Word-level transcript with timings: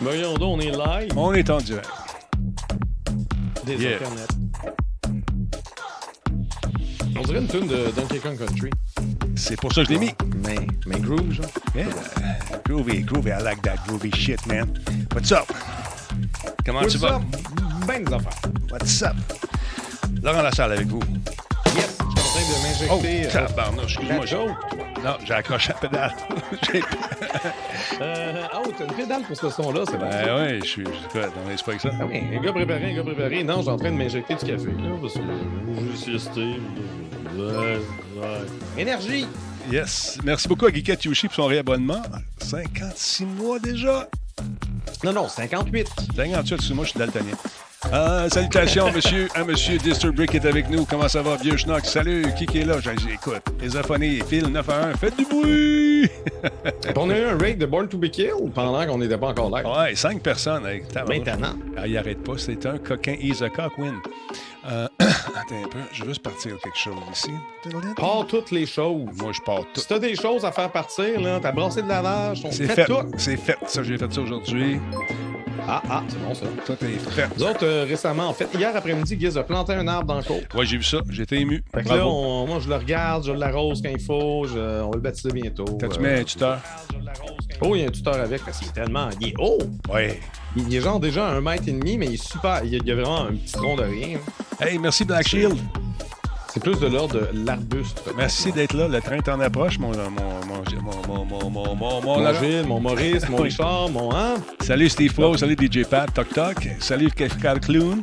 Voyons 0.00 0.34
donc, 0.34 0.56
on 0.56 0.60
est 0.60 0.70
live. 0.70 1.12
On 1.16 1.32
est 1.34 1.50
en 1.50 1.58
direct. 1.58 1.88
Des 3.66 3.76
Yeah. 3.76 3.96
Internet. 3.96 4.28
On 7.16 7.22
dirait 7.22 7.38
une 7.40 7.48
tune 7.48 7.66
de 7.66 7.90
Donkey 7.94 8.18
Kong 8.18 8.38
Country. 8.38 8.70
C'est 9.36 9.60
pour 9.60 9.72
ça 9.72 9.82
que 9.82 9.88
je 9.88 9.92
l'ai 9.94 9.98
mis. 9.98 10.14
Mais, 10.44 10.56
mais 10.86 11.00
groove, 11.00 11.32
genre. 11.32 11.46
Yeah. 11.74 11.86
Groovy, 12.64 13.02
groovy. 13.04 13.30
I 13.30 13.42
like 13.42 13.60
that 13.62 13.76
groovy 13.86 14.14
shit, 14.14 14.44
man. 14.46 14.72
What's 15.14 15.32
up? 15.32 15.50
Comment 16.64 16.86
tu 16.86 16.98
vas? 16.98 17.20
Ben 17.86 18.04
des 18.04 18.12
affaires. 18.12 18.38
What's 18.70 19.02
up? 19.02 19.16
Laurent 20.22 20.42
Lassalle 20.42 20.72
avec 20.72 20.86
vous. 20.86 21.00
Yes, 21.76 21.98
je 22.16 22.20
suis 22.20 22.20
en 22.20 22.22
train 22.22 22.40
de 22.40 22.90
Oh, 22.90 22.96
m'injecter. 22.96 23.26
euh, 23.26 23.30
tabarnouche, 23.46 23.96
excuse-moi. 23.98 24.26
joke. 24.26 24.50
Non, 25.04 25.16
j'ai 25.24 25.34
accroché 25.34 25.72
la 25.72 25.88
pédale. 25.88 26.14
Euh, 28.00 28.42
oh, 28.54 28.70
t'as 28.76 28.84
une 28.84 28.92
pédale 28.92 29.22
pour 29.22 29.36
ce 29.36 29.50
son-là, 29.50 29.82
c'est 29.88 29.98
bon. 29.98 30.08
ben 30.08 30.36
ouais, 30.36 30.60
je 30.62 30.66
suis. 30.66 30.84
je 30.84 30.90
suis 30.90 31.08
quoi, 31.10 31.22
dans 31.22 31.48
l'esprit 31.48 31.72
avec 31.72 31.82
ça. 31.82 31.90
Ah 32.00 32.06
oui, 32.06 32.22
un 32.32 32.40
gars 32.40 32.52
préparé, 32.52 32.92
un 32.92 32.94
gars 32.94 33.02
préparé. 33.02 33.42
Non, 33.42 33.56
je 33.56 33.62
suis 33.62 33.70
en 33.70 33.76
train 33.76 33.90
de 33.90 33.96
m'injecter 33.96 34.34
du 34.34 34.44
café. 34.46 34.66
Là, 34.66 34.90
parce 35.00 35.14
que 35.14 35.20
je 35.20 36.18
vais. 36.40 37.80
Énergie! 38.76 39.26
Yes. 39.70 40.18
Merci 40.24 40.48
beaucoup 40.48 40.66
à 40.66 40.72
Geekette 40.72 41.04
Yoshi 41.04 41.26
pour 41.26 41.36
son 41.36 41.46
réabonnement. 41.46 42.02
56 42.38 43.24
mois 43.26 43.58
déjà. 43.58 44.08
Non, 45.04 45.12
non, 45.12 45.28
58. 45.28 45.88
58, 46.16 46.52
excuse-moi, 46.52 46.84
je 46.84 46.90
suis 46.90 46.98
daltonien. 46.98 47.34
Euh, 47.92 48.28
salutations, 48.28 48.92
monsieur, 48.92 49.28
à 49.34 49.44
monsieur 49.44 49.78
Disturbrick 49.78 50.34
est 50.34 50.44
avec 50.44 50.68
nous. 50.68 50.84
Comment 50.84 51.08
ça 51.08 51.22
va, 51.22 51.36
vieux 51.36 51.56
schnock? 51.56 51.86
Salut, 51.86 52.26
qui 52.36 52.44
qui 52.44 52.58
est 52.58 52.64
là? 52.64 52.74
J'ai 52.80 52.94
dit, 52.94 53.08
écoute, 53.14 53.40
Esophonie, 53.62 54.20
Phil 54.28 54.46
9 54.48 54.68
à 54.68 54.86
1, 54.88 54.94
faites 54.96 55.16
du 55.16 55.24
bruit! 55.24 56.10
On 56.96 57.08
a 57.08 57.18
eu 57.18 57.24
un 57.24 57.38
raid 57.38 57.56
de 57.58 57.64
Born 57.64 57.88
to 57.88 57.96
be 57.96 58.10
Killed 58.10 58.52
pendant 58.54 58.84
qu'on 58.86 58.98
n'était 58.98 59.16
pas 59.16 59.28
encore 59.28 59.50
live? 59.56 59.66
ouais, 59.66 59.94
5 59.94 60.20
personnes. 60.22 60.66
Hey. 60.66 60.82
Maintenant. 61.08 61.54
Ah, 61.78 61.86
il 61.86 61.96
arrête 61.96 62.22
pas, 62.22 62.34
c'est 62.36 62.66
un 62.66 62.76
coquin. 62.76 63.14
He's 63.18 63.40
a 63.40 63.48
cock 63.48 63.78
win. 63.78 63.94
Euh, 64.70 64.86
attends 65.00 65.64
un 65.64 65.68
peu, 65.68 65.78
je 65.92 66.02
veux 66.02 66.08
juste 66.10 66.22
partir 66.22 66.58
quelque 66.62 66.76
chose 66.76 66.94
ici. 67.10 67.30
Pas 67.96 68.26
toutes 68.28 68.50
les 68.50 68.66
choses. 68.66 69.06
Moi, 69.16 69.32
je 69.32 69.40
pars 69.40 69.60
tout. 69.72 69.80
Si 69.80 69.86
t'as 69.88 69.98
des 69.98 70.14
choses 70.14 70.44
à 70.44 70.52
faire 70.52 70.70
partir, 70.70 71.18
là, 71.22 71.38
t'as 71.40 71.52
brassé 71.52 71.80
de 71.80 71.88
lavage, 71.88 72.42
on 72.44 72.50
C'est 72.52 72.66
fait, 72.66 72.74
fait. 72.74 72.84
tout. 72.84 73.10
C'est 73.16 73.36
fait. 73.38 73.56
Ça, 73.66 73.82
j'ai 73.82 73.96
fait 73.96 74.12
ça 74.12 74.20
aujourd'hui. 74.20 74.78
Ah, 75.66 75.82
ah, 75.90 76.02
c'est 76.08 76.22
bon 76.22 76.34
ça. 76.34 76.46
Tout 76.66 76.84
est 76.84 76.98
fait. 77.10 77.28
Nous 77.36 77.42
autres, 77.44 77.64
euh, 77.64 77.84
récemment, 77.88 78.28
en 78.28 78.32
fait, 78.32 78.48
hier 78.54 78.70
après-midi, 78.74 79.16
Giz 79.18 79.36
a 79.36 79.42
planté 79.42 79.72
un 79.72 79.86
arbre 79.88 80.06
dans 80.06 80.16
le 80.18 80.22
côte. 80.22 80.46
Ouais, 80.54 80.64
j'ai 80.64 80.76
vu 80.76 80.84
ça. 80.84 80.98
J'étais 81.10 81.36
ému. 81.40 81.62
Fait 81.74 81.82
que 81.82 81.88
là, 81.88 82.06
on- 82.06 82.46
moi, 82.46 82.58
je 82.60 82.68
le 82.68 82.76
regarde, 82.76 83.24
je 83.26 83.32
l'arrose 83.32 83.82
quand 83.82 83.90
il 83.90 84.00
faut, 84.00 84.46
je- 84.46 84.58
on 84.82 84.90
va 84.90 84.94
le 84.96 85.00
baptiser 85.00 85.30
bientôt. 85.32 85.64
T'as-tu 85.64 85.98
Euh, 85.98 86.14
mis 86.14 86.20
un 86.20 86.24
tuteur? 86.24 86.60
Oh, 87.60 87.74
il 87.74 87.80
y 87.82 87.84
a 87.84 87.88
un 87.88 87.90
tuteur 87.90 88.14
avec 88.14 88.44
parce 88.44 88.58
qu'il 88.58 88.68
est 88.68 88.72
tellement. 88.72 89.08
Il 89.20 89.28
est 89.28 89.34
haut! 89.38 89.58
Ouais. 89.92 90.20
Il 90.56 90.74
est 90.74 90.80
genre 90.80 91.00
déjà 91.00 91.26
un 91.28 91.40
mètre 91.40 91.64
et 91.68 91.72
demi, 91.72 91.98
mais 91.98 92.06
il 92.06 92.14
est 92.14 92.22
super. 92.22 92.60
Il 92.64 92.70
y 92.70 92.76
a, 92.76 92.78
il 92.78 92.86
y 92.86 92.92
a 92.92 92.94
vraiment 92.94 93.22
un 93.26 93.32
petit 93.32 93.52
tronc 93.52 93.76
de 93.76 93.82
rien. 93.82 94.18
Hey, 94.60 94.78
merci 94.78 95.04
Black 95.04 95.26
Shield. 95.28 95.56
C'est 96.58 96.72
plus 96.72 96.80
de 96.80 96.88
l'ordre 96.88 97.20
de 97.20 97.46
l'arbuste. 97.46 98.02
Merci 98.16 98.50
d'être 98.50 98.72
là. 98.74 98.88
Le 98.88 99.00
train 99.00 99.20
t'en 99.20 99.38
approche, 99.38 99.78
mon, 99.78 99.92
mon, 99.92 100.10
mon, 100.10 100.64
mon, 100.82 101.24
mon, 101.24 101.24
mon, 101.24 101.50
mon, 101.50 101.76
mon, 101.76 102.02
mon. 102.02 102.34
Gilles, 102.34 102.66
Maurice, 102.66 103.28
mon. 103.28 103.36
Richard, 103.36 103.88
mon 103.90 104.12
hein? 104.12 104.34
Salut 104.60 104.88
Steve 104.88 105.12
Flo, 105.12 105.36
salut 105.36 105.54
DJ 105.54 105.84
Pat, 105.84 106.12
Toc 106.12 106.28
Toc. 106.30 106.68
Salut 106.80 107.10
Kefkal 107.10 107.60
Clown. 107.60 108.02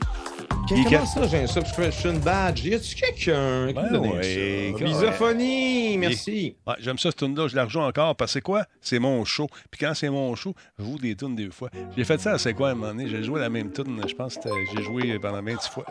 Qu- 0.67 0.83
Comment 0.83 1.05
ça, 1.05 1.27
j'ai 1.27 1.37
un 1.43 1.47
subscription 1.47 2.13
badge? 2.15 2.63
Y 2.65 2.73
a-tu 2.73 2.95
quelqu'un 2.95 3.67
qui 3.67 3.73
Ben 3.73 3.83
me 3.83 3.89
donne 3.91 4.07
ouais, 4.17 4.73
ça? 4.73 4.79
gars, 4.79 4.85
Misophonie, 4.85 5.97
merci. 5.99 6.55
Ouais, 6.65 6.73
J'aime 6.79 6.97
ça, 6.97 7.11
ce 7.11 7.15
tune-là. 7.15 7.47
Je 7.47 7.55
la 7.55 7.65
rejoue 7.65 7.81
encore 7.81 8.15
parce 8.15 8.31
que 8.31 8.33
c'est 8.33 8.41
quoi? 8.41 8.65
C'est 8.81 8.97
mon 8.97 9.23
show. 9.25 9.47
Puis 9.69 9.79
quand 9.81 9.93
c'est 9.93 10.09
mon 10.09 10.33
show, 10.35 10.55
je 10.79 10.83
joue 10.83 10.97
des 10.97 11.15
tunes 11.15 11.35
des 11.35 11.49
fois. 11.51 11.69
J'ai 11.95 12.03
fait 12.03 12.19
ça 12.19 12.33
à 12.33 12.37
C'est 12.39 12.53
quoi 12.55 12.69
à 12.69 12.71
un 12.71 12.75
moment 12.75 12.87
donné? 12.87 13.07
J'ai 13.07 13.23
joué 13.23 13.39
la 13.39 13.49
même 13.49 13.71
tune. 13.71 14.01
Je 14.07 14.15
pense 14.15 14.35
que 14.37 14.49
j'ai 14.75 14.81
joué 14.83 15.19
pendant 15.19 15.41
20 15.43 15.61
fois. 15.69 15.85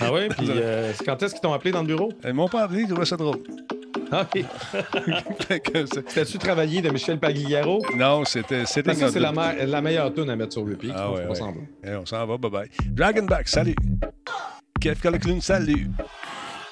Ah 0.00 0.12
ouais, 0.12 0.28
puis 0.36 0.46
euh, 0.50 0.92
quand 1.04 1.22
est-ce 1.22 1.34
qu'ils 1.34 1.42
t'ont 1.42 1.52
appelé 1.52 1.70
dans 1.70 1.82
le 1.82 1.86
bureau? 1.88 2.10
Ils 2.24 2.32
m'ont 2.32 2.48
pas 2.48 2.62
appelé, 2.62 2.82
ils 2.82 2.88
trouvaient 2.88 3.04
ça 3.04 3.16
drôle. 3.16 3.42
Ah 4.10 4.26
c'est- 4.32 6.04
T'as-tu 6.14 6.38
travaillé 6.38 6.80
de 6.82 6.90
Michel 6.90 7.18
Pagliaro? 7.18 7.82
non, 7.96 8.24
c'était. 8.24 8.64
c'était 8.66 8.94
Ça, 8.94 9.10
c'est 9.10 9.20
la, 9.20 9.32
notre- 9.32 9.54
me- 9.64 9.66
la 9.66 9.80
meilleure 9.80 10.12
tune 10.14 10.30
à 10.30 10.36
mettre 10.36 10.52
sur 10.54 10.64
le 10.64 10.76
pic. 10.76 10.92
Ah 10.94 11.10
ouais, 11.12 11.22
pas 11.22 11.28
ouais. 11.30 11.34
semblant. 11.34 11.62
Eh, 11.84 11.94
on 11.94 12.06
s'en 12.06 12.26
va, 12.26 12.36
bye 12.38 12.50
bye. 12.50 12.68
Dragonback, 12.90 13.48
salut. 13.48 13.74
Kev 14.80 14.96
Clown, 15.00 15.40
salut. 15.40 15.88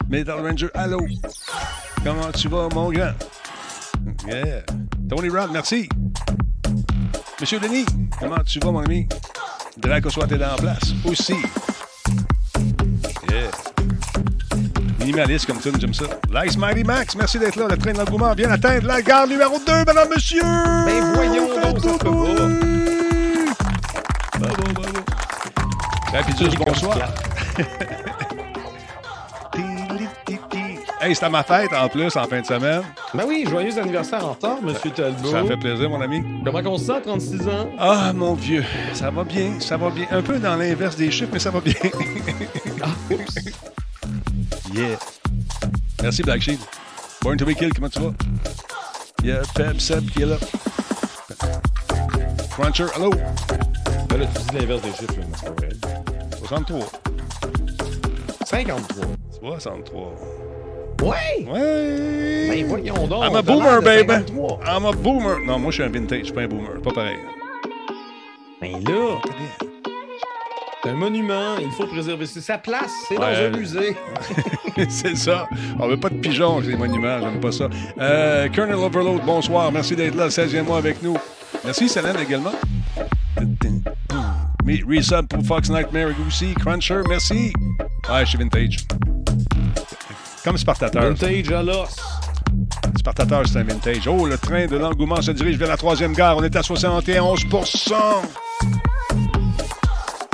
Metal 0.08 0.40
Ranger, 0.40 0.68
allô. 0.74 1.00
Comment 2.04 2.30
tu 2.32 2.48
vas, 2.48 2.68
mon 2.72 2.90
grand? 2.90 3.12
Yeah. 4.28 4.62
Tony 5.10 5.28
Rod, 5.28 5.50
merci. 5.52 5.88
Monsieur 7.40 7.58
Denis, 7.60 7.84
comment 8.18 8.42
tu 8.46 8.58
vas, 8.60 8.70
mon 8.70 8.80
ami? 8.80 9.08
Draco 9.76 10.08
soit 10.10 10.30
est 10.30 10.44
en 10.44 10.56
place. 10.56 10.94
Aussi. 11.04 11.34
Minimaliste 15.06 15.46
comme 15.46 15.60
tune, 15.60 15.80
j'aime 15.80 15.94
ça. 15.94 16.06
Lice 16.34 16.58
Mighty 16.58 16.82
Max, 16.82 17.14
merci 17.14 17.38
d'être 17.38 17.54
là. 17.54 17.68
Le 17.70 17.76
train 17.76 17.92
de 17.92 17.98
l'engouement 17.98 18.34
vient 18.34 18.50
atteindre 18.50 18.88
la 18.88 19.00
gare 19.00 19.28
numéro 19.28 19.56
2, 19.64 19.84
madame, 19.84 20.08
monsieur. 20.12 20.42
Ben 20.42 21.12
voyons 21.14 21.46
donc, 21.46 21.78
ça. 21.78 21.90
Bravo, 24.40 24.62
bravo. 24.74 24.98
Rapidus, 26.12 26.56
bonsoir. 26.56 26.98
Hey, 30.98 31.14
c'était 31.14 31.28
ma 31.28 31.42
fête 31.42 31.72
en 31.74 31.88
plus 31.88 32.16
en 32.16 32.24
fin 32.24 32.40
de 32.40 32.46
semaine. 32.46 32.82
Ben 33.14 33.24
oui, 33.28 33.44
joyeux 33.48 33.78
anniversaire 33.78 34.24
en 34.24 34.30
retard, 34.30 34.60
Monsieur 34.62 34.90
Talbot. 34.90 35.30
Ça 35.30 35.44
fait 35.44 35.56
plaisir, 35.58 35.90
mon 35.90 36.00
ami. 36.00 36.22
Comment 36.42 36.58
on 36.64 36.78
se 36.78 36.86
sent, 36.86 37.02
36 37.04 37.42
ans? 37.42 37.70
Ah, 37.78 38.12
mon 38.14 38.32
vieux, 38.32 38.64
ça 38.94 39.10
va 39.10 39.22
bien, 39.22 39.60
ça 39.60 39.76
va 39.76 39.90
bien. 39.90 40.06
Un 40.10 40.22
peu 40.22 40.38
dans 40.38 40.56
l'inverse 40.56 40.96
des 40.96 41.10
chiffres, 41.10 41.30
mais 41.32 41.38
ça 41.38 41.50
va 41.50 41.60
bien. 41.60 41.74
Ah, 42.82 42.88
oups. 43.10 43.85
Yeah. 44.76 44.98
Merci, 46.02 46.22
Black 46.22 46.42
Sheep. 46.42 46.60
Born 47.22 47.38
to 47.38 47.44
be 47.44 47.54
killed, 47.54 47.74
comment 47.74 47.88
tu 47.88 48.00
vas? 48.00 48.14
Yeah, 49.22 49.42
Pep 49.54 49.80
Seb 49.80 50.10
qui 50.10 50.22
est 50.22 50.26
là. 50.26 50.36
Cruncher, 52.50 52.86
hello. 52.94 53.10
Ben 54.08 54.18
là, 54.18 54.26
tu 54.26 54.42
dis 54.42 54.58
l'inverse 54.58 54.82
des 54.82 54.92
chiffres, 54.92 55.18
là, 55.18 55.26
mais 55.28 55.36
c'est 55.36 55.46
pas 55.46 55.52
vrai. 55.52 55.70
63. 56.38 56.86
53. 58.44 59.06
63. 59.40 60.14
Ouais! 61.02 61.46
Ouais. 61.46 62.48
Ben 62.48 62.66
voyons 62.66 63.06
donc. 63.06 63.24
I'm 63.24 63.36
a 63.36 63.42
boomer, 63.42 63.80
baby. 63.82 64.08
53. 64.08 64.60
I'm 64.64 64.84
a 64.86 64.92
boomer. 64.92 65.40
Non, 65.40 65.58
moi, 65.58 65.70
je 65.70 65.76
suis 65.76 65.82
un 65.82 65.88
vintage, 65.88 66.20
je 66.20 66.24
suis 66.26 66.32
pas 66.32 66.42
un 66.42 66.48
boomer. 66.48 66.80
Pas 66.82 66.92
pareil. 66.92 67.16
Ben 68.60 68.72
là, 68.84 69.18
c'est 70.86 70.92
un 70.92 70.94
monument, 70.94 71.56
il 71.60 71.70
faut 71.72 71.86
préserver. 71.86 72.26
C'est 72.26 72.40
sa 72.40 72.58
place, 72.58 72.92
c'est 73.08 73.18
Ouais. 73.18 73.50
dans 73.50 73.56
un 73.56 73.58
musée. 73.58 73.96
C'est 74.88 75.16
ça. 75.16 75.48
On 75.80 75.88
veut 75.88 75.96
pas 75.96 76.10
de 76.10 76.16
pigeons 76.16 76.58
avec 76.58 76.68
les 76.68 76.76
monuments, 76.76 77.18
j'aime 77.20 77.40
pas 77.40 77.50
ça. 77.50 77.68
Euh, 77.98 78.46
Colonel 78.54 78.76
Overload, 78.76 79.22
bonsoir. 79.24 79.72
Merci 79.72 79.96
d'être 79.96 80.14
là, 80.14 80.28
16e 80.28 80.64
mois 80.64 80.76
avec 80.78 81.02
nous. 81.02 81.16
Merci, 81.64 81.88
Célène, 81.88 82.16
également. 82.22 82.52
Mais 84.64 84.80
resub 84.86 85.26
pour 85.28 85.42
Fox 85.46 85.70
Nightmare 85.70 86.08
aussi. 86.28 86.52
Cruncher, 86.54 87.00
merci. 87.08 87.52
Ouais, 88.10 88.20
je 88.20 88.24
suis 88.26 88.38
vintage. 88.38 88.76
Comme 90.44 90.58
Spartateur. 90.58 91.02
Vintage 91.02 91.50
à 91.52 91.62
l'os. 91.62 91.96
Spartateur, 92.98 93.42
c'est 93.48 93.58
un 93.58 93.64
vintage. 93.64 94.06
Oh, 94.08 94.26
le 94.26 94.36
train 94.36 94.66
de 94.66 94.76
l'engouement 94.76 95.22
se 95.22 95.30
dirige 95.30 95.56
vers 95.56 95.68
la 95.68 95.76
troisième 95.78 96.12
gare. 96.12 96.36
On 96.36 96.44
est 96.44 96.54
à 96.54 96.62
71 96.62 97.44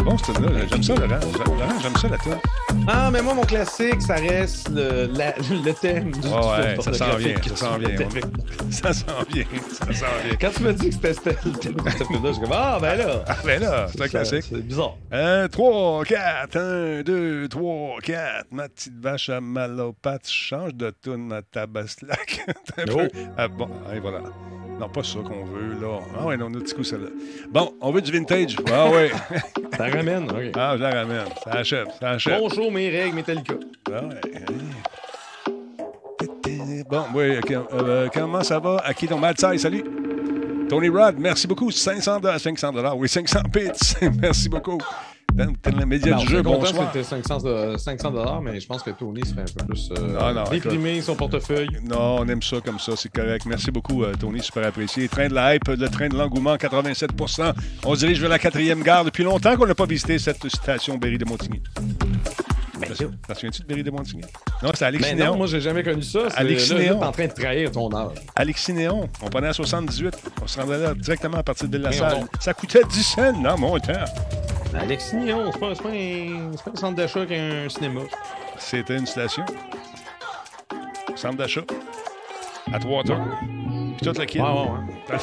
Bon, 0.04 0.16
c'est 0.18 0.38
là. 0.40 0.66
J'aime 0.68 0.82
ça, 0.82 0.94
Laurent. 0.94 1.20
Laurent, 1.46 1.80
j'aime 1.80 1.96
ça, 1.96 2.08
la 2.08 2.18
tune. 2.18 2.36
Ah, 2.88 3.08
mais 3.12 3.22
moi, 3.22 3.34
mon 3.34 3.42
classique, 3.44 4.02
ça 4.02 4.14
reste 4.14 4.68
le, 4.70 5.06
la- 5.16 5.34
le 5.38 5.72
thème 5.72 6.10
du 6.10 6.26
Ouais, 6.28 6.34
ouais, 6.34 6.76
du 6.76 6.82
ça 6.82 6.92
s'en 6.92 7.16
vient, 7.16 7.36
ça 7.42 7.56
s'en 7.56 7.78
vient. 7.78 7.88
Ça 8.71 8.92
s'en 8.94 9.22
vient, 9.30 9.44
ça 9.71 9.84
s'en 9.92 10.06
vient. 10.24 10.36
Quand 10.41 10.50
tu 10.56 10.62
m'as 10.62 10.72
dit 10.72 10.88
que 10.88 10.94
c'était 11.12 11.36
le 11.44 11.53
thème 11.53 11.74
de 11.74 11.91
cette 11.91 12.06
film-là, 12.06 12.28
je 12.28 12.32
suis 12.32 12.42
comme, 12.42 12.53
ah, 12.54 12.78
ben 12.80 12.97
là. 12.97 13.22
Ah, 13.28 13.36
ben 13.44 13.60
là, 13.60 13.86
c'est 13.91 14.00
un 14.03 14.09
classique. 14.09 14.44
C'est 14.48 14.66
bizarre. 14.66 14.97
1, 15.12 15.48
3, 15.48 16.04
4, 16.04 16.56
1, 16.56 17.03
2, 17.03 17.48
3, 17.48 17.97
4. 18.03 18.47
Ma 18.50 18.68
petite 18.71 18.98
vache 18.98 19.28
à 19.28 19.41
malopathe, 19.42 20.27
change 20.28 20.74
de 20.74 20.91
toune, 20.91 21.27
ma 21.27 21.42
tabaslac. 21.42 22.47
Un 22.78 22.84
peu. 22.86 22.92
Oh. 23.15 23.18
Ah, 23.36 23.48
bon, 23.48 23.68
et 23.94 24.00
voilà. 24.00 24.21
Non, 24.82 24.88
pas 24.88 25.04
ça 25.04 25.20
qu'on 25.20 25.44
veut, 25.44 25.80
là. 25.80 26.00
Ah 26.18 26.26
ouais, 26.26 26.36
non, 26.36 26.48
on 26.50 26.54
a 26.56 26.58
petit 26.60 26.74
coup, 26.74 26.82
celle-là. 26.82 27.06
Bon, 27.50 27.72
on 27.80 27.92
veut 27.92 28.02
du 28.02 28.10
vintage. 28.10 28.56
Ah 28.68 28.90
ouais. 28.90 29.12
Ça 29.76 29.84
ramène, 29.88 30.24
OK. 30.28 30.50
ah, 30.56 30.74
je 30.76 30.82
la 30.82 30.90
ramène. 30.90 31.24
Ça 31.44 31.52
achève, 31.52 31.86
ça 32.00 32.10
achève. 32.10 32.40
Bon 32.40 32.48
show, 32.48 32.68
mes 32.68 32.90
règles, 32.90 33.14
Metallica. 33.14 33.54
Ah 33.86 34.00
ouais. 34.06 34.20
Bon, 36.90 37.04
oui, 37.14 37.38
euh, 37.72 38.08
comment 38.12 38.42
ça 38.42 38.58
va? 38.58 38.78
À 38.84 38.92
qui 38.92 39.06
donc? 39.06 39.20
Madsai, 39.20 39.56
salut. 39.58 39.84
Tony 40.68 40.88
Rod, 40.88 41.14
merci 41.16 41.46
beaucoup. 41.46 41.70
500 41.70 42.18
dollars, 42.18 42.40
500 42.40 42.72
dollars, 42.72 42.98
oui, 42.98 43.08
500 43.08 43.38
bits. 43.52 43.94
merci 44.20 44.48
beaucoup. 44.48 44.78
Dan, 45.32 45.54
le 45.78 45.86
média 45.86 46.12
Non, 46.12 46.18
du 46.22 46.26
je 46.26 46.30
jeu, 46.36 46.42
bonsoir. 46.42 46.90
C'était 46.92 47.04
500, 47.04 47.38
de- 47.38 47.76
500 47.78 48.10
dollars, 48.10 48.42
mais 48.42 48.60
je 48.60 48.66
pense 48.66 48.82
que 48.82 48.90
Tony 48.90 49.24
serait 49.24 49.42
un 49.42 49.44
peu 49.60 49.66
plus 49.66 49.90
euh, 49.98 50.34
non, 50.34 50.44
déprimé, 50.50 51.00
son 51.00 51.14
portefeuille. 51.14 51.78
Non, 51.82 52.18
on 52.20 52.28
aime 52.28 52.42
ça 52.42 52.56
comme 52.64 52.78
ça, 52.78 52.92
c'est 52.96 53.10
correct. 53.10 53.46
Merci 53.46 53.70
beaucoup, 53.70 54.02
euh, 54.04 54.12
Tony, 54.18 54.40
super 54.40 54.66
apprécié. 54.66 55.08
Train 55.08 55.28
de 55.28 55.34
la 55.34 55.54
hype, 55.54 55.66
le 55.68 55.88
train 55.88 56.08
de 56.08 56.16
l'engouement, 56.16 56.56
87% 56.56 57.52
On 57.84 57.94
se 57.94 58.00
dirige 58.00 58.20
vers 58.20 58.30
la 58.30 58.38
quatrième 58.38 58.82
gare. 58.82 59.04
Depuis 59.04 59.24
longtemps 59.24 59.56
qu'on 59.56 59.66
n'a 59.66 59.74
pas 59.74 59.86
visité 59.86 60.18
cette 60.18 60.46
station 60.48 60.98
Berry 60.98 61.18
de 61.18 61.24
Montigny. 61.24 61.62
T'en 62.94 63.34
souviens-tu 63.34 63.62
de 63.62 63.66
Berry 63.66 63.83
de 63.83 63.91
Montigny? 63.91 64.22
Non, 64.62 64.71
c'est 64.74 64.80
Mais 64.83 64.86
Alexis 64.86 65.15
non, 65.15 65.24
Néon. 65.24 65.36
moi, 65.36 65.47
j'ai 65.47 65.60
jamais 65.60 65.83
connu 65.83 66.03
ça. 66.03 66.21
Alexis 66.36 66.74
là, 66.74 66.78
Néon. 66.80 67.03
en 67.03 67.12
train 67.12 67.27
de 67.27 67.33
trahir 67.33 67.71
ton 67.72 67.92
âge. 67.94 68.15
Alexis 68.36 68.72
Néon. 68.72 69.09
On 69.22 69.28
prenait 69.28 69.48
à 69.48 69.53
78. 69.53 70.15
On 70.42 70.47
se 70.47 70.60
rendait 70.60 70.78
là 70.78 70.94
directement 70.94 71.39
à 71.39 71.42
partir 71.42 71.68
de 71.68 71.78
la 71.78 71.92
salle. 71.92 72.24
Ça 72.41 72.54
coûtait 72.54 72.83
10 72.84 73.03
cents 73.03 73.33
dans 73.41 73.59
mon 73.59 73.78
temps. 73.78 73.92
Alexis 74.74 75.16
Nyon, 75.16 75.50
c'est 75.53 75.60
pas, 75.60 75.74
pas, 75.74 75.89
un, 75.91 76.50
pas 76.65 76.71
un 76.72 76.77
centre 76.77 76.97
d'achat 76.97 77.27
qu'un 77.27 77.68
cinéma. 77.68 78.00
C'était 78.59 78.97
une 78.97 79.06
station. 79.06 79.44
Centre 81.15 81.36
d'achat. 81.36 81.60
À 82.72 82.78
Water. 82.86 83.18
Puis 83.98 84.06
toute 84.06 84.18
la 84.18 84.24
kit. 84.24 84.41
Ouais, 84.41 84.47
ouais. 84.48 85.18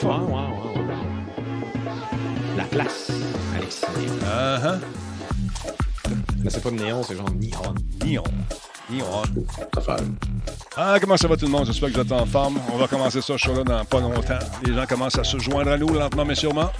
La 2.57 2.63
place, 2.65 3.11
Alexis 3.57 3.85
Néon. 3.97 4.13
Ah, 4.27 4.59
ah. 4.63 4.75
Mais 6.43 6.49
c'est 6.49 6.61
pas 6.61 6.71
de 6.71 6.75
néon, 6.75 7.03
c'est 7.03 7.15
genre. 7.15 7.29
Néon. 8.05 8.23
Ça 9.73 9.81
fait. 9.81 10.03
Ah, 10.75 10.97
comment 10.99 11.17
ça 11.17 11.27
va 11.27 11.37
tout 11.37 11.45
le 11.45 11.51
monde? 11.51 11.65
J'espère 11.65 11.89
que 11.89 11.95
vous 11.95 12.01
êtes 12.01 12.11
en 12.11 12.25
forme. 12.25 12.59
On 12.73 12.77
va 12.77 12.87
commencer 12.87 13.21
ça, 13.21 13.37
show-là, 13.37 13.63
dans 13.63 13.85
pas 13.85 13.99
longtemps. 13.99 14.39
Les 14.65 14.73
gens 14.73 14.85
commencent 14.87 15.19
à 15.19 15.23
se 15.23 15.37
joindre 15.37 15.71
à 15.71 15.77
nous, 15.77 15.93
lentement 15.93 16.25
mais 16.25 16.35
sûrement. 16.35 16.71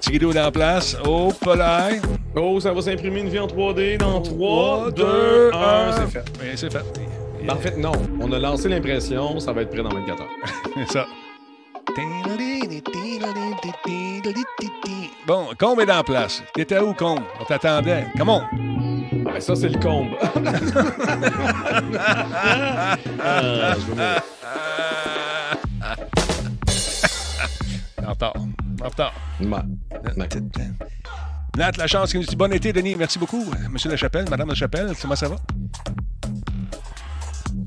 Tigidou 0.00 0.32
dans 0.32 0.42
la 0.42 0.50
place. 0.50 0.96
Oh, 1.06 1.32
polaire. 1.40 2.02
Oh, 2.36 2.60
ça 2.60 2.72
va 2.72 2.82
s'imprimer 2.82 3.20
une 3.20 3.28
vie 3.28 3.38
en 3.38 3.46
3D 3.46 3.98
dans 3.98 4.20
3, 4.20 4.90
2, 4.90 5.02
2, 5.02 5.50
1. 5.54 5.92
C'est 5.92 6.06
fait. 6.12 6.24
Oui, 6.40 6.48
c'est 6.56 6.72
fait. 6.72 6.84
En 7.48 7.56
fait, 7.56 7.76
non. 7.78 7.92
On 8.20 8.30
a 8.32 8.38
lancé 8.38 8.68
l'impression, 8.68 9.40
ça 9.40 9.52
va 9.52 9.62
être 9.62 9.70
prêt 9.70 9.82
dans 9.82 9.88
24 9.88 10.20
heures. 10.20 10.28
C'est 10.76 10.92
ça. 10.92 11.06
Bon, 15.26 15.48
Combe 15.58 15.80
est 15.80 15.86
dans 15.86 15.96
la 15.96 16.02
place. 16.02 16.42
T'étais 16.54 16.78
où, 16.78 16.92
Combe? 16.94 17.20
On 17.40 17.44
t'attendait. 17.44 18.06
Come 18.16 18.28
on. 18.28 18.42
Ah, 19.26 19.32
ben 19.32 19.40
ça, 19.40 19.54
c'est 19.56 19.68
le 19.68 19.78
combe. 19.78 20.08
Ah. 25.80 25.94
En 28.06 28.10
retard. 28.10 28.34
En 28.82 28.88
retard. 28.88 29.12
Ouais. 29.40 29.58
Nat, 31.56 31.72
la 31.76 31.86
chance 31.86 32.12
qui 32.12 32.18
nous 32.18 32.24
dit 32.24 32.36
bon 32.36 32.52
été, 32.52 32.72
Denis. 32.72 32.94
Merci 32.96 33.18
beaucoup. 33.18 33.44
Monsieur 33.70 33.90
Lachapelle, 33.90 34.28
Madame 34.30 34.48
Lachapelle, 34.48 34.92
comment 35.00 35.16
ça 35.16 35.28
va? 35.28 35.36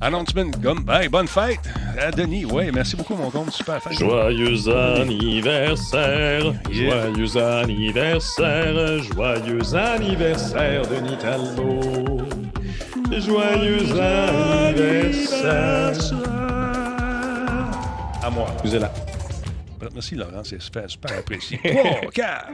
Announcement, 0.03 0.49
comme, 0.63 0.83
hey, 0.89 1.07
bonne 1.07 1.27
fête. 1.27 1.59
À 1.99 2.09
Denis, 2.11 2.43
oui, 2.45 2.71
merci 2.73 2.95
beaucoup, 2.95 3.15
mon 3.15 3.29
compte. 3.29 3.51
Super 3.51 3.81
fête. 3.81 3.93
Joyeux 3.93 4.67
anniversaire, 4.67 6.43
Yeah. 6.71 7.11
joyeux 7.13 7.37
anniversaire, 7.37 9.03
joyeux 9.03 9.75
anniversaire 9.75 10.81
de 10.81 11.15
Talbot. 11.15 12.21
Joyeux 13.11 13.99
anniversaire. 14.01 15.93
À 18.23 18.29
moi. 18.31 18.47
Excusez-la. 18.53 18.91
Merci, 19.93 20.15
Laurent, 20.15 20.43
c'est 20.43 20.61
super, 20.61 20.89
super 20.89 21.17
apprécié. 21.19 21.59
Trois, 21.59 22.11
quatre. 22.11 22.49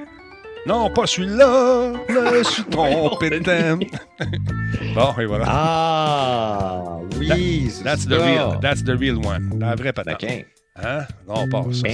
Non, 0.67 0.89
pas 0.89 1.07
celui-là. 1.07 1.93
Je 2.09 2.43
suis 2.43 2.63
trompé 2.65 3.29
de 3.29 3.39
thème. 3.39 3.79
Bon, 4.93 5.13
et 5.19 5.25
voilà. 5.25 5.45
Ah, 5.47 6.83
oui, 7.17 7.71
That's 7.83 8.05
the 8.05 8.13
real, 8.13 8.59
that's 8.61 8.83
the 8.83 8.89
real 8.99 9.15
one. 9.25 9.57
La 9.59 9.75
vraie 9.75 9.93
patate. 9.93 10.21
OK. 10.23 10.45
Hein? 10.83 10.99
Non, 11.27 11.35
on 11.37 11.49
passe. 11.49 11.77
ça. 11.81 11.87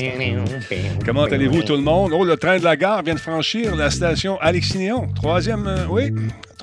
Comment 1.06 1.24
allez-vous, 1.24 1.64
tout 1.64 1.76
le 1.76 1.82
monde? 1.82 2.12
Oh, 2.14 2.26
le 2.26 2.36
train 2.36 2.58
de 2.58 2.64
la 2.64 2.76
gare 2.76 3.02
vient 3.04 3.14
de 3.14 3.20
franchir 3.20 3.76
la 3.76 3.90
station 3.90 4.38
Alexis-Néon. 4.42 5.08
Troisième, 5.16 5.68
euh, 5.68 5.86
oui. 5.90 6.14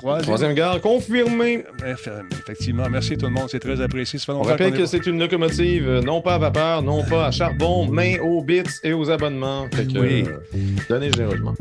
Troisième. 0.01 0.23
Troisième 0.23 0.53
gare 0.55 0.81
confirmée. 0.81 1.63
Eff- 1.85 2.09
Effectivement, 2.31 2.89
merci 2.89 3.17
tout 3.17 3.27
le 3.27 3.31
monde, 3.31 3.47
c'est 3.49 3.59
très 3.59 3.79
apprécié. 3.81 4.17
Ça 4.17 4.25
fait 4.25 4.31
On 4.31 4.41
rappelle 4.41 4.73
que 4.73 4.81
est- 4.81 4.85
c'est 4.87 5.05
une 5.05 5.19
locomotive 5.19 5.87
euh, 5.87 6.01
non 6.01 6.21
pas 6.21 6.35
à 6.35 6.37
vapeur, 6.39 6.81
non 6.81 7.03
pas 7.03 7.27
à 7.27 7.31
charbon, 7.31 7.87
mais 7.87 8.19
aux 8.19 8.41
bits 8.43 8.63
et 8.83 8.93
aux 8.93 9.09
abonnements. 9.11 9.67
Fait 9.73 9.85
que, 9.85 9.99
Oui. 9.99 10.25
euh, 10.27 10.59
donnez 10.89 11.11
généreusement. 11.11 11.53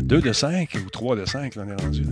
Deux 0.00 0.20
de 0.20 0.32
cinq 0.32 0.70
ou 0.84 0.90
trois 0.90 1.14
de 1.16 1.24
cinq, 1.24 1.54
là, 1.54 1.62
on 1.66 1.70
est 1.70 1.80
rendu. 1.82 2.02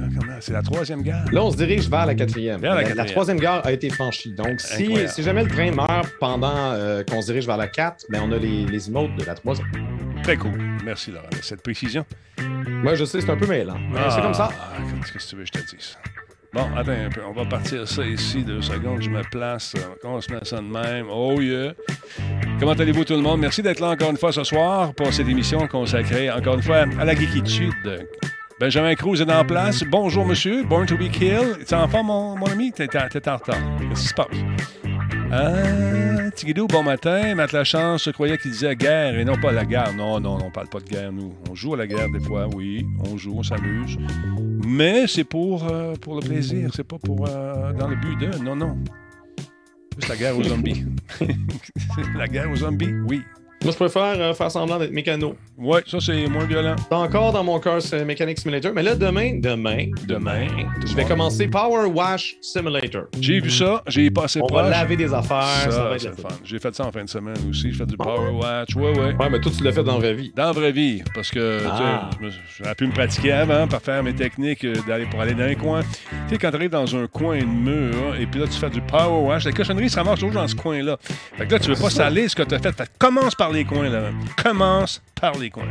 C'est 0.41 0.53
la 0.53 0.63
troisième 0.63 1.03
gare? 1.03 1.25
Là, 1.33 1.45
on 1.45 1.51
se 1.51 1.57
dirige 1.57 1.89
vers 1.91 2.07
la 2.07 2.15
quatrième. 2.15 2.61
Vers 2.61 2.75
la 2.95 3.05
troisième 3.05 3.41
gare 3.41 3.67
a 3.67 3.73
été 3.73 3.91
franchie. 3.91 4.33
Donc, 4.35 4.61
si, 4.61 4.95
jamais 5.23 5.43
le 5.43 5.51
train 5.51 5.71
meurt 5.73 6.09
pendant 6.21 6.53
euh, 6.73 7.03
qu'on 7.03 7.21
se 7.21 7.27
dirige 7.27 7.47
vers 7.47 7.57
la 7.57 7.67
4, 7.69 8.07
ben, 8.11 8.21
on 8.25 8.33
a 8.33 8.37
les, 8.39 8.65
les 8.67 8.89
emotes 8.89 9.17
de 9.19 9.25
la 9.25 9.35
troisième. 9.35 9.67
Très 10.25 10.37
cool. 10.37 10.59
Merci, 10.85 11.11
Laurent, 11.13 11.29
de 11.31 11.37
cette 11.43 11.63
précision. 11.63 12.05
Moi, 12.67 12.95
je 12.95 13.05
sais, 13.05 13.21
c'est 13.21 13.31
un 13.31 13.37
peu 13.37 13.47
mêlant. 13.47 13.77
Mais 13.93 14.01
c'est 14.11 14.21
comme 14.23 14.35
ça. 14.35 14.49
Ah, 14.53 14.77
Qu'est-ce 15.13 15.13
que 15.13 15.31
tu 15.31 15.37
veux 15.37 15.43
que 15.45 15.49
je 15.55 15.61
te 15.63 15.77
dise? 15.77 15.99
Bon, 16.53 16.67
attends 16.77 16.93
un 16.93 17.11
peu. 17.11 17.21
On 17.29 17.33
va 17.33 17.45
partir 17.45 17.87
ça 17.87 18.05
ici, 18.07 18.43
deux 18.43 18.63
secondes. 18.63 19.03
Je 19.03 19.11
me 19.11 19.23
place. 19.23 19.75
euh, 19.77 19.95
On 20.05 20.21
se 20.21 20.33
met 20.33 20.39
ça 20.45 20.57
de 20.59 20.63
même. 20.63 21.07
Oh 21.11 21.41
yeah. 21.41 21.73
Comment 22.61 22.73
allez-vous 22.73 23.05
tout 23.05 23.15
le 23.15 23.21
monde? 23.23 23.41
Merci 23.41 23.61
d'être 23.63 23.81
là 23.81 23.89
encore 23.91 24.11
une 24.11 24.17
fois 24.17 24.33
ce 24.33 24.45
soir 24.45 24.95
pour 24.95 25.13
cette 25.13 25.29
émission 25.29 25.67
consacrée 25.67 26.31
encore 26.31 26.55
une 26.55 26.63
fois 26.63 26.85
à 26.99 27.05
la 27.05 27.15
geekitude. 27.15 27.75
Benjamin 28.61 28.95
Cruz 28.95 29.21
est 29.21 29.33
en 29.33 29.45
place. 29.45 29.83
Bonjour, 29.83 30.25
monsieur. 30.25 30.63
Born 30.63 30.87
to 30.87 30.97
be 30.97 31.11
killed. 31.11 31.67
Tu 31.67 31.75
en 31.75 31.89
forme, 31.89 32.07
mon, 32.07 32.37
mon 32.39 32.47
ami? 32.47 32.71
T'es 32.73 32.87
t'es- 32.87 33.09
t'es 33.09 33.29
en 33.29 33.37
retard. 33.37 33.57
Qu'est-ce 33.91 34.01
qui 34.03 34.09
se 34.09 34.15
passe? 34.15 34.27
Ah, 35.37 36.31
Tigidou, 36.31 36.69
bon 36.69 36.85
matin. 36.85 37.35
Matt 37.35 37.51
Lachance, 37.51 38.05
je 38.05 38.11
croyais 38.13 38.39
qu'il 38.39 38.53
disait 38.53 38.77
guerre 38.77 39.19
et 39.19 39.25
non 39.25 39.37
pas 39.37 39.51
la 39.51 39.65
guerre. 39.65 39.93
Non, 39.93 40.21
non, 40.21 40.39
on 40.41 40.51
parle 40.53 40.69
pas 40.69 40.79
de 40.79 40.85
guerre, 40.85 41.11
nous. 41.11 41.35
On 41.51 41.57
joue 41.57 41.75
à 41.75 41.79
la 41.79 41.89
guerre 41.89 42.09
des 42.09 42.21
fois, 42.21 42.47
oui. 42.55 42.87
On 43.11 43.17
joue, 43.17 43.35
on 43.37 43.43
s'amuse. 43.43 43.99
Mais 44.65 45.09
c'est 45.09 45.25
pour, 45.25 45.69
euh, 45.69 45.95
pour 45.95 46.15
le 46.15 46.21
plaisir. 46.21 46.71
C'est 46.73 46.85
pas 46.85 46.99
pour 47.01 47.27
euh, 47.27 47.73
dans 47.73 47.89
le 47.89 47.97
but 47.97 48.17
de. 48.17 48.39
Non, 48.45 48.55
non. 48.55 48.79
Juste 49.97 50.09
la 50.09 50.17
guerre 50.17 50.39
aux 50.39 50.45
zombies. 50.45 50.85
la 52.17 52.29
guerre 52.29 52.49
aux 52.53 52.57
zombies, 52.57 52.95
oui. 53.09 53.23
Moi, 53.65 53.73
je 53.73 53.77
préfère 53.77 54.15
euh, 54.21 54.35
faire 54.35 54.51
semblant 54.51 54.79
d'être 54.79 54.93
mécano. 54.93 55.37
Ouais, 55.57 55.83
ça 55.87 55.99
c'est 56.01 56.27
moins 56.27 56.45
violent. 56.45 56.77
C'est 56.89 56.95
encore 56.95 57.33
dans 57.33 57.43
mon 57.43 57.59
Cars 57.59 57.81
euh, 57.95 58.05
Mechanic 58.05 58.39
Simulator. 58.39 58.73
Mais 58.75 58.83
là, 58.83 58.95
demain, 58.95 59.39
demain, 59.41 59.87
Demain, 60.07 60.47
je 60.87 60.95
vais 60.95 61.05
commencer 61.05 61.49
Power 61.49 61.87
Wash 61.87 62.37
Simulator. 62.43 63.05
J'ai 63.21 63.41
vu 63.41 63.51
ça, 63.51 63.83
j'ai 63.87 64.11
passé 64.11 64.41
On 64.43 64.47
proche. 64.47 64.63
va 64.65 64.69
laver 64.71 64.97
des 64.97 65.13
affaires. 65.15 65.43
Ça, 65.65 65.71
Ça, 65.71 65.85
va 65.85 65.95
être 65.95 66.01
c'est 66.03 66.09
le 66.09 66.15
fun. 66.17 66.29
J'ai 66.45 66.59
fait 66.59 66.75
ça 66.75 66.87
en 66.87 66.93
fin 66.93 67.05
de 67.05 67.09
semaine 67.09 67.37
aussi. 67.51 67.73
J'ai 67.73 67.79
fait 67.79 67.87
du 67.87 67.97
Power 67.97 68.31
Watch. 68.33 68.75
Ouais, 68.77 68.91
ouais. 68.99 69.15
Ouais, 69.15 69.31
mais 69.31 69.41
toi, 69.41 69.51
tu 69.57 69.65
l'as 69.65 69.73
fait 69.73 69.83
dans 69.83 69.93
la 69.95 69.99
vraie 69.99 70.15
vie. 70.15 70.33
Dans 70.37 70.45
la 70.45 70.53
vraie 70.53 70.73
vie, 70.73 71.03
parce 71.15 71.31
que 71.31 71.59
tu 71.61 71.65
sais, 71.65 71.71
Ah. 71.73 72.11
je 72.21 72.27
me- 72.27 72.33
j'aurais 72.59 72.75
pu 72.75 72.87
me 72.87 72.93
pratiquer 72.93 73.33
avant 73.33 73.67
pour 73.67 73.81
faire 73.81 74.03
mes 74.03 74.15
techniques 74.15 74.65
euh, 74.65 74.75
d'aller 74.87 75.07
pour 75.07 75.21
aller 75.21 75.35
dans 75.35 75.45
un 75.45 75.55
coin. 75.55 75.81
Tu 75.83 75.89
sais, 76.35 76.39
quand 76.39 76.51
tu 76.51 76.57
arrives 76.57 76.71
dans 76.71 76.95
un 76.97 77.07
coin 77.07 77.39
de 77.39 77.45
mur, 77.45 78.15
et 78.21 78.27
puis 78.27 78.41
là, 78.41 78.47
tu 78.47 78.59
fais 78.59 78.69
du 78.71 78.81
power 78.83 79.23
wash, 79.27 79.45
la 79.45 79.53
cochonnerie 79.53 79.89
se 79.89 79.97
ramasse 79.97 80.19
toujours 80.21 80.35
dans 80.35 80.47
ce 80.49 80.55
coin-là. 80.55 80.99
Fait 81.37 81.47
que 81.47 81.53
là, 81.53 81.59
tu 81.59 81.71
veux 81.71 81.81
pas 81.81 81.91
saler 81.91 82.29
ce 82.29 82.37
que 82.37 82.43
tu 82.43 82.55
as 82.55 82.59
fait. 82.59 82.73
Fait 82.77 82.85
que 82.85 82.91
commence 82.99 83.35
par 83.35 83.53
les 83.55 83.65
coins, 83.65 83.89
là. 83.89 84.11
Commence 84.43 85.01
par 85.21 85.39
les 85.39 85.49
coins. 85.51 85.65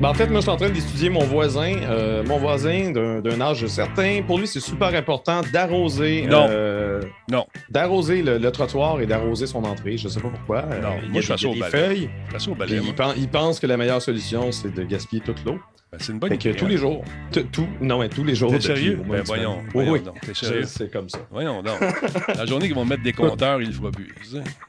Ben, 0.00 0.08
en 0.08 0.14
fait, 0.14 0.26
moi, 0.28 0.36
je 0.36 0.42
suis 0.42 0.50
en 0.50 0.56
train 0.56 0.70
d'étudier 0.70 1.10
mon 1.10 1.24
voisin, 1.24 1.74
euh, 1.82 2.22
mon 2.24 2.38
voisin 2.38 2.90
d'un 2.90 3.40
âge 3.40 3.66
certain. 3.66 4.22
Pour 4.26 4.38
lui, 4.38 4.46
c'est 4.46 4.60
super 4.60 4.94
important 4.94 5.42
d'arroser 5.52 6.22
Non. 6.26 6.46
euh, 6.50 7.02
Non, 7.30 7.46
d'arroser 7.68 8.22
le, 8.22 8.38
le 8.38 8.50
trottoir 8.50 9.00
et 9.00 9.06
d'arroser 9.06 9.46
son 9.46 9.62
entrée. 9.64 9.96
Je 9.98 10.08
sais 10.08 10.20
pas 10.20 10.28
pourquoi. 10.30 10.64
Euh, 10.70 10.80
Non, 10.80 10.94
il 11.02 11.06
y 11.06 11.08
a 11.08 11.12
moi, 11.12 11.20
je 11.20 11.32
au 11.46 11.52
il 11.52 11.58
y 11.58 11.62
a 11.62 11.70
balai. 11.70 11.84
feuilles. 11.86 12.10
fais 12.30 12.38
ça 12.38 12.50
au 12.50 12.54
balai. 12.54 12.76
moi. 12.76 12.84
il, 12.88 12.94
pen- 12.94 13.14
il 13.16 13.28
pense 13.28 13.60
que 13.60 13.66
la 13.66 13.76
meilleure 13.76 14.00
solution, 14.02 14.50
c'est 14.52 14.72
de 14.74 14.82
gaspiller 14.84 15.22
toute 15.22 15.44
l'eau. 15.44 15.58
Ben, 15.92 15.98
c'est 16.00 16.12
une 16.12 16.20
bonne 16.20 16.30
Fait 16.30 16.38
que 16.38 16.48
idée. 16.50 16.56
tous 16.58 16.66
les 16.66 16.76
jours. 16.76 17.04
Tout, 17.32 17.66
non, 17.80 17.98
mais 17.98 18.08
tous 18.08 18.22
les 18.22 18.36
jours. 18.36 18.50
T'es 18.50 18.58
depuis 18.58 18.66
sérieux? 18.68 18.98
au 19.00 19.04
moins 19.04 19.16
Ben 19.18 19.24
voyons, 19.24 19.58
Oui, 19.74 19.84
voyons 19.86 20.14
t'es 20.24 20.34
sérieux? 20.34 20.62
C'est 20.64 20.88
comme 20.92 21.08
ça. 21.08 21.18
Voyons 21.32 21.62
donc. 21.64 21.80
La 22.28 22.46
journée 22.46 22.66
qu'ils 22.66 22.76
vont 22.76 22.84
mettre 22.84 23.02
des 23.02 23.12
compteurs, 23.12 23.60
il 23.60 23.68
le 23.68 23.72
fera 23.72 23.90
plus. 23.90 24.14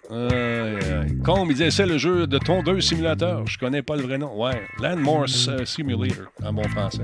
aïe. 0.09 1.17
Combe, 1.23 1.47
il 1.49 1.53
disait 1.53 1.69
c'est 1.69 1.85
le 1.85 1.99
jeu 1.99 2.25
de 2.25 2.37
tondeuse 2.39 2.83
simulateur. 2.87 3.45
Je 3.45 3.59
connais 3.59 3.83
pas 3.83 3.95
le 3.95 4.01
vrai 4.01 4.17
nom. 4.17 4.35
Ouais. 4.35 4.63
Landmore 4.79 5.25
euh, 5.49 5.63
Simulator, 5.65 6.25
en 6.43 6.53
bon 6.53 6.67
français. 6.69 7.03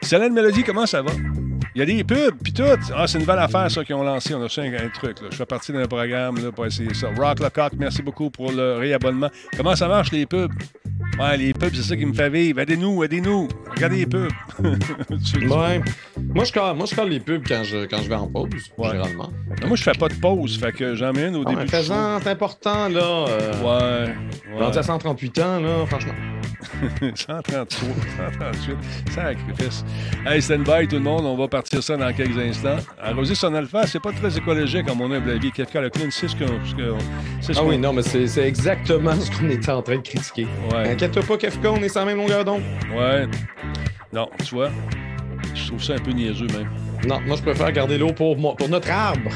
Céline 0.00 0.32
Mélodie, 0.32 0.62
comment 0.62 0.86
ça 0.86 1.02
va? 1.02 1.10
Il 1.74 1.78
y 1.78 1.82
a 1.82 1.86
des 1.86 2.04
pubs, 2.04 2.34
puis 2.42 2.52
tout. 2.52 2.62
Ah, 2.94 3.06
c'est 3.06 3.18
une 3.18 3.24
belle 3.24 3.38
affaire, 3.38 3.70
ça, 3.70 3.82
qu'ils 3.84 3.94
ont 3.94 4.02
lancé. 4.02 4.34
On 4.34 4.40
a 4.40 4.44
reçu 4.44 4.60
un, 4.60 4.64
un 4.74 4.88
truc. 4.90 5.20
Là. 5.22 5.28
Je 5.30 5.36
fais 5.36 5.46
partie 5.46 5.72
d'un 5.72 5.86
programme 5.86 6.36
là, 6.44 6.52
pour 6.52 6.66
essayer 6.66 6.92
ça. 6.92 7.08
Rock 7.16 7.40
Lecoq, 7.40 7.72
merci 7.78 8.02
beaucoup 8.02 8.30
pour 8.30 8.52
le 8.52 8.76
réabonnement. 8.76 9.30
Comment 9.56 9.74
ça 9.74 9.88
marche, 9.88 10.12
les 10.12 10.26
pubs? 10.26 10.52
Ouais, 11.18 11.36
les 11.36 11.52
pubs, 11.54 11.74
c'est 11.74 11.82
ça 11.82 11.96
qui 11.96 12.04
me 12.06 12.12
fait 12.12 12.28
vivre. 12.30 12.60
Aidez-nous, 12.60 13.02
aidez-nous. 13.04 13.48
Regardez 13.74 13.96
les 13.98 14.06
pubs. 14.06 14.30
Ouais. 15.48 15.80
Moi, 16.34 16.44
je 16.44 16.52
colle, 16.52 16.76
moi, 16.76 16.86
je 16.86 16.94
colle 16.94 17.08
les 17.08 17.20
pubs 17.20 17.42
quand 17.46 17.62
je, 17.64 17.86
quand 17.86 17.98
je 18.02 18.08
vais 18.08 18.14
en 18.14 18.26
pause, 18.28 18.48
Ouais. 18.78 18.90
généralement. 18.90 19.30
Moi, 19.66 19.76
je 19.76 19.82
fais 19.82 19.92
pas 19.92 20.08
de 20.08 20.14
pause, 20.14 20.58
fait 20.58 20.72
que 20.72 20.94
j'en 20.94 21.12
mets 21.12 21.28
une 21.28 21.36
au 21.36 21.44
Ah, 21.46 21.50
début 21.54 21.68
c'est 21.68 22.28
important, 22.30 22.88
là. 22.88 23.26
euh, 23.28 23.52
Ouais. 23.62 24.14
Rendu 24.58 24.76
à 24.78 24.80
ouais. 24.80 24.86
138 24.86 25.38
ans, 25.40 25.60
là, 25.60 25.86
franchement. 25.86 26.12
133, 27.14 27.64
138, 28.38 28.76
sacrifice. 29.12 29.84
Hey, 30.26 30.40
stand 30.42 30.64
by 30.64 30.86
tout 30.88 30.96
le 30.96 31.02
monde, 31.02 31.24
on 31.26 31.36
va 31.36 31.48
partir 31.48 31.82
ça 31.82 31.96
dans 31.96 32.12
quelques 32.12 32.38
instants. 32.38 32.76
Arroser 33.02 33.34
son 33.34 33.54
alpha, 33.54 33.86
c'est 33.86 34.00
pas 34.00 34.12
très 34.12 34.36
écologique 34.36 34.88
à 34.88 34.94
mon 34.94 35.10
humble 35.10 35.30
avis. 35.30 35.50
Kafka 35.52 35.80
le 35.80 35.90
clown, 35.90 36.10
c'est 36.10 36.28
ce 36.28 36.36
qu'on. 36.36 36.58
Ah 37.56 37.62
oui, 37.64 37.78
non, 37.78 37.92
mais 37.92 38.02
c'est 38.02 38.26
c'est 38.26 38.46
exactement 38.46 39.14
ce 39.18 39.30
qu'on 39.30 39.48
était 39.50 39.70
en 39.70 39.82
train 39.82 39.96
de 39.96 40.02
critiquer. 40.02 40.46
Ouais. 40.72 40.90
Inquiète-toi 40.92 41.22
pas, 41.22 41.36
Kafka, 41.36 41.70
on 41.72 41.82
est 41.82 41.94
la 41.94 42.04
même 42.04 42.16
longueur 42.18 42.44
d'onde. 42.44 42.62
Ouais. 42.96 43.26
Non, 44.12 44.28
tu 44.44 44.54
vois, 44.54 44.70
je 45.54 45.66
trouve 45.68 45.82
ça 45.82 45.94
un 45.94 45.98
peu 45.98 46.10
niaiseux 46.12 46.46
même. 46.48 46.68
Non, 47.06 47.20
moi, 47.26 47.36
je 47.36 47.42
préfère 47.42 47.72
garder 47.72 47.98
l'eau 47.98 48.12
pour, 48.12 48.36
moi- 48.36 48.54
pour 48.56 48.68
notre 48.68 48.90
arbre. 48.90 49.30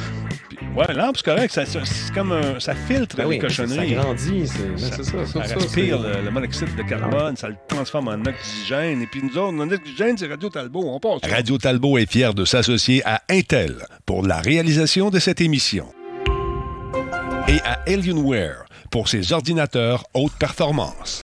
Ouais, 0.76 0.92
l'arbre, 0.92 1.14
c'est 1.16 1.24
correct, 1.24 1.52
ça, 1.54 1.64
ça- 1.64 1.80
c'est 1.86 2.12
comme 2.12 2.32
un- 2.32 2.60
ça 2.60 2.74
filtre 2.74 3.16
Ben 3.16 3.22
les 3.22 3.28
oui, 3.30 3.36
ça 3.40 3.46
cochonneries. 3.46 3.94
grandit, 3.94 4.46
c'est 4.46 4.76
c'est 4.76 4.90
ça. 5.04 5.04
Ça 5.04 5.26
ça, 5.26 5.48
ça, 5.48 5.54
respire 5.54 5.98
c'est- 6.02 6.18
le, 6.18 6.24
le 6.26 6.30
monoxyde 6.30 6.76
de 6.76 6.82
carbone, 6.82 7.34
ça 7.34 7.48
le 7.48 7.56
transforme 7.66 8.08
en 8.08 8.20
oxygène. 8.28 9.00
Et 9.00 9.06
puis 9.06 9.22
nous 9.22 9.38
autres, 9.38 9.52
notre 9.52 9.76
oxygène, 9.76 10.18
c'est 10.18 10.26
Radio 10.26 10.50
Talbot. 10.50 10.84
On 10.86 11.00
passe. 11.00 11.30
Radio 11.30 11.56
Talbot 11.56 11.96
est 11.96 12.10
fier 12.10 12.34
de 12.34 12.44
s'associer 12.44 13.00
à 13.06 13.22
Intel 13.30 13.86
pour 14.04 14.26
la 14.26 14.36
réalisation 14.38 15.08
de 15.08 15.18
cette 15.18 15.40
émission 15.40 15.86
et 17.48 17.58
à 17.64 17.78
Alienware 17.86 18.66
pour 18.90 19.08
ses 19.08 19.32
ordinateurs 19.32 20.04
haute 20.12 20.32
performance. 20.38 21.22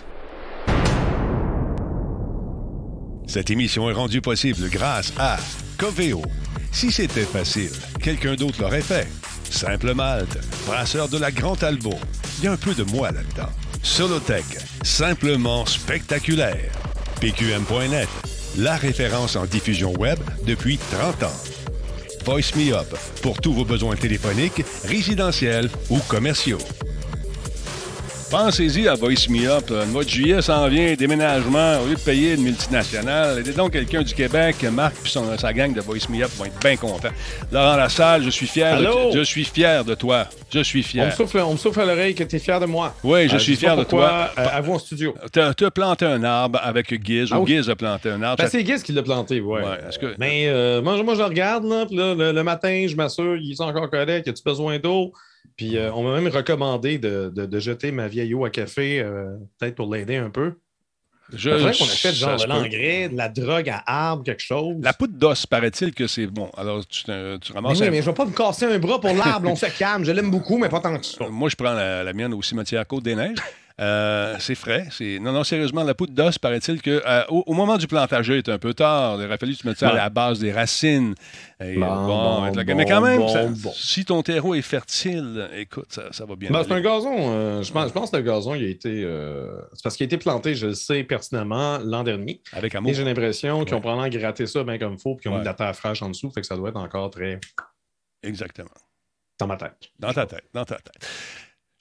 Cette 3.26 3.50
émission 3.50 3.90
est 3.90 3.94
rendue 3.94 4.20
possible 4.22 4.68
grâce 4.70 5.12
à 5.18 5.36
Coveo. 5.78 6.22
Si 6.70 6.90
c'était 6.90 7.20
facile, 7.22 7.70
quelqu'un 8.00 8.34
d'autre 8.34 8.62
l'aurait 8.62 8.80
fait. 8.80 9.06
Simple 9.52 9.92
Malte, 9.92 10.38
brasseur 10.66 11.08
de 11.08 11.18
la 11.18 11.30
Grand 11.30 11.54
Talbot. 11.54 12.00
Il 12.38 12.44
y 12.44 12.46
a 12.48 12.52
un 12.52 12.56
peu 12.56 12.74
de 12.74 12.82
moi 12.84 13.12
là-dedans. 13.12 13.50
Solotech, 13.82 14.44
simplement 14.82 15.66
spectaculaire. 15.66 16.72
PQM.net, 17.20 18.08
la 18.56 18.76
référence 18.76 19.36
en 19.36 19.44
diffusion 19.44 19.92
web 19.92 20.18
depuis 20.46 20.78
30 20.78 21.24
ans. 21.24 21.40
Voice 22.24 22.56
Me 22.56 22.72
Up 22.72 22.96
pour 23.20 23.40
tous 23.40 23.52
vos 23.52 23.64
besoins 23.64 23.94
téléphoniques, 23.94 24.64
résidentiels 24.84 25.68
ou 25.90 25.98
commerciaux. 26.08 26.58
Pensez-y 28.32 28.88
à 28.88 28.94
Voice 28.94 29.28
Me 29.28 29.46
Up. 29.46 29.64
Le 29.68 29.84
mois 29.92 30.04
de 30.04 30.08
juillet 30.08 30.40
s'en 30.40 30.66
vient, 30.66 30.94
déménagement. 30.94 31.80
Au 31.82 31.86
lieu 31.86 31.96
de 31.96 32.00
payer 32.00 32.32
une 32.32 32.42
multinationale, 32.44 33.40
aidez 33.40 33.52
donc 33.52 33.72
quelqu'un 33.72 34.00
du 34.00 34.14
Québec. 34.14 34.56
Marc 34.72 34.94
et 35.04 35.08
son- 35.10 35.36
sa 35.36 35.52
gang 35.52 35.74
de 35.74 35.82
Voice 35.82 36.08
Me 36.08 36.22
Up 36.24 36.30
vont 36.38 36.46
être 36.46 36.58
bien 36.58 36.76
contents. 36.76 37.10
Laurent 37.52 37.76
Lassalle, 37.76 38.22
je 38.22 38.30
suis 38.30 38.46
fier 38.46 38.68
Allô? 38.78 39.10
de 39.10 39.18
Je 39.18 39.22
suis 39.22 39.44
fier 39.44 39.84
de 39.84 39.94
toi. 39.94 40.26
Je 40.50 40.60
suis 40.60 40.78
On 40.78 40.80
me, 40.80 41.04
fier. 41.10 41.12
souffle, 41.14 41.38
on 41.40 41.52
me 41.52 41.56
souffle 41.58 41.80
à 41.82 41.84
l'oreille 41.84 42.14
que 42.14 42.24
tu 42.24 42.36
es 42.36 42.38
fier 42.38 42.58
de 42.58 42.64
moi. 42.64 42.94
Oui, 43.04 43.28
je 43.28 43.36
Euh, 43.36 43.38
suis 43.38 43.54
fier 43.54 43.76
de 43.76 43.84
toi. 43.84 44.30
euh, 44.38 44.46
à 44.50 44.62
vous 44.62 44.72
en 44.72 44.78
studio. 44.78 45.14
Tu 45.30 45.64
as 45.64 45.70
planté 45.70 46.06
un 46.06 46.24
arbre 46.24 46.58
avec 46.62 46.88
Giz, 47.04 47.28
Ah 47.32 47.38
ou 47.38 47.44
oui. 47.44 47.50
Giz 47.58 47.68
a 47.68 47.76
planté 47.76 48.08
un 48.08 48.22
arbre. 48.22 48.42
Ben, 48.42 48.48
c'est 48.48 48.64
Guiz 48.64 48.82
qui 48.82 48.92
l'a 48.92 49.02
planté, 49.02 49.42
ouais. 49.42 49.60
Ouais, 49.60 49.78
que- 50.00 50.14
Mais 50.18 50.46
euh, 50.48 50.80
moi, 50.80 51.02
moi, 51.02 51.12
je 51.14 51.18
le 51.18 51.26
regarde, 51.26 51.64
là, 51.64 51.84
là, 51.90 52.14
le, 52.14 52.32
le 52.32 52.42
matin, 52.42 52.86
je 52.88 52.96
m'assure, 52.96 53.36
ils 53.36 53.56
sont 53.56 53.64
encore 53.64 53.90
corrects, 53.90 54.26
as-tu 54.26 54.42
besoin 54.42 54.78
d'eau? 54.78 55.12
Puis 55.56 55.76
euh, 55.76 55.92
on 55.92 56.02
m'a 56.02 56.18
même 56.20 56.32
recommandé 56.32 56.98
de, 56.98 57.32
de- 57.34 57.46
de 57.46 57.58
jeter 57.60 57.92
ma 57.92 58.08
vieille 58.08 58.34
eau 58.34 58.44
à 58.44 58.50
café, 58.50 59.00
euh, 59.00 59.36
peut-être 59.58 59.74
pour 59.74 59.92
l'aider 59.92 60.16
un 60.16 60.30
peu. 60.30 60.54
je, 61.32 61.50
C'est 61.50 61.56
vrai 61.58 61.72
qu'on 61.76 61.84
achète 61.84 62.14
genre 62.14 62.36
de 62.36 62.46
l'engrais, 62.46 63.08
de 63.08 63.16
la 63.16 63.28
drogue 63.28 63.68
à 63.70 63.82
arbre, 63.86 64.24
quelque 64.24 64.42
chose. 64.42 64.76
La 64.82 64.92
poudre 64.92 65.14
d'os, 65.18 65.46
paraît-il 65.46 65.94
que 65.94 66.06
c'est 66.06 66.26
bon. 66.26 66.50
Alors, 66.56 66.86
tu, 66.86 67.04
tu 67.04 67.10
Mais 67.10 67.38
ramasses 67.54 67.80
oui, 67.80 67.86
un- 67.86 67.90
mais 67.90 68.00
je 68.02 68.06
vais 68.06 68.14
pas 68.14 68.24
me 68.24 68.32
casser 68.32 68.66
un 68.66 68.78
bras 68.78 69.00
pour 69.00 69.14
l'arbre, 69.14 69.48
on 69.50 69.56
se 69.56 69.66
calme. 69.78 70.04
Je 70.04 70.12
l'aime 70.12 70.30
beaucoup, 70.30 70.58
mais 70.58 70.68
pas 70.68 70.80
tant 70.80 70.98
que 70.98 71.06
ça. 71.06 71.26
Moi, 71.30 71.48
je 71.48 71.56
prends 71.56 71.72
la, 71.74 72.02
la 72.02 72.12
mienne 72.12 72.32
au 72.34 72.42
cimetière 72.42 72.86
Côte-des-Neiges. 72.86 73.38
Euh, 73.82 74.36
c'est 74.38 74.54
frais. 74.54 74.86
C'est... 74.90 75.18
Non, 75.18 75.32
non, 75.32 75.42
sérieusement, 75.42 75.82
la 75.82 75.94
poudre 75.94 76.12
d'os, 76.12 76.38
paraît-il 76.38 76.80
que 76.80 77.02
euh, 77.04 77.24
au, 77.28 77.42
au 77.46 77.52
moment 77.54 77.76
du 77.78 77.86
plantage, 77.88 78.28
il 78.28 78.34
est 78.36 78.48
un 78.48 78.58
peu 78.58 78.74
tard. 78.74 79.16
Il 79.20 79.24
aurait 79.26 79.38
fallu 79.38 79.54
que 79.56 79.60
tu 79.60 79.66
mettes 79.66 79.78
ça 79.78 79.88
à 79.90 79.94
la 79.94 80.08
base 80.08 80.38
des 80.38 80.52
racines. 80.52 81.14
Et, 81.60 81.74
Bon, 81.76 81.86
bon, 81.86 82.06
bon, 82.06 82.42
avec 82.44 82.54
la- 82.56 82.64
bon, 82.64 82.76
mais 82.76 82.84
quand 82.86 83.00
même, 83.00 83.18
bon, 83.18 83.28
ça- 83.28 83.46
bon. 83.46 83.72
si 83.74 84.04
ton 84.04 84.22
terreau 84.22 84.54
est 84.54 84.62
fertile, 84.62 85.48
écoute, 85.56 85.86
ça, 85.88 86.12
ça 86.12 86.24
va 86.24 86.36
bien. 86.36 86.50
Ben, 86.50 86.56
aller. 86.60 86.68
c'est 86.68 86.74
un 86.74 86.80
gazon. 86.80 87.16
euh, 87.18 87.62
je, 87.62 87.72
pense, 87.72 87.88
je 87.88 87.92
pense 87.92 88.10
que 88.10 88.16
le 88.18 88.22
gazon, 88.22 88.54
il 88.54 88.64
a 88.64 88.68
été. 88.68 89.02
euh, 89.04 89.50
c'est 89.72 89.82
parce 89.82 89.96
qu'il 89.96 90.04
a 90.04 90.06
été 90.06 90.18
planté, 90.18 90.54
je 90.54 90.68
le 90.68 90.74
sais 90.74 91.02
pertinemment, 91.02 91.78
l'an 91.82 92.04
dernier. 92.04 92.40
Avec 92.52 92.74
amour. 92.74 92.90
Et 92.90 92.94
j'ai 92.94 93.04
l'impression 93.04 93.64
qu'ils 93.64 93.74
ont 93.74 93.80
probablement 93.80 94.08
gratté 94.08 94.46
ça 94.46 94.62
bien 94.64 94.78
comme 94.78 94.92
il 94.94 95.00
faut, 95.00 95.14
puis 95.16 95.22
qu'ils 95.22 95.30
ont 95.30 95.34
Ouais. 95.34 95.38
mis 95.40 95.44
de 95.44 95.48
la 95.50 95.54
terre 95.54 95.74
fraîche 95.74 96.02
en 96.02 96.08
dessous, 96.10 96.30
fait 96.30 96.40
que 96.40 96.46
ça 96.46 96.56
doit 96.56 96.68
être 96.68 96.76
encore 96.76 97.10
très 97.10 97.40
Exactement. 98.22 98.70
dans 99.38 99.46
ma 99.46 99.56
tête. 99.56 99.90
Dans 99.98 100.12
ta 100.12 100.26
tête, 100.26 100.44
dans 100.52 100.64
ta 100.64 100.76
tête. 100.76 101.08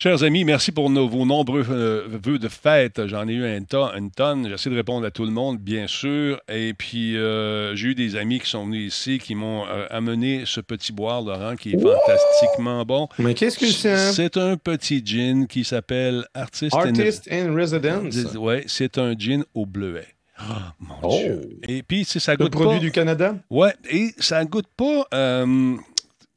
Chers 0.03 0.24
amis, 0.24 0.46
merci 0.46 0.72
pour 0.72 0.89
nos- 0.89 1.08
vos 1.08 1.27
nombreux 1.27 1.63
euh, 1.70 2.08
vœux 2.08 2.39
de 2.39 2.48
fête. 2.48 3.05
J'en 3.05 3.27
ai 3.27 3.34
eu 3.34 3.46
un 3.46 3.62
ton- 3.62 3.93
une 3.96 4.10
tonne. 4.10 4.50
J'essaie 4.50 4.72
de 4.72 4.75
répondre 4.75 5.05
à 5.05 5.12
tout 5.12 5.25
le 5.25 5.29
monde, 5.29 5.60
bien 5.60 5.86
sûr. 5.86 6.41
Et 6.50 6.74
puis, 6.74 7.15
euh, 7.17 7.75
j'ai 7.75 7.89
eu 7.89 7.93
des 7.96 8.15
amis 8.15 8.39
qui 8.39 8.50
sont 8.50 8.65
venus 8.65 8.96
ici, 8.98 9.20
qui 9.20 9.36
m'ont 9.36 9.63
euh, 9.67 9.86
amené 9.91 10.41
ce 10.48 10.60
petit 10.60 10.91
boire, 10.91 11.22
Laurent, 11.22 11.55
qui 11.55 11.74
est 11.74 11.79
fantastiquement 11.79 12.84
bon. 12.84 13.10
Mais 13.20 13.36
qu'est-ce 13.36 13.60
que 13.60 13.67
c'est? 13.67 14.12
C'est 14.12 14.38
un 14.38 14.58
petit 14.58 15.03
gin 15.05 15.46
qui 15.46 15.63
s'appelle 15.63 16.25
Artist, 16.34 16.74
Artist 16.74 17.29
in 17.31 17.53
Residence. 17.53 18.15
Oui, 18.39 18.55
c'est 18.65 18.98
un 18.98 19.13
gin 19.15 19.43
au 19.53 19.67
bleuet. 19.67 20.08
Ah, 20.36 20.74
mon 20.79 20.96
Oh. 21.03 21.15
Dieu. 21.20 21.60
Et 21.67 21.84
puis, 21.84 22.05
ça 22.05 22.31
Le 22.31 22.38
goûte 22.39 22.53
produit 22.53 22.79
pas... 22.79 22.79
du 22.79 22.91
Canada? 22.91 23.36
Ouais, 23.51 23.75
et 23.88 24.15
ça 24.17 24.43
goûte 24.46 24.65
pas... 24.75 25.05
euh, 25.13 25.75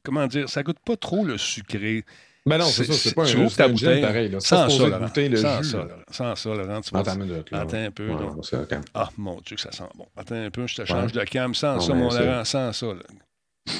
comment 0.03 0.27
dire? 0.27 0.47
Ça 0.49 0.61
goûte 0.61 0.77
pas 0.85 0.97
trop 0.97 1.25
le 1.25 1.39
sucré. 1.39 2.03
Ben 2.47 2.59
non, 2.59 2.65
c'est 2.65 2.83
ça, 2.83 2.93
c'est 2.93 3.15
pas 3.15 3.23
un 3.23 3.25
tu 3.47 3.55
ta 3.55 3.67
bouteille. 3.67 4.01
pareil. 4.01 4.29
Là. 4.29 4.39
Sans 4.39 4.69
ça, 4.69 4.87
Laurent. 4.87 5.09
le 5.15 5.35
sans 5.37 5.63
jus. 5.63 5.69
ça, 5.71 5.77
là. 5.79 5.95
Sans 6.11 6.35
ça, 6.35 6.49
Laurent, 6.53 6.81
tu 6.81 6.91
vas 6.91 6.99
Attends 6.99 7.13
une 7.15 7.23
minute. 7.25 7.49
là. 7.51 7.61
Attends 7.61 7.77
un 7.77 7.89
peu, 7.91 8.07
Ouais, 8.07 8.13
là. 8.21 8.77
Ah, 8.93 9.09
mon 9.17 9.41
Dieu, 9.41 9.55
que 9.55 9.61
ça 9.63 9.71
sent 9.71 9.83
bon. 9.95 10.05
Attends 10.15 10.35
un 10.35 10.51
peu, 10.51 10.67
je 10.67 10.75
te 10.75 10.85
change 10.85 11.11
Ouais. 11.15 11.23
de 11.25 11.29
cam. 11.29 11.55
Sans 11.55 11.73
Non, 11.75 11.79
ça, 11.81 11.93
mon 11.95 12.09
Laurent, 12.11 12.45
sans 12.45 12.71
ça. 12.71 12.85
Là. 12.85 12.93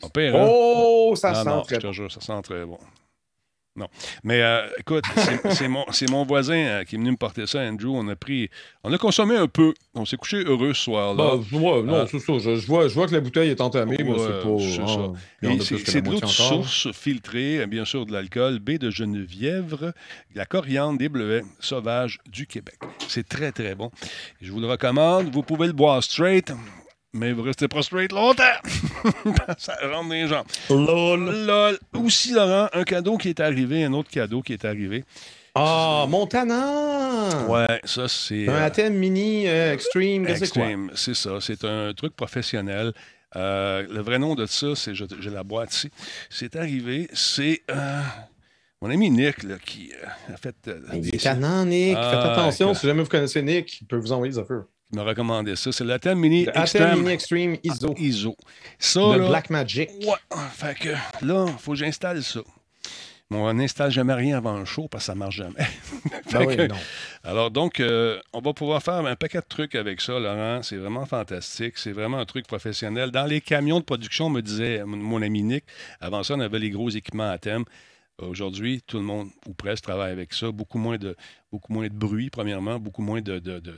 Pas 0.00 0.08
pire, 0.10 0.36
hein? 0.36 0.46
Oh, 0.48 1.14
ça 1.16 1.34
sent 1.34 1.44
non, 1.44 1.62
très 1.62 1.74
je 1.76 1.80
te 1.80 1.86
bon. 1.86 1.92
jure, 1.92 2.12
ça 2.12 2.20
sent 2.20 2.42
très 2.42 2.64
bon. 2.64 2.78
Non. 3.76 3.88
Mais 4.22 4.40
euh, 4.40 4.68
écoute, 4.78 5.04
c'est- 5.50 6.08
mon, 6.08 6.24
voisin 6.24 6.54
euh, 6.54 6.84
qui 6.84 6.94
est 6.94 6.98
venu 6.98 7.10
me 7.10 7.16
porter 7.16 7.46
ça, 7.46 7.58
Andrew. 7.60 7.88
On 7.88 8.06
a 8.06 8.14
pris. 8.14 8.48
On 8.84 8.92
a 8.92 8.98
consommé 8.98 9.36
un 9.36 9.48
peu. 9.48 9.74
On 9.94 10.04
s'est 10.04 10.16
couché 10.16 10.44
heureux 10.44 10.74
ce 10.74 10.84
soir-là. 10.84 11.36
Bah, 11.50 11.58
ouais, 11.58 11.82
non, 11.82 12.06
c'est 12.06 12.20
ça. 12.20 12.38
Je, 12.38 12.54
je 12.54 12.66
vois, 12.68 12.86
je 12.86 12.94
vois 12.94 13.08
que 13.08 13.14
la 13.14 13.20
bouteille 13.20 13.50
est 13.50 13.60
entamée, 13.60 13.96
mais 13.98 14.14
c'est 14.16 14.42
pas. 14.42 14.58
c'est 14.60 15.46
ah, 15.46 15.84
c'est 15.84 16.02
de 16.02 16.10
l'eau 16.10 16.20
de 16.20 16.26
source 16.26 16.92
filtrée, 16.92 17.62
euh, 17.62 17.66
bien 17.66 17.84
sûr 17.84 18.06
de 18.06 18.12
l'alcool, 18.12 18.60
baie 18.60 18.78
de 18.78 18.90
Geneviève, 18.90 19.76
de 19.80 20.38
la 20.38 20.46
coriandre, 20.46 20.98
des 20.98 21.08
bleuets 21.08 21.42
sauvages 21.58 22.20
du 22.30 22.46
Québec. 22.46 22.78
C'est 23.08 23.28
très, 23.28 23.50
très 23.50 23.74
bon. 23.74 23.90
Je 24.40 24.52
vous 24.52 24.60
le 24.60 24.68
recommande. 24.68 25.32
Vous 25.32 25.42
pouvez 25.42 25.66
le 25.66 25.72
boire 25.72 26.00
straight, 26.02 26.52
mais 27.14 27.32
vous 27.32 27.42
restez 27.42 27.66
straight 27.80 28.12
longtemps. 28.12 28.42
Ça 29.58 29.74
rentre 29.82 30.08
dans 30.08 30.14
les 30.14 30.26
jambes. 30.28 30.46
Lol. 30.68 31.46
Lol. 31.46 31.78
Aussi, 31.94 32.32
Laurent, 32.32 32.68
un 32.72 32.84
cadeau 32.84 33.16
qui 33.16 33.30
est 33.30 33.40
arrivé, 33.40 33.84
un 33.84 33.92
autre 33.92 34.10
cadeau 34.10 34.42
qui 34.42 34.52
est 34.52 34.64
arrivé. 34.64 35.04
Ah, 35.54 36.06
Montana! 36.08 37.46
Ouais, 37.48 37.80
ça, 37.84 38.08
c'est. 38.08 38.48
Un 38.48 38.52
euh, 38.54 38.66
Athènes 38.66 38.94
Mini 38.94 39.46
euh, 39.46 39.72
Extreme? 39.72 40.26
Extreme, 40.26 40.90
c'est 40.96 41.14
ça. 41.14 41.38
C'est 41.40 41.64
un 41.64 41.92
truc 41.94 42.16
professionnel. 42.16 42.92
Euh, 43.36 43.86
le 43.88 44.00
vrai 44.00 44.18
nom 44.18 44.34
de 44.34 44.46
ça, 44.46 44.74
c'est, 44.74 44.94
j'ai 44.94 45.30
la 45.30 45.44
boîte 45.44 45.72
ici. 45.74 45.90
C'est 46.30 46.56
arrivé, 46.56 47.08
c'est 47.12 47.62
euh, 47.70 48.00
mon 48.82 48.90
ami 48.90 49.10
Nick 49.10 49.42
là, 49.44 49.56
qui 49.64 49.92
a 50.32 50.36
fait. 50.36 50.54
Il 50.92 51.00
des- 51.00 51.08
est 51.16 51.22
tannant, 51.22 51.64
Nick. 51.64 51.96
Ah, 51.96 52.10
Faites 52.10 52.30
attention, 52.32 52.74
si 52.74 52.86
jamais 52.86 53.02
vous 53.02 53.08
connaissez 53.08 53.42
Nick, 53.42 53.80
il 53.80 53.86
peut 53.86 53.96
vous 53.96 54.12
envoyer 54.12 54.32
des 54.32 54.38
affaires. 54.38 54.64
Qui 54.90 54.96
m'a 54.96 55.02
recommandé 55.02 55.56
ça. 55.56 55.72
C'est 55.72 55.84
l'Athènes 55.84 56.18
Mini 56.18 56.44
Le 56.44 56.50
Athènes 56.58 56.62
Extreme 56.62 56.98
Mini 57.00 57.12
Extreme 57.12 57.56
ISO. 57.62 57.94
ISO. 57.98 58.36
Ça, 58.78 59.16
là, 59.16 59.28
Black 59.28 59.50
Magic. 59.50 59.90
Ouais, 60.02 60.38
fait 60.52 60.74
que 60.78 60.88
là, 61.24 61.46
il 61.48 61.58
faut 61.58 61.72
que 61.72 61.78
j'installe 61.78 62.22
ça. 62.22 62.40
Mais 63.30 63.38
on 63.38 63.54
n'installe 63.54 63.90
jamais 63.90 64.12
rien 64.12 64.36
avant 64.36 64.58
le 64.58 64.66
show 64.66 64.86
parce 64.86 65.04
que 65.04 65.06
ça 65.06 65.14
marche 65.14 65.36
jamais. 65.36 65.54
Ben 66.30 66.44
oui, 66.46 66.56
que- 66.56 66.66
non. 66.66 66.74
Alors 67.22 67.50
donc, 67.50 67.80
euh, 67.80 68.20
on 68.34 68.40
va 68.40 68.52
pouvoir 68.52 68.82
faire 68.82 68.94
un 69.06 69.16
paquet 69.16 69.38
de 69.38 69.44
trucs 69.48 69.74
avec 69.74 70.00
ça, 70.02 70.18
Laurent. 70.18 70.60
C'est 70.62 70.76
vraiment 70.76 71.06
fantastique. 71.06 71.78
C'est 71.78 71.92
vraiment 71.92 72.18
un 72.18 72.26
truc 72.26 72.46
professionnel. 72.46 73.10
Dans 73.10 73.24
les 73.24 73.40
camions 73.40 73.78
de 73.80 73.84
production, 73.84 74.28
me 74.28 74.42
disait 74.42 74.82
mon 74.84 75.22
ami 75.22 75.42
Nick, 75.42 75.64
avant 76.00 76.22
ça, 76.22 76.34
on 76.34 76.40
avait 76.40 76.58
les 76.58 76.70
gros 76.70 76.90
équipements 76.90 77.30
à 77.30 77.38
thème. 77.38 77.64
Aujourd'hui, 78.18 78.82
tout 78.86 78.98
le 78.98 79.04
monde, 79.04 79.28
ou 79.46 79.54
presque, 79.54 79.84
travaille 79.84 80.12
avec 80.12 80.32
ça. 80.32 80.50
Beaucoup 80.52 80.78
moins 80.78 80.98
de, 80.98 81.16
beaucoup 81.50 81.72
moins 81.72 81.88
de 81.88 81.94
bruit, 81.94 82.30
premièrement, 82.30 82.78
beaucoup 82.78 83.02
moins 83.02 83.20
de, 83.20 83.38
de, 83.38 83.58
de, 83.58 83.74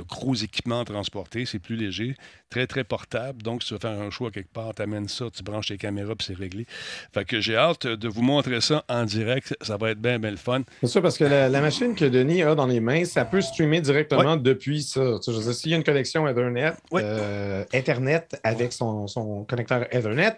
de 0.00 0.04
gros 0.04 0.34
équipements 0.34 0.84
transportés. 0.84 1.46
C'est 1.46 1.58
plus 1.58 1.76
léger, 1.76 2.16
très, 2.48 2.66
très 2.66 2.84
portable. 2.84 3.42
Donc, 3.42 3.62
si 3.62 3.68
tu 3.68 3.74
veux 3.74 3.80
faire 3.80 4.00
un 4.00 4.10
choix 4.10 4.30
quelque 4.30 4.52
part, 4.52 4.74
tu 4.74 4.82
amènes 4.82 5.08
ça, 5.08 5.26
tu 5.30 5.42
branches 5.42 5.68
tes 5.68 5.76
caméras, 5.76 6.14
puis 6.16 6.26
c'est 6.26 6.36
réglé. 6.36 6.66
Fait 7.12 7.24
que 7.24 7.40
j'ai 7.40 7.56
hâte 7.56 7.86
de 7.86 8.08
vous 8.08 8.22
montrer 8.22 8.60
ça 8.60 8.84
en 8.88 9.04
direct. 9.04 9.56
Ça 9.60 9.76
va 9.76 9.90
être 9.90 10.00
bien, 10.00 10.18
bien 10.18 10.30
le 10.30 10.36
fun. 10.36 10.62
C'est 10.80 10.88
ça, 10.88 11.00
parce 11.00 11.18
que 11.18 11.24
la, 11.24 11.60
machine 11.60 11.94
que 11.94 12.04
Denis 12.04 12.42
a 12.42 12.54
dans 12.54 12.66
les 12.66 12.80
mains, 12.80 13.04
ça 13.04 13.24
peut 13.24 13.40
streamer 13.40 13.80
directement 13.80 14.36
depuis 14.36 14.82
ça. 14.82 15.18
Tu 15.22 15.32
sais, 15.32 15.52
s'il 15.52 15.70
y 15.70 15.74
a 15.74 15.76
une 15.76 15.84
connexion 15.84 16.26
Ethernet, 16.26 16.72
euh, 16.94 17.64
Ethernet 17.72 18.28
avec 18.42 18.72
son, 18.72 19.06
son 19.06 19.44
connecteur 19.44 19.86
Ethernet, 19.94 20.36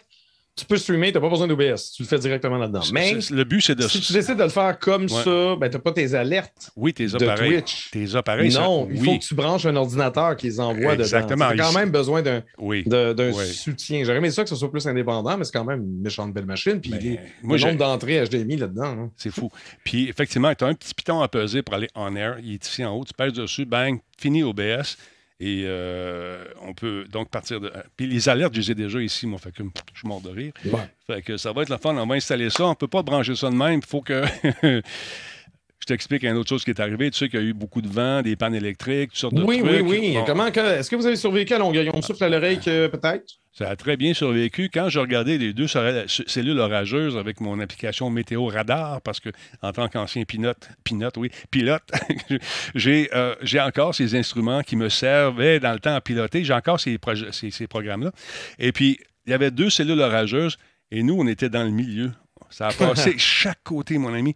tu 0.54 0.66
peux 0.66 0.76
streamer, 0.76 1.08
tu 1.08 1.14
n'as 1.14 1.20
pas 1.22 1.30
besoin 1.30 1.46
d'OBS. 1.46 1.92
Tu 1.96 2.02
le 2.02 2.08
fais 2.08 2.18
directement 2.18 2.58
là-dedans. 2.58 2.82
Mais 2.92 3.14
le 3.30 3.44
but, 3.44 3.62
c'est 3.62 3.74
de. 3.74 3.88
Si 3.88 4.00
tu 4.00 4.12
décides 4.12 4.36
de 4.36 4.42
le 4.42 4.50
faire 4.50 4.78
comme 4.78 5.08
ça, 5.08 5.56
ben, 5.56 5.68
tu 5.70 5.76
n'as 5.76 5.82
pas 5.82 5.92
tes 5.92 6.14
alertes. 6.14 6.70
Oui, 6.76 6.92
tes 6.92 7.14
appareils. 7.14 7.62
Twitch. 7.62 7.90
Tes 7.90 8.14
appareils. 8.14 8.52
Non, 8.52 8.86
il 8.90 9.02
faut 9.02 9.18
que 9.18 9.24
tu 9.24 9.34
branches 9.34 9.64
un 9.64 9.76
ordinateur 9.76 10.36
qui 10.36 10.46
les 10.46 10.60
envoie 10.60 10.94
Exactement. 10.94 11.46
dedans. 11.46 11.54
Tu 11.56 11.60
as 11.60 11.64
quand 11.64 11.78
même 11.78 11.90
besoin 11.90 12.22
d'un 12.22 12.42
oui. 12.58 12.84
soutien. 13.52 14.04
J'aurais 14.04 14.18
aimé 14.18 14.30
ça 14.30 14.42
que 14.42 14.50
ce 14.50 14.56
soit 14.56 14.70
plus 14.70 14.86
indépendant, 14.86 15.38
mais 15.38 15.44
c'est 15.44 15.52
quand 15.52 15.64
même 15.64 15.82
une 15.82 16.02
méchante 16.02 16.34
belle 16.34 16.46
machine. 16.46 16.80
Puis 16.80 16.90
ben, 16.90 17.18
le 17.42 17.58
nombre 17.58 17.78
d'entrées 17.78 18.22
HDMI 18.26 18.56
là-dedans. 18.58 18.84
Hein. 18.84 19.10
C'est 19.16 19.30
fou. 19.30 19.50
Puis 19.84 20.08
effectivement, 20.08 20.54
tu 20.54 20.64
as 20.64 20.68
un 20.68 20.74
petit 20.74 20.92
piton 20.92 21.20
à 21.20 21.28
peser 21.28 21.62
pour 21.62 21.74
aller 21.74 21.88
en 21.94 22.14
air. 22.14 22.36
Il 22.42 22.54
est 22.54 22.66
ici 22.66 22.84
en 22.84 22.94
haut. 22.94 23.04
Tu 23.04 23.14
pèses 23.14 23.32
dessus, 23.32 23.64
bang, 23.64 23.98
fini 24.18 24.42
OBS. 24.42 24.96
Et 25.40 25.64
euh, 25.66 26.44
on 26.60 26.72
peut 26.72 27.06
donc 27.10 27.28
partir 27.30 27.60
de. 27.60 27.72
Puis 27.96 28.06
les 28.06 28.28
alertes, 28.28 28.54
je 28.54 28.60
les 28.60 28.70
ai 28.70 28.74
déjà 28.74 29.00
ici, 29.00 29.26
moi, 29.26 29.38
fait 29.38 29.52
que 29.52 29.62
je 29.92 29.98
suis 29.98 30.08
mort 30.08 30.20
de 30.20 30.30
rire. 30.30 30.52
Fait 31.06 31.22
que 31.22 31.36
ça 31.36 31.52
va 31.52 31.62
être 31.62 31.68
la 31.68 31.78
fun. 31.78 31.96
On 31.96 32.06
va 32.06 32.14
installer 32.14 32.50
ça. 32.50 32.66
On 32.66 32.70
ne 32.70 32.74
peut 32.74 32.88
pas 32.88 33.02
brancher 33.02 33.34
ça 33.34 33.50
de 33.50 33.56
même. 33.56 33.80
Il 33.82 33.86
faut 33.86 34.02
que. 34.02 34.24
Je 35.82 35.86
t'explique 35.86 36.22
une 36.22 36.36
autre 36.36 36.48
chose 36.48 36.62
qui 36.62 36.70
est 36.70 36.78
arrivée. 36.78 37.10
Tu 37.10 37.18
sais 37.18 37.28
qu'il 37.28 37.40
y 37.40 37.42
a 37.42 37.46
eu 37.46 37.54
beaucoup 37.54 37.82
de 37.82 37.88
vent, 37.88 38.22
des 38.22 38.36
pannes 38.36 38.54
électriques, 38.54 39.10
toutes 39.10 39.18
sortes 39.18 39.34
de 39.34 39.42
oui, 39.42 39.58
trucs. 39.58 39.72
Oui, 39.72 39.80
oui, 39.82 40.14
oui. 40.14 40.18
Comment, 40.24 40.46
est-ce 40.46 40.88
que 40.88 40.94
vous 40.94 41.06
avez 41.06 41.16
survécu 41.16 41.54
à 41.54 41.58
Longueuil? 41.58 41.90
On 41.92 42.00
souffle 42.00 42.22
à 42.22 42.28
l'oreille 42.28 42.60
peut-être? 42.60 43.24
Ça 43.52 43.68
a 43.68 43.74
très 43.74 43.96
bien 43.96 44.14
survécu. 44.14 44.70
Quand 44.72 44.88
je 44.88 45.00
regardais 45.00 45.38
les 45.38 45.52
deux 45.52 45.66
cellules 45.66 46.60
orageuses 46.60 47.16
avec 47.16 47.40
mon 47.40 47.58
application 47.58 48.10
Météo 48.10 48.46
Radar, 48.46 49.02
parce 49.02 49.18
que 49.18 49.30
en 49.60 49.72
tant 49.72 49.88
qu'ancien 49.88 50.22
pilote, 50.22 50.68
pilote, 50.84 51.16
oui, 51.16 51.32
pilote, 51.50 51.82
euh, 52.86 53.34
j'ai 53.42 53.60
encore 53.60 53.92
ces 53.92 54.14
instruments 54.14 54.62
qui 54.62 54.76
me 54.76 54.88
servaient 54.88 55.58
dans 55.58 55.72
le 55.72 55.80
temps 55.80 55.96
à 55.96 56.00
piloter. 56.00 56.44
J'ai 56.44 56.54
encore 56.54 56.78
ces, 56.78 56.96
ces 57.32 57.66
programmes-là. 57.66 58.12
Et 58.60 58.70
puis, 58.70 59.00
il 59.26 59.30
y 59.30 59.34
avait 59.34 59.50
deux 59.50 59.68
cellules 59.68 60.00
orageuses 60.00 60.58
et 60.92 61.02
nous, 61.02 61.16
on 61.18 61.26
était 61.26 61.48
dans 61.48 61.64
le 61.64 61.70
milieu. 61.70 62.12
Ça 62.52 62.68
a 62.68 62.72
passé 62.72 63.14
chaque 63.18 63.62
côté, 63.64 63.98
mon 63.98 64.12
ami. 64.12 64.34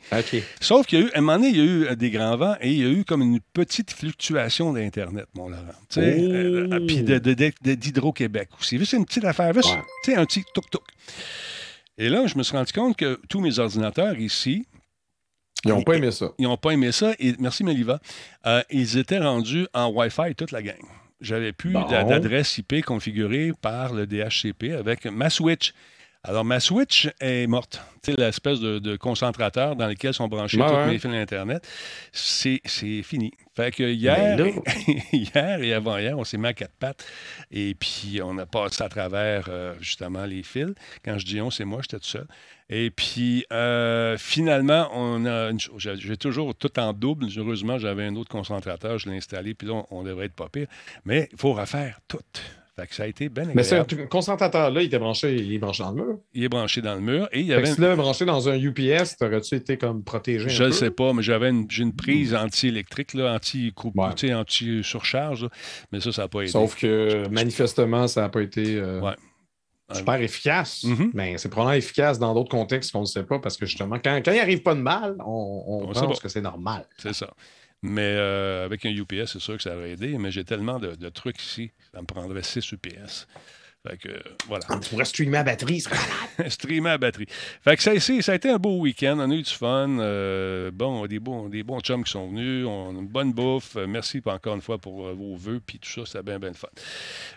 Sauf 0.60 0.86
qu'il 0.86 1.00
y 1.00 1.02
a 1.02 1.06
eu, 1.06 1.10
à 1.12 1.18
un 1.18 1.20
moment 1.20 1.38
donné, 1.38 1.50
il 1.50 1.56
y 1.56 1.60
a 1.60 1.64
eu 1.64 1.84
euh, 1.84 1.94
des 1.94 2.10
grands 2.10 2.36
vents 2.36 2.56
et 2.60 2.70
il 2.70 2.78
y 2.78 2.84
a 2.84 2.88
eu 2.88 3.04
comme 3.04 3.22
une 3.22 3.40
petite 3.52 3.92
fluctuation 3.92 4.72
d'Internet, 4.72 5.26
mon 5.34 5.48
Laurent. 5.48 5.62
Tu 5.88 6.00
sais, 6.00 6.20
euh, 6.20 6.68
euh, 6.72 6.86
puis 6.86 7.02
d'Hydro-Québec 7.02 8.48
aussi. 8.58 8.84
C'est 8.84 8.96
une 8.96 9.04
petite 9.04 9.24
affaire. 9.24 9.52
Tu 9.54 9.62
sais, 10.04 10.16
un 10.16 10.24
petit 10.24 10.44
toc-toc. 10.54 10.82
Et 11.98 12.08
là, 12.08 12.26
je 12.26 12.36
me 12.36 12.42
suis 12.42 12.56
rendu 12.56 12.72
compte 12.72 12.96
que 12.96 13.20
tous 13.28 13.40
mes 13.40 13.58
ordinateurs 13.58 14.18
ici, 14.18 14.66
ils 15.64 15.70
n'ont 15.70 15.82
pas 15.82 15.94
aimé 15.94 16.10
ça. 16.10 16.32
Ils 16.38 16.44
n'ont 16.44 16.56
pas 16.56 16.72
aimé 16.72 16.92
ça. 16.92 17.12
Et, 17.18 17.34
merci, 17.38 17.64
Meliva. 17.64 18.00
ils 18.70 18.98
étaient 18.98 19.18
rendus 19.18 19.66
en 19.74 19.88
Wi-Fi 19.88 20.34
toute 20.34 20.52
la 20.52 20.62
gang. 20.62 20.80
J'avais 21.20 21.52
plus 21.52 21.72
d'adresse 21.72 22.58
IP 22.58 22.84
configurée 22.84 23.52
par 23.60 23.94
le 23.94 24.06
DHCP 24.06 24.72
avec 24.72 25.06
ma 25.06 25.30
switch. 25.30 25.72
Alors, 26.28 26.44
ma 26.44 26.58
Switch 26.58 27.08
est 27.20 27.46
morte. 27.46 27.80
Tu 28.02 28.10
sais, 28.10 28.16
l'espèce 28.18 28.58
de, 28.58 28.96
concentrateur 28.96 29.76
dans 29.76 29.86
lequel 29.86 30.12
sont 30.12 30.26
branchés 30.26 30.58
tous 30.58 30.90
mes 30.90 30.98
fils 30.98 31.12
Internet. 31.12 31.66
C'est 32.12 32.60
fini. 32.66 33.30
Fait 33.54 33.70
que 33.70 33.84
hier, 33.84 34.36
ben 34.36 34.52
hier 35.12 35.62
et 35.62 35.72
avant-hier, 35.72 36.18
on 36.18 36.24
s'est 36.24 36.36
mis 36.36 36.48
à 36.48 36.52
quatre 36.52 36.74
pattes 36.74 37.06
et 37.52 37.76
puis 37.76 38.20
on 38.24 38.38
a 38.38 38.44
passé 38.44 38.82
à 38.82 38.88
travers 38.88 39.46
euh, 39.48 39.74
justement 39.80 40.24
les 40.24 40.42
fils. 40.42 40.74
Quand 41.04 41.16
je 41.16 41.24
dis 41.24 41.40
on, 41.40 41.50
c'est 41.50 41.64
moi, 41.64 41.80
j'étais 41.82 42.00
tout 42.00 42.08
seul. 42.08 42.26
Et 42.68 42.90
puis 42.90 43.46
euh, 43.52 44.18
finalement, 44.18 44.88
on 44.92 45.24
a 45.26 45.52
j'ai 45.76 46.16
toujours 46.16 46.56
tout 46.56 46.76
en 46.80 46.92
double. 46.92 47.26
Heureusement, 47.36 47.78
j'avais 47.78 48.04
un 48.04 48.16
autre 48.16 48.30
concentrateur, 48.30 48.98
je 48.98 49.08
l'ai 49.08 49.16
installé, 49.16 49.54
puis 49.54 49.68
là, 49.68 49.84
on, 49.90 50.02
devrait 50.02 50.26
être 50.26 50.34
pas 50.34 50.48
pire. 50.48 50.66
Mais 51.04 51.28
il 51.30 51.38
faut 51.38 51.52
refaire 51.52 52.00
tout. 52.08 52.18
Fait 52.78 52.86
que 52.86 52.94
ça 52.94 53.04
a 53.04 53.06
été 53.06 53.30
bien 53.30 53.44
Mais 53.54 53.62
ce 53.62 54.04
concentrateur-là, 54.04 54.82
il 54.82 54.86
était 54.86 54.98
branché, 54.98 55.34
il 55.34 55.54
est 55.54 55.58
branché 55.58 55.82
dans 55.82 55.92
le 55.92 56.04
mur. 56.04 56.18
Il 56.34 56.44
est 56.44 56.48
branché 56.50 56.82
dans 56.82 56.94
le 56.94 57.00
mur. 57.00 57.26
Et 57.32 57.40
il 57.40 57.46
y 57.46 57.54
avait 57.54 57.72
si 57.72 57.80
là, 57.80 57.96
branché 57.96 58.26
dans 58.26 58.50
un 58.50 58.58
UPS, 58.58 59.16
t'aurais-tu 59.18 59.54
été 59.54 59.78
comme 59.78 60.04
protégé? 60.04 60.50
Je 60.50 60.64
ne 60.64 60.70
sais 60.70 60.90
pas, 60.90 61.14
mais 61.14 61.22
j'avais 61.22 61.48
une, 61.48 61.70
j'ai 61.70 61.84
une 61.84 61.96
prise 61.96 62.34
anti-électrique, 62.34 63.16
anti-surcharge. 63.16 65.48
mais 65.90 66.00
ça, 66.00 66.12
ça 66.12 66.22
n'a 66.22 66.28
pas 66.28 66.42
été. 66.42 66.52
Sauf 66.52 66.76
que 66.76 67.26
manifestement, 67.28 68.08
ça 68.08 68.22
n'a 68.22 68.28
pas 68.28 68.42
été. 68.42 68.76
Euh, 68.76 69.00
super 69.92 70.20
efficace, 70.20 70.84
mm-hmm. 70.84 71.10
mais 71.14 71.38
c'est 71.38 71.48
probablement 71.48 71.78
efficace 71.78 72.18
dans 72.18 72.34
d'autres 72.34 72.50
contextes 72.50 72.92
qu'on 72.92 73.02
ne 73.02 73.06
sait 73.06 73.22
pas 73.22 73.38
parce 73.38 73.56
que 73.56 73.66
justement, 73.66 74.00
quand, 74.02 74.20
quand 74.24 74.32
il 74.32 74.38
n'arrive 74.38 74.62
pas 74.62 74.74
de 74.74 74.80
mal, 74.80 75.14
on, 75.24 75.88
pense 75.94 76.18
que 76.18 76.28
c'est 76.28 76.40
normal. 76.40 76.88
C'est 76.98 77.14
ça. 77.14 77.32
Mais 77.82 78.14
euh, 78.16 78.64
avec 78.64 78.84
un 78.86 78.90
UPS, 78.90 79.26
c'est 79.32 79.38
sûr 79.38 79.56
que 79.56 79.62
ça 79.62 79.76
aurait 79.76 79.92
aidé, 79.92 80.18
mais 80.18 80.30
j'ai 80.30 80.44
tellement 80.44 80.78
de, 80.78 80.94
de, 80.94 81.08
trucs 81.08 81.40
ici, 81.42 81.70
ça 81.92 82.00
me 82.00 82.06
prendrait 82.06 82.42
6 82.42 82.72
UPS. 82.72 83.26
Fait 83.88 83.96
que, 83.98 84.08
voilà. 84.48 84.64
On 84.70 84.78
pourrait 84.78 85.04
streamer 85.04 85.38
à 85.38 85.44
batterie, 85.44 85.80
ce 85.80 85.88
Streamer 86.48 86.90
à 86.90 86.98
batterie. 86.98 87.26
Fait 87.62 87.76
que 87.76 87.82
ça, 87.82 87.98
ça 88.00 88.32
a 88.32 88.34
été 88.34 88.50
un 88.50 88.58
beau 88.58 88.78
week-end. 88.78 89.16
On 89.18 89.30
a 89.30 89.34
eu 89.34 89.42
du 89.42 89.50
fun. 89.50 89.98
Euh, 89.98 90.70
bon, 90.72 91.06
des 91.06 91.20
bons, 91.20 91.48
des 91.48 91.62
bons 91.62 91.80
chums 91.80 92.04
qui 92.04 92.10
sont 92.10 92.28
venus. 92.28 92.66
On 92.66 92.96
a 92.96 92.98
une 92.98 93.06
bonne 93.06 93.32
bouffe. 93.32 93.76
Merci 93.88 94.20
encore 94.24 94.56
une 94.56 94.62
fois 94.62 94.78
pour 94.78 95.06
euh, 95.06 95.12
vos 95.12 95.36
vœux. 95.36 95.60
Puis 95.64 95.78
tout 95.78 95.88
ça, 95.88 96.02
c'était 96.04 96.22
bien, 96.22 96.38
bien 96.38 96.48
le 96.48 96.54
fun. 96.54 96.68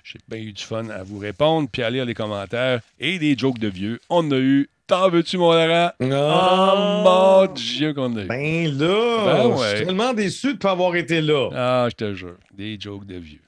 J'ai 0.03 0.19
bien 0.27 0.39
eu 0.39 0.53
du 0.53 0.63
fun 0.63 0.89
à 0.89 1.03
vous 1.03 1.19
répondre. 1.19 1.69
Puis 1.71 1.83
à 1.83 1.89
lire 1.89 2.05
les 2.05 2.15
commentaires. 2.15 2.81
Et 2.99 3.19
des 3.19 3.37
jokes 3.37 3.59
de 3.59 3.67
vieux. 3.67 3.99
On 4.09 4.31
a 4.31 4.37
eu 4.37 4.69
T'en 4.87 5.07
veux-tu, 5.07 5.37
mon 5.37 5.53
Laurent? 5.53 5.91
Oh, 6.01 7.45
mon 7.45 7.53
Dieu 7.53 7.93
qu'on 7.93 8.17
a 8.17 8.23
eu. 8.23 8.25
Ben 8.25 8.75
là, 8.75 9.23
ben 9.23 9.55
je 9.55 9.75
suis 9.75 9.85
tellement 9.85 10.13
déçu 10.15 10.47
de 10.47 10.51
ne 10.53 10.57
pas 10.57 10.71
avoir 10.71 10.95
été 10.95 11.21
là. 11.21 11.49
Ah, 11.53 11.87
je 11.91 11.95
te 11.95 12.15
jure. 12.15 12.37
Des 12.57 12.75
jokes 12.79 13.05
de 13.05 13.17
vieux. 13.17 13.39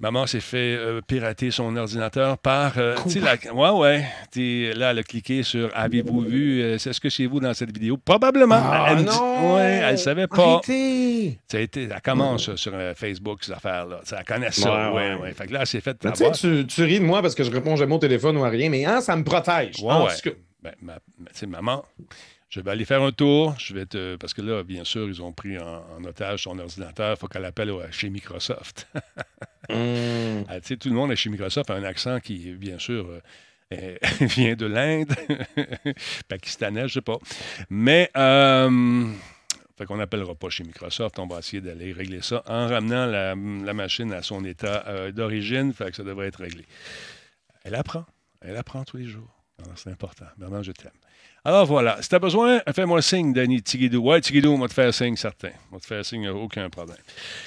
Maman 0.00 0.28
s'est 0.28 0.40
fait 0.40 0.76
euh, 0.78 1.00
pirater 1.00 1.50
son 1.50 1.74
ordinateur 1.76 2.38
par. 2.38 2.78
Euh, 2.78 2.94
la... 3.16 3.52
Ouais, 3.52 3.70
ouais. 3.70 4.74
là, 4.74 4.92
elle 4.92 4.98
a 4.98 5.02
cliqué 5.02 5.42
sur 5.42 5.70
Avez-vous 5.74 6.20
vu 6.20 6.62
euh, 6.62 6.78
C'est 6.78 6.92
ce 6.92 7.00
que 7.00 7.08
chez 7.08 7.26
vous 7.26 7.40
dans 7.40 7.52
cette 7.52 7.72
vidéo 7.72 7.96
Probablement. 7.96 8.60
Ah, 8.62 8.90
elle 8.92 9.04
non 9.04 9.56
Ouais, 9.56 9.80
elle 9.82 9.98
savait 9.98 10.28
pas. 10.28 10.60
Ça 10.64 11.58
a 11.58 11.60
été. 11.60 11.88
Elle 11.92 12.00
commence 12.00 12.54
sur 12.54 12.72
Facebook, 12.94 13.42
ces 13.42 13.52
affaires-là. 13.52 14.00
Elle 14.16 14.24
connaît 14.24 14.52
ça. 14.52 14.92
Ouais, 14.92 15.14
ouais. 15.14 15.32
Fait 15.32 15.48
que 15.48 15.52
là, 15.52 15.60
elle 15.62 15.66
s'est 15.66 15.80
fait. 15.80 15.98
Tu, 15.98 16.66
tu 16.66 16.82
ris 16.84 17.00
de 17.00 17.04
moi 17.04 17.20
parce 17.20 17.34
que 17.34 17.42
je 17.42 17.50
réponds 17.50 17.74
jamais 17.74 17.94
au 17.94 17.98
téléphone 17.98 18.36
ou 18.36 18.44
à 18.44 18.50
rien, 18.50 18.70
mais 18.70 18.84
hein, 18.84 19.00
ça 19.00 19.16
me 19.16 19.24
protège. 19.24 19.82
Ouais, 19.82 19.94
ouais. 19.94 20.34
Ben, 20.62 20.72
ma... 20.80 20.98
maman. 21.48 21.84
Je 22.48 22.60
vais 22.60 22.70
aller 22.70 22.84
faire 22.84 23.02
un 23.02 23.12
tour. 23.12 23.54
Je 23.58 23.74
vais 23.74 23.86
te... 23.86 24.16
Parce 24.16 24.32
que 24.32 24.42
là, 24.42 24.62
bien 24.62 24.84
sûr, 24.84 25.06
ils 25.08 25.22
ont 25.22 25.32
pris 25.32 25.58
en, 25.58 26.04
otage 26.04 26.44
son 26.44 26.58
ordinateur. 26.58 27.16
Il 27.16 27.18
faut 27.18 27.28
qu'elle 27.28 27.44
appelle 27.44 27.72
chez 27.90 28.10
Microsoft. 28.10 28.88
Hmm. 29.70 30.44
Ah, 30.48 30.62
tu 30.62 30.68
sais, 30.68 30.76
tout 30.78 30.88
le 30.88 30.94
monde 30.94 31.14
chez 31.14 31.28
Microsoft 31.28 31.68
a 31.68 31.74
un 31.74 31.84
accent 31.84 32.20
qui, 32.20 32.52
bien 32.52 32.78
sûr, 32.78 33.06
euh, 33.74 33.98
vient 34.20 34.54
de 34.54 34.64
l'Inde, 34.64 35.14
pakistanais, 36.28 36.88
je 36.88 36.94
sais 36.94 37.00
pas. 37.02 37.18
Mais, 37.68 38.10
euh, 38.16 39.12
fait 39.76 39.84
qu'on 39.84 39.98
n'appellera 39.98 40.34
pas 40.34 40.48
chez 40.48 40.64
Microsoft. 40.64 41.18
On 41.18 41.26
va 41.26 41.40
essayer 41.40 41.60
d'aller 41.60 41.92
régler 41.92 42.22
ça 42.22 42.42
en 42.46 42.66
ramenant 42.66 43.06
la, 43.06 43.34
machine 43.74 44.12
à 44.12 44.22
son 44.22 44.44
état 44.44 44.84
euh, 44.88 45.12
d'origine. 45.12 45.72
Fait 45.74 45.90
que 45.90 45.96
ça 45.96 46.02
devrait 46.02 46.28
être 46.28 46.40
réglé. 46.40 46.64
Elle 47.62 47.74
apprend. 47.74 48.06
Elle 48.40 48.56
apprend 48.56 48.84
tous 48.84 48.96
les 48.96 49.06
jours. 49.06 49.38
C'est 49.76 49.90
important. 49.90 50.26
Bernard, 50.36 50.62
je 50.62 50.72
t'aime. 50.72 50.90
Alors 51.44 51.66
voilà, 51.66 51.96
si 52.02 52.08
tu 52.08 52.14
as 52.14 52.18
besoin, 52.18 52.60
fais-moi 52.74 53.00
signe, 53.00 53.32
Danny 53.32 53.62
Tigidou. 53.62 54.02
Ouais, 54.02 54.20
Tigidou, 54.20 54.50
on 54.50 54.58
va 54.58 54.68
te 54.68 54.74
faire 54.74 54.92
signe, 54.92 55.16
certain. 55.16 55.50
On 55.70 55.76
va 55.76 55.80
te 55.80 55.86
faire 55.86 56.04
signe, 56.04 56.28
aucun 56.28 56.68
problème. 56.68 56.98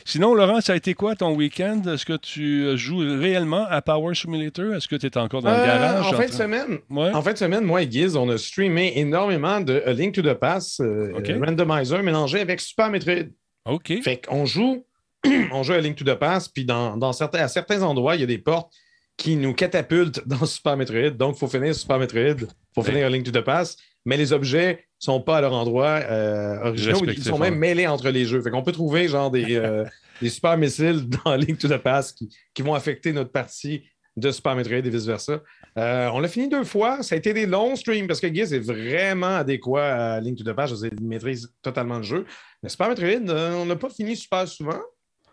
Sinon, 0.06 0.34
Laurent, 0.34 0.62
ça 0.62 0.73
a 0.73 0.75
été 0.75 0.93
quoi 0.93 1.15
ton 1.15 1.36
week-end? 1.36 1.82
Est-ce 1.86 2.06
que 2.06 2.17
tu 2.17 2.77
joues 2.77 2.99
réellement 2.99 3.65
à 3.69 3.82
Power 3.82 4.15
Simulator? 4.15 4.73
Est-ce 4.73 4.88
que 4.88 4.95
tu 4.95 5.08
es 5.08 5.17
encore 5.17 5.41
dans 5.41 5.51
le 5.51 5.58
euh, 5.58 5.65
garage? 5.65 6.08
En 6.08 6.17
fin 6.17 6.25
de 6.25 6.32
semaine, 6.32 6.80
en 6.89 7.21
fin 7.21 7.34
de 7.34 7.38
semaine, 7.38 7.63
moi 7.63 7.84
et 7.84 7.91
Giz, 7.91 8.15
on 8.15 8.30
a 8.30 8.38
streamé 8.38 8.93
énormément 8.95 9.60
de 9.60 9.84
A 9.86 9.93
Link 9.93 10.15
to 10.15 10.21
the 10.21 10.34
Past, 10.34 10.80
euh, 10.80 11.12
Randomizer 11.45 12.01
mélangé 12.01 12.39
avec 12.39 12.62
Super 12.62 12.89
Metroid. 12.89 13.30
OK. 13.65 13.93
Fait 14.04 14.25
qu'on 14.25 14.45
joue, 14.45 14.86
on 15.51 15.63
joue 15.63 15.73
à 15.73 15.82
Link 15.82 15.97
to 15.97 16.06
the 16.06 16.15
Past, 16.15 16.51
puis 16.54 16.65
dans, 16.65 17.13
certains, 17.13 17.39
à 17.39 17.47
certains 17.47 17.84
endroits, 17.84 18.15
il 18.15 18.21
y 18.21 18.23
a 18.23 18.27
des 18.27 18.39
portes 18.39 18.73
qui 19.21 19.36
nous 19.36 19.53
catapultent 19.53 20.21
dans 20.27 20.45
Super 20.45 20.75
Metroid. 20.75 21.12
Donc, 21.12 21.36
il 21.36 21.39
faut 21.39 21.47
finir 21.47 21.75
Super 21.75 21.99
Metroid, 21.99 22.41
il 22.41 22.47
faut 22.73 22.84
finir 22.84 23.10
Link 23.10 23.23
to 23.23 23.31
the 23.31 23.43
Past 23.43 23.79
mais 24.05 24.17
les 24.17 24.34
objets 24.34 24.73
ne 24.73 24.77
sont 24.99 25.21
pas 25.21 25.38
à 25.38 25.41
leur 25.41 25.53
endroit 25.53 26.01
euh, 26.03 26.60
originaux. 26.63 27.01
Ils 27.05 27.23
sont 27.23 27.38
même 27.38 27.57
mêlés 27.57 27.88
entre 27.88 28.10
les 28.10 28.25
jeux. 28.25 28.41
Fait 28.41 28.49
qu'on 28.49 28.63
peut 28.63 28.71
trouver 28.71 29.07
genre 29.07 29.31
des, 29.31 29.55
euh, 29.55 29.86
des 30.21 30.29
super 30.29 30.57
missiles 30.57 31.07
dans 31.25 31.36
Link 31.36 31.57
to 31.60 31.67
the 31.67 31.77
Past 31.77 32.17
qui, 32.53 32.62
vont 32.62 32.73
affecter 32.73 33.13
notre 33.13 33.31
partie 33.31 33.84
de 34.17 34.31
Super 34.31 34.55
Metroid 34.55 34.77
et 34.77 34.89
vice-versa. 34.89 35.41
Euh, 35.77 36.10
on 36.13 36.19
l'a 36.19 36.27
fini 36.27 36.49
deux 36.49 36.63
fois. 36.63 37.01
Ça 37.01 37.15
a 37.15 37.17
été 37.17 37.34
des 37.34 37.45
longs 37.45 37.75
streams 37.75 38.07
parce 38.07 38.19
que 38.19 38.34
Giz 38.34 38.53
est 38.53 38.60
vraiment 38.60 39.38
adéquat 39.38 40.15
à 40.15 40.19
Link 40.19 40.38
to 40.38 40.43
the 40.43 40.53
Past. 40.53 40.73
Il 40.84 41.07
maîtrise 41.07 41.53
totalement 41.62 41.97
le 41.97 42.03
jeu. 42.03 42.25
Mais 42.62 42.69
Super 42.69 42.89
Metroid, 42.89 43.29
euh, 43.29 43.53
on 43.53 43.65
n'a 43.65 43.75
pas 43.75 43.89
fini 43.89 44.15
super 44.15 44.47
souvent. 44.47 44.81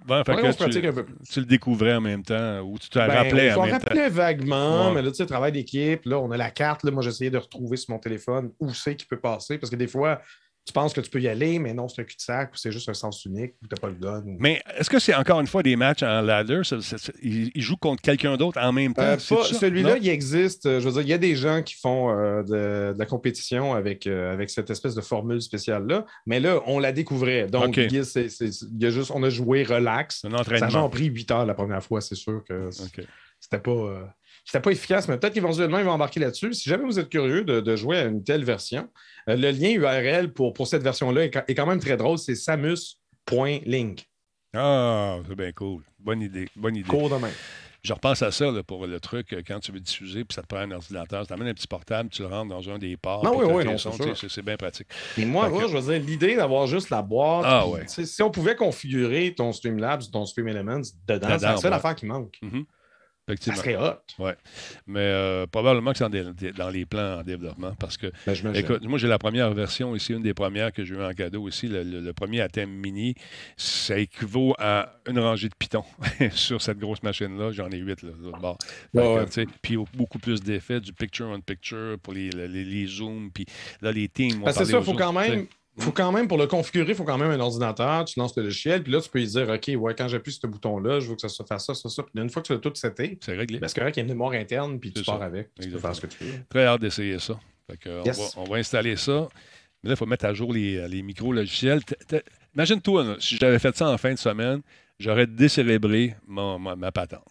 Bon, 0.07 0.23
fait 0.25 0.37
que 0.37 0.65
tu, 0.65 1.33
tu, 1.33 1.41
le 1.41 1.47
découvrais 1.47 1.95
en 1.95 2.01
même 2.01 2.23
temps 2.23 2.61
ou 2.61 2.79
tu 2.79 2.89
te 2.89 2.99
ben, 2.99 3.09
rappelais 3.09 3.53
en 3.53 3.67
même 3.67 3.79
temps? 3.79 4.09
vaguement, 4.11 4.93
mais 4.93 5.03
là, 5.03 5.11
tu 5.11 5.17
sais, 5.17 5.27
travail 5.27 5.53
d'équipe. 5.53 6.05
Là, 6.05 6.19
on 6.19 6.31
a 6.31 6.37
la 6.37 6.51
carte. 6.51 6.85
Là, 6.85 6.91
moi, 6.91 7.03
j'essayais 7.03 7.31
de 7.31 7.39
retrouver 7.39 7.77
sur 7.77 7.93
mon 7.93 7.99
téléphone 7.99 8.51
où 8.61 8.73
c'est 8.73 8.97
qu'il 8.97 9.09
peut 9.09 9.19
passer 9.19 9.59
parce 9.59 9.71
que 9.71 9.77
des 9.77 9.89
fois, 9.89 10.21
tu 10.69 10.73
penses 10.75 10.93
que 10.93 11.01
tu 11.01 11.09
peux 11.09 11.21
y 11.21 11.29
aller, 11.29 11.59
mais 11.59 11.73
non, 11.73 11.89
c'est 11.89 12.03
un 12.03 12.05
cul-de-sac 12.05 12.53
ou 12.53 12.57
c'est 12.59 12.71
juste 12.71 12.91
un 12.91 12.95
sens 12.95 13.25
unique 13.25 13.55
ou 13.63 13.67
tu 13.67 13.75
n'as 13.75 13.81
pas 13.81 13.89
le 13.89 13.95
gun. 13.95 14.23
Mais 14.39 14.61
est-ce 14.77 14.91
que 14.91 14.99
c'est 14.99 15.15
encore 15.15 15.41
une 15.41 15.47
fois 15.47 15.63
des 15.63 15.77
matchs 15.77 16.03
en 16.03 16.21
ladder? 16.21 16.61
ils, 17.23 17.63
jouent 17.63 17.79
contre 17.79 18.03
quelqu'un 18.03 18.37
d'autre 18.37 18.61
en 18.61 18.71
même 18.71 18.93
temps? 18.93 19.01
Euh, 19.01 19.19
celui-là, 19.19 19.97
il 19.97 20.07
existe. 20.11 20.69
Je 20.69 20.87
veux 20.87 20.93
dire, 20.93 21.01
il 21.01 21.09
y 21.09 21.15
a 21.15 21.19
des 21.19 21.37
gens 21.37 21.63
qui 21.63 21.75
font 21.75 22.11
euh, 22.11 22.43
de, 22.43 22.99
la 22.99 23.07
compétition 23.07 23.73
avec, 23.73 24.07
euh, 24.07 24.31
avec 24.31 24.51
cette 24.51 24.69
espèce 24.69 24.95
de 24.95 25.01
formule 25.01 25.41
spéciale-là, 25.41 26.05
mais 26.27 26.39
là, 26.39 26.61
on 26.67 26.79
la 26.79 26.93
découvrait. 26.93 27.47
Donc, 27.47 27.79
il 27.79 27.91
y 27.91 28.87
a 28.87 28.91
juste, 28.91 29.11
on 29.15 29.23
a 29.23 29.31
joué 29.31 29.63
relax. 29.63 30.21
Ça 30.21 30.67
a 30.67 30.89
pris 30.91 31.07
8 31.07 31.31
heures 31.31 31.47
la 31.47 31.55
première 31.55 31.83
fois, 31.83 32.03
c'est 32.03 32.15
sûr 32.15 32.45
que 32.47 32.69
c'était 33.41 33.59
pas. 33.59 34.15
C'était 34.49 34.63
pas 34.63 34.71
efficace, 34.71 35.07
mais 35.09 35.19
peut-être 35.19 35.35
qu'éventuellement, 35.35 35.79
ils 35.79 35.85
vont 35.85 35.91
embarquer 35.91 36.21
là-dessus. 36.21 36.55
Si 36.55 36.71
jamais 36.71 36.85
vous 36.85 36.99
êtes 36.99 37.11
curieux 37.11 37.45
de, 37.45 37.77
jouer 37.77 37.99
à 37.99 38.05
une 38.05 38.25
telle 38.25 38.47
version, 38.47 38.89
euh, 39.29 39.37
le 39.37 39.51
lien 39.51 39.73
URL 39.73 40.33
pour, 40.33 40.55
pour 40.55 40.67
cette 40.67 40.83
version-là 40.83 41.25
est, 41.25 41.55
quand 41.55 41.67
même 41.67 41.81
très 41.81 41.99
drôle. 41.99 42.17
C'est 42.17 42.35
samus.link. 42.35 44.09
Ah, 44.55 45.19
c'est 45.29 45.35
bien 45.35 45.53
cool. 45.53 45.83
Bonne 45.99 46.23
idée. 46.23 46.49
Bonne 46.57 46.77
idée. 46.77 46.89
Cool 46.89 47.11
demain. 47.11 47.29
Je 47.83 47.93
repense 47.93 48.23
à 48.23 48.31
ça 48.31 48.47
pour 48.67 48.87
le 48.87 48.99
truc, 49.01 49.35
euh, 49.35 49.43
quand 49.47 49.61
tu 49.61 49.71
veux 49.71 49.81
diffuser, 49.81 50.25
puis 50.25 50.35
ça 50.35 50.41
te 50.41 50.47
prend 50.47 50.61
un 50.61 50.71
ordinateur, 50.71 51.27
tu 51.27 51.33
amènes 51.35 51.49
un 51.49 51.55
petit 51.55 51.69
portable, 51.69 52.09
tu 52.09 52.23
le 52.23 52.29
rentres 52.29 52.49
dans 52.49 52.71
un 52.71 52.79
des 52.79 52.97
ports. 52.97 53.23
Ah 53.27 53.33
oui, 53.35 53.45
oui, 53.67 53.77
c'est 54.31 54.43
bien 54.43 54.57
pratique. 54.57 54.89
Et 55.19 55.27
moi, 55.27 55.51
je 55.61 55.77
veux 55.77 55.93
dire, 55.93 56.03
l'idée 56.03 56.37
d'avoir 56.37 56.67
juste 56.67 56.89
la 56.89 57.03
boîte, 57.03 57.45
ah, 57.47 57.67
si 57.87 58.23
on 58.23 58.31
pouvait 58.31 58.57
configurer 58.57 59.35
ton 59.35 59.53
Streamlabs, 59.53 60.05
ton 60.11 60.25
Stream 60.25 60.49
Elements 60.49 60.81
dedans, 61.07 61.37
c'est 61.39 61.47
la 61.47 61.57
seule 61.59 61.75
affaire 61.75 61.95
qui 61.95 62.07
manque. 62.07 62.41
Mm-hmm. 63.35 63.43
Ça 63.43 63.55
serait 63.55 63.77
hot. 63.77 63.99
Ouais. 64.19 64.35
Mais 64.87 65.01
euh, 65.01 65.47
probablement 65.47 65.93
que 65.93 65.99
c'est 65.99 66.53
dans, 66.53 66.71
les 66.71 66.87
plans 66.87 67.21
en 67.21 67.23
développement 67.23 67.75
parce 67.79 67.97
que, 67.97 68.07
ben, 68.27 68.55
écoute, 68.55 68.85
moi, 68.85 68.99
j'ai 68.99 69.09
la 69.09 69.19
première 69.19 69.53
version 69.53 69.95
ici, 69.95 70.13
une 70.13 70.23
des 70.23 70.35
premières 70.35 70.73
que 70.73 70.85
j'ai 70.85 70.95
eu 70.95 71.03
en 71.03 71.13
cadeau 71.13 71.43
aussi, 71.43 71.69
le, 71.69 72.13
premier 72.13 72.41
Atem 72.41 72.71
Mini. 72.71 73.15
Ça 73.57 73.99
équivaut 73.99 74.55
à 74.59 74.95
une 75.07 75.19
rangée 75.19 75.49
de 75.49 75.55
pitons 75.55 75.85
sur 76.33 76.63
cette 76.63 76.79
grosse 76.79 77.03
machine-là. 77.03 77.53
J'en 77.53 77.71
ai 77.71 77.79
huit, 77.79 78.03
là, 78.03 78.11
bord. 78.41 78.59
Puis 79.63 79.77
beaucoup 79.95 80.19
plus 80.19 80.43
d'effets, 80.43 80.81
du 80.81 80.93
picture-on-picture 80.93 81.99
pour 82.03 82.15
les, 82.15 82.31
les, 82.31 82.87
zooms. 82.87 83.31
Puis 83.33 83.47
là, 83.81 83.93
les 83.93 84.09
teams. 84.09 84.43
c'est 84.47 84.65
ça, 84.65 84.79
il 84.79 84.85
faut 84.85 84.95
quand 84.95 85.13
même 85.13 85.47
faut 85.81 85.93
quand 85.93 86.13
même, 86.13 86.29
pour 86.29 86.39
le 86.39 86.47
configurer, 86.47 86.91
il 86.91 86.95
faut 86.95 87.05
quand 87.05 87.19
même 87.19 87.31
un 87.31 87.41
ordinateur, 87.41 88.05
tu 88.05 88.19
lances 88.19 88.37
le 88.37 88.45
logiciel, 88.45 88.83
puis 88.83 88.93
là, 88.93 89.01
tu 89.01 89.09
peux 89.09 89.19
lui 89.19 89.27
dire, 89.27 89.49
OK, 89.49 89.71
ouais, 89.77 89.95
quand 89.95 90.09
j'appuie 90.09 90.33
sur 90.33 90.43
ce 90.43 90.47
bouton-là, 90.47 91.01
je 91.01 91.09
veux 91.09 91.15
que 91.15 91.21
ça 91.21 91.29
se 91.29 91.43
fasse 91.43 91.67
ça, 91.67 91.75
ça, 91.75 91.89
ça. 91.89 92.03
Puis 92.03 92.23
une 92.23 92.31
fois 92.31 92.43
que 92.43 92.49
tu 92.49 92.53
as 92.53 92.59
tout 92.59 92.73
seté, 92.75 93.19
c'est 93.21 93.37
réglé. 93.37 93.59
Parce 93.61 93.75
qu'il 93.75 93.83
y 93.83 93.87
a 93.87 94.01
une 94.01 94.09
mémoire 94.09 94.33
interne, 94.33 94.81
puis 94.81 94.93
tu 94.93 95.03
pars 95.03 95.23
avec. 95.23 95.51
Tu 95.61 95.71
peux 95.71 95.79
faire 95.79 95.95
ce 95.95 96.01
que 96.01 96.07
tu 96.07 96.25
veux. 96.25 96.33
Très 96.49 96.65
hâte 96.65 96.81
d'essayer 96.81 97.19
ça. 97.19 97.39
on, 98.37 98.45
va, 98.45 98.57
installer 98.57 98.97
ça. 98.97 99.29
Mais 99.83 99.91
là, 99.91 99.95
il 99.95 99.97
faut 99.97 100.07
mettre 100.07 100.25
à 100.25 100.35
jour 100.35 100.53
les, 100.53 100.89
les 100.89 101.03
micro-logiciels. 101.03 101.81
Imagine-toi, 102.55 103.17
si 103.21 103.37
j'avais 103.37 103.59
fait 103.59 103.77
ça 103.77 103.89
en 103.89 103.99
fin 103.99 104.13
de 104.13 104.19
semaine, 104.19 104.63
j'aurais 104.99 105.27
décérébré 105.27 106.17
ma, 106.27 106.91
patente. 106.93 107.25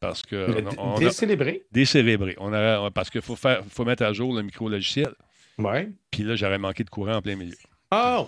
Parce 0.00 0.22
que. 0.22 0.98
décérébré? 0.98 1.66
Décérébré. 1.72 2.36
On 2.38 2.90
parce 2.90 3.10
qu'il 3.10 3.20
faut, 3.20 3.36
faut 3.36 3.84
mettre 3.84 4.04
à 4.04 4.12
jour 4.12 4.34
le 4.34 4.42
micro-logiciel. 4.42 5.12
Ouais. 5.58 5.90
Puis 6.10 6.22
là, 6.22 6.36
j'aurais 6.36 6.58
manqué 6.58 6.84
de 6.84 6.90
courant 6.90 7.16
en 7.16 7.22
plein 7.22 7.36
milieu. 7.36 7.56
Oh! 7.92 8.26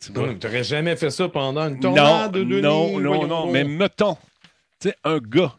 Tu 0.00 0.12
n'aurais 0.12 0.64
jamais 0.64 0.96
fait 0.96 1.10
ça 1.10 1.28
pendant 1.28 1.68
une 1.68 1.78
tornade 1.78 2.32
de 2.32 2.42
Non, 2.42 2.98
non, 2.98 3.26
non. 3.26 3.52
Mais 3.52 3.62
mettons, 3.62 4.16
tu 4.80 4.88
sais, 4.88 4.96
un 5.04 5.18
gars, 5.18 5.54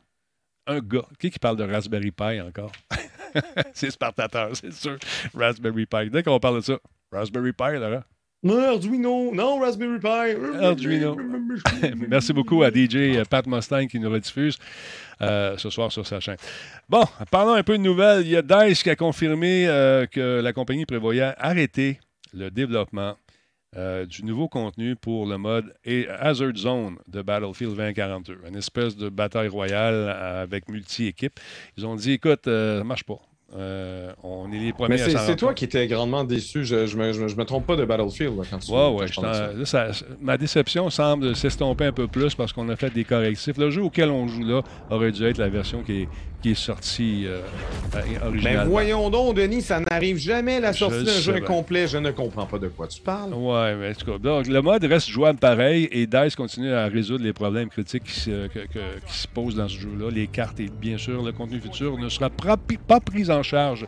un 0.68 0.80
gars, 0.80 1.06
qui 1.18 1.32
qui 1.32 1.40
parle 1.40 1.56
de 1.56 1.64
Raspberry 1.64 2.12
Pi 2.12 2.42
encore? 2.42 2.72
c'est 3.74 3.90
Spartateur, 3.90 4.50
c'est 4.54 4.74
sûr. 4.74 4.98
Raspberry 5.34 5.86
Pi. 5.86 6.10
Dès 6.10 6.24
qu'on 6.24 6.40
parle 6.40 6.58
de 6.58 6.62
ça, 6.62 6.78
Raspberry 7.12 7.54
Pi, 7.54 7.80
là. 7.80 8.04
Arduino, 8.46 9.34
non, 9.34 9.60
Raspberry 9.60 10.00
Pi. 10.00 10.36
Arduino. 10.62 11.18
Merci 12.10 12.34
beaucoup 12.34 12.62
à 12.64 12.70
DJ 12.70 13.24
Pat 13.30 13.48
Mustang 13.48 13.88
qui 13.88 14.00
nous 14.00 14.10
rediffuse 14.10 14.58
euh, 15.22 15.58
ce 15.58 15.70
soir 15.70 15.92
sur 15.92 16.06
sa 16.06 16.20
chaîne. 16.20 16.36
Bon, 16.90 17.04
parlons 17.32 17.54
un 17.54 17.64
peu 17.64 17.78
de 17.78 17.84
nouvelles. 17.84 18.26
Il 18.26 18.32
y 18.32 18.36
a 18.36 18.42
DICE 18.42 18.84
qui 18.84 18.90
a 18.90 18.98
confirmé 18.98 19.68
euh, 19.68 20.06
que 20.08 20.42
la 20.42 20.52
compagnie 20.52 20.86
prévoyait 20.86 21.34
arrêter 21.38 22.00
le 22.34 22.52
développement 22.52 23.16
euh, 23.78 24.06
du 24.06 24.26
nouveau 24.26 24.50
contenu 24.50 24.98
pour 24.98 25.26
le 25.26 25.38
mode 25.38 25.74
Hazard 26.20 26.56
Zone 26.58 26.98
de 27.08 27.22
Battlefield 27.22 27.76
2042, 27.76 28.40
une 28.48 28.58
espèce 28.58 28.98
de 28.98 29.08
bataille 29.08 29.48
royale 29.48 30.10
avec 30.10 30.68
multi-équipes. 30.68 31.40
Ils 31.78 31.86
ont 31.86 31.96
dit, 31.96 32.12
écoute, 32.14 32.42
ça 32.44 32.52
ne 32.52 32.84
marche 32.84 33.06
pas. 33.06 33.22
Euh, 33.56 34.12
on 34.24 34.52
est 34.52 34.58
les 34.58 34.74
premiers 34.74 34.96
Mais 34.96 34.98
c'est 34.98 35.36
toi 35.36 35.54
qui 35.54 35.66
étais 35.66 35.86
grandement 35.88 36.24
déçu. 36.24 36.66
Je, 36.66 36.88
je, 36.88 36.98
me, 36.98 37.14
je, 37.14 37.36
me, 37.36 37.44
trompe 37.44 37.68
pas 37.68 37.76
de 37.76 37.86
Battlefield 37.86 38.34
quand 38.50 38.58
tu 38.58 38.72
ouais, 38.72 38.90
ouais, 38.90 39.66
ça. 39.66 39.92
ma 40.22 40.38
déception 40.38 40.90
semble 40.90 41.36
s'estomper 41.36 41.86
un 41.86 41.92
peu 41.92 42.08
plus 42.08 42.34
parce 42.34 42.52
qu'on 42.52 42.68
a 42.70 42.76
fait 42.76 42.92
des 42.92 43.04
correctifs. 43.04 43.58
Le 43.58 43.70
jeu 43.70 43.84
auquel 43.84 44.10
on 44.10 44.28
joue 44.28 44.44
là 44.44 44.62
aurait 44.90 45.12
dû 45.12 45.24
être 45.26 45.38
la 45.38 45.50
version 45.50 45.84
qui 45.84 46.04
est, 46.04 46.08
qui 46.42 46.52
est 46.52 46.56
sortie 46.56 47.26
euh, 47.28 47.42
Mais 48.44 48.66
voyons 48.66 49.10
donc, 49.12 49.36
Denis, 49.36 49.62
ça 49.62 49.80
n'arrive 49.80 50.18
jamais 50.18 50.60
la 50.60 50.74
sortie 50.74 51.04
d'un 51.04 51.20
jeu 51.20 51.40
complet. 51.42 51.88
Je 51.88 52.00
ne 52.00 52.10
comprends 52.10 52.48
pas 52.48 52.58
de 52.58 52.70
quoi 52.70 52.88
tu 52.88 53.02
parles. 53.02 53.34
Ouais, 53.34 53.76
mais 53.76 53.92
en 53.92 53.94
tout 53.94 54.12
cas, 54.12 54.18
donc, 54.18 54.48
le 54.48 54.62
mode 54.62 54.84
reste 54.84 55.10
jouable 55.10 55.38
pareil 55.38 55.88
et 55.92 56.08
DICE 56.08 56.36
continue 56.36 56.74
à 56.74 56.88
résoudre 56.88 57.24
les 57.24 57.34
problèmes 57.34 57.70
critiques 57.70 58.04
qui 58.04 58.20
se, 58.20 58.48
qui 58.48 59.14
se 59.14 59.28
posent 59.28 59.56
dans 59.56 59.68
ce 59.68 59.80
jeu-là. 59.80 60.10
Les 60.10 60.26
cartes 60.28 60.60
et 60.60 60.70
bien 60.70 60.98
sûr 60.98 61.22
le 61.22 61.32
contenu 61.32 61.60
futur 61.60 62.00
ne 62.00 62.10
sera 62.10 62.30
pas 62.30 63.00
pris 63.00 63.30
en 63.30 63.43
charge 63.44 63.86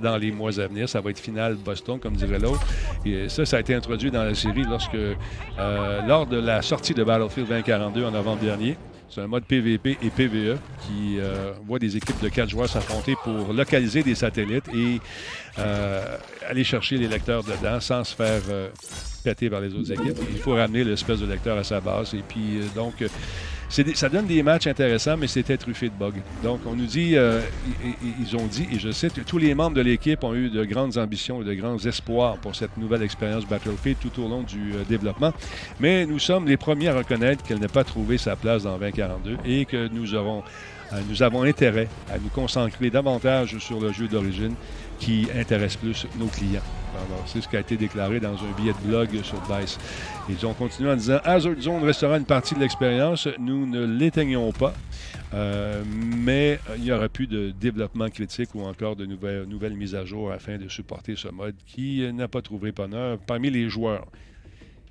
dans 0.00 0.16
les 0.16 0.32
mois 0.32 0.58
à 0.60 0.66
venir. 0.66 0.88
Ça 0.88 1.00
va 1.00 1.10
être 1.10 1.18
final 1.18 1.56
Boston, 1.56 1.98
comme 1.98 2.14
dirait 2.14 2.38
l'autre. 2.38 2.66
Et 3.04 3.28
ça, 3.28 3.44
ça 3.44 3.58
a 3.58 3.60
été 3.60 3.74
introduit 3.74 4.10
dans 4.10 4.24
la 4.24 4.34
série 4.34 4.64
lorsque, 4.64 4.94
euh, 4.94 6.02
lors 6.06 6.26
de 6.26 6.38
la 6.38 6.62
sortie 6.62 6.94
de 6.94 7.04
Battlefield 7.04 7.48
2042 7.48 8.04
en 8.04 8.10
novembre 8.10 8.40
dernier. 8.40 8.76
C'est 9.08 9.20
un 9.20 9.26
mode 9.26 9.44
PVP 9.44 9.98
et 10.02 10.08
PVE 10.08 10.56
qui 10.86 11.18
euh, 11.18 11.52
voit 11.66 11.78
des 11.78 11.98
équipes 11.98 12.20
de 12.22 12.30
quatre 12.30 12.48
joueurs 12.48 12.68
s'affronter 12.68 13.14
pour 13.22 13.52
localiser 13.52 14.02
des 14.02 14.14
satellites 14.14 14.68
et 14.74 15.00
euh, 15.58 16.16
aller 16.48 16.64
chercher 16.64 16.96
les 16.96 17.08
lecteurs 17.08 17.44
dedans 17.44 17.78
sans 17.78 18.04
se 18.04 18.14
faire 18.14 18.40
péter 19.22 19.50
par 19.50 19.60
les 19.60 19.74
autres 19.74 19.92
équipes. 19.92 20.16
Il 20.30 20.38
faut 20.38 20.54
ramener 20.54 20.82
l'espèce 20.82 21.20
de 21.20 21.26
lecteur 21.26 21.58
à 21.58 21.64
sa 21.64 21.80
base. 21.80 22.14
Et 22.14 22.22
puis, 22.26 22.60
donc, 22.74 22.94
ça 23.72 24.08
donne 24.10 24.26
des 24.26 24.42
matchs 24.42 24.66
intéressants, 24.66 25.16
mais 25.16 25.26
c'était 25.26 25.56
truffé 25.56 25.88
de 25.88 25.94
bugs. 25.94 26.20
Donc, 26.42 26.60
on 26.66 26.74
nous 26.74 26.84
dit, 26.84 27.16
euh, 27.16 27.40
ils, 28.20 28.36
ont 28.36 28.46
dit, 28.46 28.68
et 28.70 28.78
je 28.78 28.90
cite, 28.90 29.24
tous 29.24 29.38
les 29.38 29.54
membres 29.54 29.76
de 29.76 29.80
l'équipe 29.80 30.22
ont 30.24 30.34
eu 30.34 30.50
de 30.50 30.64
grandes 30.64 30.98
ambitions 30.98 31.40
et 31.40 31.44
de 31.44 31.54
grands 31.54 31.78
espoirs 31.78 32.36
pour 32.36 32.54
cette 32.54 32.76
nouvelle 32.76 33.02
expérience 33.02 33.46
Battlefield 33.46 33.98
tout 33.98 34.22
au 34.22 34.28
long 34.28 34.42
du 34.42 34.74
euh, 34.74 34.84
développement. 34.88 35.32
Mais 35.80 36.04
nous 36.04 36.18
sommes 36.18 36.46
les 36.46 36.58
premiers 36.58 36.88
à 36.88 36.98
reconnaître 36.98 37.42
qu'elle 37.44 37.60
n'a 37.60 37.68
pas 37.68 37.84
trouvé 37.84 38.18
sa 38.18 38.36
place 38.36 38.64
dans 38.64 38.76
2042 38.76 39.38
et 39.46 39.64
que 39.64 39.76
euh, 39.76 39.88
nous 41.08 41.22
avons 41.22 41.42
intérêt 41.42 41.88
à 42.12 42.18
nous 42.18 42.28
concentrer 42.28 42.90
davantage 42.90 43.56
sur 43.58 43.80
le 43.80 43.92
jeu 43.92 44.06
d'origine 44.06 44.54
qui 45.02 45.26
intéresse 45.36 45.76
plus 45.76 46.06
nos 46.16 46.26
clients. 46.26 46.62
C'est 47.26 47.40
ce 47.40 47.48
qui 47.48 47.56
a 47.56 47.60
été 47.60 47.76
déclaré 47.76 48.20
dans 48.20 48.34
un 48.34 48.52
billet 48.56 48.72
de 48.72 48.88
blog 48.88 49.08
sur 49.22 49.40
DICE. 49.40 49.78
Ils 50.28 50.46
ont 50.46 50.54
continué 50.54 50.90
en 50.92 50.96
disant 50.96 51.18
Hazard 51.24 51.58
Zone 51.60 51.82
restera 51.82 52.16
une 52.16 52.24
partie 52.24 52.54
de 52.54 52.60
l'expérience. 52.60 53.26
Nous 53.38 53.66
ne 53.66 53.84
l'éteignons 53.84 54.52
pas, 54.52 54.74
euh, 55.34 55.82
mais 55.86 56.60
il 56.76 56.84
n'y 56.84 56.92
aura 56.92 57.08
plus 57.08 57.26
de 57.26 57.50
développement 57.50 58.08
critique 58.10 58.54
ou 58.54 58.62
encore 58.62 58.94
de 58.94 59.04
nouvelles, 59.04 59.44
nouvelles 59.44 59.74
mises 59.74 59.96
à 59.96 60.04
jour 60.04 60.30
afin 60.30 60.56
de 60.56 60.68
supporter 60.68 61.16
ce 61.16 61.28
mode 61.28 61.56
qui 61.66 62.06
n'a 62.12 62.28
pas 62.28 62.42
trouvé 62.42 62.70
bonheur 62.70 63.18
parmi 63.26 63.50
les 63.50 63.68
joueurs. 63.68 64.06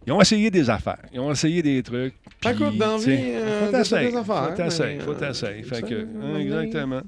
Ils 0.05 0.13
ont 0.13 0.21
essayé 0.21 0.49
des 0.49 0.69
affaires. 0.69 1.03
Ils 1.13 1.19
ont 1.19 1.31
essayé 1.31 1.61
des 1.61 1.81
trucs. 1.83 2.15
Ça 2.41 2.53
coûte 2.53 2.77
dans 2.77 2.97
vie, 2.97 3.17
euh, 3.19 3.65
faut 3.67 3.71
t'essayer. 3.71 4.11
Faut 4.11 4.55
t'essayer. 4.55 4.99
Faut 4.99 5.13
t'essayer. 5.13 5.63
exactement. 6.39 7.01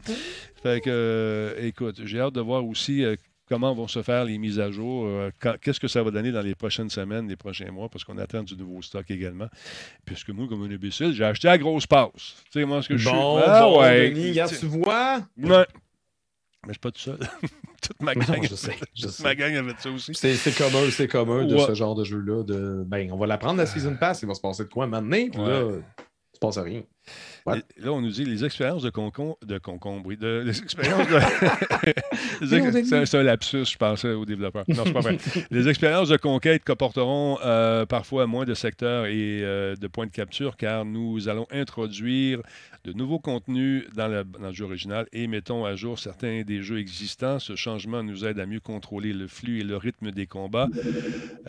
Fait 0.62 0.80
que, 0.80 0.90
euh, 0.90 1.68
écoute, 1.68 2.02
j'ai 2.06 2.20
hâte 2.20 2.36
de 2.36 2.42
voir 2.42 2.64
aussi 2.66 3.04
euh, 3.04 3.16
comment 3.50 3.74
vont 3.74 3.88
se 3.88 4.02
faire 4.02 4.26
les 4.26 4.38
mises 4.38 4.60
à 4.60 4.72
jour, 4.72 5.06
euh, 5.06 5.30
qu'est-ce 5.62 5.80
que 5.80 5.88
ça 5.88 6.02
va 6.02 6.12
donner 6.12 6.32
dans 6.32 6.42
les 6.42 6.56
prochaines 6.56 6.90
semaines, 6.90 7.28
les 7.28 7.36
prochains 7.36 7.70
mois, 7.72 7.90
parce 7.90 8.04
qu'on 8.04 8.18
attend 8.18 8.44
du 8.44 8.56
nouveau 8.56 8.82
stock 8.82 9.06
également. 9.10 9.48
Puisque 10.06 10.30
moi, 10.30 10.48
comme 10.48 10.64
un 10.64 10.72
imbécile, 10.72 11.14
j'ai 11.14 11.26
acheté 11.26 11.48
à 11.50 11.58
grosse 11.58 11.86
passe. 11.86 12.36
Tu 12.52 12.60
sais, 12.60 12.66
moi, 12.66 12.82
ce 12.82 12.90
que 12.90 12.98
je 12.98 13.08
suis. 13.08 13.18
Ah, 13.18 13.62
bon, 13.64 13.82
ouais. 13.82 14.10
Denis, 14.12 14.30
regarde, 14.30 14.58
tu 14.58 14.66
vois? 14.68 15.20
Ouais. 15.38 15.66
Mais 16.66 16.70
je 16.70 16.74
suis 16.74 16.80
pas 16.80 16.92
tout 16.92 17.00
seul. 17.00 17.20
Toute 17.82 18.02
ma 18.02 18.16
gang, 18.16 18.42
je 18.50 18.56
sais, 18.56 18.78
je 18.96 19.08
toute 19.08 19.20
ma 19.20 19.36
gang 19.36 19.54
avait 19.56 19.74
ça 19.78 19.90
aussi. 19.90 20.14
C'est 20.16 20.56
commun, 20.56 20.90
c'est 20.90 21.10
commun 21.10 21.46
de 21.46 21.58
ce 21.58 21.74
genre 21.74 21.96
de 21.96 22.06
jeu-là. 22.06 22.44
De... 22.44 22.84
Ben, 22.86 23.12
on 23.12 23.18
va 23.18 23.28
la 23.28 23.38
prendre 23.38 23.58
la 23.58 23.66
Season 23.66 23.98
Pass, 24.00 24.22
il 24.22 24.28
va 24.28 24.34
se 24.34 24.40
passer 24.40 24.64
de 24.64 24.70
quoi 24.70 24.88
maintenant? 24.88 25.30
Puis 25.30 25.42
là, 25.42 25.70
il 25.70 26.36
se 26.36 26.40
passe 26.40 26.58
rien. 26.60 26.84
Là, 27.46 27.92
on 27.92 28.02
nous 28.02 28.10
dit 28.10 28.24
les 28.24 28.46
expériences 28.46 28.84
de 28.84 28.90
concombre, 28.90 29.38
de 29.46 29.58
concombre, 29.58 30.06
oui, 30.06 30.16
de, 30.16 30.44
les 30.46 30.58
expériences 30.60 31.08
de... 31.08 31.20
c'est 33.06 33.18
un, 33.18 33.24
lapsus, 33.24 33.66
je 33.66 33.78
pensais 33.78 34.12
aux 34.12 34.26
développeurs. 34.26 34.64
Non, 34.70 34.84
c'est 34.86 34.94
pas 34.94 35.02
vrai. 35.02 35.18
les 35.52 35.68
expériences 35.68 36.10
de 36.10 36.18
conquête 36.18 36.64
comporteront 36.64 37.38
euh, 37.44 37.86
parfois 37.86 38.28
moins 38.28 38.46
de 38.46 38.54
secteurs 38.54 39.08
et 39.08 39.42
euh, 39.44 39.76
de 39.76 39.88
points 39.88 40.06
de 40.06 40.12
capture 40.12 40.56
car 40.56 40.86
nous 40.86 41.28
allons 41.28 41.48
introduire 41.52 42.42
de 42.86 42.94
nouveaux 42.94 43.20
contenus 43.20 43.86
dans, 43.96 44.08
le 44.08 44.52
jeu 44.52 44.66
original 44.66 45.08
et 45.14 45.28
mettons 45.28 45.66
à 45.66 45.76
jour 45.76 46.00
certains 46.00 46.44
des 46.44 46.62
jeux 46.64 46.80
existants. 46.80 47.40
Ce 47.40 47.56
changement 47.56 48.04
nous 48.04 48.26
aide 48.26 48.40
à 48.40 48.46
mieux 48.46 48.60
contrôler 48.60 49.14
le 49.14 49.28
flux 49.28 49.60
et 49.60 49.64
le 49.64 49.78
rythme 49.78 50.12
des 50.12 50.28
combats 50.28 50.68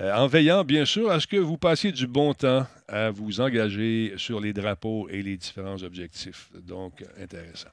euh, 0.01 0.15
en 0.15 0.27
veillant 0.27 0.65
bien 0.65 0.85
sûr 0.85 1.11
à 1.11 1.21
ce 1.21 1.27
que 1.27 1.37
vous 1.37 1.57
passiez 1.57 1.93
du 1.93 2.07
bon 2.07 2.35
temps 2.35 2.67
à 2.89 3.11
vous 3.11 3.41
engager 3.41 4.15
sur 4.17 4.41
les 4.41 4.53
drapeaux 4.53 5.09
et 5.09 5.23
les 5.23 5.37
différents 5.37 5.83
objectifs. 5.83 6.51
Donc, 6.55 7.05
intéressant. 7.21 7.71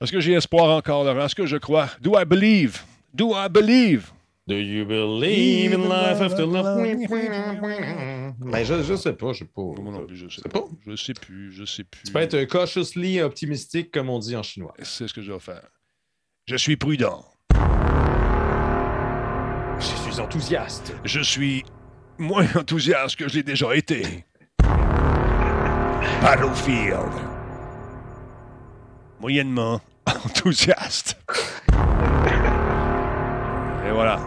Est-ce 0.00 0.12
que 0.12 0.20
j'ai 0.20 0.34
espoir 0.34 0.76
encore, 0.76 1.04
Laurent? 1.04 1.26
Est-ce 1.26 1.34
que 1.34 1.46
je 1.46 1.56
crois? 1.56 1.88
Do 2.00 2.18
I 2.18 2.24
believe? 2.24 2.84
Do 3.12 3.32
I 3.34 3.48
believe? 3.48 4.12
Do 4.46 4.54
you 4.54 4.86
believe 4.86 5.74
in 5.74 5.82
life 5.88 6.22
after 6.22 6.46
love? 6.46 6.80
Ben, 8.40 8.64
je, 8.64 8.82
je 8.82 8.96
sais 8.96 9.12
pas, 9.12 9.32
je 9.34 9.40
sais 9.40 9.44
pas. 9.44 9.60
Moi 9.60 9.92
non 9.92 10.06
plus, 10.06 10.16
je 10.16 10.28
sais, 10.28 10.48
pas. 10.48 10.64
Je 10.86 10.96
sais 10.96 11.12
plus, 11.12 11.52
je 11.52 11.64
sais 11.64 11.84
plus. 11.84 12.04
Tu 12.04 12.12
peux 12.12 12.20
être 12.20 12.44
cautiously 12.44 13.20
optimistique, 13.20 13.90
comme 13.90 14.08
on 14.08 14.18
dit 14.18 14.36
en 14.36 14.42
chinois. 14.42 14.72
C'est 14.82 15.06
ce 15.06 15.12
que 15.12 15.20
je 15.20 15.32
vais 15.32 15.38
faire. 15.38 15.68
Je 16.46 16.56
suis 16.56 16.76
prudent. 16.76 17.26
Je 19.80 19.84
suis 19.84 20.20
enthousiaste. 20.20 20.94
Je 21.04 21.20
suis 21.20 21.64
moins 22.18 22.46
enthousiaste 22.54 23.16
que 23.16 23.28
je 23.28 23.36
l'ai 23.36 23.42
déjà 23.42 23.74
été. 23.74 24.24
Battlefield. 26.22 27.12
Moyennement 29.20 29.80
enthousiaste. 30.24 31.18
Et 33.86 33.90
voilà. 33.92 34.20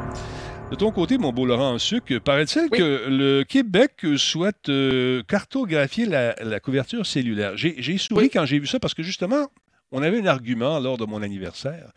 De 0.71 0.75
ton 0.75 0.91
côté, 0.91 1.17
mon 1.17 1.33
beau 1.33 1.45
Laurent 1.45 1.77
Suc, 1.77 2.17
paraît-il 2.19 2.69
que 2.69 3.05
le 3.09 3.43
Québec 3.43 4.05
souhaite 4.15 4.69
euh, 4.69 5.21
cartographier 5.27 6.05
la, 6.05 6.59
couverture 6.61 7.05
cellulaire? 7.05 7.57
J'ai 7.57 7.97
souri 7.97 8.29
quand 8.29 8.45
j'ai 8.45 8.57
vu 8.57 8.67
ça 8.67 8.79
parce 8.79 8.93
que 8.93 9.03
justement, 9.03 9.47
on 9.91 10.01
avait 10.01 10.19
un 10.19 10.25
argument 10.25 10.79
lors 10.79 10.97
de 10.97 11.05
mon 11.05 11.21
anniversaire 11.21 11.91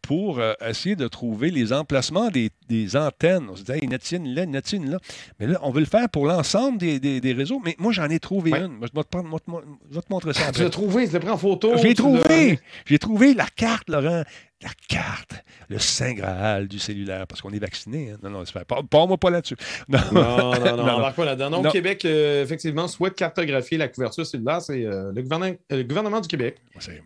pour 0.00 0.38
euh, 0.38 0.52
essayer 0.66 0.96
de 0.96 1.08
trouver 1.08 1.50
les 1.50 1.72
emplacements 1.72 2.28
des, 2.30 2.50
antennes. 2.96 3.48
On 3.50 3.56
se 3.56 3.62
disait, 3.62 3.78
hey, 3.78 3.84
une 3.84 3.94
antenne 3.94 4.34
là, 4.34 4.44
une 4.44 4.56
antenne 4.56 4.90
là. 4.90 4.98
Mais 5.38 5.46
là, 5.46 5.58
on 5.62 5.70
veut 5.70 5.80
le 5.80 5.86
faire 5.86 6.08
pour 6.08 6.26
l'ensemble 6.26 6.78
des, 6.78 7.34
réseaux. 7.36 7.60
Mais 7.64 7.76
moi, 7.78 7.92
j'en 7.92 8.08
ai 8.08 8.18
trouvé 8.18 8.50
une. 8.50 8.78
Je 8.80 8.88
vais, 8.94 10.00
te, 10.00 10.12
montrer 10.12 10.32
ça. 10.32 10.52
Tu 10.52 10.62
l'as 10.62 10.70
trouvé, 10.70 11.06
tu 11.06 11.14
l'as 11.14 11.20
pris 11.20 11.30
en 11.30 11.36
photo. 11.36 11.72
J'ai 11.76 11.94
trouvé. 11.94 12.58
J'ai 12.86 12.98
trouvé 12.98 13.34
la 13.34 13.46
carte, 13.46 13.88
Laurent 13.88 14.24
la 14.62 14.70
carte, 14.88 15.34
le 15.68 15.78
Saint 15.78 16.14
Graal 16.14 16.68
du 16.68 16.78
cellulaire, 16.78 17.26
parce 17.26 17.40
qu'on 17.40 17.50
est 17.50 17.58
vacciné. 17.58 18.10
Hein. 18.10 18.18
Non, 18.22 18.30
non, 18.30 18.44
c'est 18.44 18.64
pas. 18.64 19.06
moi 19.06 19.18
pas 19.18 19.30
là-dessus. 19.30 19.56
Non, 19.88 19.98
non, 20.12 20.52
non, 20.52 20.76
non, 20.76 21.04
on 21.06 21.12
pas 21.12 21.24
là-dedans. 21.24 21.62
Non, 21.62 21.70
Québec, 21.70 22.04
euh, 22.04 22.42
effectivement, 22.42 22.88
souhaite 22.88 23.14
cartographier 23.14 23.78
la 23.78 23.88
couverture 23.88 24.24
cellulaire. 24.24 24.62
C'est 24.62 24.84
euh, 24.84 25.12
le, 25.12 25.22
gouvernement, 25.22 25.56
euh, 25.72 25.76
le, 25.76 25.82
gouvernement, 25.82 26.20
du 26.20 26.28
Québec 26.28 26.56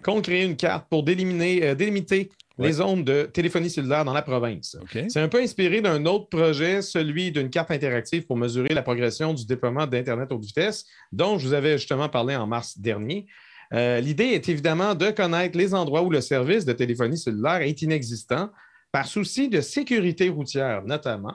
compte 0.03 0.25
créer 0.25 0.45
une 0.45 0.57
carte 0.57 0.89
pour 0.89 1.03
délimiter, 1.03 1.75
délimiter 1.75 2.31
les 2.59 2.73
zones 2.73 3.05
de 3.05 3.25
téléphonie 3.25 3.69
cellulaire 3.69 4.05
dans 4.05 4.13
la 4.13 4.23
province. 4.23 4.77
C'est 5.09 5.21
un 5.21 5.29
peu 5.29 5.41
inspiré 5.41 5.81
d'un 5.81 6.05
autre 6.07 6.29
projet, 6.29 6.83
celui 6.83 7.31
d'une 7.31 7.51
carte 7.51 7.71
interactive 7.71 8.27
pour 8.27 8.37
mesurer 8.37 8.73
la 8.73 8.83
progression 8.83 9.35
du 9.35 9.45
déploiement 9.45 9.87
d'Internet 9.87 10.33
haute 10.33 10.45
vitesse, 10.45 10.87
dont 11.13 11.39
je 11.39 11.47
vous 11.47 11.53
avais 11.53 11.79
justement 11.79 12.09
parlé 12.09 12.35
en 12.37 12.47
mars 12.47 12.79
dernier. 12.79 13.27
Euh, 13.73 14.01
l'idée 14.01 14.27
est 14.27 14.49
évidemment 14.49 14.95
de 14.95 15.11
connaître 15.11 15.57
les 15.57 15.75
endroits 15.75 16.03
où 16.03 16.11
le 16.11 16.21
service 16.21 16.65
de 16.65 16.73
téléphonie 16.73 17.19
cellulaire 17.19 17.63
est 17.63 17.83
inexistant, 17.83 18.51
par 18.93 19.07
souci 19.07 19.49
de 19.49 19.61
sécurité 19.61 20.29
routière 20.29 20.83
notamment. 20.85 21.35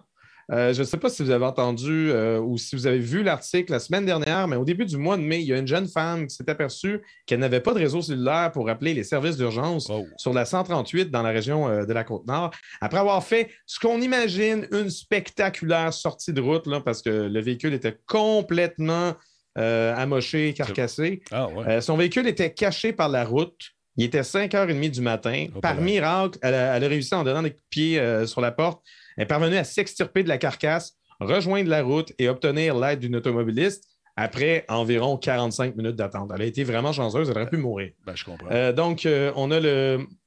Euh, 0.52 0.74
je 0.74 0.80
ne 0.80 0.86
sais 0.86 0.98
pas 0.98 1.08
si 1.10 1.24
vous 1.24 1.30
avez 1.30 1.46
entendu 1.46 2.10
euh, 2.12 2.40
ou 2.40 2.58
si 2.58 2.76
vous 2.76 2.86
avez 2.86 3.00
vu 3.00 3.24
l'article 3.24 3.72
la 3.72 3.80
semaine 3.80 4.06
dernière, 4.06 4.50
mais 4.50 4.58
au 4.58 4.66
début 4.66 4.86
du 4.86 4.98
mois 4.98 5.16
de 5.16 5.22
mai, 5.22 5.40
il 5.40 5.48
y 5.48 5.54
a 5.54 5.58
une 5.58 5.68
jeune 5.68 5.88
femme 5.88 6.28
qui 6.28 6.36
s'est 6.36 6.50
aperçue 6.50 7.02
qu'elle 7.26 7.40
n'avait 7.40 7.62
pas 7.62 7.74
de 7.74 7.80
réseau 7.80 8.02
cellulaire 8.02 8.52
pour 8.52 8.68
appeler 8.70 8.94
les 8.94 9.06
services 9.06 9.38
d'urgence 9.38 9.90
sur 10.18 10.34
la 10.34 10.44
138 10.44 11.10
dans 11.10 11.22
la 11.22 11.30
région 11.30 11.86
de 11.86 11.94
la 11.94 12.04
Côte-Nord, 12.04 12.52
après 12.82 13.00
avoir 13.00 13.24
fait 13.24 13.50
ce 13.66 13.80
qu'on 13.80 14.02
imagine 14.02 14.68
une 14.74 14.90
spectaculaire 14.90 15.94
sortie 15.94 16.34
de 16.34 16.42
route, 16.42 16.68
là, 16.68 16.82
parce 16.82 17.02
que 17.02 17.10
le 17.10 17.40
véhicule 17.40 17.74
était 17.74 17.98
complètement 18.06 19.14
euh, 19.58 19.94
amoché, 19.96 20.54
carcassé. 20.54 21.22
Ah, 21.32 21.48
euh, 21.68 21.82
son 21.82 21.98
véhicule 21.98 22.28
était 22.28 22.54
caché 22.54 22.94
par 22.94 23.10
la 23.10 23.26
route. 23.26 23.72
Il 23.98 24.06
était 24.06 24.22
5h30 24.22 24.92
du 24.92 25.02
matin. 25.02 25.48
par 25.62 25.76
miracle, 25.76 26.40
elle 26.42 26.54
a, 26.56 26.78
réussi 26.80 27.14
en 27.14 27.24
donnant 27.24 27.44
des 27.44 27.58
pieds 27.70 28.00
euh, 28.00 28.26
sur 28.26 28.40
la 28.40 28.52
porte. 28.52 28.82
Elle 29.18 29.24
est 29.24 29.28
parvenue 29.28 29.58
à 29.58 29.66
s'extirper 29.66 30.24
de 30.24 30.30
la 30.30 30.38
carcasse, 30.38 30.94
rejoindre 31.20 31.70
la 31.70 31.84
route 31.84 32.14
et 32.18 32.30
obtenir 32.30 32.76
l'aide 32.76 33.00
d'une 33.00 33.16
automobiliste 33.18 33.91
après 34.22 34.66
environ 34.70 35.18
45 35.18 35.76
minutes 35.76 35.96
d'attente. 35.96 36.32
Elle 36.36 36.42
a 36.42 36.46
été 36.46 36.64
vraiment 36.64 36.94
chanceuse, 36.94 37.30
elle 37.30 37.38
aurait 37.38 37.50
pu 37.50 37.58
mourir. 37.58 37.92
Ben, 38.06 38.16
je 38.16 38.26
comprends. 38.26 38.72
donc, 38.74 39.08
on 39.36 39.52
a 39.52 39.60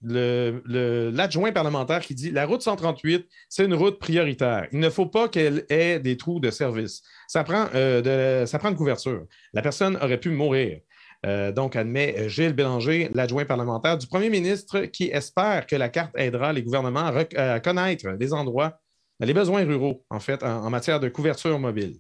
l'adjoint 0.03 1.53
parlementaire 1.53 2.01
qui 2.01 2.15
dit 2.15 2.31
la 2.31 2.47
route 2.47 2.63
138, 2.63 3.27
c'est 3.49 3.65
une 3.65 3.75
route 3.75 3.99
prioritaire. 3.99 4.67
Il 4.73 4.81
ne 4.81 4.91
faut 4.91 5.07
pas 5.07 5.29
qu'elle 5.29 5.65
ait 5.69 6.01
des 6.01 6.17
trous 6.17 6.41
de 6.41 6.51
service. 6.51 7.03
Ça 7.29 7.45
prend, 7.45 7.67
euh, 7.75 8.43
de, 8.43 8.47
ça 8.47 8.59
prend 8.59 8.71
une 8.71 8.77
couverture. 8.77 9.25
La 9.53 9.63
personne 9.63 9.97
aurait 9.97 10.21
pu 10.21 10.31
mourir. 10.31 10.81
Euh, 11.27 11.53
donc, 11.53 11.75
admet 11.75 12.15
euh, 12.19 12.29
Gilles 12.29 12.53
Bélanger, 12.53 13.11
l'adjoint 13.15 13.45
parlementaire 13.45 13.97
du 13.97 14.07
premier 14.07 14.29
ministre, 14.29 14.81
qui 14.81 15.05
espère 15.05 15.67
que 15.67 15.75
la 15.75 15.89
carte 15.89 16.13
aidera 16.17 16.53
les 16.53 16.63
gouvernements 16.63 17.11
à, 17.37 17.61
connaître 17.61 18.09
les 18.21 18.33
endroits, 18.35 18.79
les 19.21 19.33
besoins 19.33 19.65
ruraux, 19.65 20.05
en 20.11 20.21
fait, 20.21 20.43
en, 20.43 20.69
matière 20.69 21.01
de 21.01 21.09
couverture 21.09 21.59
mobile. 21.59 21.97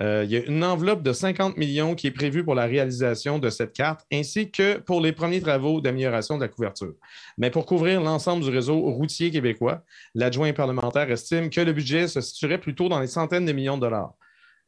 Il 0.00 0.30
y 0.30 0.36
a 0.36 0.44
une 0.46 0.62
enveloppe 0.62 1.02
de 1.02 1.12
50 1.12 1.56
millions 1.56 1.94
qui 1.94 2.06
est 2.06 2.12
prévue 2.12 2.44
pour 2.44 2.54
la 2.54 2.66
réalisation 2.66 3.38
de 3.38 3.50
cette 3.50 3.72
carte, 3.72 4.06
ainsi 4.12 4.50
que 4.50 4.78
pour 4.78 5.00
les 5.00 5.12
premiers 5.12 5.40
travaux 5.40 5.80
d'amélioration 5.80 6.36
de 6.36 6.42
la 6.42 6.48
couverture. 6.48 6.94
Mais 7.36 7.50
pour 7.50 7.66
couvrir 7.66 8.00
l'ensemble 8.00 8.44
du 8.44 8.50
réseau 8.50 8.80
routier 8.80 9.30
québécois, 9.30 9.82
l'adjoint 10.14 10.52
parlementaire 10.52 11.10
estime 11.10 11.50
que 11.50 11.60
le 11.60 11.72
budget 11.72 12.06
se 12.06 12.20
situerait 12.20 12.58
plutôt 12.58 12.88
dans 12.88 13.00
les 13.00 13.06
centaines 13.06 13.44
de 13.44 13.52
millions 13.52 13.76
de 13.76 13.82
dollars. 13.82 14.14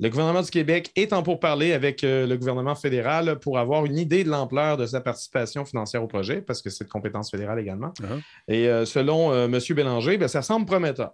Le 0.01 0.09
gouvernement 0.09 0.41
du 0.41 0.51
Québec 0.51 0.91
est 0.97 1.13
en 1.13 1.23
pourparlers 1.23 1.75
avec 1.75 2.05
euh, 2.05 2.27
le 2.27 2.39
gouvernement 2.39 2.75
fédéral 2.75 3.39
pour 3.39 3.59
avoir 3.59 3.85
une 3.85 3.99
idée 3.99 4.25
de 4.25 4.31
l'ampleur 4.31 4.79
de 4.79 4.87
sa 4.87 5.03
participation 5.03 5.67
financière 5.67 6.03
au 6.03 6.07
projet, 6.07 6.41
parce 6.41 6.63
que 6.63 6.71
c'est 6.71 6.85
de 6.85 6.89
compétence 6.89 7.31
fédérale 7.31 7.59
également. 7.59 7.93
Uh-huh. 8.01 8.23
Et 8.49 8.67
euh, 8.67 8.87
selon 8.87 9.31
euh, 9.31 9.45
M. 9.45 9.59
Bélanger, 9.77 10.17
ben, 10.17 10.27
ça 10.27 10.41
semble 10.41 10.65
prometteur. 10.65 11.13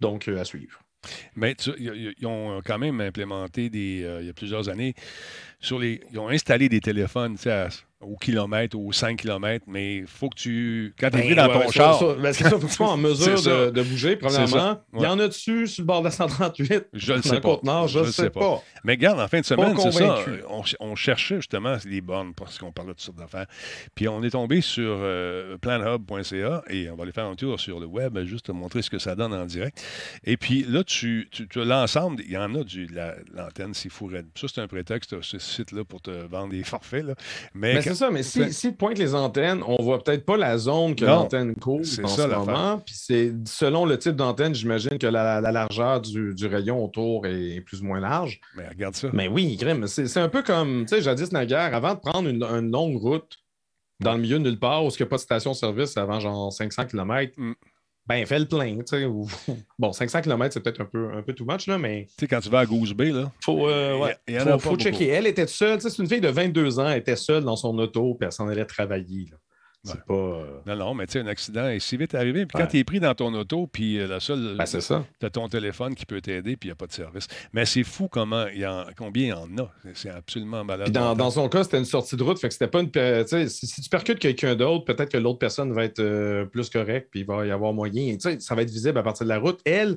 Donc, 0.00 0.28
à 0.28 0.44
suivre. 0.44 0.80
Mais 1.34 1.54
ils 1.78 2.26
ont 2.26 2.60
quand 2.64 2.78
même 2.78 3.00
implémenté 3.00 3.70
des, 3.70 4.06
il 4.20 4.26
y 4.26 4.30
a 4.30 4.32
plusieurs 4.32 4.68
années 4.68 4.94
sur 5.60 5.78
les. 5.78 6.00
Ils 6.12 6.18
ont 6.18 6.28
installé 6.28 6.68
des 6.68 6.80
téléphones 6.80 7.36
à 7.46 7.68
au 8.00 8.16
kilomètre 8.16 8.78
ou 8.78 8.92
5 8.92 9.18
kilomètres, 9.18 9.66
mais 9.68 9.98
il 9.98 10.06
faut 10.06 10.30
que 10.30 10.36
tu. 10.36 10.94
Quand 10.98 11.10
tu 11.10 11.18
es 11.18 11.34
ben, 11.34 11.46
dans 11.46 11.60
ton 11.60 11.70
char. 11.70 11.98
ça, 11.98 12.06
il 12.06 12.46
faut 12.48 12.58
que 12.58 12.66
tu 12.66 12.72
sois 12.72 12.88
en 12.88 12.96
mesure 12.96 13.42
de, 13.72 13.82
bouger, 13.82 14.16
premièrement. 14.16 14.80
Il 14.94 15.02
y 15.02 15.06
en 15.06 15.18
a 15.18 15.28
dessus 15.28 15.66
sur 15.66 15.82
le 15.82 15.86
bord 15.86 16.00
de 16.00 16.06
la 16.06 16.10
138 16.10 16.88
Je 16.92 17.12
ne 17.12 17.22
sais 17.22 17.40
pas. 17.40 17.60
je 17.86 17.98
ne 18.00 18.04
sais 18.10 18.30
pas. 18.30 18.62
Mais 18.84 18.92
regarde, 18.92 19.20
en 19.20 19.28
fin 19.28 19.40
de 19.40 19.44
semaine, 19.44 19.76
c'est 19.78 19.92
ça. 19.92 20.18
On, 20.80 20.94
cherchait 20.94 21.36
justement 21.36 21.76
les 21.86 22.00
bornes 22.00 22.34
parce 22.34 22.58
qu'on 22.58 22.72
parlait 22.72 22.92
de 22.92 22.96
toutes 22.96 23.04
sortes 23.04 23.18
d'affaires. 23.18 23.46
Puis 23.94 24.06
on 24.08 24.22
est 24.22 24.30
tombé 24.30 24.60
sur 24.60 24.98
euh, 25.00 25.56
planhub.ca 25.58 26.62
et 26.68 26.90
on 26.90 26.96
va 26.96 27.04
aller 27.04 27.12
faire 27.12 27.24
un 27.24 27.36
tour 27.36 27.58
sur 27.58 27.80
le 27.80 27.86
web 27.86 28.18
juste 28.24 28.46
te 28.46 28.52
montrer 28.52 28.82
ce 28.82 28.90
que 28.90 28.98
ça 28.98 29.14
donne 29.14 29.32
en 29.32 29.46
direct. 29.46 29.82
Et 30.24 30.36
puis 30.36 30.64
là, 30.64 30.84
tu, 30.84 31.28
tu, 31.30 31.60
as 31.60 31.64
l'ensemble, 31.64 32.22
il 32.24 32.32
y 32.32 32.36
en 32.36 32.54
a 32.54 32.64
du 32.64 32.86
l'antenne, 33.32 33.72
c'est 33.72 33.88
fou 33.88 34.10
Ça, 34.34 34.46
c'est 34.48 34.60
un 34.60 34.66
prétexte, 34.66 35.20
ce 35.22 35.38
site-là, 35.38 35.84
pour 35.84 36.00
te 36.00 36.10
vendre 36.10 36.50
des 36.50 36.64
forfaits. 36.70 37.04
Là. 37.04 37.14
Mais 37.54 37.80
c'est 37.90 37.96
ça, 37.96 38.10
mais 38.10 38.22
si, 38.22 38.52
si 38.52 38.70
pointe 38.70 38.98
les 38.98 39.16
antennes, 39.16 39.64
on 39.66 39.82
voit 39.82 40.00
peut-être 40.00 40.24
pas 40.24 40.36
la 40.36 40.58
zone 40.58 40.94
que 40.94 41.04
l'antenne 41.04 41.56
couvre 41.56 41.84
en 42.04 42.06
ça, 42.06 42.28
ce 42.28 42.28
moment. 42.28 42.78
Puis 42.78 42.94
c'est 42.96 43.32
selon 43.46 43.84
le 43.84 43.98
type 43.98 44.14
d'antenne, 44.14 44.54
j'imagine 44.54 44.96
que 44.96 45.08
la, 45.08 45.40
largeur 45.40 46.00
du, 46.00 46.46
rayon 46.46 46.84
autour 46.84 47.26
est 47.26 47.60
plus 47.62 47.82
ou 47.82 47.86
moins 47.86 47.98
large. 47.98 48.40
Mais 48.56 48.68
regarde 48.68 48.94
ça. 48.94 49.08
Mais 49.12 49.26
oui, 49.26 49.56
Grim, 49.56 49.88
c'est 49.88 50.16
un 50.18 50.28
peu 50.28 50.42
comme, 50.42 50.86
tu 50.86 50.94
sais, 50.94 51.02
jadis 51.02 51.32
naguère, 51.32 51.74
avant 51.74 51.94
de 51.94 51.98
prendre 51.98 52.28
une, 52.28 52.70
longue 52.70 52.96
route 52.96 53.38
dans 53.98 54.14
le 54.14 54.20
milieu 54.20 54.38
de 54.38 54.44
nulle 54.44 54.58
part 54.58 54.84
où 54.84 54.88
il 54.88 54.96
n'y 54.96 55.02
a 55.02 55.06
pas 55.06 55.16
de 55.16 55.22
station-service 55.22 55.96
avant 55.96 56.20
genre 56.20 56.52
500 56.52 56.86
km, 56.86 57.32
ben, 58.06 58.26
fais 58.26 58.38
le 58.38 58.46
plein, 58.46 58.78
tu 58.78 58.84
sais. 58.86 59.06
Bon, 59.78 59.92
500 59.92 60.22
km, 60.22 60.52
c'est 60.52 60.60
peut-être 60.60 60.80
un 60.80 60.86
peu, 60.86 61.12
un 61.12 61.22
peu 61.22 61.32
too 61.32 61.44
much, 61.46 61.66
là, 61.66 61.78
mais... 61.78 62.06
Tu 62.06 62.14
sais, 62.20 62.26
quand 62.26 62.40
tu 62.40 62.48
vas 62.48 62.60
à 62.60 62.66
Goose 62.66 62.92
Bay, 62.92 63.10
là... 63.10 63.30
Faut, 63.44 63.68
euh, 63.68 63.98
ouais, 63.98 64.16
il 64.26 64.34
y, 64.34 64.60
faut, 64.60 64.76
checker. 64.76 65.08
Elle 65.08 65.26
était 65.26 65.46
seule, 65.46 65.78
tu 65.78 65.82
sais, 65.82 65.90
c'est 65.90 66.02
une 66.02 66.08
fille 66.08 66.20
de 66.20 66.28
22 66.28 66.80
ans, 66.80 66.88
elle 66.88 66.98
était 66.98 67.16
seule 67.16 67.44
dans 67.44 67.56
son 67.56 67.78
auto, 67.78 68.14
puis 68.14 68.26
elle 68.26 68.32
s'en 68.32 68.48
allait 68.48 68.64
travailler, 68.64 69.26
là. 69.30 69.36
C'est 69.82 70.04
pas. 70.04 70.12
euh, 70.14 70.60
Non, 70.66 70.76
non, 70.76 70.94
mais 70.94 71.06
tu 71.06 71.14
sais, 71.14 71.20
un 71.20 71.26
accident 71.26 71.66
est 71.68 71.78
si 71.80 71.96
vite 71.96 72.14
arrivé. 72.14 72.44
Puis 72.44 72.52
quand 72.56 72.64
Ouais. 72.64 72.68
tu 72.68 72.78
es 72.78 72.84
pris 72.84 73.00
dans 73.00 73.14
ton 73.14 73.32
auto, 73.32 73.66
puis 73.66 73.98
euh, 73.98 74.06
la 74.06 74.20
seule. 74.20 74.56
Ben, 74.58 74.66
c'est 74.66 74.82
ça. 74.82 75.04
tu 75.18 75.24
as 75.26 75.30
ton 75.30 75.48
téléphone 75.48 75.94
qui 75.94 76.04
peut 76.04 76.20
t'aider, 76.20 76.56
puis 76.58 76.68
il 76.68 76.70
n'y 76.70 76.72
a 76.72 76.76
pas 76.76 76.86
de 76.86 76.92
service. 76.92 77.26
Mais 77.54 77.64
c'est 77.64 77.82
fou 77.84 78.06
comment 78.08 78.46
il 78.48 78.60
y 78.60 78.66
en, 78.66 78.84
combien 78.96 79.24
il 79.24 79.28
y 79.28 79.32
en 79.32 79.48
a. 79.64 79.70
C'est 79.94 80.10
absolument 80.10 80.64
malade. 80.64 80.84
Puis 80.86 80.92
dans, 80.92 81.14
dans 81.16 81.30
son 81.30 81.48
cas, 81.48 81.64
c'était 81.64 81.78
une 81.78 81.84
sortie 81.86 82.16
de 82.16 82.22
route, 82.22 82.38
fait 82.38 82.48
que 82.48 82.52
c'était 82.54 82.68
pas 82.68 82.80
une. 82.80 82.90
per- 82.90 83.22
tu 83.24 83.28
sais, 83.30 83.48
Si, 83.48 83.66
si 83.66 83.80
tu 83.80 83.88
percutes 83.88 84.18
quelqu'un 84.18 84.54
d'autre, 84.54 84.84
peut-être 84.84 85.10
que 85.10 85.16
l'autre 85.18 85.38
personne 85.38 85.72
va 85.72 85.84
être 85.84 86.00
euh, 86.00 86.44
plus 86.44 86.68
correcte, 86.68 87.08
puis 87.10 87.20
il 87.20 87.26
va 87.26 87.46
y 87.46 87.50
avoir 87.50 87.72
moyen. 87.72 88.12
Tu 88.14 88.20
sais, 88.20 88.38
ça 88.40 88.54
va 88.54 88.62
être 88.62 88.70
visible 88.70 88.98
à 88.98 89.02
partir 89.02 89.24
de 89.24 89.30
la 89.30 89.38
route. 89.38 89.60
Elle, 89.64 89.96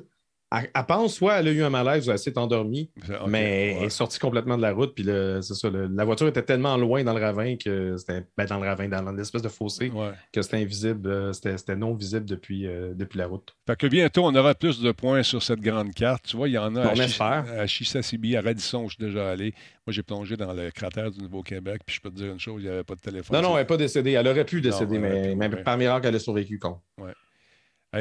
elle, 0.62 0.70
elle 0.74 0.84
pense, 0.86 1.14
soit 1.14 1.34
elle 1.34 1.48
a 1.48 1.50
eu 1.52 1.62
un 1.62 1.70
malaise 1.70 2.08
ou 2.08 2.12
elle 2.12 2.18
s'est 2.18 2.36
endormie, 2.38 2.90
mais 3.26 3.76
elle 3.78 3.84
est 3.84 3.90
sortie 3.90 4.18
complètement 4.18 4.56
de 4.56 4.62
la 4.62 4.72
route, 4.72 4.94
puis 4.94 5.04
le- 5.04 5.40
ça. 5.42 5.70
le- 5.70 5.86
la 5.88 6.04
voiture 6.04 6.26
était 6.28 6.42
tellement 6.42 6.76
loin 6.76 7.02
dans 7.04 7.14
le 7.14 7.20
ravin 7.20 7.56
que 7.56 7.96
c'était. 7.96 8.24
Ben, 8.36 8.46
dans 8.46 8.58
le 8.60 8.66
ravin, 8.68 8.88
dans 8.88 9.12
l'espèce 9.12 9.42
de 9.42 9.48
fossé, 9.48 9.90
Ouais. 9.90 10.10
que 10.32 10.42
c'était 10.42 10.58
invisible, 10.58 11.08
euh, 11.08 11.32
c'était 11.32 11.76
non 11.76 11.94
visible 11.94 12.24
depuis, 12.26 12.66
euh, 12.66 12.92
depuis 12.94 13.18
la 13.18 13.26
route. 13.26 13.54
Fait 13.66 13.76
que 13.76 13.86
bientôt, 13.86 14.24
on 14.24 14.34
aura 14.34 14.54
plus 14.54 14.80
de 14.80 14.92
points 14.92 15.22
sur 15.22 15.42
cette 15.42 15.60
grande 15.60 15.92
carte. 15.94 16.24
Tu 16.26 16.36
vois, 16.36 16.48
il 16.48 16.52
y 16.52 16.58
en 16.58 16.74
a 16.76 16.92
On 16.94 17.20
à, 17.20 17.60
à 17.60 17.66
Chisasibi, 17.66 18.36
à 18.36 18.40
Radisson, 18.40 18.88
je 18.88 18.94
suis 18.96 19.04
déjà 19.04 19.30
allé. 19.30 19.52
Moi, 19.86 19.92
j'ai 19.92 20.02
plongé 20.02 20.36
dans 20.36 20.52
le 20.52 20.70
cratère 20.70 21.10
du 21.10 21.20
Nouveau-Québec, 21.20 21.82
puis 21.84 21.96
je 21.96 22.00
peux 22.00 22.10
te 22.10 22.14
dire 22.16 22.32
une 22.32 22.40
chose, 22.40 22.62
il 22.62 22.66
n'y 22.66 22.72
avait 22.72 22.84
pas 22.84 22.94
de 22.94 23.00
téléphone. 23.00 23.36
Non, 23.36 23.42
non, 23.50 23.54
elle 23.56 23.62
n'est 23.62 23.66
pas 23.66 23.76
décédée. 23.76 24.12
Elle 24.12 24.26
aurait 24.28 24.44
pu 24.46 24.60
décéder, 24.60 24.98
mais, 24.98 25.30
pu, 25.30 25.36
mais 25.36 25.48
ouais. 25.48 25.62
par 25.62 25.76
miracle, 25.76 26.06
elle 26.06 26.14
a 26.16 26.18
survécu, 26.18 26.58
con. 26.58 26.78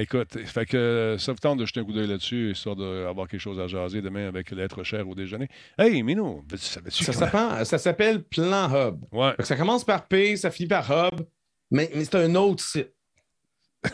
Écoute, 0.02 0.38
fait 0.46 0.66
que 0.66 0.78
euh, 0.78 1.18
ça 1.18 1.32
vous 1.34 1.40
tente 1.40 1.60
de 1.60 1.66
jeter 1.66 1.80
un 1.82 1.84
coup 1.84 1.94
d'œil 1.94 2.08
là-dessus, 2.08 2.52
histoire 2.52 2.76
d'avoir 2.76 3.28
quelque 3.28 3.40
chose 3.42 3.60
à 3.60 3.68
jaser 3.68 4.02
demain 4.02 4.28
avec 4.28 4.52
l'être 4.52 4.84
cher 4.84 5.08
au 5.08 5.14
déjeuner. 5.16 5.48
Hey, 5.78 6.02
Mino, 6.04 6.44
tu 6.50 6.58
savais-tu 6.58 7.04
Ça 7.04 7.12
comment- 7.14 7.32
s'appelle- 7.32 7.66
ça 7.66 7.78
s'appelle 7.78 8.24
Plan 8.24 8.70
Hub. 8.74 8.98
Ouais. 9.12 9.34
Ça 9.40 9.56
commence 9.56 9.84
par 9.84 10.08
P, 10.08 10.36
ça 10.38 10.52
finit 10.52 10.68
par 10.70 10.90
Hub, 10.90 11.22
mais, 11.72 11.90
mais 11.94 12.06
c'est 12.06 12.16
un 12.16 12.34
autre 12.36 12.64
site. 12.64 12.90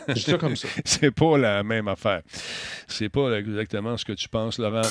Je 0.08 0.36
comme 0.36 0.54
ça. 0.54 0.68
C'est 0.84 1.10
pas 1.10 1.36
la 1.36 1.64
même 1.64 1.88
affaire. 1.88 2.22
C'est 2.86 3.08
pas 3.08 3.36
exactement 3.36 3.96
ce 3.96 4.04
que 4.04 4.12
tu 4.12 4.28
penses, 4.28 4.58
Laurent. 4.58 4.82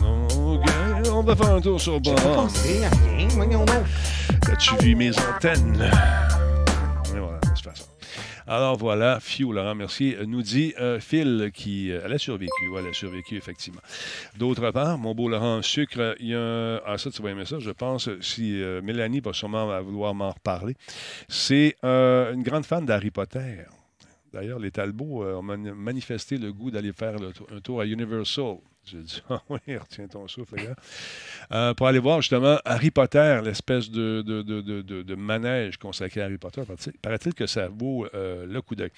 Non, 0.00 0.28
non, 0.28 0.54
ok, 0.54 0.64
on 1.12 1.22
va 1.24 1.34
faire 1.34 1.50
un 1.54 1.60
tour 1.60 1.80
sur 1.80 2.00
pas 2.00 2.12
bord. 2.14 2.34
pensé 2.44 2.84
à 2.84 2.90
rien. 2.90 3.26
Voyons 3.30 3.64
donc. 3.64 3.84
As-tu 4.48 4.76
vu 4.76 4.94
mes 4.94 5.10
antennes? 5.18 5.90
Alors 8.52 8.76
voilà, 8.76 9.20
Fiu, 9.20 9.52
Laurent 9.52 9.76
Mercier 9.76 10.16
euh, 10.16 10.26
nous 10.26 10.42
dit 10.42 10.74
euh, 10.80 10.98
Phil 10.98 11.52
qui. 11.54 11.92
euh, 11.92 12.00
elle 12.04 12.12
a 12.14 12.18
survécu, 12.18 12.68
ouais, 12.72 12.80
elle 12.82 12.88
a 12.88 12.92
survécu, 12.92 13.36
effectivement. 13.36 13.80
D'autre 14.36 14.72
part, 14.72 14.98
mon 14.98 15.14
beau 15.14 15.28
Laurent 15.28 15.62
Sucre, 15.62 16.16
il 16.18 16.30
y 16.30 16.34
a 16.34 16.40
un. 16.40 16.80
Ah, 16.84 16.98
ça, 16.98 17.12
tu 17.12 17.22
vas 17.22 17.30
aimer 17.30 17.44
ça, 17.44 17.60
je 17.60 17.70
pense, 17.70 18.08
si 18.20 18.60
Mélanie 18.82 19.20
va 19.20 19.32
sûrement 19.32 19.80
vouloir 19.82 20.14
m'en 20.16 20.30
reparler. 20.32 20.74
C'est 21.28 21.76
une 21.84 22.42
grande 22.42 22.66
fan 22.66 22.84
d'Harry 22.84 23.12
Potter. 23.12 23.58
D'ailleurs, 24.32 24.58
les 24.58 24.72
Talbots 24.72 25.24
ont 25.24 25.42
mani- 25.42 25.70
manifesté 25.72 26.36
le 26.36 26.52
goût 26.52 26.72
d'aller 26.72 26.92
faire 26.92 27.14
un 27.54 27.60
tour 27.60 27.80
à 27.80 27.86
Universal. 27.86 28.56
J'ai 28.90 29.02
dit, 29.02 29.22
ah 29.30 29.42
oui, 29.48 29.76
retiens 29.76 30.06
ton 30.08 30.26
souffle, 30.26 30.56
gars. 30.56 30.74
Euh, 31.52 31.74
pour 31.74 31.86
aller 31.86 31.98
voir 31.98 32.20
justement 32.20 32.58
Harry 32.64 32.90
Potter, 32.90 33.40
l'espèce 33.44 33.90
de, 33.90 35.14
manège 35.14 35.76
consacré 35.76 36.20
à 36.22 36.24
Harry 36.24 36.38
Potter. 36.38 36.62
Paraît-il- 37.02 37.34
que 37.34 37.46
ça 37.46 37.68
vaut 37.68 38.06
euh, 38.14 38.46
le 38.46 38.60
coup 38.60 38.74
d'œil. 38.74 38.90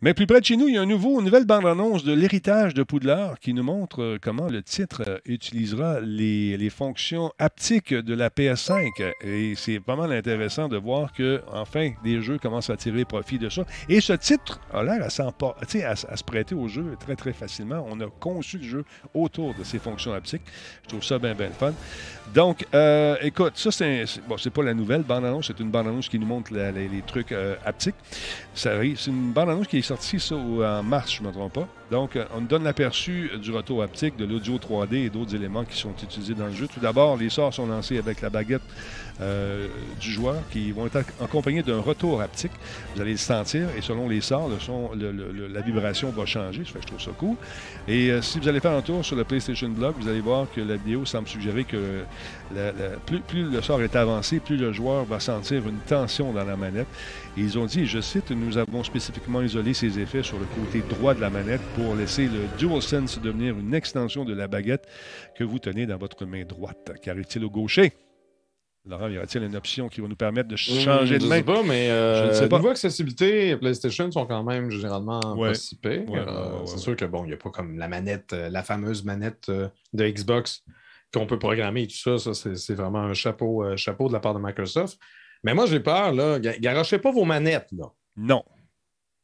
Mais 0.00 0.14
plus 0.14 0.26
près 0.26 0.40
de 0.40 0.44
chez 0.44 0.56
nous, 0.56 0.68
il 0.68 0.74
y 0.74 0.78
a 0.78 0.82
un 0.82 0.86
nouveau, 0.86 1.18
une 1.18 1.26
nouvelle 1.26 1.44
bande-annonce 1.44 2.04
de 2.04 2.12
l'héritage 2.12 2.74
de 2.74 2.82
Poudlard 2.82 3.38
qui 3.38 3.52
nous 3.52 3.62
montre 3.62 4.02
euh, 4.02 4.18
comment 4.20 4.48
le 4.48 4.62
titre 4.62 5.20
utilisera 5.26 6.00
les, 6.00 6.70
fonctions 6.70 7.32
haptiques 7.38 7.94
de 7.94 8.14
la 8.14 8.28
PS5. 8.28 9.12
Et 9.22 9.54
c'est 9.56 9.80
pas 9.80 9.96
mal 9.96 10.12
intéressant 10.12 10.68
de 10.68 10.76
voir 10.76 11.12
que, 11.12 11.42
enfin, 11.52 11.92
des 12.02 12.22
jeux 12.22 12.38
commencent 12.38 12.70
à 12.70 12.76
tirer 12.76 13.04
profit 13.04 13.38
de 13.38 13.48
ça. 13.48 13.64
Et 13.88 14.00
ce 14.00 14.12
titre 14.14 14.60
a 14.72 14.82
l'air 14.82 15.02
à, 15.02 15.06
à, 15.06 15.96
se 16.16 16.24
prêter 16.24 16.54
au 16.54 16.68
jeu 16.68 16.96
très, 16.98 17.16
très 17.16 17.32
facilement. 17.32 17.86
On 17.88 18.00
a 18.00 18.06
conçu 18.20 18.58
le 18.58 18.64
jeu 18.64 18.84
autour 19.26 19.54
de 19.54 19.64
ces 19.64 19.78
fonctions 19.78 20.14
haptiques. 20.14 20.42
Je 20.84 20.88
trouve 20.88 21.04
ça 21.04 21.18
bien, 21.18 21.34
bien 21.34 21.50
fun. 21.50 21.72
Donc, 22.34 22.66
euh, 22.74 23.16
écoute, 23.22 23.52
ça, 23.56 23.70
c'est 23.70 24.04
bon, 24.26 24.36
pas 24.36 24.62
la 24.62 24.74
nouvelle 24.74 25.02
bande-annonce, 25.02 25.46
c'est 25.48 25.60
une 25.60 25.70
bande-annonce 25.70 26.08
qui 26.08 26.18
nous 26.18 26.26
montre 26.26 26.52
les, 26.52 27.02
trucs 27.06 27.32
euh, 27.32 27.56
haptiques. 27.64 27.94
C'est 28.54 28.70
une 29.06 29.32
bande-annonce 29.32 29.68
qui 29.68 29.78
est 29.78 29.82
sortie 29.82 30.18
ça, 30.18 30.34
en 30.34 30.82
mars, 30.82 31.12
je 31.12 31.22
ne 31.22 31.28
me 31.28 31.32
trompe 31.32 31.52
pas. 31.52 31.68
Donc, 31.90 32.16
euh, 32.16 32.24
on 32.36 32.40
donne 32.40 32.64
l'aperçu 32.64 33.30
euh, 33.32 33.38
du 33.38 33.52
retour 33.52 33.82
haptique, 33.82 34.16
de 34.16 34.24
l'audio 34.24 34.56
3D 34.56 35.06
et 35.06 35.10
d'autres 35.10 35.34
éléments 35.34 35.64
qui 35.64 35.78
sont 35.78 35.94
utilisés 36.02 36.34
dans 36.34 36.46
le 36.46 36.52
jeu. 36.52 36.66
Tout 36.66 36.80
d'abord, 36.80 37.16
les 37.16 37.30
sorts 37.30 37.54
sont 37.54 37.66
lancés 37.66 37.98
avec 37.98 38.20
la 38.20 38.30
baguette 38.30 38.62
euh, 39.20 39.68
du 40.00 40.10
joueur 40.10 40.36
qui 40.50 40.72
vont 40.72 40.86
être 40.86 40.98
accompagnés 41.20 41.62
d'un 41.62 41.80
retour 41.80 42.20
haptique. 42.20 42.50
Vous 42.94 43.00
allez 43.00 43.12
le 43.12 43.16
sentir 43.18 43.68
et 43.76 43.82
selon 43.82 44.08
les 44.08 44.20
sorts, 44.20 44.50
la 44.96 45.60
vibration 45.60 46.10
va 46.10 46.26
changer. 46.26 46.64
Je 46.64 46.86
trouve 46.86 47.00
ça 47.00 47.12
cool. 47.16 47.36
Et 47.86 48.10
si 48.20 48.40
vous 48.40 48.48
allez 48.48 48.60
faire 48.60 48.72
un 48.72 48.82
tour 48.82 49.04
sur 49.04 49.16
le 49.16 49.24
PlayStation 49.24 49.68
Blog, 49.68 49.94
vous 49.98 50.08
allez 50.08 50.20
voir 50.20 50.46
que 50.54 50.60
la 50.60 50.76
vidéo 50.76 51.04
semble 51.04 51.28
suggérer 51.28 51.64
que 51.64 52.02
plus, 53.06 53.20
plus 53.20 53.50
le 53.50 53.60
sort 53.62 53.82
est 53.82 53.96
avancé, 53.96 54.40
plus 54.40 54.56
le 54.56 54.72
joueur 54.72 55.04
va 55.04 55.20
sentir 55.20 55.66
une 55.68 55.78
tension 55.78 56.32
dans 56.32 56.44
la 56.44 56.56
manette. 56.56 56.86
Et 57.36 57.40
ils 57.40 57.58
ont 57.58 57.66
dit, 57.66 57.80
et 57.80 57.86
je 57.86 58.00
cite, 58.00 58.30
nous 58.30 58.56
avons 58.58 58.82
spécifiquement 58.84 59.42
isolé 59.42 59.74
ces 59.74 59.98
effets 59.98 60.22
sur 60.22 60.38
le 60.38 60.46
côté 60.46 60.82
droit 60.88 61.14
de 61.14 61.20
la 61.20 61.30
manette 61.30 61.60
pour 61.74 61.94
laisser 61.94 62.26
le 62.26 62.40
DualSense 62.58 63.20
devenir 63.20 63.58
une 63.58 63.74
extension 63.74 64.24
de 64.24 64.34
la 64.34 64.48
baguette 64.48 64.86
que 65.36 65.44
vous 65.44 65.58
tenez 65.58 65.86
dans 65.86 65.98
votre 65.98 66.24
main 66.24 66.44
droite. 66.44 66.92
Qu'arrive-t-il 67.02 67.44
au 67.44 67.50
gaucher? 67.50 67.92
Laurent, 68.88 69.08
y 69.08 69.16
aura-t-il 69.16 69.42
une 69.42 69.56
option 69.56 69.88
qui 69.88 70.00
va 70.00 70.06
nous 70.06 70.14
permettre 70.14 70.48
de 70.48 70.54
changer 70.54 71.16
Hmm, 71.16 71.18
de 71.18 71.24
je 71.24 71.28
main? 71.28 71.36
sais 71.38 71.42
pas, 71.42 71.62
mais 71.64 71.90
euh, 71.90 72.22
Je 72.22 72.28
ne 72.28 72.32
sais 72.34 72.48
pas. 72.48 72.58
niveau 72.58 72.68
accessibilité, 72.68 73.56
PlayStation 73.56 74.08
sont 74.12 74.26
quand 74.26 74.44
même 74.44 74.70
généralement 74.70 75.34
Ouais. 75.34 75.48
Ouais, 75.48 76.04
Euh, 76.08 76.60
ouais, 76.60 76.66
c'est 76.66 76.78
sûr 76.78 76.94
que 76.94 77.04
bon, 77.04 77.24
il 77.24 77.28
n'y 77.28 77.32
a 77.32 77.36
pas 77.36 77.50
comme 77.50 77.76
la 77.78 77.88
manette, 77.88 78.32
euh, 78.32 78.48
la 78.48 78.62
fameuse 78.62 79.02
manette 79.04 79.48
euh, 79.48 79.66
de 79.92 80.06
Xbox 80.08 80.62
qu'on 81.12 81.26
peut 81.26 81.38
programmer 81.38 81.82
et 81.82 81.86
tout 81.86 81.96
ça. 81.96 82.18
Ça, 82.34 82.54
c'est 82.54 82.74
vraiment 82.74 83.00
un 83.00 83.14
chapeau, 83.14 83.64
euh, 83.64 83.76
chapeau 83.76 84.08
de 84.08 84.12
la 84.12 84.20
part 84.20 84.34
de 84.34 84.40
Microsoft. 84.40 84.98
Mais 85.44 85.54
moi, 85.54 85.66
j'ai 85.66 85.80
peur, 85.80 86.12
là. 86.12 86.38
ga- 86.38 86.58
Garochez 86.58 86.98
pas 86.98 87.10
vos 87.12 87.24
manettes, 87.24 87.68
là. 87.72 87.86
Non. 88.16 88.42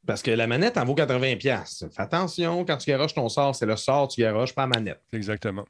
Parce 0.07 0.21
que 0.23 0.31
la 0.33 0.47
manette 0.49 0.77
en 0.79 0.85
vaut 0.85 0.95
80$. 0.97 1.88
Fais 1.95 2.03
attention, 2.03 2.64
quand 2.64 2.77
tu 2.77 2.90
garoches 2.90 3.14
ton 3.14 3.29
sort, 3.29 3.55
c'est 3.55 3.66
le 3.66 3.77
sort, 3.77 4.09
tu 4.09 4.21
garoches, 4.21 4.53
pas 4.55 4.62
la 4.62 4.68
manette. 4.79 5.01
Exactement. 5.12 5.64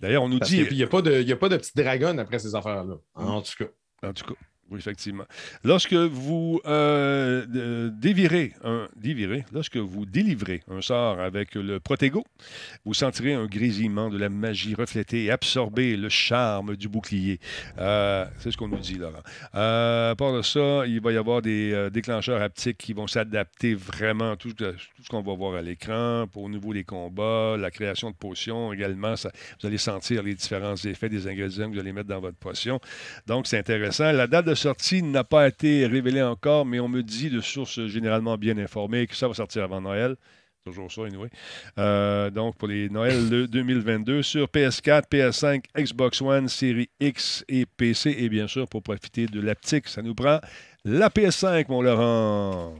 D'ailleurs, 0.00 0.22
on 0.22 0.28
nous 0.28 0.38
Parce 0.38 0.50
dit. 0.50 0.58
qu'il 0.58 0.76
n'y 0.76 0.82
a, 0.84 0.86
il 1.20 1.32
a 1.32 1.36
pas 1.36 1.48
de 1.48 1.56
petite 1.56 1.76
dragonne 1.76 2.18
après 2.20 2.38
ces 2.38 2.54
affaires-là. 2.54 2.94
En 3.14 3.42
tout 3.42 3.52
cas. 3.58 3.70
En 4.08 4.12
tout 4.12 4.24
cas, 4.24 4.34
effectivement. 4.76 5.24
Lorsque 5.64 5.94
vous 5.94 6.60
euh, 6.66 7.46
euh, 7.54 7.90
dévirez 7.92 8.52
un 8.64 8.88
dévirez, 8.96 9.44
lorsque 9.52 9.76
vous 9.76 10.06
délivrez 10.06 10.62
un 10.70 10.80
sort 10.80 11.20
avec 11.20 11.54
le 11.54 11.80
Protego, 11.80 12.24
vous 12.84 12.94
sentirez 12.94 13.34
un 13.34 13.46
grésillement 13.46 14.08
de 14.08 14.18
la 14.18 14.28
magie 14.28 14.74
refléter 14.74 15.24
et 15.24 15.30
absorber 15.30 15.96
le 15.96 16.08
charme 16.08 16.76
du 16.76 16.88
bouclier. 16.88 17.40
Euh, 17.78 18.26
c'est 18.38 18.50
ce 18.50 18.56
qu'on 18.56 18.68
nous 18.68 18.78
dit, 18.78 18.94
Laurent. 18.94 19.22
Euh, 19.54 20.12
à 20.12 20.16
part 20.16 20.32
de 20.32 20.42
ça, 20.42 20.86
il 20.86 21.00
va 21.00 21.12
y 21.12 21.16
avoir 21.16 21.42
des 21.42 21.88
déclencheurs 21.92 22.40
haptiques 22.40 22.78
qui 22.78 22.92
vont 22.92 23.06
s'adapter 23.06 23.74
vraiment 23.74 24.32
à 24.32 24.36
tout, 24.36 24.52
ce 24.58 25.08
qu'on 25.08 25.22
va 25.22 25.34
voir 25.34 25.54
à 25.54 25.62
l'écran, 25.62 26.26
pour 26.32 26.44
au 26.44 26.48
niveau 26.48 26.72
des 26.72 26.84
combats, 26.84 27.56
la 27.56 27.70
création 27.70 28.10
de 28.10 28.16
potions 28.16 28.72
également. 28.72 29.14
vous 29.14 29.66
allez 29.66 29.78
sentir 29.78 30.22
les 30.22 30.34
différents 30.34 30.76
effets 30.76 31.08
des 31.08 31.26
ingrédients 31.26 31.68
que 31.68 31.74
vous 31.74 31.80
allez 31.80 31.92
mettre 31.92 32.08
dans 32.08 32.20
votre 32.20 32.38
potion. 32.38 32.80
Donc, 33.26 33.46
c'est 33.46 33.58
intéressant. 33.58 34.12
La 34.12 34.26
date 34.26 34.46
de 34.46 34.54
sortie 34.62 35.02
n'a 35.02 35.24
pas 35.24 35.48
été 35.48 35.86
révélée 35.86 36.22
encore, 36.22 36.64
mais 36.64 36.78
on 36.78 36.88
me 36.88 37.02
dit 37.02 37.30
de 37.30 37.40
sources 37.40 37.84
généralement 37.86 38.36
bien 38.38 38.56
informées 38.58 39.06
que 39.08 39.16
ça 39.16 39.26
va 39.26 39.34
sortir 39.34 39.64
avant 39.64 39.80
Noël. 39.80 40.16
Toujours 40.64 40.92
ça, 40.92 41.04
anyway. 41.04 41.28
Euh, 41.78 42.30
donc, 42.30 42.56
pour 42.56 42.68
les 42.68 42.88
Noël 42.88 43.28
de 43.28 43.46
2022 43.50 44.22
sur 44.22 44.46
PS4, 44.46 45.08
PS5, 45.10 45.64
Xbox 45.76 46.22
One, 46.22 46.48
Série 46.48 46.88
X 47.00 47.44
et 47.48 47.66
PC. 47.66 48.14
Et 48.16 48.28
bien 48.28 48.46
sûr, 48.46 48.68
pour 48.68 48.84
profiter 48.84 49.26
de 49.26 49.40
l'aptique, 49.40 49.88
ça 49.88 50.02
nous 50.02 50.14
prend 50.14 50.38
la 50.84 51.08
PS5, 51.08 51.64
mon 51.68 51.82
Laurent. 51.82 52.76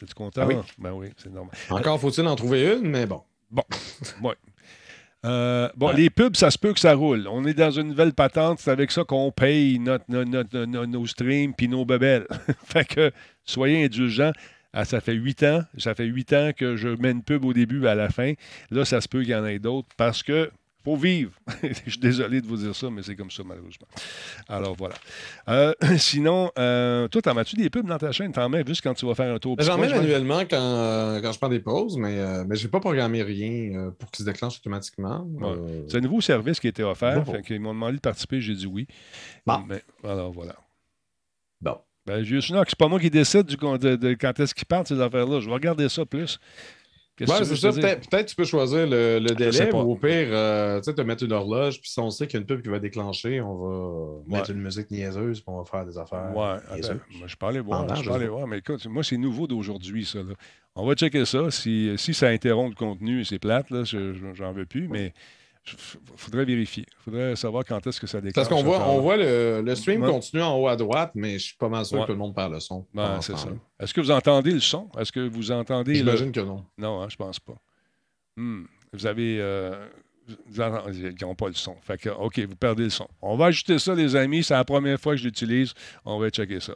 Es-tu 0.00 0.14
content? 0.14 0.42
Ah 0.42 0.46
oui. 0.46 0.54
Ben 0.78 0.92
oui, 0.92 1.08
c'est 1.16 1.32
normal. 1.32 1.56
Encore 1.70 2.00
faut-il 2.00 2.26
en 2.28 2.36
trouver 2.36 2.76
une, 2.76 2.88
mais 2.88 3.06
bon. 3.06 3.22
Euh, 5.26 5.68
bon, 5.76 5.88
Ouais. 5.88 5.96
les 5.96 6.10
pubs, 6.10 6.36
ça 6.36 6.50
se 6.50 6.58
peut 6.58 6.72
que 6.72 6.80
ça 6.80 6.94
roule. 6.94 7.26
On 7.30 7.44
est 7.46 7.54
dans 7.54 7.70
une 7.70 7.88
nouvelle 7.88 8.12
patente, 8.12 8.58
c'est 8.60 8.70
avec 8.70 8.90
ça 8.90 9.02
qu'on 9.04 9.32
paye 9.32 9.78
notre, 9.78 10.04
notre- 10.08 10.30
notre- 10.30 10.64
notre- 10.64 10.86
nos 10.86 11.06
streams 11.06 11.52
puis 11.54 11.68
nos 11.68 11.84
bebelles. 11.84 12.26
fait 12.64 12.86
que 12.86 13.10
soyez 13.44 13.84
indulgents. 13.84 14.32
Ah, 14.72 14.84
ça 14.84 15.00
fait 15.00 15.14
huit 15.14 15.42
ans, 15.42 15.60
ça 15.78 15.94
fait 15.94 16.04
huit 16.04 16.32
ans 16.34 16.50
que 16.54 16.76
je 16.76 16.88
mets 16.88 17.10
une 17.10 17.22
pub 17.22 17.44
au 17.44 17.52
début 17.54 17.84
et 17.84 17.88
à 17.88 17.94
la 17.94 18.10
fin. 18.10 18.34
Là, 18.70 18.84
ça 18.84 19.00
se 19.00 19.08
peut 19.08 19.20
qu'il 19.20 19.30
y 19.30 19.34
en 19.34 19.44
ait 19.46 19.58
d'autres 19.58 19.88
parce 19.96 20.22
que 20.22 20.50
faut 20.86 20.94
vivre. 20.96 21.32
je 21.84 21.90
suis 21.90 21.98
désolé 21.98 22.40
de 22.40 22.46
vous 22.46 22.58
dire 22.58 22.74
ça, 22.74 22.88
mais 22.90 23.02
c'est 23.02 23.16
comme 23.16 23.30
ça, 23.30 23.42
malheureusement. 23.44 23.88
Alors 24.48 24.76
voilà. 24.76 24.94
Euh, 25.48 25.74
sinon, 25.98 26.52
euh, 26.60 27.08
toi, 27.08 27.22
t'en 27.22 27.36
as-tu 27.36 27.56
des 27.56 27.70
pubs 27.70 27.88
dans 27.88 27.98
ta 27.98 28.12
chaîne? 28.12 28.30
T'en 28.30 28.48
mets 28.48 28.62
juste 28.64 28.82
quand 28.82 28.94
tu 28.94 29.04
vas 29.04 29.16
faire 29.16 29.34
un 29.34 29.38
tour. 29.40 29.56
J'en 29.58 29.78
mets 29.78 29.88
je 29.88 29.96
manuellement 29.96 30.42
quand, 30.48 30.56
euh, 30.60 31.20
quand 31.20 31.32
je 31.32 31.38
prends 31.38 31.48
des 31.48 31.58
pauses, 31.58 31.96
mais, 31.96 32.44
mais 32.44 32.54
je 32.54 32.64
n'ai 32.64 32.70
pas 32.70 32.78
programmé 32.78 33.24
rien 33.24 33.90
pour 33.98 34.12
qu'il 34.12 34.24
se 34.24 34.30
déclenche 34.30 34.58
automatiquement. 34.58 35.26
Ouais. 35.40 35.84
C'est 35.88 35.96
un 35.96 36.02
nouveau 36.02 36.20
service 36.20 36.60
qui 36.60 36.68
a 36.68 36.70
été 36.70 36.84
offert. 36.84 37.24
Bon. 37.24 37.32
Fait 37.32 37.42
qu'ils 37.42 37.60
m'ont 37.60 37.74
demandé 37.74 37.96
de 37.96 38.00
participer, 38.00 38.40
j'ai 38.40 38.54
dit 38.54 38.66
oui. 38.66 38.86
Bon. 39.44 39.64
Mais, 39.68 39.82
alors 40.04 40.30
voilà. 40.30 40.54
bon. 41.60 41.78
Ben, 42.06 42.22
Vieux 42.22 42.40
Snock, 42.40 42.68
c'est 42.68 42.78
pas 42.78 42.86
moi 42.86 43.00
qui 43.00 43.10
décide 43.10 43.46
du, 43.46 43.56
de, 43.56 43.96
de 43.96 44.14
quand 44.14 44.38
est-ce 44.38 44.54
qu'ils 44.54 44.66
partent, 44.66 44.86
ces 44.86 45.00
affaires-là. 45.00 45.40
Je 45.40 45.48
vais 45.48 45.54
regarder 45.54 45.88
ça 45.88 46.06
plus. 46.06 46.38
Ouais, 47.20 47.44
c'est 47.44 47.56
ça. 47.56 47.72
Peut-être 47.72 48.08
peut 48.10 48.24
tu 48.24 48.36
peux 48.36 48.44
choisir 48.44 48.86
le, 48.86 49.18
le 49.18 49.34
délai 49.34 49.72
ou 49.72 49.78
au 49.78 49.96
pire, 49.96 50.28
euh, 50.30 50.78
tu 50.78 50.84
sais, 50.84 50.94
te 50.94 51.00
mettre 51.00 51.24
une 51.24 51.32
horloge. 51.32 51.80
Puis 51.80 51.90
si 51.90 51.98
on 51.98 52.10
sait 52.10 52.26
qu'il 52.26 52.34
y 52.34 52.36
a 52.38 52.40
une 52.40 52.46
pub 52.46 52.62
qui 52.62 52.68
va 52.68 52.78
déclencher, 52.78 53.40
on 53.40 53.54
va 53.56 54.36
mettre 54.36 54.50
une 54.50 54.60
musique 54.60 54.90
niaiseuse 54.90 55.40
puis 55.40 55.48
on 55.48 55.58
va 55.58 55.64
faire 55.64 55.86
des 55.86 55.96
affaires. 55.96 56.36
Ouais, 56.36 56.56
attends, 56.70 56.98
je 57.26 57.36
parlais 57.36 57.60
voir. 57.60 57.96
je 57.96 58.08
parlais 58.08 58.28
voir. 58.28 58.46
Mais 58.46 58.58
écoute, 58.58 58.86
moi, 58.86 59.02
c'est 59.02 59.16
nouveau 59.16 59.46
d'aujourd'hui, 59.46 60.04
ça. 60.04 60.18
Là. 60.18 60.34
On 60.74 60.86
va 60.86 60.94
checker 60.94 61.24
ça. 61.24 61.50
Si, 61.50 61.94
si 61.96 62.12
ça 62.12 62.28
interrompt 62.28 62.78
le 62.78 62.86
contenu, 62.86 63.24
c'est 63.24 63.38
plate, 63.38 63.70
là, 63.70 63.84
j'en 63.84 64.52
veux 64.52 64.66
plus. 64.66 64.88
Mais 64.88 65.14
faudrait 66.16 66.44
vérifier. 66.44 66.84
Il 66.88 67.02
faudrait 67.04 67.36
savoir 67.36 67.64
quand 67.64 67.84
est-ce 67.86 68.00
que 68.00 68.06
ça 68.06 68.20
déclenche. 68.20 68.34
Parce 68.34 68.48
qu'on 68.48 68.62
voit, 68.66 68.88
on 68.88 69.00
voit 69.00 69.16
le, 69.16 69.62
le 69.62 69.74
stream 69.74 70.00
continuer 70.00 70.42
en 70.42 70.56
haut 70.56 70.68
à 70.68 70.76
droite, 70.76 71.12
mais 71.14 71.38
je 71.38 71.46
suis 71.46 71.56
pas 71.56 71.68
mal 71.68 71.84
sûr 71.84 72.00
que 72.00 72.06
tout 72.06 72.12
le 72.12 72.18
monde 72.18 72.34
parle 72.34 72.54
le 72.54 72.60
son. 72.60 72.86
c'est 73.20 73.36
ça. 73.36 73.48
Est-ce 73.80 73.92
que 73.92 74.00
vous 74.00 74.10
entendez 74.10 74.52
le 74.52 74.60
son? 74.60 74.88
Est-ce 74.98 75.12
que 75.12 75.20
vous 75.20 75.50
entendez. 75.50 75.96
J'imagine 75.96 76.32
que 76.32 76.40
non. 76.40 76.64
Non, 76.78 77.02
hein, 77.02 77.08
je 77.08 77.16
pense 77.16 77.40
pas. 77.40 77.56
Hmm. 78.36 78.64
Vous 78.92 79.06
avez. 79.06 79.38
Euh, 79.40 79.86
ils 80.48 81.14
n'ont 81.22 81.34
pas 81.34 81.48
le 81.48 81.54
son. 81.54 81.76
Fait 81.82 81.98
que, 81.98 82.08
OK, 82.08 82.38
vous 82.40 82.56
perdez 82.56 82.84
le 82.84 82.90
son. 82.90 83.06
On 83.22 83.36
va 83.36 83.46
ajouter 83.46 83.78
ça, 83.78 83.94
les 83.94 84.16
amis. 84.16 84.42
C'est 84.42 84.54
la 84.54 84.64
première 84.64 84.98
fois 84.98 85.12
que 85.12 85.18
je 85.18 85.24
l'utilise. 85.24 85.72
On 86.04 86.18
va 86.18 86.30
checker 86.30 86.60
ça. 86.60 86.74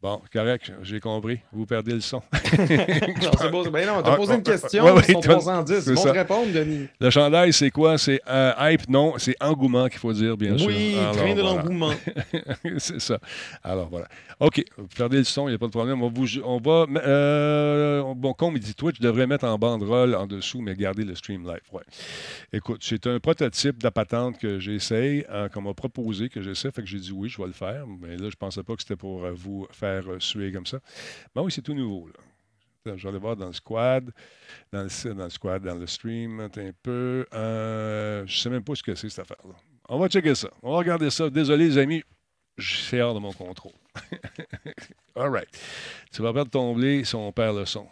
Bon, 0.00 0.22
correct, 0.32 0.72
j'ai 0.82 1.00
compris. 1.00 1.40
Vous 1.52 1.66
perdez 1.66 1.92
le 1.92 2.00
son. 2.00 2.22
non, 2.32 3.30
c'est 3.36 3.50
beau. 3.50 3.68
Ben 3.68 3.84
non, 3.84 4.00
t'as 4.00 4.14
posé 4.14 4.34
une 4.34 4.44
question. 4.44 4.84
Ouais, 4.84 4.92
ouais, 4.92 5.02
ils 5.08 5.12
sont 5.12 5.20
310. 5.20 5.86
Ils 5.88 5.94
vont 5.94 6.02
te 6.04 6.08
répondre, 6.10 6.52
Denis. 6.52 6.86
Le 7.00 7.10
chandail, 7.10 7.52
c'est 7.52 7.72
quoi? 7.72 7.98
C'est 7.98 8.20
euh, 8.28 8.52
hype? 8.60 8.88
Non, 8.88 9.14
c'est 9.18 9.34
engouement 9.40 9.88
qu'il 9.88 9.98
faut 9.98 10.12
dire, 10.12 10.36
bien 10.36 10.56
sûr. 10.56 10.68
Oui, 10.68 10.96
train 11.14 11.34
de 11.34 11.42
l'engouement. 11.42 11.90
c'est 12.78 13.00
ça. 13.00 13.18
Alors, 13.64 13.88
voilà. 13.88 14.06
OK, 14.38 14.64
vous 14.76 14.86
perdez 14.86 15.16
le 15.16 15.24
son, 15.24 15.48
il 15.48 15.50
n'y 15.50 15.56
a 15.56 15.58
pas 15.58 15.66
de 15.66 15.72
problème. 15.72 16.00
On, 16.00 16.10
vous, 16.10 16.26
on 16.44 16.58
va... 16.58 16.86
Euh, 17.04 18.14
bon, 18.14 18.32
comme 18.34 18.54
il 18.54 18.60
dit 18.60 18.76
Twitch, 18.76 19.00
devrait 19.00 19.26
mettre 19.26 19.46
en 19.46 19.58
banderole 19.58 20.14
en 20.14 20.28
dessous, 20.28 20.60
mais 20.60 20.76
garder 20.76 21.02
le 21.02 21.16
stream 21.16 21.44
live. 21.44 21.58
Ouais. 21.72 21.82
Écoute, 22.52 22.82
c'est 22.84 23.08
un 23.08 23.18
prototype 23.18 23.78
de 23.78 23.84
la 23.84 23.90
patente 23.90 24.38
que 24.38 24.60
j'essaye, 24.60 25.24
hein, 25.28 25.48
qu'on 25.48 25.62
m'a 25.62 25.74
proposé, 25.74 26.28
que 26.28 26.40
j'essaie. 26.40 26.70
Fait 26.70 26.82
que 26.82 26.88
j'ai 26.88 27.00
dit 27.00 27.10
oui, 27.10 27.28
je 27.28 27.38
vais 27.38 27.48
le 27.48 27.52
faire. 27.52 27.84
Mais 28.00 28.10
là, 28.10 28.16
je 28.18 28.24
ne 28.26 28.30
pensais 28.38 28.62
pas 28.62 28.76
que 28.76 28.82
c'était 28.82 28.94
pour 28.94 29.24
euh, 29.24 29.32
vous 29.34 29.66
faire 29.72 29.87
euh, 29.88 30.20
suer 30.20 30.52
comme 30.52 30.66
ça. 30.66 30.78
Ben 31.34 31.42
oui, 31.42 31.52
c'est 31.52 31.62
tout 31.62 31.74
nouveau. 31.74 32.08
Là. 32.08 32.14
Je 32.96 33.02
vais 33.02 33.08
aller 33.08 33.18
voir 33.18 33.36
dans 33.36 33.48
le 33.48 33.52
squad, 33.52 34.10
dans 34.72 34.82
le, 34.82 35.14
dans 35.14 35.24
le 35.24 35.30
squad, 35.30 35.62
dans 35.62 35.74
le 35.74 35.86
stream, 35.86 36.40
un 36.40 36.48
peu. 36.82 37.26
Euh, 37.34 38.24
je 38.26 38.36
ne 38.36 38.42
sais 38.42 38.50
même 38.50 38.62
pas 38.62 38.74
ce 38.74 38.82
que 38.82 38.94
c'est 38.94 39.08
cette 39.08 39.20
affaire-là. 39.20 39.54
On 39.88 39.98
va 39.98 40.08
checker 40.08 40.34
ça. 40.34 40.48
On 40.62 40.72
va 40.72 40.78
regarder 40.78 41.10
ça. 41.10 41.28
Désolé, 41.30 41.68
les 41.68 41.78
amis, 41.78 42.02
c'est 42.58 43.00
hors 43.00 43.14
de 43.14 43.20
mon 43.20 43.32
contrôle. 43.32 43.72
All 45.16 45.30
right. 45.30 45.48
Tu 46.12 46.22
vas 46.22 46.32
perdre 46.32 46.50
ton 46.50 46.74
blé 46.74 47.04
si 47.04 47.14
on 47.14 47.32
perd 47.32 47.56
le 47.56 47.66
son. 47.66 47.86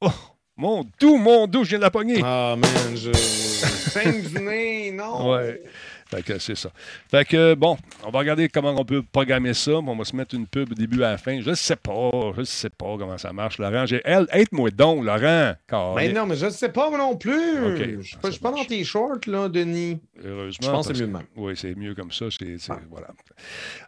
Oh! 0.00 0.10
Mon 0.58 0.84
doux, 0.98 1.18
mon 1.18 1.46
doux, 1.46 1.64
je 1.64 1.70
viens 1.70 1.78
de 1.78 1.84
la 1.84 1.90
pogner. 1.90 2.20
Ah, 2.24 2.56
man, 2.56 2.96
je. 2.96 3.10
Non. 4.92 5.30
Ouais. 5.32 5.62
Fait 6.08 6.22
que 6.22 6.38
c'est 6.38 6.54
ça. 6.54 6.70
Fait 7.10 7.24
que 7.24 7.54
bon, 7.54 7.76
on 8.04 8.10
va 8.10 8.20
regarder 8.20 8.48
comment 8.48 8.74
on 8.78 8.84
peut 8.84 9.02
programmer 9.02 9.54
ça. 9.54 9.72
On 9.72 9.96
va 9.96 10.04
se 10.04 10.14
mettre 10.14 10.34
une 10.34 10.46
pub 10.46 10.72
début 10.74 11.02
à 11.02 11.12
la 11.12 11.18
fin. 11.18 11.40
Je 11.40 11.54
sais 11.54 11.76
pas. 11.76 12.10
Je 12.36 12.42
sais 12.44 12.70
pas 12.70 12.96
comment 12.98 13.18
ça 13.18 13.32
marche, 13.32 13.58
Laurent. 13.58 13.84
Aide-moi 14.32 14.70
donc, 14.70 15.04
Laurent. 15.04 15.54
Mais 15.96 16.12
non, 16.12 16.26
mais 16.26 16.36
je 16.36 16.48
sais 16.50 16.68
pas 16.68 16.90
moi 16.90 16.98
non 16.98 17.16
plus. 17.16 18.00
je 18.00 18.02
suis 18.02 18.16
pas, 18.16 18.30
pas 18.30 18.50
dans 18.52 18.64
tes 18.64 18.84
shorts, 18.84 19.26
là, 19.26 19.48
Denis. 19.48 19.98
Heureusement. 20.24 20.66
Je 20.66 20.70
pense 20.70 20.88
que 20.88 20.94
c'est 20.94 21.02
mieux 21.02 21.08
de 21.08 21.12
même. 21.12 21.26
Oui, 21.36 21.52
c'est 21.56 21.74
mieux 21.74 21.94
comme 21.94 22.12
ça. 22.12 22.26
C'est, 22.30 22.56
ah. 22.70 22.78
voilà. 22.90 23.08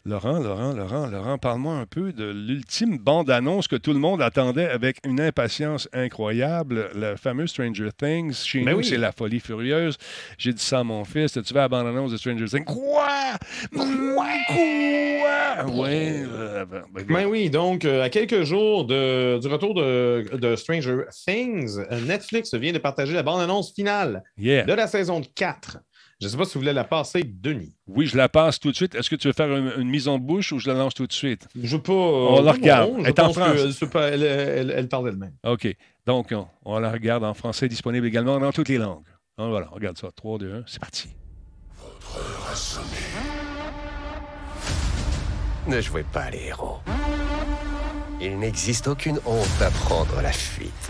Laurent, 0.05 0.39
Laurent, 0.39 0.73
Laurent, 0.73 1.07
Laurent, 1.07 1.39
parle-moi 1.39 1.75
un 1.75 1.87
peu 1.87 2.13
de 2.13 2.25
l'ultime 2.25 2.99
bande-annonce 2.99 3.69
que 3.69 3.77
tout 3.77 3.93
le 3.93 3.99
monde 3.99 4.21
attendait 4.21 4.69
avec 4.69 4.99
une 5.07 5.21
impatience 5.21 5.89
incroyable. 5.93 6.91
Le 6.95 7.17
fameux 7.17 7.47
Stranger 7.47 7.91
Things. 7.97 8.35
Chez 8.35 8.63
ben 8.63 8.77
nous, 8.77 8.83
c'est 8.83 8.97
la 8.97 9.13
folie 9.13 9.41
furieuse. 9.41 9.97
J'ai 10.37 10.53
dit 10.53 10.63
ça 10.63 10.81
à 10.81 10.85
mon 10.85 11.05
fils. 11.05 11.39
Tu 11.45 11.55
vas 11.55 11.61
à 11.61 11.65
la 11.65 11.69
bande-annonce 11.69 12.08
de 12.13 12.17
Stranger 12.17 12.47
Things. 12.47 12.65
Quoi? 12.65 13.09
Quoi? 13.75 14.27
Ouais. 15.67 16.25
Euh, 16.27 16.65
ben, 16.65 16.83
ben, 16.93 17.05
ben 17.07 17.27
oui, 17.27 17.51
donc, 17.51 17.85
euh, 17.85 18.03
à 18.03 18.11
quelques 18.11 18.45
jours 18.45 18.85
de, 18.85 19.39
du 19.39 19.49
retour 19.49 19.75
de, 19.75 20.25
de, 20.35 20.57
Stranger 20.57 21.05
Things, 21.27 21.79
Netflix 22.07 22.55
vient 22.55 22.73
de 22.73 22.79
partager 22.79 23.13
la 23.13 23.23
bande-annonce 23.23 23.73
finale 23.73 24.23
de 24.39 24.73
la 24.73 24.87
saison 24.87 25.21
4. 25.35 25.79
Je 26.21 26.27
ne 26.27 26.31
sais 26.33 26.37
pas 26.37 26.45
si 26.45 26.55
vous 26.55 26.61
voulez 26.61 26.73
la 26.73 26.83
passer, 26.83 27.23
Denis. 27.23 27.77
Oui, 27.87 28.07
je 28.07 28.17
la 28.17 28.29
passe 28.29 28.59
tout 28.59 28.73
de 28.73 28.77
suite. 28.77 28.97
Est-ce 28.97 29.09
que 29.09 29.15
tu 29.15 29.29
veux 29.29 29.33
faire 29.33 29.55
une, 29.57 29.89
mise 29.89 30.09
en 30.09 30.19
bouche 30.19 30.51
ou 30.51 30.59
je 30.59 30.69
la 30.69 30.75
lance 30.75 30.95
tout 30.95 31.07
de 31.07 31.13
suite? 31.13 31.47
Je 31.55 31.77
veux 31.77 31.83
pas. 31.83 31.93
on 31.93 32.43
la 32.43 32.53
regarde. 32.53 32.91
elle 32.99 33.07
est 33.07 33.21
en 33.21 33.33
France. 33.33 33.61
elle, 33.95 34.25
elle, 34.25 34.71
elle, 34.73 34.89
parle 34.89 35.05
d'elle-même. 35.11 35.35
OK. 35.47 35.69
Donc, 36.07 36.33
on, 36.33 36.49
on, 36.65 36.81
la 36.81 36.91
regarde 36.91 37.23
en 37.23 37.35
français, 37.35 37.69
disponible 37.69 38.05
également 38.05 38.41
dans 38.41 38.51
toutes 38.51 38.69
les 38.69 38.79
langues. 38.79 39.05
Donc, 39.39 39.51
voilà, 39.51 39.69
regarde 39.71 39.97
ça. 39.97 40.09
3, 40.11 40.39
2, 40.39 40.55
1, 40.55 40.65
c'est 40.67 40.81
parti. 40.81 41.09
Ne 45.67 45.81
jouez 45.81 46.03
pas 46.03 46.31
les 46.31 46.47
héros. 46.47 46.79
Il 48.21 48.39
n'existe 48.39 48.89
aucune 48.89 49.21
honte 49.27 49.63
à 49.63 49.71
prendre 49.71 50.21
la 50.23 50.33
fuite. 50.33 50.89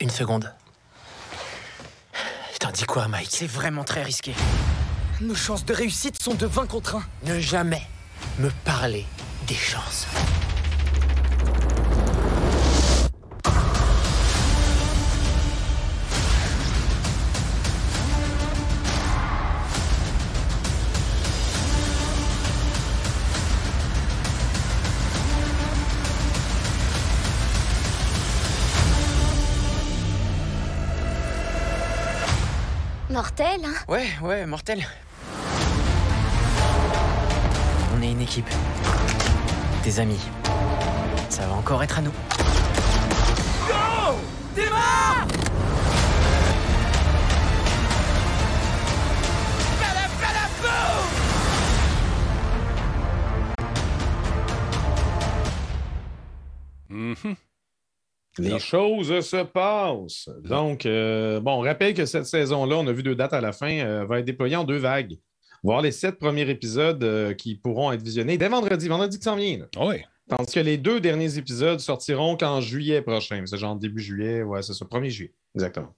Une 0.00 0.10
seconde. 0.10 0.52
T'en 2.58 2.70
dis 2.70 2.84
quoi, 2.84 3.06
Mike? 3.06 3.28
C'est 3.30 3.46
vraiment 3.46 3.84
très 3.84 4.02
risqué. 4.02 4.34
Nos 5.20 5.34
chances 5.34 5.64
de 5.64 5.74
réussite 5.74 6.20
sont 6.22 6.34
de 6.34 6.46
20 6.46 6.66
contre 6.66 6.96
1. 6.96 7.02
Ne 7.24 7.40
jamais 7.40 7.82
me 8.38 8.50
parler 8.64 9.04
des 9.46 9.54
chances. 9.54 10.06
Mortel, 33.38 33.60
hein 33.64 33.74
Ouais, 33.86 34.08
ouais, 34.20 34.46
mortel. 34.46 34.84
On 37.96 38.02
est 38.02 38.10
une 38.10 38.20
équipe. 38.20 38.48
Des 39.84 40.00
amis. 40.00 40.18
Ça 41.28 41.46
va 41.46 41.54
encore 41.54 41.80
être 41.84 41.98
à 41.98 42.02
nous. 42.02 42.10
Go 43.68 44.18
Démarre 44.56 45.26
Les 58.38 58.58
choses 58.58 59.20
se 59.20 59.42
passent. 59.42 60.28
Donc, 60.44 60.86
euh, 60.86 61.40
bon, 61.40 61.52
on 61.52 61.60
rappelle 61.60 61.94
que 61.94 62.06
cette 62.06 62.26
saison-là, 62.26 62.76
on 62.76 62.86
a 62.86 62.92
vu 62.92 63.02
deux 63.02 63.14
dates 63.14 63.32
à 63.32 63.40
la 63.40 63.52
fin, 63.52 63.78
euh, 63.78 64.04
va 64.04 64.20
être 64.20 64.24
déployée 64.24 64.56
en 64.56 64.64
deux 64.64 64.76
vagues. 64.76 65.18
Voir 65.62 65.82
les 65.82 65.90
sept 65.90 66.18
premiers 66.18 66.48
épisodes 66.48 67.02
euh, 67.02 67.34
qui 67.34 67.56
pourront 67.56 67.90
être 67.90 68.02
visionnés 68.02 68.38
dès 68.38 68.48
vendredi. 68.48 68.88
Vendredi 68.88 69.18
qui 69.18 69.24
s'en 69.24 69.36
vient. 69.36 69.66
Oui. 69.80 69.96
Tandis 70.28 70.54
que 70.54 70.60
les 70.60 70.76
deux 70.76 71.00
derniers 71.00 71.38
épisodes 71.38 71.80
sortiront 71.80 72.36
qu'en 72.36 72.60
juillet 72.60 73.02
prochain. 73.02 73.42
C'est 73.46 73.56
genre 73.56 73.74
début 73.74 74.02
juillet. 74.02 74.42
Ouais, 74.42 74.62
c'est 74.62 74.74
ça, 74.74 74.84
1er 74.84 75.08
juillet. 75.08 75.34
Exactement. 75.54 75.94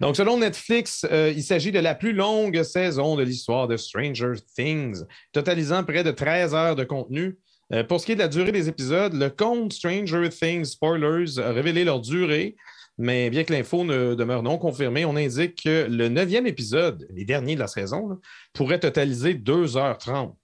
Donc, 0.00 0.16
selon 0.16 0.38
Netflix, 0.38 1.06
il 1.10 1.42
s'agit 1.42 1.72
de 1.72 1.78
la 1.78 1.94
plus 1.94 2.12
longue 2.12 2.62
saison 2.62 3.16
de 3.16 3.22
l'histoire 3.22 3.66
de 3.66 3.76
Stranger 3.76 4.32
Things, 4.54 5.04
totalisant 5.32 5.82
près 5.84 6.04
de 6.04 6.10
13 6.10 6.54
heures 6.54 6.76
de 6.76 6.84
contenu 6.84 7.38
euh, 7.72 7.84
pour 7.84 8.00
ce 8.00 8.06
qui 8.06 8.12
est 8.12 8.16
de 8.16 8.20
la 8.20 8.28
durée 8.28 8.52
des 8.52 8.68
épisodes, 8.68 9.14
le 9.14 9.30
compte 9.30 9.72
Stranger 9.72 10.28
Things 10.28 10.64
Spoilers 10.64 11.38
a 11.38 11.52
révélé 11.52 11.84
leur 11.84 12.00
durée, 12.00 12.56
mais 12.98 13.30
bien 13.30 13.44
que 13.44 13.52
l'info 13.52 13.84
ne 13.84 14.14
demeure 14.14 14.42
non 14.42 14.58
confirmée, 14.58 15.04
on 15.04 15.16
indique 15.16 15.62
que 15.64 15.86
le 15.88 16.08
neuvième 16.08 16.46
épisode, 16.46 17.06
les 17.10 17.24
derniers 17.24 17.54
de 17.54 17.60
la 17.60 17.66
saison, 17.66 18.20
pourrait 18.52 18.80
totaliser 18.80 19.34
2h30. 19.34 20.34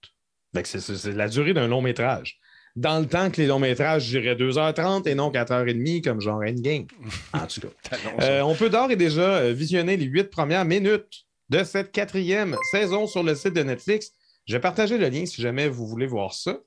C'est 0.63 1.15
la 1.15 1.29
durée 1.29 1.53
d'un 1.53 1.67
long 1.67 1.81
métrage. 1.81 2.39
Dans 2.75 2.99
le 2.99 3.05
temps 3.05 3.29
que 3.29 3.41
les 3.41 3.47
longs 3.47 3.59
métrages 3.59 4.07
duraient 4.09 4.35
2h30 4.35 5.07
et 5.07 5.15
non 5.15 5.29
4h30 5.29 6.01
comme 6.01 6.21
genre 6.21 6.41
Endgame. 6.41 6.87
En 7.33 7.45
tout 7.45 7.61
cas. 7.61 7.97
Euh, 8.21 8.41
on 8.41 8.55
peut 8.55 8.69
d'ores 8.69 8.91
et 8.91 8.95
déjà 8.95 9.37
euh, 9.37 9.53
visionner 9.53 9.97
les 9.97 10.05
huit 10.05 10.29
premières 10.29 10.65
minutes 10.65 11.25
de 11.49 11.63
cette 11.65 11.91
quatrième 11.91 12.55
saison 12.71 13.07
sur 13.07 13.23
le 13.23 13.35
site 13.35 13.53
de 13.53 13.63
Netflix. 13.63 14.11
Je 14.47 14.53
vais 14.53 14.61
partager 14.61 14.97
le 14.97 15.09
lien 15.09 15.25
si 15.25 15.41
jamais 15.41 15.67
vous 15.67 15.85
voulez 15.85 16.07
voir 16.07 16.33
ça. 16.33 16.59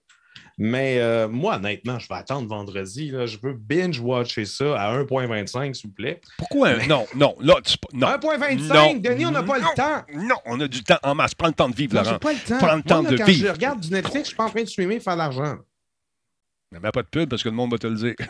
Mais 0.59 0.99
euh, 0.99 1.29
moi, 1.29 1.57
honnêtement, 1.57 1.99
je 1.99 2.09
vais 2.09 2.15
attendre 2.15 2.49
vendredi. 2.49 3.11
Là. 3.11 3.27
Je 3.27 3.39
veux 3.43 3.55
binge-watcher 3.55 4.45
ça 4.45 4.81
à 4.81 4.97
1,25, 5.03 5.75
s'il 5.75 5.89
vous 5.89 5.95
plaît. 5.95 6.21
Pourquoi? 6.39 6.85
Non, 6.87 7.07
non, 7.17 7.35
là, 7.41 7.55
tu... 7.65 7.77
non. 7.93 8.07
1,25? 8.09 9.01
Denis, 9.01 9.27
on 9.27 9.31
n'a 9.31 9.43
pas 9.43 9.59
le 9.59 9.65
temps. 9.75 10.05
Non, 10.15 10.37
on 10.47 10.61
a 10.61 10.69
du 10.69 10.83
temps 10.83 10.99
en 11.03 11.15
masse. 11.15 11.35
Prends 11.35 11.49
le 11.49 11.55
temps 11.55 11.69
de 11.69 11.75
vivre, 11.75 11.95
Laurent. 11.95 12.19
pas 12.19 12.33
le 12.33 12.39
temps. 12.39 12.59
Prends 12.59 12.77
le 12.77 12.83
temps 12.83 13.03
moi, 13.03 13.11
de 13.11 13.17
quand 13.17 13.25
vivre. 13.27 13.47
je 13.49 13.53
regarde 13.53 13.81
du 13.81 13.91
Netflix, 13.91 14.21
je 14.21 14.29
suis 14.29 14.37
pas 14.37 14.45
en 14.45 14.51
train 14.51 14.63
de 14.63 14.69
streamer 14.69 14.97
et 14.97 15.01
faire 15.01 15.15
de 15.15 15.19
l'argent. 15.19 15.57
Mais 16.75 16.81
mets 16.81 16.91
pas 16.91 17.03
de 17.03 17.07
pub 17.09 17.29
parce 17.29 17.43
que 17.43 17.49
le 17.49 17.55
monde 17.55 17.71
va 17.71 17.79
te 17.79 17.87
le 17.87 17.95
dire. 17.95 18.15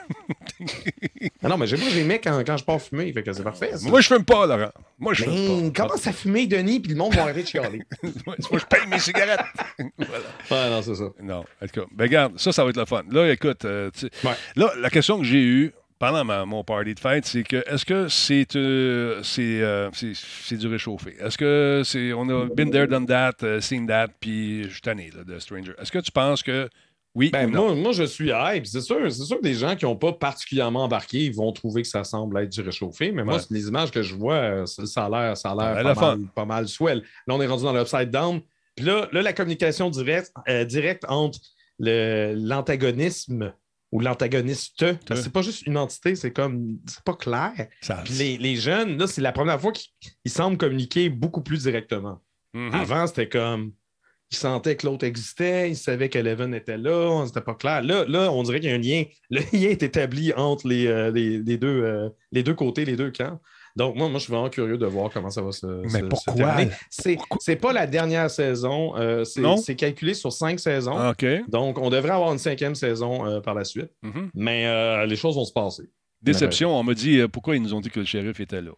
Ah 1.43 1.49
non, 1.49 1.57
mais 1.59 1.67
moi, 1.67 1.89
j'aimais 1.91 2.19
quand, 2.21 2.43
quand 2.47 2.57
je 2.57 2.65
pars 2.65 2.81
fumer. 2.81 3.13
Fait 3.13 3.23
que 3.23 3.33
c'est 3.33 3.43
parfait. 3.43 3.77
ça. 3.77 3.89
Moi, 3.89 4.01
je 4.01 4.07
fume 4.09 4.25
pas, 4.25 4.47
Laurent. 4.47 4.71
Moi, 4.99 5.13
je 5.15 5.25
fume 5.25 5.65
Mais 5.65 5.73
commence 5.73 6.07
à 6.07 6.13
fumer, 6.13 6.47
Denis, 6.47 6.81
puis 6.81 6.93
le 6.93 6.97
monde 6.99 7.15
va 7.15 7.23
arrêter 7.23 7.43
de 7.43 7.49
chialer? 7.49 7.81
pas. 8.03 8.09
Moi, 8.27 8.37
je 8.61 8.65
paye 8.65 8.87
mes 8.89 8.99
cigarettes. 8.99 9.41
voilà. 9.99 10.25
Ouais, 10.51 10.71
non, 10.71 10.83
c'est 10.83 10.95
ça. 10.95 11.05
Non, 11.23 11.45
en 11.63 11.67
tout 11.67 11.81
cas. 11.81 11.87
Ben, 11.93 12.05
regarde, 12.05 12.39
ça, 12.39 12.53
ça 12.53 12.65
va 12.65 12.71
être 12.71 12.77
le 12.79 12.85
fun. 12.87 13.03
Là, 13.11 13.31
écoute, 13.31 13.65
euh, 13.65 13.91
Ouais. 14.25 14.33
là, 14.57 14.73
la 14.79 14.89
question 14.91 15.19
que 15.19 15.25
j'ai 15.25 15.43
eue 15.43 15.73
pendant 15.99 16.25
ma- 16.25 16.45
mon 16.47 16.65
party 16.65 16.95
de 16.95 17.01
fête, 17.01 17.25
c'est 17.27 17.43
que 17.45 17.63
est-ce 17.67 17.85
que 17.85 18.09
c'est 18.09 18.57
euh, 18.57 19.23
c'est 19.23 19.63
euh, 19.63 19.91
c'est- 19.93 20.13
c'est 20.15 20.57
du 20.57 20.67
réchauffé? 20.67 21.15
Est-ce 21.21 21.37
que 21.39 21.83
c'est 21.85 22.13
on 22.13 22.29
a 22.29 22.47
been 22.55 22.71
there, 22.71 22.87
done 22.89 23.07
that, 23.07 23.61
seen 23.61 23.87
that, 23.87 24.09
puis 24.21 24.65
je 24.65 24.69
suis 24.71 24.81
tanné 24.81 25.11
là, 25.15 25.25
de 25.25 25.39
Stranger. 25.39 25.73
Est-ce 25.81 25.93
que 25.93 25.99
tu 26.01 26.11
penses 26.11 26.43
que 26.43 26.69
oui 27.15 27.31
Ben, 27.31 27.49
moi, 27.49 27.75
moi, 27.75 27.93
je 27.93 28.05
suis 28.05 28.31
hype. 28.35 28.67
C'est 28.67 28.81
sûr, 28.81 28.99
c'est 29.13 29.25
sûr 29.25 29.39
que 29.39 29.43
des 29.43 29.55
gens 29.55 29.77
qui 29.77 29.85
n'ont 29.85 29.97
pas 29.97 30.13
particulièrement 30.13 30.85
embarqué 30.85 31.31
vont 31.31 31.53
trouver 31.53 31.83
que 31.83 31.89
ça 31.89 32.03
semble 32.05 32.39
être 32.39 32.51
du 32.51 32.61
réchauffé. 32.61 33.13
Mais 33.13 33.23
moi, 33.25 33.37
Ouais. 33.37 33.43
les 33.51 33.69
images 33.69 33.91
que 33.91 34.03
je 34.03 34.15
vois, 34.15 34.35
euh, 34.35 34.67
ça 34.67 35.05
a 35.07 35.09
l'air, 35.09 35.37
ça 35.37 35.53
a 35.53 35.55
l'air 35.55 35.87
a 35.87 35.95
pas, 35.95 36.01
mal, 36.17 36.19
fun. 36.21 36.21
pas 36.35 36.45
mal 36.45 36.69
swell. 36.69 37.03
Là, 37.27 37.35
on 37.35 37.41
est 37.41 37.47
rendu 37.47 37.63
dans 37.65 37.73
l'upside 37.73 38.11
down. 38.11 38.41
Puis 38.77 38.85
là, 38.85 39.09
là, 39.13 39.23
la 39.23 39.33
communication 39.33 39.91
directe, 39.91 40.33
euh, 40.49 40.65
directe 40.65 41.05
entre 41.09 41.39
le- 41.79 42.35
l'antagonisme 42.37 43.53
ou 43.93 44.01
l'antagoniste, 44.01 44.79
que 45.07 45.15
c'est 45.15 45.33
pas 45.33 45.43
juste 45.43 45.67
une 45.69 45.77
entité, 45.79 46.17
c'est 46.17 46.33
comme, 46.33 46.79
c'est 46.89 47.05
pas 47.05 47.15
clair. 47.15 47.53
Ça- 47.81 48.03
Puis 48.05 48.15
les, 48.15 48.39
les 48.39 48.57
jeunes, 48.57 48.99
là, 48.99 49.07
c'est 49.07 49.21
la 49.21 49.31
première 49.31 49.61
fois 49.61 49.71
qu'ils 49.71 49.93
ils 50.25 50.31
semblent 50.33 50.57
communiquer 50.57 51.09
beaucoup 51.09 51.43
plus 51.43 51.63
directement. 51.63 52.21
Mhm. 52.55 52.75
Avant, 52.75 53.07
c'était 53.07 53.29
comme. 53.29 53.73
Ils 54.31 54.37
sentaient 54.37 54.75
que 54.77 54.87
l'autre 54.87 55.05
existait, 55.05 55.71
ils 55.71 55.77
savaient 55.77 56.09
que 56.09 56.19
Eleven 56.19 56.55
était 56.55 56.79
là, 56.79 57.25
c'était 57.27 57.41
pas 57.41 57.55
clair. 57.55 57.83
Là, 57.83 58.05
là, 58.09 58.33
on 58.33 58.43
dirait 58.43 58.59
qu'il 58.59 58.71
y 58.71 58.73
a 58.73 58.77
un 58.77 58.79
lien. 58.79 59.05
Le 59.31 59.41
lien 59.53 59.69
est 59.71 59.83
établi 59.83 60.33
entre 60.35 60.67
les, 60.67 60.87
euh, 60.87 61.11
les, 61.13 61.39
les 61.39 61.57
deux, 61.57 61.83
euh, 61.85 62.09
les 62.33 62.43
deux 62.43 62.55
côtés, 62.55 62.85
les 62.85 62.97
deux 62.97 63.11
camps. 63.13 63.39
Donc, 63.77 63.97
moi, 63.97 64.09
moi, 64.09 64.19
je 64.19 64.25
suis 64.25 64.33
vraiment 64.33 64.49
curieux 64.51 64.79
de 64.79 64.87
voir 64.87 65.11
comment 65.13 65.31
ça 65.31 65.43
va 65.43 65.51
se. 65.53 65.67
Mais 65.67 65.89
se- 66.01 66.05
pourquoi? 66.05 66.57
C'est 67.41 67.57
pas 67.57 67.73
la 67.73 67.87
dernière 67.87 68.31
saison. 68.31 68.97
euh, 68.97 69.25
c'est 69.25 69.75
calculé 69.77 70.15
sur 70.15 70.33
cinq 70.33 70.59
saisons. 70.61 70.97
Ah, 70.97 71.11
OK. 71.11 71.27
Donc, 71.49 71.79
on 71.79 71.91
devrait 71.91 72.13
avoir 72.13 72.33
une 72.33 72.39
cinquième 72.39 72.75
saison 72.77 73.41
par 73.43 73.55
la 73.55 73.65
suite. 73.65 73.91
Mhm. 74.03 74.31
Mais 74.35 75.07
les 75.07 75.17
choses 75.17 75.35
vont 75.37 75.45
se 75.45 75.53
passer. 75.53 75.85
Déception, 76.23 76.75
on 76.79 76.83
m'a 76.83 76.95
dit 76.95 77.21
pourquoi 77.33 77.57
ils 77.57 77.63
nous 77.63 77.75
ont 77.75 77.81
dit 77.81 77.91
que 77.91 78.01
le 78.01 78.07
shérif 78.07 78.41
était 78.41 78.63
là? 78.63 78.73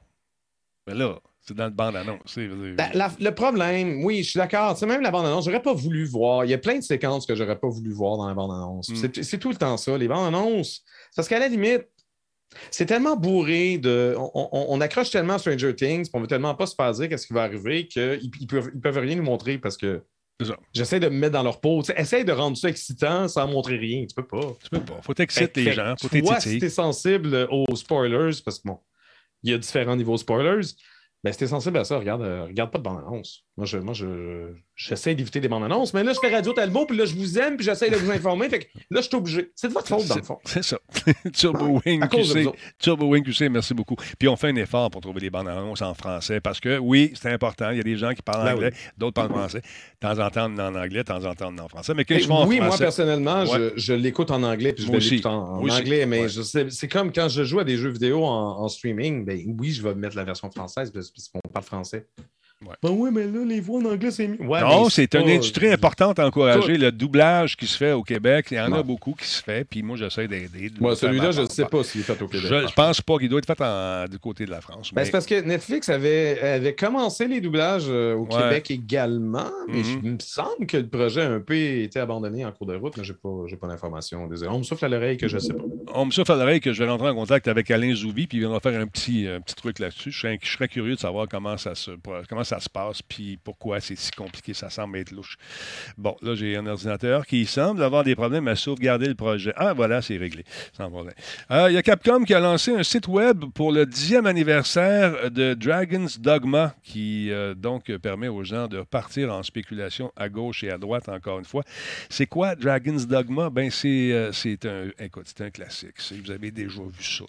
Ben 0.87 0.97
là, 0.97 1.19
c'est 1.47 1.55
dans 1.57 1.65
le 1.67 1.71
bande-annonce. 1.71 2.37
Ben, 2.75 2.91
le 3.21 3.31
problème, 3.31 4.05
oui, 4.05 4.23
je 4.23 4.31
suis 4.31 4.39
d'accord. 4.39 4.75
Tu 4.75 4.81
sais, 4.81 4.87
même 4.87 5.01
la 5.03 5.11
bande-annonce, 5.11 5.45
j'aurais 5.45 5.63
pas 5.63 5.75
voulu 5.75 6.05
voir. 6.05 6.45
Il 6.45 6.51
y 6.51 6.55
a 6.55 6.59
plein 6.59 6.77
de 6.79 6.83
séquences 6.83 7.25
que 7.27 7.35
j'aurais 7.35 7.59
pas 7.59 7.69
voulu 7.69 7.93
voir 7.93 8.17
dans 8.17 8.27
la 8.29 8.35
bande-annonce. 8.35 8.89
Mm. 8.89 9.23
C'est- 9.23 9.39
tout 9.39 9.51
le 9.51 9.57
temps 9.57 9.77
ça. 9.77 9.97
Les 9.97 10.09
bandes-annonces, 10.09 10.83
parce 11.15 11.29
qu'à 11.29 11.39
la 11.39 11.49
limite, 11.49 11.83
c'est 12.71 12.87
tellement 12.87 13.17
bourré 13.17 13.79
de. 13.79 14.15
On, 14.19 14.31
on- 14.53 14.67
on 14.71 14.81
accroche 14.81 15.11
tellement 15.11 15.35
à 15.35 15.39
Stranger 15.39 15.75
Things, 15.75 16.09
on 16.15 16.21
veut 16.21 16.27
tellement 16.27 16.55
pas 16.55 16.67
se 16.67 16.75
faire 16.75 16.91
dire 16.93 17.09
qu'est-ce 17.09 17.27
qui 17.27 17.33
va 17.33 17.43
arriver 17.45 17.87
qu'ils 17.87 18.21
ils 18.41 18.47
peuvent, 18.47 18.71
ils 18.75 18.81
peuvent 18.81 18.99
rien 18.99 19.17
nous 19.17 19.23
montrer 19.23 19.59
parce 19.59 19.77
que 19.77 20.03
j'essaie 20.73 21.01
de 21.01 21.09
me 21.09 21.17
mettre 21.19 21.33
dans 21.33 21.43
leur 21.43 21.61
peau. 21.61 21.83
Tu 21.83 21.87
sais, 21.93 22.01
essaye 22.01 22.25
de 22.25 22.33
rendre 22.33 22.57
ça 22.57 22.69
excitant 22.69 23.27
sans 23.29 23.47
montrer 23.49 23.77
rien. 23.77 24.05
Tu 24.07 24.15
peux 24.15 24.27
pas. 24.27 24.53
Tu 24.63 24.71
peux 24.71 24.81
pas. 24.81 25.01
Faut 25.03 25.15
t'exciter 25.15 25.65
les 25.65 25.73
gens. 25.73 25.95
Faut 26.01 26.09
Toi, 26.09 26.41
si 26.41 26.49
t'étiter. 26.49 26.59
t'es 26.67 26.71
sensible 26.71 27.47
aux 27.51 27.75
spoilers, 27.77 28.41
parce 28.45 28.59
que 28.59 28.69
bon, 28.69 28.79
il 29.43 29.51
y 29.51 29.55
a 29.55 29.59
différents 29.59 29.97
niveaux 29.97 30.17
spoilers, 30.17 30.67
ben 31.27 31.33
si 31.33 31.39
t'es 31.41 31.47
sensible 31.49 31.79
à 31.79 31.85
ça, 31.85 31.99
regarde, 31.99 32.23
euh, 32.23 32.45
regarde 32.47 32.71
pas 32.73 32.79
de 32.79 32.85
bande-annonce. 32.85 33.46
Moi, 33.59 33.65
je, 33.65 33.79
moi 33.79 33.95
je, 33.95 34.53
j'essaie 34.75 35.15
d'éviter 35.15 35.41
des 35.41 35.49
bandes-annonces, 35.49 35.95
mais 35.95 36.05
là, 36.05 36.13
je 36.13 36.19
fais 36.21 36.29
Radio 36.35 36.53
Talbot, 36.53 36.85
puis 36.85 36.95
là, 36.95 37.07
je 37.07 37.15
vous 37.15 37.39
aime, 37.39 37.57
puis 37.57 37.65
j'essaie 37.65 37.89
de 37.89 37.97
vous 37.97 38.11
informer. 38.11 38.51
Fait 38.51 38.59
que 38.59 38.67
là, 38.91 39.01
je 39.01 39.07
suis 39.07 39.17
obligé. 39.17 39.51
C'est 39.57 39.69
de 39.69 39.73
votre 39.73 39.89
faute, 39.89 40.07
dans 40.07 40.15
le 40.17 40.23
fond. 40.23 40.39
C'est 40.45 40.63
ça. 40.63 40.79
Turbo 41.33 41.81
Wing, 41.87 42.07
QC. 42.07 42.51
Turbo 42.79 43.07
Wing 43.07 43.25
QC, 43.25 43.49
merci 43.49 43.73
beaucoup. 43.73 43.97
Puis 44.19 44.29
on 44.29 44.37
fait 44.37 44.49
un 44.49 44.57
effort 44.57 44.91
pour 44.91 45.01
trouver 45.01 45.21
des 45.21 45.31
bandes 45.31 45.49
annonces 45.49 45.81
en 45.81 45.95
français 45.95 46.39
parce 46.41 46.61
que 46.61 46.77
oui, 46.77 47.13
c'est 47.15 47.33
important. 47.33 47.71
Il 47.71 47.79
y 47.79 47.81
a 47.81 47.83
des 47.83 47.97
gens 47.97 48.13
qui 48.13 48.21
parlent 48.21 48.45
Ben 48.45 48.55
anglais, 48.57 48.73
d'autres 48.99 49.15
parlent 49.15 49.31
français. 49.31 49.61
De 49.63 50.07
temps 50.07 50.19
en 50.23 50.29
temps, 50.29 50.51
on 50.53 50.59
est 50.59 50.63
en 50.63 50.75
anglais, 50.75 50.99
de 50.99 51.03
temps 51.05 51.25
en 51.25 51.35
temps, 51.35 51.49
on 51.51 51.57
est 51.57 51.61
en 51.63 51.69
français. 51.69 51.95
Mais 51.95 52.05
quand 52.05 52.19
je 52.19 52.29
en 52.31 52.47
oui, 52.47 52.61
moi, 52.61 52.77
personnellement, 52.77 53.45
Ouais. 53.45 53.73
je, 53.77 53.81
je 53.81 53.93
l'écoute 53.95 54.31
en 54.31 54.43
anglais, 54.43 54.75
puis 54.75 54.83
je 54.85 54.89
Moi 54.89 54.99
vais 54.99 55.05
aussi. 55.05 55.11
l'écouter 55.17 55.29
en, 55.35 55.67
anglais, 55.67 56.05
mais 56.05 56.21
Ouais. 56.23 56.29
je 56.29 56.43
sais- 56.43 56.69
c'est 56.69 56.89
comme 56.89 57.11
quand 57.11 57.31
je 57.31 57.43
joue 57.43 57.61
à 57.61 57.65
des 57.65 57.79
jeux 57.79 57.89
vidéo 57.89 58.23
en, 58.27 58.59
en 58.61 58.69
streaming, 58.69 59.25
ben 59.25 59.41
oui, 59.59 59.73
je 59.73 59.83
vais 59.83 59.95
mettre 59.95 60.15
la 60.17 60.25
version 60.25 60.51
française, 60.51 60.91
parce 60.93 61.11
qu'on 61.33 61.41
parle 61.51 61.65
français. 61.65 62.07
Ouais. 62.63 62.75
Ben 62.83 62.91
oui, 62.91 63.11
mais 63.13 63.25
là, 63.27 63.45
les 63.47 63.61
voix 63.61 63.81
en 63.81 63.85
anglais, 63.85 64.11
c'est 64.11 64.27
mieux. 64.27 64.41
Ouais, 64.41 64.61
non, 64.63 64.89
c'est 64.89 65.15
une 65.15 65.25
pas- 65.25 65.31
industrie 65.31 65.69
importante 65.71 66.19
à 66.19 66.27
encourager. 66.27 66.75
Tout. 66.77 66.81
Le 66.81 66.91
doublage 66.91 67.55
qui 67.55 67.67
se 67.67 67.77
fait 67.77 67.93
au 67.93 68.03
Québec, 68.03 68.47
il 68.51 68.57
y 68.57 68.61
en 68.61 68.73
a 68.73 68.83
beaucoup 68.83 69.13
qui 69.13 69.27
se 69.27 69.43
fait, 69.43 69.65
puis 69.65 69.83
moi, 69.83 69.97
j'essaie 69.97 70.27
d'aider. 70.27 70.71
de 70.71 70.81
Moi, 70.81 70.97
celui-là, 70.97 71.33
je 71.33 71.43
ne 71.43 71.47
sais 71.49 71.67
pas 71.67 71.85
s'il 71.85 72.01
est 72.01 72.05
fait 72.05 72.21
au 72.23 72.27
Québec. 72.27 72.47
Je, 72.49 72.67
je 72.67 72.73
pense 72.73 73.03
pas 73.03 73.19
qu'il 73.19 73.29
doit 73.29 73.41
être 73.41 73.47
fait 73.47 73.61
en- 73.63 74.07
du 74.11 74.19
côté 74.19 74.47
de 74.47 74.51
la 74.51 74.63
France. 74.63 74.91
Ben, 74.95 75.03
mais- 75.03 75.05
c'est 75.05 75.11
parce 75.13 75.27
que 75.27 75.39
Netflix 75.43 75.91
avait, 75.91 76.41
avait 76.41 76.75
commencé 76.75 77.29
les 77.29 77.43
doublages 77.43 77.85
euh, 77.89 78.15
au 78.15 78.23
Ouais. 78.23 78.29
Québec 78.43 78.71
également, 78.71 79.51
mais 79.69 79.79
Mhm. 79.81 79.85
je- 79.85 79.99
il 80.03 80.13
me 80.13 80.19
semble 80.21 80.67
que 80.67 80.79
le 80.79 80.89
projet 80.89 81.23
a 81.23 81.31
un 81.31 81.41
peu 81.41 81.55
été 81.57 81.99
abandonné 82.01 82.47
en 82.47 82.53
cours 82.53 82.67
de 82.67 82.75
route, 82.77 82.97
mais 82.97 83.05
je 83.05 83.13
n'ai 83.13 83.19
pas, 83.23 83.45
j'ai 83.49 83.57
pas 83.57 83.67
d'informations. 83.69 84.27
Désolé. 84.29 84.51
On 84.51 84.59
me 84.59 84.65
souffle 84.65 84.85
à 84.87 84.89
l'oreille 84.89 85.19
que 85.19 85.29
je 85.29 85.35
ne 85.37 85.41
sais 85.41 85.53
pas. 85.53 85.63
On 85.95 86.07
me 86.07 86.11
souffle 86.11 86.33
à 86.33 86.37
l'oreille 86.37 86.61
que 86.61 86.73
je 86.73 86.83
vais 86.83 86.89
rentrer 86.89 87.09
en 87.11 87.15
contact 87.15 87.49
avec 87.49 87.71
Alain 87.71 87.95
Zouvi, 87.95 88.27
puis 88.27 88.39
il 88.39 88.41
viendra 88.41 88.61
faire 88.61 88.81
un 88.81 88.87
petit, 88.87 89.27
un 89.29 89.41
petit 89.43 89.55
truc 89.55 89.79
là-dessus. 89.79 90.11
Je 90.11 90.19
serais, 90.19 90.39
je 90.43 90.51
serais 90.51 90.69
curieux 90.69 90.95
de 90.95 91.01
savoir 91.01 91.29
comment 91.29 91.59
ça 91.59 91.75
se, 91.75 91.91
comment 92.29 92.45
ça 92.47 92.61
se 92.61 92.69
passe, 92.69 93.03
puis 93.03 93.39
pourquoi 93.43 93.81
c'est 93.81 93.97
si 93.97 94.11
compliqué. 94.11 94.55
Ça 94.55 94.71
semble 94.71 94.99
être 94.99 95.11
louche. 95.11 95.37
Bon, 95.99 96.17
là, 96.23 96.35
j'ai 96.35 96.57
un 96.57 96.67
ordinateur 96.67 97.27
qui 97.27 97.45
semble 97.47 97.83
avoir 97.83 98.05
des 98.05 98.15
problèmes 98.15 98.49
à 98.49 98.57
sauvegarder 98.57 99.09
le 99.09 99.15
projet. 99.15 99.53
Ah, 99.57 99.75
voilà, 99.75 100.01
c'est 100.01 100.17
réglé. 100.17 100.45
Sans 100.77 100.91
problème. 100.91 101.15
Euh, 101.51 101.71
Il 101.71 101.75
y 101.75 101.77
a 101.77 101.83
Capcom 101.83 102.25
qui 102.25 102.35
a 102.35 102.41
lancé 102.41 102.73
un 102.73 102.83
site 102.83 103.09
web 103.09 103.45
pour 103.55 103.73
le 103.73 103.85
dixième 103.85 104.27
anniversaire 104.27 105.31
de 105.31 105.55
Dragon's 105.55 106.19
Dogma, 106.21 106.75
qui 106.83 107.31
euh, 107.31 107.55
donc 107.55 107.95
permet 107.99 108.29
aux 108.29 108.45
gens 108.45 108.69
de 108.69 108.83
partir 108.83 109.33
en 109.33 109.43
spéculation 109.43 110.13
à 110.17 110.29
gauche 110.29 110.65
et 110.65 110.71
à 110.71 110.79
droite, 110.79 111.09
encore 111.09 111.39
une 111.39 111.45
fois. 111.45 111.65
C'est 112.09 112.27
quoi 112.27 112.55
Dragon's 112.55 113.07
Dogma? 113.07 113.51
Ben, 113.51 113.71
c'est 113.71 114.11
euh, 114.13 114.31
un, 114.65 115.45
un 115.45 115.51
classique. 115.51 115.97
Vous 116.25 116.31
avez 116.31 116.51
déjà 116.51 116.81
vu 116.81 117.03
ça. 117.03 117.25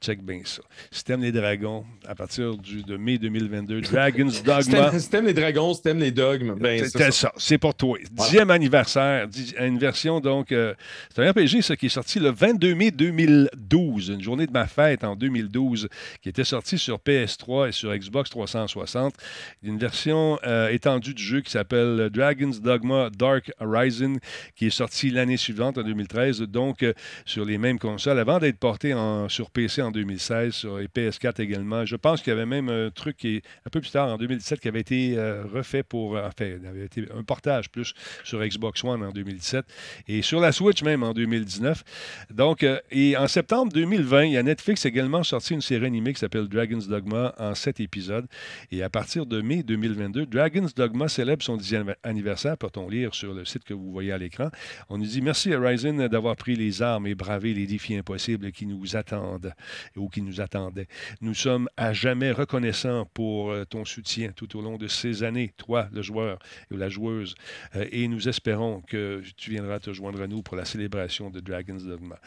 Check 0.00 0.22
bien 0.22 0.40
ça. 0.44 0.62
T'aimes 1.08 1.22
les 1.22 1.32
dragons, 1.32 1.86
à 2.06 2.14
partir 2.14 2.58
du, 2.58 2.82
de 2.82 2.98
mai 2.98 3.16
2022, 3.16 3.80
Dragon's 3.80 4.42
Dogma. 4.42 4.57
t'aimes 4.66 4.98
si 4.98 5.10
t'aimes 5.10 5.26
les 5.26 5.34
dragons, 5.34 5.74
si 5.74 5.82
t'aimes 5.82 6.00
les 6.00 6.10
dogmes, 6.10 6.54
ben, 6.54 6.84
c'est 6.84 7.10
ça. 7.12 7.32
c'est 7.36 7.58
pour 7.58 7.74
toi. 7.74 7.98
Dixième 8.10 8.50
anniversaire, 8.50 9.28
une 9.60 9.78
version 9.78 10.20
donc, 10.20 10.52
euh, 10.52 10.74
c'est 11.14 11.22
un 11.22 11.30
RPG 11.30 11.62
ça 11.62 11.76
qui 11.76 11.86
est 11.86 11.90
sorti 11.90 12.18
le 12.18 12.30
22 12.30 12.74
mai 12.74 12.90
2012, 12.90 14.08
une 14.08 14.22
journée 14.22 14.46
de 14.46 14.52
ma 14.52 14.66
fête 14.66 15.04
en 15.04 15.16
2012, 15.16 15.88
qui 16.22 16.28
était 16.28 16.44
sorti 16.44 16.78
sur 16.78 16.98
PS3 16.98 17.68
et 17.68 17.72
sur 17.72 17.94
Xbox 17.94 18.30
360. 18.30 19.14
Une 19.62 19.78
version 19.78 20.38
euh, 20.46 20.68
étendue 20.68 21.14
du 21.14 21.22
jeu 21.22 21.40
qui 21.40 21.50
s'appelle 21.50 22.08
Dragon's 22.10 22.60
Dogma 22.60 23.10
Dark 23.10 23.52
Horizon, 23.60 24.16
qui 24.56 24.66
est 24.66 24.70
sorti 24.70 25.10
l'année 25.10 25.36
suivante 25.36 25.78
en 25.78 25.82
2013, 25.82 26.42
donc 26.42 26.82
euh, 26.82 26.92
sur 27.24 27.44
les 27.44 27.58
mêmes 27.58 27.78
consoles, 27.78 28.18
avant 28.18 28.38
d'être 28.38 28.58
porté 28.58 28.94
en, 28.94 29.28
sur 29.28 29.50
PC 29.50 29.82
en 29.82 29.90
2016, 29.90 30.52
sur 30.52 30.78
les 30.78 30.86
PS4 30.86 31.40
également. 31.42 31.84
Je 31.84 31.96
pense 31.96 32.22
qu'il 32.22 32.32
y 32.32 32.36
avait 32.36 32.46
même 32.46 32.68
un 32.68 32.90
truc 32.90 33.16
qui 33.16 33.36
est 33.36 33.42
un 33.66 33.70
peu 33.70 33.80
plus 33.80 33.90
tard, 33.90 34.08
en 34.08 34.16
2017, 34.16 34.47
qui 34.56 34.68
avait 34.68 34.80
été 34.80 35.14
euh, 35.16 35.44
refait 35.52 35.82
pour, 35.82 36.16
euh, 36.16 36.26
enfin, 36.26 36.58
avait 36.66 36.86
été 36.86 37.06
un 37.14 37.22
portage 37.22 37.70
plus 37.70 37.94
sur 38.24 38.44
Xbox 38.44 38.82
One 38.84 39.02
en 39.02 39.12
2017 39.12 39.66
et 40.08 40.22
sur 40.22 40.40
la 40.40 40.52
Switch 40.52 40.82
même 40.82 41.02
en 41.02 41.12
2019. 41.12 41.84
Donc, 42.30 42.62
euh, 42.62 42.80
et 42.90 43.16
en 43.16 43.28
septembre 43.28 43.72
2020, 43.72 44.24
il 44.24 44.32
y 44.32 44.36
a 44.36 44.42
Netflix 44.42 44.86
également 44.86 45.22
sorti 45.22 45.54
une 45.54 45.60
série 45.60 45.86
animée 45.86 46.12
qui 46.12 46.20
s'appelle 46.20 46.48
Dragon's 46.48 46.88
Dogma 46.88 47.34
en 47.38 47.54
sept 47.54 47.80
épisodes. 47.80 48.26
Et 48.72 48.82
à 48.82 48.88
partir 48.88 49.26
de 49.26 49.40
mai 49.40 49.62
2022, 49.62 50.26
Dragon's 50.26 50.74
Dogma 50.74 51.08
célèbre 51.08 51.42
son 51.42 51.56
dixième 51.56 51.94
anniversaire, 52.02 52.56
peut-on 52.56 52.88
lire 52.88 53.14
sur 53.14 53.34
le 53.34 53.44
site 53.44 53.64
que 53.64 53.74
vous 53.74 53.90
voyez 53.92 54.12
à 54.12 54.18
l'écran. 54.18 54.50
On 54.88 54.98
nous 54.98 55.06
dit 55.06 55.20
merci 55.20 55.54
Horizon 55.54 56.08
d'avoir 56.08 56.36
pris 56.36 56.56
les 56.56 56.82
armes 56.82 57.06
et 57.06 57.14
bravé 57.14 57.54
les 57.54 57.66
défis 57.66 57.96
impossibles 57.96 58.52
qui 58.52 58.66
nous 58.66 58.96
attendent 58.96 59.52
ou 59.96 60.08
qui 60.08 60.22
nous 60.22 60.40
attendaient. 60.40 60.88
Nous 61.20 61.34
sommes 61.34 61.68
à 61.76 61.92
jamais 61.92 62.32
reconnaissants 62.32 63.06
pour 63.12 63.54
ton 63.68 63.84
soutien 63.84 64.32
tout 64.38 64.56
au 64.56 64.62
long 64.62 64.76
de 64.78 64.86
ces 64.86 65.24
années, 65.24 65.52
toi, 65.56 65.88
le 65.92 66.00
joueur 66.00 66.38
ou 66.70 66.76
la 66.76 66.88
joueuse, 66.88 67.34
Euh, 67.76 67.84
et 67.90 68.08
nous 68.08 68.28
espérons 68.28 68.80
que 68.86 69.22
tu 69.36 69.50
viendras 69.50 69.80
te 69.80 69.92
joindre 69.92 70.22
à 70.22 70.26
nous 70.26 70.42
pour 70.42 70.56
la 70.56 70.64
célébration 70.64 71.30
de 71.30 71.40
Dragon's 71.40 71.84
Dogma. 71.84 72.18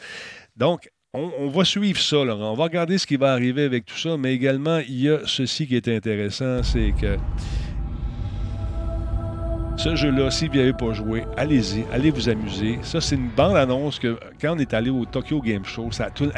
Donc, 0.57 0.89
on, 1.13 1.49
va 1.49 1.65
suivre 1.65 1.99
ça, 1.99 2.23
Laurent. 2.23 2.51
On 2.51 2.55
va 2.55 2.63
regarder 2.65 2.97
ce 2.97 3.05
qui 3.05 3.17
va 3.17 3.33
arriver 3.33 3.63
avec 3.63 3.85
tout 3.85 3.97
ça, 3.97 4.15
mais 4.17 4.33
également, 4.33 4.79
il 4.79 5.01
y 5.01 5.09
a 5.09 5.19
ceci 5.25 5.67
qui 5.67 5.75
est 5.75 5.87
intéressant, 5.89 6.63
c'est 6.63 6.93
que 6.99 7.17
Ce 9.77 9.95
jeu-là, 9.95 10.31
si 10.31 10.47
vous 10.47 10.53
n'y 10.53 10.61
avez 10.61 10.73
pas 10.73 10.93
joué, 10.93 11.25
allez-y, 11.35 11.83
allez 11.91 12.11
vous 12.11 12.29
amuser. 12.29 12.79
Ça, 12.83 13.01
c'est 13.01 13.15
une 13.15 13.29
bande-annonce 13.29 13.99
que 13.99 14.17
quand 14.39 14.55
on 14.55 14.59
est 14.59 14.73
allé 14.73 14.89
au 14.89 15.05
Tokyo 15.05 15.41
Game 15.41 15.65
Show, 15.65 15.89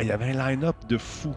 il 0.01 0.07
y 0.07 0.11
avait 0.11 0.31
un 0.31 0.49
line-up 0.49 0.77
de 0.87 0.97
fou. 0.97 1.35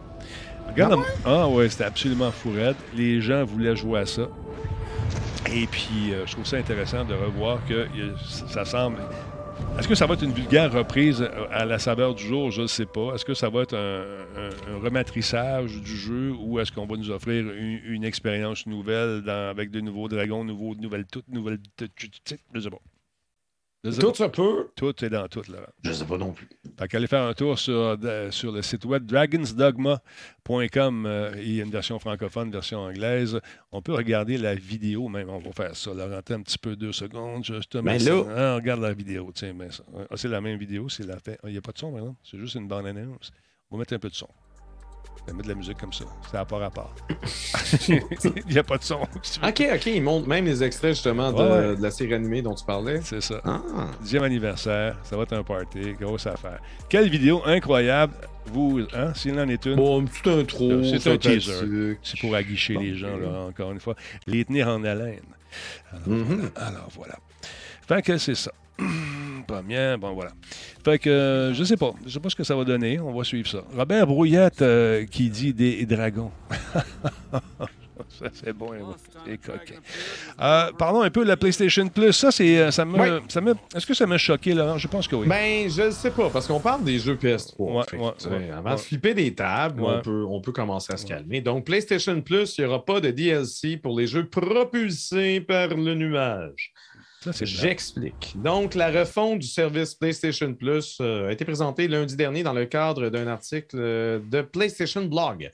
Regarde, 0.77 1.03
ah 1.25 1.47
ouais, 1.47 1.69
c'était 1.69 1.85
absolument 1.85 2.31
fou 2.31 2.51
raide. 2.51 2.75
Les 2.95 3.19
gens 3.19 3.43
voulaient 3.43 3.75
jouer 3.75 4.01
à 4.01 4.05
ça. 4.05 4.27
Et 5.51 5.65
puis, 5.65 6.11
euh, 6.11 6.25
je 6.27 6.33
trouve 6.33 6.45
ça 6.45 6.57
intéressant 6.57 7.03
de 7.03 7.15
revoir 7.15 7.59
que 7.67 7.87
ça 8.47 8.63
semble 8.63 8.97
est-ce 9.79 9.87
que 9.87 9.95
ça 9.95 10.07
va 10.07 10.15
être 10.15 10.23
une 10.23 10.33
vulgaire 10.33 10.71
reprise 10.71 11.21
euh, 11.21 11.45
à 11.51 11.65
la 11.65 11.77
saveur 11.77 12.15
du 12.15 12.23
jour? 12.23 12.51
Je 12.51 12.63
ne 12.63 12.67
sais 12.67 12.85
pas. 12.85 13.13
Est-ce 13.13 13.25
que 13.25 13.33
ça 13.33 13.49
va 13.49 13.61
être 13.61 13.75
un, 13.75 14.79
rematrissage 14.83 15.81
du 15.81 15.95
jeu 15.95 16.33
ou 16.39 16.59
est-ce 16.59 16.71
qu'on 16.71 16.85
va 16.85 16.95
nous 16.95 17.11
offrir 17.11 17.45
une, 17.51 18.03
expérience 18.03 18.65
nouvelle 18.65 19.27
avec 19.29 19.71
de 19.71 19.81
nouveaux 19.81 20.07
dragons, 20.07 20.43
nouveaux, 20.43 20.75
nouvelles 20.75 21.05
toutes, 21.05 21.27
nouvelles. 21.29 21.59
Je 21.95 22.07
ne 22.53 22.59
sais 22.59 22.69
pas. 22.69 22.77
Tout 23.83 24.13
se 24.13 24.23
peut. 24.25 24.69
Tout 24.75 25.05
est 25.05 25.09
dans 25.09 25.27
tout, 25.27 25.43
là. 25.49 25.59
Je 25.83 25.89
ne 25.89 25.93
sais 25.93 26.05
pas 26.05 26.17
non 26.17 26.31
plus. 26.31 26.47
Fait 26.77 26.87
qu'allez 26.87 27.07
faire 27.07 27.23
un 27.23 27.33
tour 27.33 27.57
sur, 27.57 27.97
sur 28.31 28.51
le 28.51 28.61
site 28.61 28.85
web 28.85 29.05
dragonsdogma.com. 29.05 31.05
Euh, 31.05 31.31
il 31.37 31.55
y 31.55 31.61
a 31.61 31.63
une 31.63 31.71
version 31.71 31.97
francophone, 31.99 32.47
une 32.47 32.53
version 32.53 32.79
anglaise. 32.79 33.39
On 33.71 33.81
peut 33.81 33.93
regarder 33.93 34.37
la 34.37 34.55
vidéo 34.55 35.07
même. 35.07 35.29
On 35.29 35.39
va 35.39 35.51
faire 35.51 35.75
ça. 35.75 35.93
Là, 35.93 36.05
un 36.05 36.41
petit 36.41 36.57
peu 36.57 36.75
deux 36.75 36.91
secondes. 36.91 37.45
Justement. 37.45 37.83
Ben 37.83 38.03
là... 38.03 38.23
Hein, 38.35 38.55
regarde 38.55 38.81
la 38.81 38.93
vidéo. 38.93 39.31
Tiens, 39.33 39.53
ben 39.53 39.69
ah, 40.09 40.17
c'est 40.17 40.27
la 40.27 40.41
même 40.41 40.57
vidéo. 40.57 40.89
C'est 40.89 41.05
la 41.05 41.19
fait. 41.19 41.39
Il 41.45 41.51
n'y 41.51 41.57
a 41.57 41.61
pas 41.61 41.71
de 41.71 41.77
son 41.77 41.91
maintenant. 41.91 42.15
C'est 42.23 42.39
juste 42.39 42.55
une 42.55 42.67
bande 42.67 42.87
annonce. 42.87 43.31
On 43.69 43.77
va 43.77 43.81
mettre 43.81 43.93
un 43.93 43.99
peu 43.99 44.09
de 44.09 44.15
son 44.15 44.29
mettre 45.27 45.43
de 45.43 45.47
la 45.49 45.55
musique 45.55 45.77
comme 45.77 45.93
ça. 45.93 46.05
Ça 46.31 46.39
n'a 46.39 46.45
pas 46.45 46.57
rapport. 46.57 46.93
Il 47.87 48.01
n'y 48.49 48.57
a 48.57 48.63
pas 48.63 48.77
de 48.77 48.83
son. 48.83 49.01
ok, 49.01 49.63
ok. 49.73 49.85
Ils 49.87 50.01
montrent 50.01 50.27
même 50.27 50.45
les 50.45 50.63
extraits 50.63 50.93
justement 50.93 51.31
de, 51.31 51.81
la 51.81 51.91
série 51.91 52.13
animée 52.13 52.41
dont 52.41 52.55
tu 52.55 52.65
parlais. 52.65 53.01
C'est 53.03 53.21
ça. 53.21 53.41
Ah. 53.43 53.61
Dixième 54.01 54.23
anniversaire. 54.23 54.97
Ça 55.03 55.17
va 55.17 55.23
être 55.23 55.33
un 55.33 55.43
party. 55.43 55.93
Grosse 55.99 56.27
affaire. 56.27 56.59
Quelle 56.89 57.09
vidéo 57.09 57.41
incroyable. 57.45 58.13
Vous, 58.45 58.79
hein, 58.93 59.13
s'il 59.13 59.37
en 59.39 59.49
est 59.49 59.65
une. 59.65 59.75
Bon, 59.75 60.01
un 60.01 60.05
petit 60.05 60.29
intro. 60.29 60.81
C'est 60.83 61.11
un 61.11 61.17
teaser. 61.17 61.97
C'est 62.01 62.19
pour 62.19 62.33
aguicher 62.33 62.75
les 62.77 62.95
gens, 62.95 63.17
là, 63.17 63.41
encore 63.49 63.73
une 63.73 63.79
fois. 63.81 63.95
Les 64.25 64.45
tenir 64.45 64.69
en 64.69 64.83
haleine. 64.85 65.19
Alors, 65.91 66.07
mm-hmm. 66.07 66.49
alors 66.55 66.87
voilà. 66.95 67.15
Fait 67.87 68.01
que 68.01 68.17
c'est 68.17 68.35
ça. 68.35 68.51
Pas 69.47 69.61
bien, 69.61 69.97
bon 69.97 70.13
voilà. 70.13 70.31
Fait 70.83 70.99
que 70.99 71.09
euh, 71.09 71.53
je 71.53 71.63
sais 71.63 71.77
pas, 71.77 71.93
je 72.05 72.11
sais 72.11 72.19
pas 72.19 72.29
ce 72.29 72.35
que 72.35 72.43
ça 72.43 72.55
va 72.55 72.65
donner, 72.65 72.99
on 72.99 73.13
va 73.13 73.23
suivre 73.23 73.47
ça. 73.47 73.63
Robert 73.75 74.05
Brouillette 74.05 74.61
euh, 74.61 75.05
qui 75.05 75.29
dit 75.29 75.53
des 75.53 75.85
dragons. 75.85 76.31
ça 78.09 78.25
c'est 78.33 78.51
bon, 78.51 78.73
hein, 78.73 78.95
c'est 79.25 79.37
coquin. 79.37 79.75
Euh, 80.41 80.71
parlons 80.77 81.01
un 81.01 81.09
peu 81.09 81.23
de 81.23 81.29
la 81.29 81.37
PlayStation 81.37 81.87
Plus. 81.87 82.11
Ça, 82.11 82.29
c'est, 82.31 82.71
ça 82.71 82.83
me, 82.83 83.21
ça 83.29 83.39
me, 83.39 83.55
est-ce 83.73 83.85
que 83.85 83.93
ça 83.93 84.05
m'a 84.05 84.17
choqué 84.17 84.53
là? 84.53 84.77
Je 84.77 84.87
pense 84.89 85.07
que 85.07 85.15
oui. 85.15 85.27
Ben, 85.27 85.69
je 85.69 85.91
sais 85.91 86.11
pas, 86.11 86.29
parce 86.29 86.45
qu'on 86.45 86.59
parle 86.59 86.83
des 86.83 86.99
jeux 86.99 87.15
PS3. 87.15 88.53
avant 88.53 88.75
de 88.75 88.79
flipper 88.79 89.13
des 89.13 89.33
tables, 89.33 89.81
on 89.81 90.01
peut, 90.01 90.25
on 90.27 90.41
peut 90.41 90.51
commencer 90.51 90.93
à 90.93 90.97
se 90.97 91.05
calmer. 91.05 91.39
Donc, 91.39 91.65
PlayStation 91.65 92.19
Plus, 92.21 92.57
il 92.57 92.61
n'y 92.61 92.67
aura 92.67 92.83
pas 92.83 92.99
de 92.99 93.11
DLC 93.11 93.77
pour 93.77 93.97
les 93.97 94.07
jeux 94.07 94.27
propulsés 94.27 95.39
par 95.39 95.69
le 95.69 95.95
nuage. 95.95 96.73
J'explique. 97.41 98.35
Donc, 98.35 98.75
la 98.75 98.91
refonte 98.91 99.39
du 99.39 99.47
service 99.47 99.95
PlayStation 99.95 100.53
Plus 100.53 100.97
euh, 101.01 101.27
a 101.27 101.31
été 101.31 101.45
présentée 101.45 101.87
lundi 101.87 102.15
dernier 102.15 102.43
dans 102.43 102.53
le 102.53 102.65
cadre 102.65 103.09
d'un 103.09 103.27
article 103.27 103.75
euh, 103.79 104.19
de 104.19 104.41
PlayStation 104.41 105.03
Blog. 105.05 105.49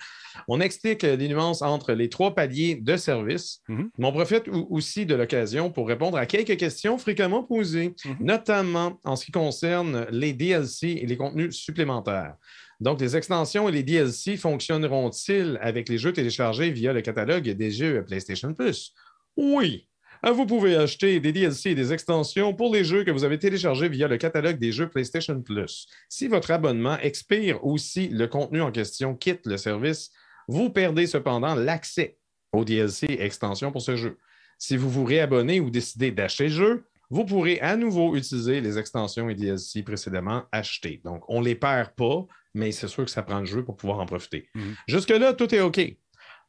On 0.47 0.59
explique 0.59 1.03
les 1.03 1.27
nuances 1.27 1.61
entre 1.61 1.93
les 1.93 2.09
trois 2.09 2.35
paliers 2.35 2.75
de 2.75 2.97
service. 2.97 3.61
Mhm. 3.69 3.89
on 3.99 4.11
profite 4.11 4.47
aussi 4.69 5.05
de 5.05 5.15
l'occasion 5.15 5.69
pour 5.69 5.87
répondre 5.87 6.17
à 6.17 6.25
quelques 6.25 6.57
questions 6.57 6.97
fréquemment 6.97 7.43
posées, 7.43 7.95
mhm. 8.05 8.17
notamment 8.19 8.99
en 9.03 9.15
ce 9.15 9.25
qui 9.25 9.31
concerne 9.31 10.05
les 10.11 10.33
DLC 10.33 10.99
et 11.01 11.05
les 11.05 11.17
contenus 11.17 11.55
supplémentaires. 11.55 12.35
Donc, 12.79 12.99
les 12.99 13.15
extensions 13.15 13.69
et 13.69 13.71
les 13.71 13.83
DLC 13.83 14.35
fonctionneront-ils 14.35 15.57
avec 15.61 15.87
les 15.87 15.97
jeux 15.97 16.11
téléchargés 16.11 16.71
via 16.71 16.91
le 16.91 17.01
catalogue 17.01 17.49
des 17.49 17.71
jeux 17.71 18.03
PlayStation 18.03 18.53
Plus? 18.53 18.93
Oui, 19.37 19.87
vous 20.31 20.45
pouvez 20.45 20.75
acheter 20.75 21.19
des 21.19 21.33
DLC 21.33 21.71
et 21.71 21.75
des 21.75 21.91
extensions 21.91 22.53
pour 22.53 22.73
les 22.73 22.85
jeux 22.85 23.03
que 23.03 23.11
vous 23.11 23.25
avez 23.25 23.37
téléchargés 23.37 23.89
via 23.89 24.07
le 24.07 24.17
catalogue 24.17 24.57
des 24.57 24.71
jeux 24.71 24.89
PlayStation 24.89 25.41
Plus. 25.41 25.87
Si 26.07 26.27
votre 26.27 26.51
abonnement 26.51 26.97
expire 26.99 27.63
ou 27.65 27.77
si 27.77 28.07
le 28.07 28.27
contenu 28.27 28.61
en 28.61 28.71
question 28.71 29.15
quitte 29.15 29.45
le 29.45 29.57
service, 29.57 30.11
vous 30.47 30.69
perdez 30.69 31.07
cependant 31.07 31.55
l'accès 31.55 32.17
aux 32.53 32.63
DLC 32.63 33.07
et 33.09 33.23
extensions 33.23 33.71
pour 33.71 33.81
ce 33.81 33.95
jeu. 33.95 34.17
Si 34.57 34.77
vous 34.77 34.89
vous 34.89 35.03
réabonnez 35.03 35.59
ou 35.59 35.69
décidez 35.69 36.11
d'acheter 36.11 36.45
le 36.45 36.49
jeu, 36.51 36.83
vous 37.09 37.25
pourrez 37.25 37.59
à 37.59 37.75
nouveau 37.75 38.15
utiliser 38.15 38.61
les 38.61 38.79
extensions 38.79 39.29
et 39.29 39.35
DLC 39.35 39.83
précédemment 39.83 40.43
achetés. 40.51 41.01
Donc, 41.03 41.23
on 41.27 41.41
ne 41.41 41.45
les 41.45 41.55
perd 41.55 41.91
pas, 41.95 42.25
mais 42.53 42.71
c'est 42.71 42.87
sûr 42.87 43.05
que 43.05 43.11
ça 43.11 43.23
prend 43.23 43.39
le 43.39 43.45
jeu 43.45 43.63
pour 43.63 43.75
pouvoir 43.75 43.99
en 43.99 44.05
profiter. 44.05 44.47
Mhm. 44.55 44.75
Jusque-là, 44.87 45.33
tout 45.33 45.53
est 45.53 45.59
OK. 45.59 45.79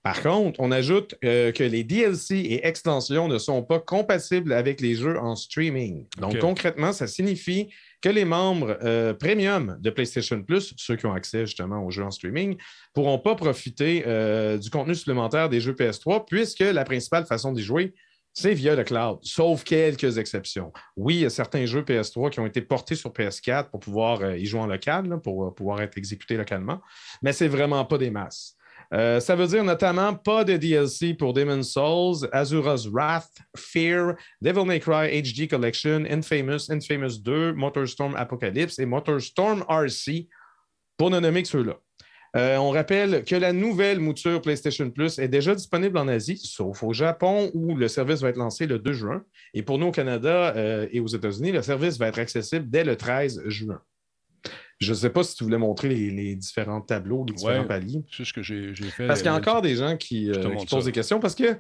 Par 0.05 0.20
contre, 0.22 0.61
on 0.61 0.70
ajoute 0.70 1.14
euh, 1.24 1.50
que 1.50 1.64
les 1.64 1.82
DLC 1.82 2.36
et 2.36 2.66
extensions 2.66 3.26
ne 3.26 3.38
sont 3.38 3.62
pas 3.62 3.80
compatibles 3.80 4.52
avec 4.52 4.82
les 4.82 4.96
jeux 4.96 5.18
en 5.18 5.34
streaming. 5.34 6.05
Donc, 6.18 6.38
concrètement, 6.40 6.92
ça 6.92 7.07
signifie 7.07 7.70
que 8.02 8.11
les 8.11 8.26
membres 8.26 8.76
euh, 8.84 9.14
premium 9.14 9.78
de 9.80 9.88
PlayStation 9.88 10.42
Plus, 10.42 10.74
ceux 10.76 10.96
qui 10.96 11.07
ont 11.07 11.14
accès 11.14 11.46
justement 11.46 11.82
aux 11.82 11.90
jeux 11.90 12.05
en 12.05 12.11
streaming, 12.11 12.50
ne 12.50 12.57
pourront 12.92 13.18
pas 13.18 13.34
profiter 13.34 14.05
euh, 14.07 14.59
du 14.59 14.68
contenu 14.68 14.94
supplémentaire 14.94 15.48
des 15.48 15.61
jeux 15.61 15.72
PS3 15.72 16.26
puisque 16.28 16.61
la 16.61 16.84
principale 16.84 17.24
façon 17.24 17.52
d'y 17.52 17.62
jouer, 17.62 17.94
c'est 18.34 18.52
via 18.52 18.76
le 18.76 18.84
cloud, 18.84 19.20
sauf 19.22 19.64
quelques 19.64 20.18
exceptions. 20.18 20.70
Oui, 20.98 21.14
il 21.14 21.20
y 21.20 21.24
a 21.24 21.30
certains 21.30 21.64
jeux 21.64 21.80
PS3 21.80 22.28
qui 22.28 22.40
ont 22.40 22.46
été 22.46 22.61
portés 22.61 22.94
sur 22.94 23.11
PS4 23.11 23.70
pour 23.70 23.80
pouvoir 23.80 24.36
y 24.36 24.44
jouer 24.44 24.61
en 24.61 24.66
local, 24.66 25.18
pour 25.22 25.55
pouvoir 25.55 25.80
être 25.80 25.96
exécutés 25.96 26.36
localement, 26.36 26.82
mais 27.22 27.32
ce 27.32 27.44
n'est 27.44 27.48
vraiment 27.48 27.86
pas 27.86 27.96
des 27.96 28.11
masses. 28.11 28.59
Euh, 28.95 29.18
ça 29.18 29.34
veut 29.34 29.49
dire 29.49 29.64
notamment 29.64 30.14
pas 30.14 30.45
de 30.45 30.57
DLC 30.57 31.14
pour 31.14 31.32
Demon's 31.32 31.72
Souls, 31.72 32.28
Azura's 32.32 32.86
Wrath, 32.86 33.32
Fear, 33.57 34.14
Devil 34.40 34.64
May 34.64 34.78
Cry 34.78 35.20
HD 35.20 35.49
Collection, 35.49 36.05
Infamous, 36.09 36.70
Infamous 36.70 37.18
2, 37.20 37.55
Motorstorm 37.55 38.14
Apocalypse 38.14 38.78
et 38.78 38.86
Motorstorm 38.86 39.64
RC, 39.68 40.28
pour 40.97 41.11
ne 41.11 41.18
nommer 41.18 41.42
que 41.42 41.49
ceux-là. 41.49 41.74
Euh, 42.36 42.57
on 42.57 42.70
rappelle 42.70 43.24
que 43.24 43.34
la 43.36 43.53
nouvelle 43.53 44.01
mouture 44.01 44.40
PlayStation 44.40 44.90
Plus 44.90 45.18
est 45.18 45.28
déjà 45.28 45.55
disponible 45.55 45.99
en 45.99 46.09
Asie, 46.09 46.38
sauf 46.38 46.82
au 46.82 46.92
Japon 46.92 47.51
où 47.55 47.76
le 47.76 47.88
service 47.88 48.20
va 48.20 48.28
être 48.28 48.36
lancé 48.36 48.66
le 48.66 48.78
2 48.78 48.92
juin. 48.92 49.24
Et 49.55 49.62
pour 49.62 49.78
nous 49.78 49.86
au 49.86 49.92
Canada 49.92 50.53
euh, 50.57 50.86
et 50.90 51.01
aux 51.01 51.07
États-Unis, 51.07 51.53
le 51.53 51.62
service 51.62 51.97
va 51.99 52.09
être 52.09 52.18
accessible 52.18 52.68
dès 52.68 52.84
le 52.84 52.97
13 52.97 53.42
juin. 53.47 53.80
Je 54.81 54.91
ne 54.91 54.97
sais 54.97 55.11
pas 55.11 55.22
si 55.22 55.37
tu 55.37 55.45
voulais 55.45 55.59
montrer 55.59 55.89
les, 55.89 56.37
différents 56.37 56.81
tableaux, 56.81 57.25
les 57.27 57.35
différents 57.35 57.64
paliers. 57.64 58.05
C'est 58.11 58.25
ce 58.25 58.33
que 58.33 58.43
j'ai 58.43 58.75
fait. 58.75 59.07
Parce 59.07 59.20
qu'il 59.20 59.31
y 59.31 59.35
a 59.35 59.37
encore 59.37 59.62
des 59.62 59.77
gens 59.77 59.97
qui, 59.97 60.31
euh, 60.31 60.57
posent 60.68 60.87
des 60.87 60.93
questions 60.93 61.20
parce 61.20 61.35
que. 61.35 61.57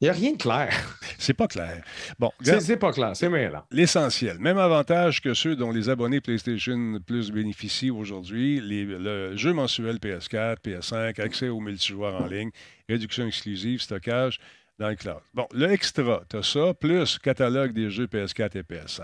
Il 0.00 0.06
n'y 0.06 0.10
a 0.10 0.12
rien 0.12 0.32
de 0.32 0.36
clair. 0.36 0.98
C'est 1.18 1.34
pas 1.34 1.46
clair. 1.46 1.82
Bon, 2.18 2.30
c'est 2.42 2.76
pas 2.76 2.92
clair, 2.92 3.12
c'est 3.14 3.28
là. 3.30 3.64
L'essentiel. 3.70 4.38
Même 4.40 4.58
avantage 4.58 5.22
que 5.22 5.32
ceux 5.32 5.54
dont 5.54 5.70
les 5.70 5.88
abonnés 5.88 6.20
PlayStation 6.20 6.98
Plus 7.06 7.30
bénéficient 7.30 7.90
aujourd'hui 7.90 8.60
le 8.60 9.36
jeu 9.36 9.52
mensuel 9.52 9.96
PS4, 9.96 10.56
PS5, 10.62 11.20
accès 11.20 11.48
au 11.48 11.60
multijoueur 11.60 12.20
en 12.20 12.26
ligne, 12.26 12.50
réduction 12.88 13.26
exclusive, 13.26 13.80
stockage 13.80 14.40
dans 14.78 14.88
le 14.88 14.96
cloud. 14.96 15.20
Bon, 15.34 15.46
le 15.52 15.70
extra, 15.70 16.22
tu 16.28 16.36
as 16.36 16.42
ça, 16.42 16.74
plus 16.74 17.18
catalogue 17.18 17.72
des 17.72 17.90
jeux 17.90 18.06
PS4 18.06 18.58
et 18.58 18.62
PS5. 18.62 19.02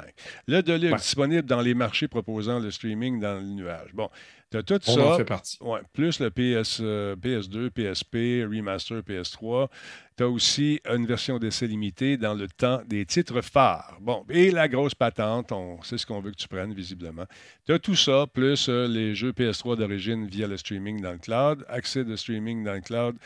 Le 0.49 0.63
Deluxe, 0.63 1.03
disponible 1.03 1.47
dans 1.47 1.61
les 1.61 1.75
marchés 1.75 2.09
proposant 2.09 2.59
le 2.59 2.71
streaming 2.71 3.21
dans 3.21 3.35
le 3.35 3.43
nuage. 3.43 3.95
Bon, 3.95 4.11
tu 4.51 4.57
as 4.57 4.63
tout 4.63 4.81
On 4.89 4.95
ça. 4.95 5.07
En 5.07 5.17
fait 5.17 5.25
partie. 5.25 5.59
Ouais, 5.61 5.81
plus 5.93 6.19
le 6.19 6.31
PS, 6.31 6.81
PS2, 6.81 7.71
PSP, 7.71 8.45
Remaster, 8.51 9.01
PS3. 9.01 9.69
Tu 10.21 10.25
as 10.25 10.29
aussi 10.29 10.79
une 10.87 11.07
version 11.07 11.39
d'essai 11.39 11.67
limité 11.67 12.19
dans 12.19 12.35
le 12.35 12.47
temps 12.47 12.83
des 12.87 13.07
titres 13.07 13.41
phares. 13.41 13.97
Bon, 14.03 14.23
et 14.29 14.51
la 14.51 14.69
grosse 14.69 14.95
patente, 14.95 15.51
on 15.51 15.83
sait 15.83 15.97
ce 15.97 16.05
qu'on 16.05 16.21
veut 16.21 16.31
que 16.31 16.37
tu 16.37 16.47
prennes, 16.47 16.75
visiblement. 16.75 17.25
Tu 17.65 17.73
as 17.73 17.79
tout 17.79 17.95
ça, 17.95 18.27
plus 18.31 18.69
euh, 18.69 18.87
les 18.87 19.15
jeux 19.15 19.33
PS3 19.33 19.79
d'origine 19.79 20.27
via 20.27 20.47
le 20.47 20.59
streaming 20.59 21.01
dans 21.01 21.13
le 21.13 21.19
cloud, 21.19 21.65
accès 21.71 22.05
de 22.05 22.15
streaming 22.17 22.63
dans 22.65 22.75
le 22.75 22.83
cloud 22.83 23.17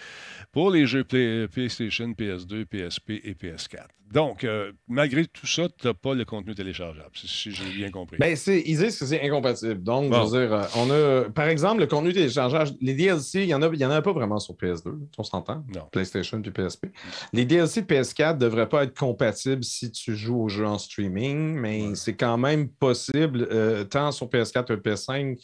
pour 0.53 0.70
les 0.70 0.86
jeux 0.86 1.03
PlayStation, 1.03 2.12
PS2, 2.12 2.64
PSP 2.64 3.11
et 3.24 3.34
PS4. 3.34 3.88
Donc, 4.12 4.45
euh, 4.45 4.70
malgré 4.86 5.26
tout 5.26 5.47
ça, 5.47 5.68
tu 5.68 5.88
n'as 5.88 5.95
pas 5.95 6.14
le 6.14 6.24
contenu 6.24 6.55
téléchargeable, 6.55 7.11
si, 7.14 7.51
j'ai 7.51 7.64
bien 7.74 7.90
compris. 7.90 8.16
Ben, 8.18 8.36
ils 8.47 8.78
disent 8.78 8.99
que 8.99 9.07
c'est 9.07 9.20
incompatible. 9.20 9.82
Donc, 9.82 10.14
je 10.14 10.18
veux 10.20 10.47
dire, 10.47 10.55
euh, 10.55 10.64
on 10.76 10.90
a, 10.90 11.30
par 11.30 11.49
exemple, 11.49 11.80
le 11.80 11.88
contenu 11.88 12.12
téléchargeable, 12.12 12.70
les 12.80 12.95
DLC, 12.95 13.40
il 13.40 13.47
n'y 13.47 13.55
en, 13.55 13.62
a, 13.62 13.68
en 13.68 13.90
a 13.90 14.03
pas 14.03 14.12
vraiment 14.12 14.38
sur 14.38 14.55
PS2, 14.55 14.92
on 15.18 15.22
s'entend? 15.24 15.64
Non. 15.74 15.88
PlayStation 15.90 16.40
puis 16.40 16.53
PSP. 16.53 16.84
Les 17.32 17.45
DLC 17.45 17.82
de 17.82 17.87
PS4 17.87 18.35
ne 18.35 18.39
devraient 18.39 18.68
pas 18.68 18.85
être 18.85 18.99
compatibles 18.99 19.64
si 19.64 19.91
tu 19.91 20.14
joues 20.14 20.43
au 20.43 20.49
jeu 20.49 20.66
en 20.66 20.78
streaming, 20.78 21.55
mais 21.55 21.95
c'est 21.95 22.16
quand 22.16 22.39
même 22.39 22.68
possible, 22.68 23.47
euh, 23.51 23.85
tant 23.85 24.12
sur 24.12 24.28
PS4 24.28 24.66
que 24.66 24.72
PS5, 24.74 25.39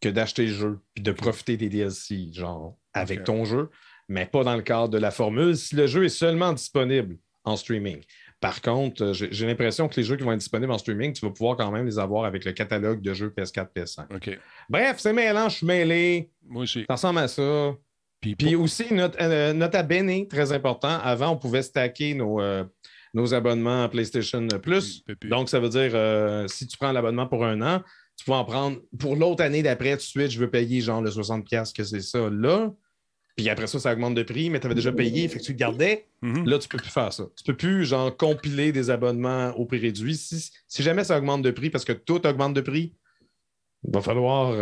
que 0.00 0.08
d'acheter 0.08 0.46
le 0.46 0.52
jeu 0.52 0.78
puis 0.94 1.02
de 1.02 1.12
profiter 1.12 1.56
des 1.56 1.68
DLC, 1.68 2.28
genre, 2.32 2.76
avec 2.92 3.24
ton 3.24 3.44
jeu, 3.44 3.70
mais 4.08 4.26
pas 4.26 4.44
dans 4.44 4.56
le 4.56 4.62
cadre 4.62 4.88
de 4.88 4.98
la 4.98 5.10
formule 5.10 5.56
si 5.56 5.74
le 5.74 5.86
jeu 5.86 6.04
est 6.04 6.10
seulement 6.10 6.52
disponible 6.52 7.16
en 7.44 7.56
streaming. 7.56 8.02
Par 8.40 8.60
contre, 8.60 9.12
j'ai 9.14 9.46
l'impression 9.46 9.88
que 9.88 9.96
les 9.96 10.02
jeux 10.02 10.16
qui 10.16 10.22
vont 10.22 10.32
être 10.32 10.38
disponibles 10.38 10.70
en 10.70 10.78
streaming, 10.78 11.14
tu 11.14 11.24
vas 11.24 11.32
pouvoir 11.32 11.56
quand 11.56 11.70
même 11.70 11.86
les 11.86 11.98
avoir 11.98 12.26
avec 12.26 12.44
le 12.44 12.52
catalogue 12.52 13.00
de 13.00 13.14
jeux 13.14 13.32
PS4, 13.36 13.68
PS5. 13.74 14.14
OK. 14.14 14.38
Bref, 14.68 14.96
c'est 14.98 15.14
mêlant, 15.14 15.48
je 15.48 15.56
suis 15.56 15.66
mêlé. 15.66 16.30
Moi 16.44 16.64
aussi. 16.64 16.84
Ça 16.86 16.94
ressemble 16.94 17.20
à 17.20 17.28
ça. 17.28 17.74
Puis, 18.20 18.56
aussi, 18.56 18.92
notre, 18.92 19.18
euh, 19.20 19.52
notre 19.52 19.78
abonné, 19.78 20.26
très 20.28 20.52
important. 20.52 20.98
Avant, 21.02 21.30
on 21.30 21.36
pouvait 21.36 21.62
stacker 21.62 22.14
nos, 22.14 22.40
euh, 22.40 22.64
nos 23.14 23.34
abonnements 23.34 23.84
à 23.84 23.88
PlayStation 23.88 24.46
Plus. 24.62 25.04
Donc, 25.24 25.48
ça 25.48 25.60
veut 25.60 25.68
dire, 25.68 25.90
euh, 25.94 26.48
si 26.48 26.66
tu 26.66 26.76
prends 26.76 26.92
l'abonnement 26.92 27.26
pour 27.26 27.44
un 27.44 27.60
an, 27.62 27.82
tu 28.16 28.24
peux 28.24 28.32
en 28.32 28.44
prendre 28.44 28.78
pour 28.98 29.16
l'autre 29.16 29.44
année 29.44 29.62
d'après, 29.62 29.92
tout 29.92 29.96
de 29.98 30.02
suite, 30.02 30.30
je 30.30 30.38
veux 30.38 30.50
payer 30.50 30.80
genre 30.80 31.02
le 31.02 31.10
60$ 31.10 31.72
que 31.72 31.84
c'est 31.84 32.00
ça 32.00 32.30
là. 32.30 32.72
Puis 33.36 33.50
après 33.50 33.66
ça, 33.66 33.78
ça 33.78 33.92
augmente 33.92 34.14
de 34.14 34.22
prix, 34.22 34.48
mais 34.48 34.60
tu 34.60 34.64
avais 34.64 34.74
déjà 34.74 34.92
payé, 34.92 35.28
fait 35.28 35.38
que 35.38 35.44
tu 35.44 35.52
le 35.52 35.58
gardais. 35.58 36.06
Mhm. 36.22 36.48
Là, 36.48 36.58
tu 36.58 36.68
peux 36.68 36.78
plus 36.78 36.90
faire 36.90 37.12
ça. 37.12 37.24
Tu 37.36 37.44
peux 37.44 37.54
plus, 37.54 37.84
genre, 37.84 38.16
compiler 38.16 38.72
des 38.72 38.88
abonnements 38.88 39.50
au 39.58 39.66
prix 39.66 39.78
réduit. 39.78 40.16
Si, 40.16 40.50
si 40.66 40.82
jamais 40.82 41.04
ça 41.04 41.18
augmente 41.18 41.42
de 41.42 41.50
prix, 41.50 41.68
parce 41.68 41.84
que 41.84 41.92
tout 41.92 42.26
augmente 42.26 42.54
de 42.54 42.62
prix, 42.62 42.94
il 43.86 43.92
va 43.92 44.00
falloir, 44.00 44.52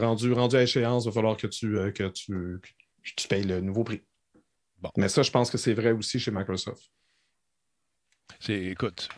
rendu, 0.00 0.32
rendu 0.32 0.56
à 0.56 0.62
échéance, 0.62 1.04
il 1.04 1.06
va 1.06 1.12
falloir 1.12 1.36
que 1.36 1.46
tu, 1.46 1.76
que 1.94 2.08
tu, 2.08 2.58
tu 3.16 3.28
payes 3.28 3.44
le 3.44 3.60
nouveau 3.60 3.84
prix. 3.84 4.02
Bon. 4.80 4.90
Mais 4.96 5.08
ça, 5.08 5.22
je 5.22 5.30
pense 5.30 5.50
que 5.50 5.58
c'est 5.58 5.74
vrai 5.74 5.92
aussi 5.92 6.18
chez 6.18 6.30
Microsoft. 6.30 6.90
C'est, 8.40 8.64
écoute, 8.64 9.08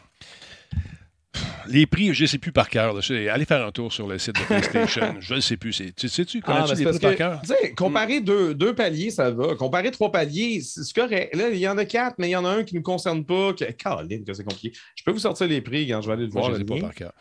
les 1.68 1.87
prix, 1.87 2.14
je 2.14 2.22
ne 2.22 2.26
sais 2.26 2.39
plus 2.39 2.53
par 2.53 2.68
cœur. 2.68 2.99
Allez 3.11 3.45
faire 3.45 3.66
un 3.66 3.72
tour 3.72 3.93
sur 3.93 4.07
le 4.07 4.18
site 4.18 4.37
de 4.37 4.45
PlayStation. 4.45 5.16
je 5.20 5.34
ne 5.34 5.41
sais 5.41 5.57
plus. 5.57 5.72
Tu 5.97 6.09
sais-tu, 6.09 6.41
connais-tu 6.41 6.72
ah, 6.72 6.74
les 6.74 6.84
prix 6.84 6.99
par 6.99 7.16
cœur? 7.16 7.43
Comparer 7.76 8.20
deux, 8.20 8.55
deux, 8.55 8.74
paliers, 8.74 9.11
ça 9.11 9.30
va. 9.30 9.55
Comparer 9.55 9.91
trois 9.91 10.11
paliers, 10.12 10.61
c'est 10.61 10.93
correct. 10.95 11.34
Là, 11.34 11.49
il 11.51 11.59
y 11.59 11.68
en 11.68 11.78
a 11.78 11.84
quatre, 11.84 12.16
mais 12.18 12.28
il 12.28 12.32
y 12.32 12.37
en 12.37 12.45
a 12.45 12.51
un 12.51 12.64
qui 12.64 12.74
ne 12.74 12.80
nous 12.80 12.84
concerne 12.84 13.24
pas. 13.24 13.53
Que... 13.53 13.64
Caroline, 13.72 14.24
que 14.24 14.32
c'est 14.32 14.45
compliqué. 14.45 14.72
Je 14.95 15.05
peux 15.05 15.11
vous 15.11 15.18
sortir 15.18 15.49
les 15.49 15.61
prix 15.61 15.89
quand 15.89 16.01
je 16.01 16.07
vais 16.07 16.14
aller 16.14 16.26
le 16.26 16.30
voir. 16.30 16.47
je 16.47 16.53
ne 16.53 16.59
sais 16.59 16.64
pas 16.64 16.78
par 16.78 16.95
cœur. 16.95 17.12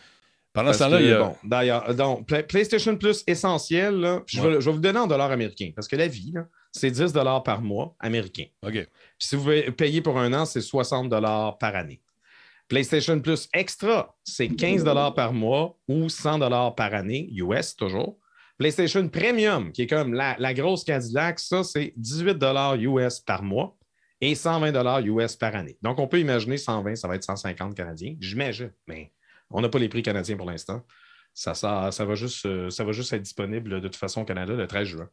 Pendant 0.56 0.72
ce 0.72 0.80
temps-là, 0.80 1.01
il 1.01 1.08
y 1.08 1.12
a. 1.12 1.20
Bon, 1.20 1.36
d'ailleurs, 1.43 1.93
donc, 1.93 2.26
PlayStation 2.47 2.95
Plus 2.95 3.24
essentiel, 3.28 4.22
je, 4.26 4.41
vais, 4.41 4.58
vous 4.58 4.80
donner 4.80 4.99
en 4.99 5.06
dollars 5.06 5.32
américains 5.32 5.72
parce 5.76 5.88
que 5.88 5.97
la 5.97 6.08
vie, 6.08 6.34
c'est 6.72 6.89
10 6.89 7.12
dollars 7.12 7.43
par 7.43 7.62
mois 7.62 7.93
américain. 7.99 8.45
OK. 8.66 8.88
si 9.20 9.36
vous 9.36 9.51
payez 9.76 10.01
pour 10.01 10.18
un 10.18 10.32
an, 10.34 10.45
c'est 10.45 10.62
60 10.62 11.10
dollars 11.10 11.58
par 11.58 11.76
année. 11.76 12.01
PlayStation 12.70 13.20
Plus 13.20 13.49
Extra, 13.53 14.16
c'est 14.24 14.47
15 14.47 14.86
dollars 14.86 15.14
par 15.14 15.34
mois 15.34 15.78
ou 15.89 16.08
100 16.08 16.39
dollars 16.39 16.74
par 16.74 16.93
année, 16.93 17.30
US 17.34 17.76
toujours. 17.76 18.18
PlayStation 18.58 19.08
Premium, 19.10 19.74
qui 19.74 19.82
est 19.82 19.88
comme 19.88 20.14
la, 20.14 20.38
la 20.39 20.53
grosse 20.53 20.86
Cadillac, 20.86 21.39
ça, 21.39 21.66
c'est 21.66 21.93
18 21.97 22.36
dollars 22.36 22.76
US 22.76 23.20
par 23.20 23.43
mois 23.43 23.78
et 24.22 24.34
120 24.34 24.72
dollars 24.72 25.01
US 25.01 25.36
par 25.36 25.53
année. 25.53 25.78
Donc, 25.82 25.99
on 25.99 26.08
peut 26.08 26.20
imaginer 26.20 26.56
120, 26.58 26.95
ça 26.95 27.10
va 27.10 27.16
être 27.16 27.26
150 27.26 27.76
canadiens. 27.76 28.16
J'imagine, 28.20 28.72
mais 28.88 29.12
on 29.52 29.62
n'a 29.62 29.70
pas 29.70 29.80
les 29.80 29.89
prix 29.89 30.04
canadiens 30.04 30.38
pour 30.38 30.50
l'instant. 30.50 30.84
Ça, 31.34 31.54
ça, 31.54 31.91
ça, 31.91 32.06
va 32.06 32.16
juste, 32.16 32.46
euh, 32.46 32.70
ça 32.70 32.84
va 32.84 32.93
juste 32.93 33.12
être 33.12 33.22
disponible 33.22 33.82
de 33.82 33.88
toute 33.88 33.98
façon 33.98 34.22
au 34.22 34.26
Canada 34.26 34.54
le 34.54 34.68
13 34.68 34.88
juin. 34.88 35.10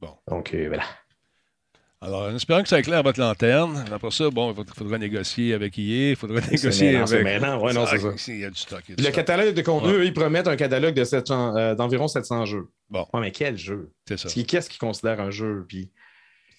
Bon. 0.00 0.16
Donc, 0.28 0.52
euh, 0.52 0.66
voilà. 0.66 0.84
Alors, 2.00 2.22
en 2.24 2.34
espérant 2.34 2.62
que 2.62 2.68
ça 2.68 2.78
éclaire 2.78 3.02
votre 3.02 3.18
lanterne. 3.18 3.82
Après 3.90 4.10
ça, 4.10 4.28
bon, 4.28 4.52
il 4.52 4.74
faudra 4.74 4.98
négocier 4.98 5.54
avec 5.54 5.78
IE, 5.78 6.10
il 6.10 6.16
faudra 6.16 6.40
négocier 6.50 6.96
avec. 6.96 7.24
Maintenant, 7.24 7.62
ouais, 7.62 7.72
non, 7.72 7.86
c'est 7.86 7.98
ça. 7.98 8.32
Il 8.32 8.40
y 8.40 8.44
a 8.44 8.50
du 8.50 8.58
stock. 8.58 8.82
le 8.88 9.10
catalogue 9.10 9.54
de 9.54 9.62
contenu, 9.62 10.04
ils 10.04 10.12
promettent 10.12 10.48
un 10.48 10.56
catalogue 10.56 11.00
euh, 11.00 11.74
d'environ 11.74 12.06
700 12.06 12.44
jeux. 12.44 12.68
Bon. 12.90 13.06
Ouais, 13.14 13.20
mais 13.20 13.30
quel 13.30 13.56
jeu? 13.56 13.90
C'est 14.06 14.18
ça. 14.18 14.28
Qu'est-ce 14.28 14.68
qu'ils 14.68 14.80
considèrent 14.80 15.20
un 15.20 15.30
jeu? 15.30 15.64
Puis 15.66 15.90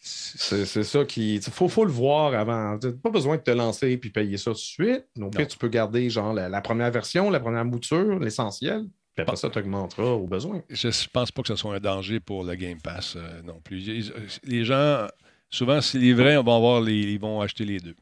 c'est 0.08 0.84
ça 0.84 1.04
qui. 1.04 1.36
Il 1.36 1.42
faut, 1.42 1.84
le 1.84 1.92
voir 1.92 2.36
avant. 2.36 2.78
Tu 2.78 2.92
pas 2.94 3.10
besoin 3.10 3.38
de 3.38 3.42
te 3.42 3.50
lancer 3.50 3.90
et 3.92 3.98
payer 3.98 4.38
ça 4.38 4.52
tout 4.52 4.58
de 4.58 4.60
suite. 4.60 5.06
Donc, 5.16 5.36
tu 5.48 5.58
peux 5.58 5.68
garder 5.68 6.10
genre 6.12 6.32
la, 6.34 6.62
première 6.62 6.92
version, 6.92 7.32
la 7.32 7.40
première 7.40 7.66
mouture, 7.66 8.20
l'essentiel. 8.20 8.86
Puis 9.16 9.22
après 9.24 9.38
ça, 9.38 9.50
tu 9.50 9.58
augmenteras 9.58 10.12
au 10.12 10.28
besoin. 10.28 10.62
Je 10.70 10.90
ne 10.90 11.08
pense 11.12 11.32
pas 11.32 11.42
que 11.42 11.48
ce 11.48 11.56
soit 11.56 11.76
un 11.76 11.80
danger 11.80 12.20
pour 12.20 12.44
le 12.44 12.54
Game 12.56 12.82
Pass 12.82 13.16
euh, 13.16 13.42
non 13.44 13.62
plus. 13.62 14.12
Les 14.44 14.66
gens, 14.66 15.08
souvent, 15.50 15.80
si 15.82 15.98
les 15.98 16.14
vrais, 16.14 16.36
on 16.36 16.44
va 16.44 16.56
avoir 16.56 16.82
les, 16.82 17.14
ils 17.14 17.20
vont 17.20 17.42
acheter 17.42 17.64
les 17.64 17.80
deux. 17.80 17.96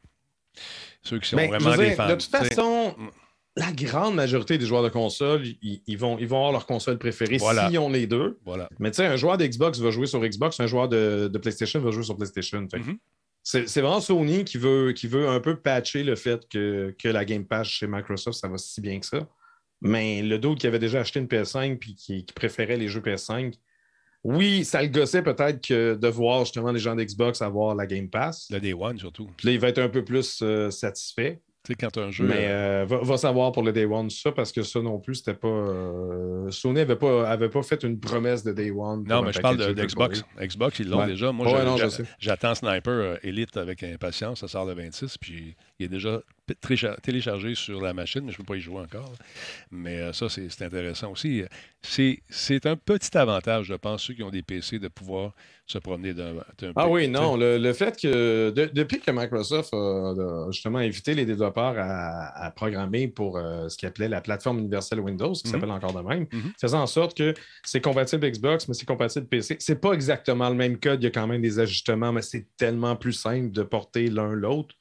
Ceux 1.02 1.20
qui 1.20 1.28
sont 1.28 1.36
ben, 1.36 1.48
vraiment 1.48 1.76
des 1.76 1.92
fans. 1.92 2.08
De 2.08 2.14
toute 2.14 2.24
façon, 2.24 2.94
mm 2.98 3.23
la 3.56 3.70
grande 3.70 4.16
majorité 4.16 4.58
des 4.58 4.66
joueurs 4.66 4.82
de 4.82 4.88
console, 4.88 5.44
ils, 5.62 5.96
vont, 5.96 6.18
ils 6.18 6.26
vont 6.26 6.38
avoir 6.38 6.52
leur 6.52 6.66
console 6.66 6.98
préférée 6.98 7.38
s'ils 7.38 7.78
ont 7.78 7.88
les 7.88 8.06
deux. 8.06 8.38
Voilà. 8.44 8.68
Mais 8.80 8.90
tu 8.90 8.96
sais, 8.96 9.06
un 9.06 9.16
joueur 9.16 9.38
d'Xbox 9.38 9.78
va 9.78 9.90
jouer 9.90 10.06
sur 10.06 10.20
Xbox, 10.20 10.58
un 10.58 10.66
joueur 10.66 10.88
de, 10.88 11.30
PlayStation 11.40 11.80
va 11.80 11.90
jouer 11.92 12.02
sur 12.02 12.16
PlayStation. 12.16 12.62
Mm-hmm. 12.62 12.98
C'est 13.44 13.80
vraiment 13.80 14.00
Sony 14.00 14.44
qui 14.44 14.58
veut, 14.58 14.92
qui 14.92 15.06
veut 15.06 15.28
un 15.28 15.38
peu 15.38 15.56
patcher 15.56 16.02
le 16.02 16.16
fait 16.16 16.48
que, 16.48 16.94
la 17.04 17.24
Game 17.24 17.44
Pass 17.44 17.68
chez 17.68 17.86
Microsoft, 17.86 18.38
ça 18.38 18.48
va 18.48 18.58
si 18.58 18.80
bien 18.80 18.98
que 18.98 19.06
ça. 19.06 19.28
Mais 19.80 20.22
le 20.22 20.38
d'autres 20.38 20.60
qui 20.60 20.66
avait 20.66 20.78
déjà 20.78 21.00
acheté 21.00 21.20
une 21.20 21.26
PS5 21.26 21.78
puis 21.78 21.94
qui, 21.94 22.24
préférait 22.34 22.76
les 22.76 22.88
jeux 22.88 23.00
PS5, 23.00 23.54
oui, 24.24 24.64
ça 24.64 24.82
le 24.82 24.88
gossait 24.88 25.22
peut-être 25.22 25.60
que 25.60 25.94
de 25.94 26.08
voir 26.08 26.46
justement 26.46 26.72
les 26.72 26.80
gens 26.80 26.96
d'Xbox 26.96 27.42
avoir 27.42 27.74
la 27.74 27.86
Game 27.86 28.08
Pass. 28.08 28.48
Le 28.50 28.58
Day 28.58 28.72
One 28.72 28.98
surtout. 28.98 29.28
Puis 29.36 29.48
là, 29.48 29.52
il 29.52 29.60
va 29.60 29.68
être 29.68 29.78
un 29.78 29.90
peu 29.90 30.02
plus 30.02 30.40
euh, 30.42 30.70
satisfait 30.70 31.42
quand 31.72 31.96
un 31.96 32.10
jeu. 32.10 32.26
Mais 32.26 32.46
euh, 32.48 32.84
va, 32.86 33.16
savoir 33.16 33.52
pour 33.52 33.62
le 33.62 33.72
Day 33.72 33.86
One 33.86 34.10
ça, 34.10 34.32
parce 34.32 34.52
que 34.52 34.62
ça 34.62 34.80
non 34.80 34.98
plus, 34.98 35.16
c'était 35.16 35.34
pas. 35.34 35.48
Euh, 35.48 36.50
Sony 36.50 36.74
n'avait 36.74 36.96
pas, 36.96 37.28
avait 37.28 37.48
pas 37.48 37.62
fait 37.62 37.82
une 37.82 37.98
promesse 37.98 38.44
de 38.44 38.52
Day 38.52 38.70
One. 38.70 39.04
Non, 39.08 39.22
mais 39.22 39.32
je 39.32 39.40
parle 39.40 39.74
d'Xbox. 39.74 40.24
Xbox, 40.38 40.78
ils 40.80 40.88
l'ont 40.90 41.06
déjà. 41.06 41.32
Moi, 41.32 41.46
j'attends 42.18 42.54
Sniper 42.54 42.92
euh, 42.92 43.16
Elite 43.22 43.56
avec 43.56 43.82
impatience. 43.82 44.40
Ça 44.40 44.48
sort 44.48 44.66
le 44.66 44.74
26, 44.74 45.16
puis 45.18 45.56
il 45.78 45.86
est 45.86 45.88
déjà 45.88 46.20
téléchargé 47.02 47.54
sur 47.54 47.80
la 47.80 47.94
machine, 47.94 48.22
mais 48.24 48.32
je 48.32 48.36
ne 48.36 48.44
peux 48.44 48.52
pas 48.52 48.56
y 48.56 48.60
jouer 48.60 48.80
encore. 48.80 49.12
Mais 49.70 50.12
ça, 50.12 50.28
c'est 50.28 50.62
intéressant 50.62 51.12
aussi. 51.12 51.42
C'est 51.82 52.66
un 52.66 52.76
petit 52.76 53.16
avantage, 53.16 53.66
je 53.66 53.74
pense, 53.74 54.02
ceux 54.02 54.14
qui 54.14 54.22
ont 54.22 54.30
des 54.30 54.42
PC, 54.42 54.78
de 54.78 54.88
pouvoir 54.88 55.32
se 55.66 55.78
promener 55.78 56.12
d'un 56.12 56.34
Ah 56.76 56.88
oui, 56.88 57.08
non. 57.08 57.36
Le, 57.36 57.72
fait 57.72 57.98
que 58.00 58.50
depuis 58.50 59.00
que 59.00 59.10
Microsoft 59.10 59.72
a, 59.72 60.46
justement 60.50 60.78
invité 60.78 61.14
les 61.14 61.24
développeurs 61.24 61.74
à, 61.78 62.50
programmer 62.50 63.08
pour 63.08 63.38
euh, 63.38 63.68
ce 63.68 63.76
qu'il 63.76 63.88
appelait 63.88 64.08
la 64.08 64.20
plateforme 64.20 64.58
universelle 64.58 65.00
Windows, 65.00 65.32
qui 65.32 65.48
mhm. 65.48 65.52
s'appelle 65.52 65.70
encore 65.70 65.92
de 65.92 66.06
même, 66.06 66.26
mm 66.32 66.52
faisant 66.60 66.82
en 66.82 66.86
sorte 66.86 67.16
que 67.16 67.34
c'est 67.64 67.80
compatible 67.80 68.30
Xbox, 68.30 68.68
mais 68.68 68.74
c'est 68.74 68.86
compatible 68.86 69.26
PC. 69.26 69.56
C'est 69.58 69.80
pas 69.80 69.92
exactement 69.92 70.48
le 70.48 70.54
même 70.54 70.78
code, 70.78 71.02
il 71.02 71.04
y 71.04 71.08
a 71.08 71.10
quand 71.10 71.26
même 71.26 71.42
des 71.42 71.58
ajustements, 71.58 72.12
mais 72.12 72.22
c'est 72.22 72.46
tellement 72.56 72.96
plus 72.96 73.12
simple 73.12 73.50
de 73.50 73.62
porter 73.62 74.08
l'un 74.08 74.32
l'autre. 74.32 74.74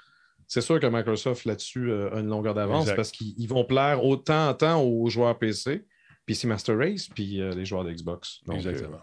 C'est 0.48 0.62
sûr 0.62 0.80
que 0.80 0.88
Microsoft 0.88 1.46
là-dessus 1.46 1.92
a 1.92 2.20
une 2.20 2.28
longueur 2.28 2.54
d'avance 2.54 2.92
parce 2.94 3.12
qu'ils 3.12 3.48
vont 3.48 3.64
plaire 3.66 4.04
autant, 4.04 4.50
autant 4.52 4.82
aux 4.82 5.10
joueurs 5.10 5.38
PC, 5.38 5.86
PC 6.26 6.48
Master 6.48 6.78
Race, 6.78 7.08
puis 7.08 7.42
euh, 7.42 7.52
les 7.54 7.66
joueurs 7.66 7.84
d'Xbox. 7.84 8.42
Exactement. 8.52 9.00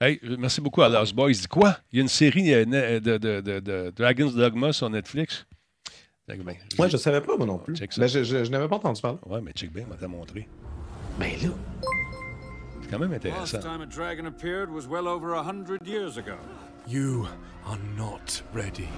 Hey, 0.00 0.20
merci 0.38 0.60
beaucoup 0.60 0.82
à 0.82 0.88
Lost 0.90 1.14
Boys. 1.14 1.32
Dis 1.32 1.46
quoi? 1.48 1.78
Il 1.90 1.96
y 1.96 2.00
a 2.00 2.02
une 2.02 2.08
série 2.08 2.52
euh, 2.52 2.64
de, 3.00 3.16
de, 3.16 3.40
de, 3.40 3.60
de 3.60 3.92
Dragon's 3.96 4.34
Dogma 4.34 4.72
sur 4.72 4.90
Netflix. 4.90 5.46
Ben, 6.28 6.42
Moi, 6.76 6.88
je 6.88 6.92
ne 6.94 6.98
savais 6.98 7.20
pas, 7.20 7.36
moi 7.36 7.46
non 7.46 7.58
plus. 7.58 7.74
Ben, 7.96 8.08
je, 8.08 8.24
je, 8.24 8.44
je 8.44 8.50
n'avais 8.50 8.66
pas 8.68 8.76
entendu 8.76 9.00
parler. 9.00 9.18
Ouais, 9.26 9.40
mais 9.40 9.52
check 9.52 9.72
bien, 9.72 9.86
on 9.90 9.94
t'a 9.94 10.08
montré. 10.08 10.48
Ben 11.18 11.30
là. 11.42 11.48
C'est 12.82 12.90
quand 12.90 12.98
même 12.98 13.12
intéressant. 13.12 13.58
Last 13.58 13.62
time 13.62 13.80
a 13.80 13.86
dragon 13.86 14.26
appeared 14.26 14.70
was 14.70 14.86
well 14.86 15.06
over 15.08 15.34
a 15.34 15.42
hundred 15.42 15.86
years 15.86 16.18
ago. 16.18 16.34
You 16.86 17.26
are 17.66 17.78
not 17.96 18.42
ready. 18.52 18.88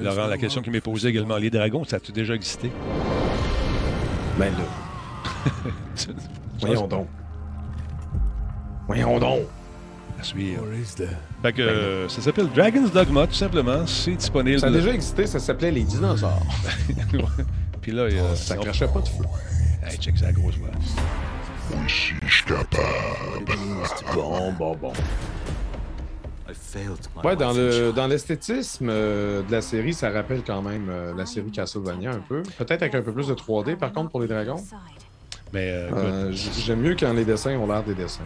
Laurent, 0.00 0.26
la 0.26 0.38
question 0.38 0.62
qui 0.62 0.70
m'est 0.70 0.80
posée 0.80 1.08
également, 1.08 1.36
les 1.36 1.50
dragons, 1.50 1.84
ça 1.84 1.96
a-tu 1.96 2.12
déjà 2.12 2.34
existé? 2.34 2.70
Ben 4.38 4.52
là. 4.52 5.52
Voyons 6.60 6.86
donc. 6.88 7.08
Voyons 8.86 9.18
donc. 9.18 9.42
À 10.18 10.22
suivre. 10.22 10.64
Fait 11.42 11.52
que, 11.52 11.62
euh, 11.62 12.08
ça 12.08 12.22
s'appelle 12.22 12.48
Dragon's 12.54 12.92
Dogma, 12.92 13.26
tout 13.26 13.34
simplement. 13.34 13.86
C'est 13.86 14.14
disponible. 14.14 14.60
Ça 14.60 14.66
a 14.66 14.70
déjà 14.70 14.92
existé, 14.92 15.26
ça 15.26 15.38
s'appelait 15.38 15.70
Les 15.70 15.82
Dinosaures. 15.82 16.42
Puis 17.80 17.92
là, 17.92 18.08
il 18.08 18.18
oh, 18.18 18.34
ça 18.34 18.56
crachait 18.56 18.88
pas 18.88 19.00
de 19.00 19.08
feu. 19.08 19.24
Hey, 19.86 19.98
check 19.98 20.16
ça, 20.16 20.32
grosse 20.32 20.56
voix. 20.56 20.70
Aussi, 21.84 22.14
je 22.26 22.34
suis 22.34 22.44
capable. 22.44 23.44
Bon, 24.14 24.52
bon, 24.52 24.76
bon. 24.76 24.92
Ouais, 27.22 27.36
dans, 27.36 27.52
le, 27.52 27.92
dans 27.92 28.06
l'esthétisme 28.06 28.88
euh, 28.90 29.42
de 29.42 29.52
la 29.52 29.60
série, 29.60 29.94
ça 29.94 30.10
rappelle 30.10 30.42
quand 30.46 30.62
même 30.62 30.88
euh, 30.88 31.14
la 31.14 31.26
série 31.26 31.50
Castlevania 31.50 32.12
un 32.12 32.20
peu. 32.20 32.42
Peut-être 32.58 32.82
avec 32.82 32.94
un 32.94 33.02
peu 33.02 33.12
plus 33.12 33.28
de 33.28 33.34
3D, 33.34 33.76
par 33.76 33.92
contre, 33.92 34.10
pour 34.10 34.20
les 34.20 34.28
dragons. 34.28 34.62
Mais 35.52 35.70
euh, 35.70 36.32
j'aime 36.32 36.80
mieux 36.80 36.96
quand 36.98 37.12
les 37.12 37.24
dessins 37.24 37.56
ont 37.56 37.66
l'air 37.66 37.82
des 37.84 37.94
dessins. 37.94 38.24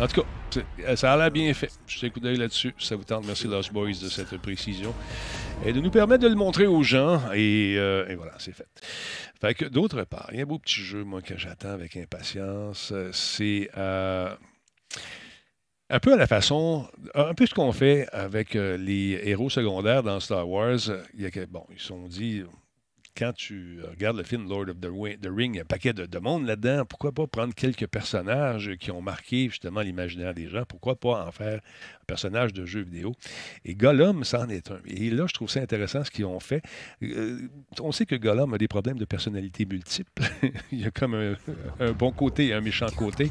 En 0.00 0.06
tout 0.06 0.22
cas, 0.22 0.96
ça 0.96 1.12
a 1.12 1.16
l'air 1.16 1.30
bien 1.30 1.52
fait. 1.54 1.70
Je 1.86 1.98
suis 1.98 2.10
coup 2.10 2.20
d'œil 2.20 2.36
là-dessus. 2.36 2.74
Ça 2.78 2.96
vous 2.96 3.04
tente. 3.04 3.24
Merci 3.26 3.46
Lost 3.46 3.72
Boys 3.72 3.92
de 4.02 4.08
cette 4.08 4.36
précision. 4.38 4.94
Et 5.64 5.72
de 5.72 5.80
nous 5.80 5.90
permettre 5.90 6.22
de 6.22 6.28
le 6.28 6.34
montrer 6.34 6.66
aux 6.66 6.82
gens. 6.82 7.20
Et, 7.34 7.74
et 7.74 8.14
voilà, 8.16 8.32
c'est 8.38 8.52
fait. 8.52 8.66
Fait 9.40 9.54
que 9.54 9.64
d'autre 9.64 10.04
part, 10.04 10.28
il 10.32 10.36
y 10.36 10.40
a 10.40 10.42
un 10.42 10.46
beau 10.46 10.58
petit 10.58 10.80
jeu, 10.80 11.04
moi, 11.04 11.22
que 11.22 11.38
j'attends 11.38 11.70
avec 11.70 11.96
impatience. 11.96 12.92
C'est 13.12 13.70
Un 15.92 16.00
peu 16.00 16.14
à 16.14 16.16
la 16.16 16.26
façon, 16.26 16.88
un 17.14 17.34
peu 17.34 17.44
ce 17.44 17.52
qu'on 17.52 17.70
fait 17.70 18.08
avec 18.12 18.56
euh, 18.56 18.78
les 18.78 19.20
héros 19.24 19.50
secondaires 19.50 20.02
dans 20.02 20.20
Star 20.20 20.48
Wars. 20.48 20.78
Il 21.12 21.20
y 21.20 21.26
a 21.26 21.46
bon, 21.46 21.66
ils 21.70 21.78
sont 21.78 22.06
dit, 22.08 22.44
quand 23.16 23.32
tu 23.32 23.80
regardes 23.88 24.16
le 24.16 24.22
film 24.22 24.48
Lord 24.48 24.68
of 24.68 24.80
the, 24.80 24.88
Ring, 25.26 25.54
il 25.54 25.56
y 25.56 25.58
a 25.58 25.62
un 25.62 25.66
paquet 25.66 25.92
de, 25.92 26.06
de 26.06 26.18
monde 26.18 26.46
là-dedans. 26.46 26.84
Pourquoi 26.84 27.12
pas 27.12 27.26
prendre 27.26 27.54
quelques 27.54 27.86
personnages 27.86 28.72
qui 28.80 28.90
ont 28.90 29.02
marqué 29.02 29.48
justement 29.48 29.80
l'imaginaire 29.80 30.34
des 30.34 30.48
gens? 30.48 30.64
Pourquoi 30.66 30.96
pas 30.96 31.26
en 31.26 31.32
faire 31.32 31.56
un 31.56 32.04
personnage 32.06 32.52
de 32.52 32.64
jeu 32.64 32.80
vidéo? 32.80 33.14
Et 33.64 33.74
Gollum, 33.74 34.24
c'en 34.24 34.48
est 34.48 34.70
un. 34.70 34.78
Et 34.86 35.10
là, 35.10 35.26
je 35.26 35.34
trouve 35.34 35.50
ça 35.50 35.60
intéressant 35.60 36.04
ce 36.04 36.10
qu'ils 36.10 36.24
ont 36.24 36.40
fait. 36.40 36.62
Euh, 37.02 37.48
on 37.80 37.92
sait 37.92 38.06
que 38.06 38.14
Gollum 38.14 38.54
a 38.54 38.58
des 38.58 38.68
problèmes 38.68 38.98
de 38.98 39.04
personnalité 39.04 39.66
multiples. 39.66 40.22
il 40.72 40.80
y 40.80 40.84
a 40.84 40.90
comme 40.90 41.14
un, 41.80 41.92
bon 41.92 42.12
côté 42.12 42.48
et 42.48 42.54
un 42.54 42.60
méchant 42.60 42.88
côté. 42.96 43.30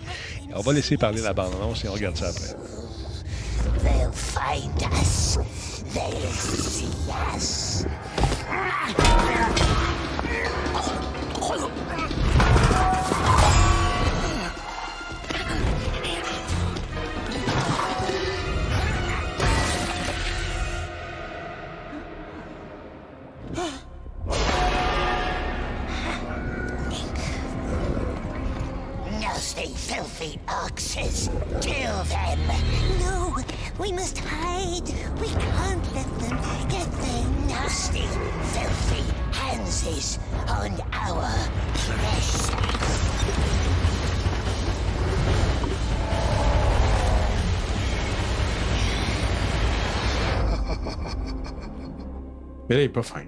On 0.54 0.62
va 0.62 0.74
laisser 0.74 0.98
parler 0.98 1.22
la 1.22 1.34
bande-annonce 1.34 1.84
et 1.86 1.90
on 1.90 1.94
regarde 1.94 2.16
ça 2.16 2.28
après. 2.30 2.56
They'll 3.84 4.12
find 4.12 4.82
us. 4.82 5.38
They'll 5.94 6.32
see. 6.32 6.92
Nasty, 29.20 29.68
filthy 29.74 30.40
oxes. 30.48 31.30
Kill 31.62 32.04
them. 32.04 32.40
No, 33.00 33.38
we 33.80 33.92
must 33.92 34.20
hide. 34.20 34.88
We 35.20 35.28
can't 35.28 35.94
let 35.94 36.20
them 36.20 36.38
get 36.70 36.92
their 36.92 37.41
nasty, 37.52 38.06
filthy 38.54 39.04
hands 39.34 39.86
is 39.88 40.20
on 40.48 40.72
our 40.94 41.28
precious. 41.74 42.52
Mais 52.70 52.76
là, 52.76 52.82
il 52.82 52.86
est 52.86 52.90
pas 52.90 53.04
fin. 53.04 53.24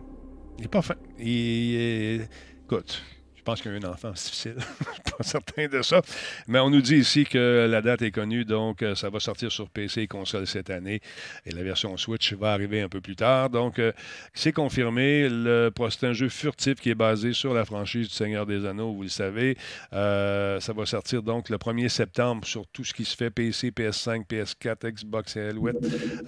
Il 0.58 0.62
n'est 0.64 0.68
pas 0.68 0.82
fin. 0.82 0.96
Il 1.20 1.76
est- 1.76 2.30
Écoute, 2.66 3.04
je 3.44 3.52
pense 3.52 3.62
qu'il 3.62 3.74
y 3.74 3.76
a 3.76 3.78
un 3.78 3.92
enfant 3.92 4.14
c'est 4.16 4.30
difficile. 4.30 4.56
je 4.60 4.94
suis 4.94 5.18
pas 5.18 5.24
certain 5.24 5.68
de 5.68 5.82
ça. 5.82 6.02
Mais 6.48 6.60
on 6.60 6.70
nous 6.70 6.82
dit 6.82 6.96
ici 6.96 7.26
que 7.26 7.68
la 7.70 7.82
date 7.82 8.04
est 8.04 8.12
connue, 8.12 8.46
donc 8.46 8.82
euh, 8.82 8.96
ça 8.96 9.10
va 9.10 9.20
sortir 9.20 9.52
sur 9.52 9.70
PC 9.70 10.04
et 10.04 10.08
console 10.08 10.48
cette 10.48 10.70
année. 10.70 11.02
Et 11.46 11.52
la 11.52 11.62
version 11.62 11.98
Switch 11.98 12.32
va 12.32 12.54
arriver 12.54 12.80
un 12.80 12.88
peu 12.88 13.02
plus 13.02 13.18
tard. 13.18 13.50
Donc, 13.50 13.80
euh, 13.80 13.92
c'est 14.34 14.54
confirmé. 14.54 15.28
Le, 15.28 15.72
c'est 15.90 16.08
un 16.08 16.14
jeu 16.14 16.30
furtif 16.30 16.76
qui 16.80 16.90
est 16.90 16.96
basé 16.96 17.34
sur 17.34 17.54
la 17.54 17.66
franchise 17.66 18.08
du 18.08 18.14
Seigneur 18.14 18.46
des 18.46 18.66
Anneaux, 18.66 18.94
vous 18.94 19.04
le 19.04 19.10
savez. 19.10 19.58
Euh, 19.92 20.62
ça 20.62 20.72
va 20.72 20.86
sortir 20.86 21.22
donc 21.22 21.50
le 21.50 21.58
1er 21.58 21.90
septembre 21.90 22.48
sur 22.48 22.66
tout 22.68 22.86
ce 22.86 22.94
qui 22.94 23.04
se 23.04 23.18
fait 23.18 23.30
PC, 23.30 23.72
PS5, 23.72 24.26
PS4, 24.26 24.90
Xbox 24.90 25.36
et 25.36 25.50
Alouette. 25.50 25.76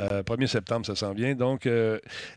Euh, 0.01 0.21
1er 0.21 0.47
septembre, 0.47 0.85
ça 0.85 0.95
s'en 0.95 1.13
vient. 1.13 1.33
Donc, 1.33 1.65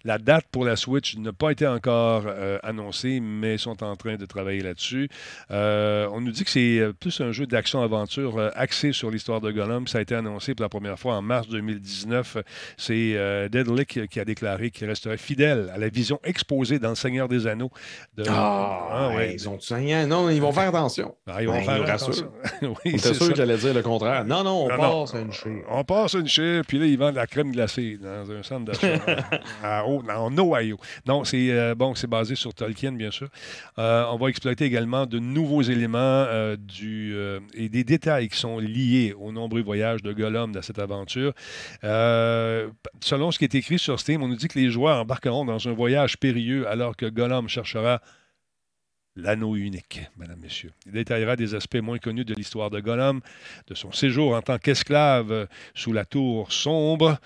la 0.04 0.18
date 0.18 0.46
pour 0.52 0.64
la 0.64 0.76
Switch 0.76 1.16
n'a 1.16 1.32
pas 1.32 1.50
été 1.50 1.66
encore 1.66 2.26
annoncée, 2.62 3.18
mais 3.18 3.54
ils 3.54 3.58
sont 3.58 3.82
en 3.82 3.96
train 3.96 4.14
de 4.14 4.26
travailler 4.26 4.67
là-dessus. 4.68 5.08
Euh, 5.50 6.08
on 6.12 6.20
nous 6.20 6.30
dit 6.30 6.44
que 6.44 6.50
c'est 6.50 6.78
euh, 6.78 6.92
plus 6.92 7.20
un 7.20 7.32
jeu 7.32 7.46
d'action-aventure 7.46 8.38
euh, 8.38 8.50
axé 8.54 8.92
sur 8.92 9.10
l'histoire 9.10 9.40
de 9.40 9.50
Gollum. 9.50 9.86
Ça 9.86 9.98
a 9.98 10.00
été 10.00 10.14
annoncé 10.14 10.54
pour 10.54 10.62
la 10.64 10.68
première 10.68 10.98
fois 10.98 11.14
en 11.16 11.22
mars 11.22 11.48
2019. 11.48 12.38
C'est 12.76 13.12
euh, 13.16 13.48
Deadlick 13.48 14.08
qui 14.08 14.20
a 14.20 14.24
déclaré 14.24 14.70
qu'il 14.70 14.86
resterait 14.88 15.16
fidèle 15.16 15.70
à 15.74 15.78
la 15.78 15.88
vision 15.88 16.20
exposée 16.24 16.78
dans 16.78 16.90
Le 16.90 16.94
Seigneur 16.94 17.28
des 17.28 17.46
Anneaux. 17.46 17.70
de- 18.16 18.24
Ah, 18.28 18.78
Ah, 18.90 19.16
ouais, 19.16 19.34
ils 19.34 19.48
ont. 19.48 19.58
Non, 20.06 20.28
ils 20.30 20.40
vont 20.40 20.52
faire 20.52 20.68
attention. 20.68 21.14
Ah, 21.26 21.42
ils 21.42 21.46
vont 21.48 21.54
Ben, 21.54 21.62
faire 21.64 21.82
attention. 21.94 22.30
oui, 22.84 22.98
c'est 22.98 23.14
sûr 23.14 23.28
que 23.30 23.34
j'allais 23.36 23.56
dire 23.56 23.74
le 23.74 23.82
contraire. 23.82 24.24
Non, 24.24 24.42
non, 24.44 24.64
on 24.64 24.68
Non, 24.68 24.76
non. 24.82 25.00
passe 25.04 25.14
à 25.14 25.20
une 25.20 25.32
chire. 25.32 25.64
On 25.70 25.84
passe 25.84 26.14
une 26.14 26.28
chire, 26.28 26.62
puis 26.66 26.78
là, 26.78 26.86
ils 26.86 26.98
vendent 26.98 27.12
de 27.12 27.16
la 27.16 27.26
crème 27.26 27.50
glacée 27.52 27.98
dans 28.00 28.30
un 28.30 28.42
centre 28.42 28.64
d'achat 28.66 28.98
en 29.64 30.38
Ohio. 30.38 30.76
Non, 31.06 31.24
c'est 31.24 31.74
bon, 31.74 31.94
c'est 31.94 32.06
basé 32.06 32.34
sur 32.34 32.52
Tolkien, 32.54 32.92
bien 32.92 33.10
sûr. 33.10 33.28
On 33.76 34.16
va 34.20 34.28
exploiter 34.28 34.57
également 34.60 35.06
de 35.06 35.18
nouveaux 35.18 35.62
éléments 35.62 35.98
euh, 35.98 36.56
euh, 36.82 37.40
et 37.54 37.68
des 37.68 37.84
détails 37.84 38.28
qui 38.28 38.36
sont 38.36 38.58
liés 38.58 39.14
aux 39.18 39.32
nombreux 39.32 39.62
voyages 39.62 40.02
de 40.02 40.12
Gollum 40.12 40.52
dans 40.52 40.62
cette 40.62 40.78
aventure. 40.78 41.32
Euh, 41.84 42.68
selon 43.00 43.30
ce 43.30 43.38
qui 43.38 43.44
est 43.44 43.54
écrit 43.54 43.78
sur 43.78 43.98
Steam, 44.00 44.22
on 44.22 44.28
nous 44.28 44.36
dit 44.36 44.48
que 44.48 44.58
les 44.58 44.70
joueurs 44.70 44.98
embarqueront 44.98 45.44
dans 45.44 45.68
un 45.68 45.72
voyage 45.72 46.18
périlleux 46.18 46.68
alors 46.68 46.96
que 46.96 47.06
Gollum 47.06 47.48
cherchera 47.48 48.00
L'anneau 49.20 49.56
unique, 49.56 50.02
Madame, 50.16 50.38
Messieurs. 50.38 50.70
Il 50.86 50.92
détaillera 50.92 51.34
des 51.34 51.56
aspects 51.56 51.78
moins 51.78 51.98
connus 51.98 52.24
de 52.24 52.34
l'histoire 52.34 52.70
de 52.70 52.78
Gollum, 52.78 53.20
de 53.66 53.74
son 53.74 53.90
séjour 53.90 54.36
en 54.36 54.42
tant 54.42 54.58
qu'esclave 54.58 55.48
sous 55.74 55.92
la 55.92 56.04
tour 56.04 56.52
sombre, 56.52 57.18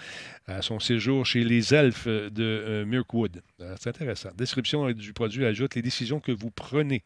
à 0.47 0.61
son 0.63 0.81
séjour 0.81 1.25
chez 1.25 1.45
les 1.45 1.73
elfes 1.75 2.07
de 2.09 2.31
euh, 2.39 2.85
Mirkwood. 2.85 3.43
Euh, 3.61 3.75
C'est 3.81 3.91
intéressant. 3.91 4.31
Description 4.37 4.91
du 4.91 5.13
produit 5.13 5.45
ajoute 5.45 5.75
les 5.75 5.83
décisions 5.83 6.21
que 6.21 6.33
vous 6.33 6.51
prenez 6.51 7.05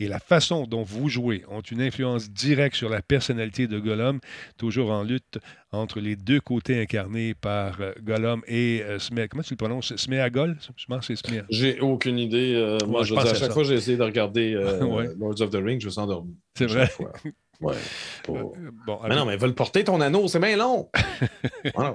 et 0.00 0.08
la 0.08 0.18
façon 0.18 0.66
dont 0.66 0.82
vous 0.82 1.08
jouez 1.08 1.44
ont 1.48 1.60
une 1.60 1.82
influence 1.82 2.30
directe 2.30 2.76
sur 2.76 2.88
la 2.88 3.02
personnalité 3.02 3.66
de 3.66 3.78
Gollum, 3.78 4.20
toujours 4.56 4.90
en 4.90 5.02
lutte 5.02 5.38
entre 5.70 6.00
les 6.00 6.16
deux 6.16 6.40
côtés 6.40 6.80
incarnés 6.80 7.34
par 7.34 7.80
euh, 7.80 7.92
Gollum 8.02 8.40
et 8.46 8.82
Smé- 8.98 9.28
Comment 9.28 9.42
tu 9.42 9.52
le 9.52 9.58
prononces? 9.58 9.94
Sméagol 9.96 10.56
Je 10.76 10.86
pense 10.86 11.06
que 11.06 11.14
c'est 11.14 11.28
Smé- 11.28 11.44
J'ai 11.50 11.80
aucune 11.80 12.18
idée. 12.18 12.54
euh, 12.54 12.78
moi, 12.86 13.02
je 13.04 13.12
pense 13.14 13.26
à 13.26 13.30
à 13.30 13.34
chaque 13.34 13.48
ça. 13.48 13.50
fois 13.50 13.64
j'ai 13.64 13.74
essayé 13.74 13.96
de 13.98 14.02
regarder 14.02 14.54
euh, 14.54 14.82
Ouais. 14.84 15.08
Lords 15.18 15.40
of 15.42 15.50
the 15.50 15.56
Rings, 15.62 15.80
je 15.80 15.86
me 15.86 15.90
suis 15.90 16.00
endormi. 16.00 16.34
C'est 16.54 16.66
vrai. 16.66 16.88
Bon, 17.60 17.72
Mais 19.08 19.16
non, 19.16 19.24
mais 19.24 19.34
ils 19.34 19.38
veulent 19.40 19.54
porter 19.54 19.82
ton 19.82 20.00
anneau, 20.00 20.28
c'est 20.28 20.38
bien 20.38 20.56
long. 20.56 20.88
Voilà. 21.74 21.94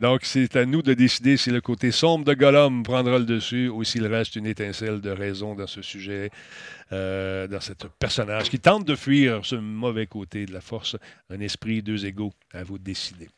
Donc, 0.00 0.24
c'est 0.24 0.56
à 0.56 0.66
nous 0.66 0.82
de 0.82 0.94
décider 0.94 1.36
si 1.36 1.50
le 1.50 1.60
côté 1.60 1.90
sombre 1.90 2.24
de 2.24 2.34
Gollum 2.34 2.82
prendra 2.82 3.18
le 3.18 3.24
dessus 3.24 3.68
ou 3.68 3.84
s'il 3.84 4.06
reste 4.06 4.36
une 4.36 4.46
étincelle 4.46 5.00
de 5.00 5.10
raison 5.10 5.54
dans 5.54 5.66
ce 5.66 5.82
sujet, 5.82 6.30
euh, 6.92 7.46
dans 7.46 7.60
ce 7.60 7.72
personnage 7.98 8.50
qui 8.50 8.58
tente 8.58 8.84
de 8.84 8.96
fuir 8.96 9.44
ce 9.44 9.54
mauvais 9.56 10.06
côté 10.06 10.46
de 10.46 10.52
la 10.52 10.60
force. 10.60 10.96
Un 11.30 11.40
esprit, 11.40 11.82
deux 11.82 12.04
égaux, 12.06 12.32
à 12.52 12.64
vous 12.64 12.78
de 12.78 12.84
décider. 12.84 13.28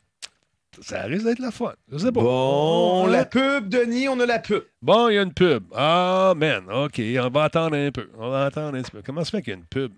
Ça 0.81 1.03
risque 1.03 1.25
d'être 1.25 1.39
la 1.39 1.51
fun. 1.51 1.73
Je 1.91 1.97
sais 1.97 2.11
pas. 2.11 2.21
Bon, 2.21 3.05
la 3.07 3.25
pub, 3.25 3.69
Denis, 3.69 4.09
on 4.09 4.19
a 4.19 4.25
la 4.25 4.39
pub. 4.39 4.63
Bon, 4.81 5.07
il 5.09 5.15
y 5.15 5.17
a 5.17 5.21
une 5.21 5.33
pub. 5.33 5.63
Ah, 5.73 6.33
man, 6.35 6.65
OK, 6.69 6.99
on 6.99 7.29
va 7.29 7.43
attendre 7.43 7.77
un 7.77 7.91
peu. 7.91 8.09
On 8.17 8.29
va 8.29 8.45
attendre 8.45 8.77
un 8.77 8.81
petit 8.81 8.91
peu. 8.91 9.01
Comment 9.01 9.23
ça 9.23 9.31
fait 9.31 9.41
qu'il 9.41 9.53
y 9.53 9.55
a 9.55 9.59
une 9.59 9.65
pub? 9.65 9.93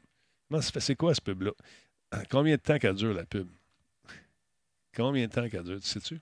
Comment 0.49 0.61
ça 0.61 0.71
fait? 0.71 0.79
C'est 0.79 0.95
quoi 0.95 1.15
ce 1.15 1.21
pub-là? 1.21 1.51
Combien 2.29 2.55
de 2.55 2.61
temps 2.61 2.77
qu'elle 2.77 2.93
dure, 2.93 3.13
la 3.13 3.25
pub? 3.25 3.47
Combien 4.95 5.25
de 5.27 5.31
temps 5.31 5.47
qu'elle 5.49 5.63
dure, 5.63 5.79
tu 5.79 5.87
sais-tu? 5.87 6.19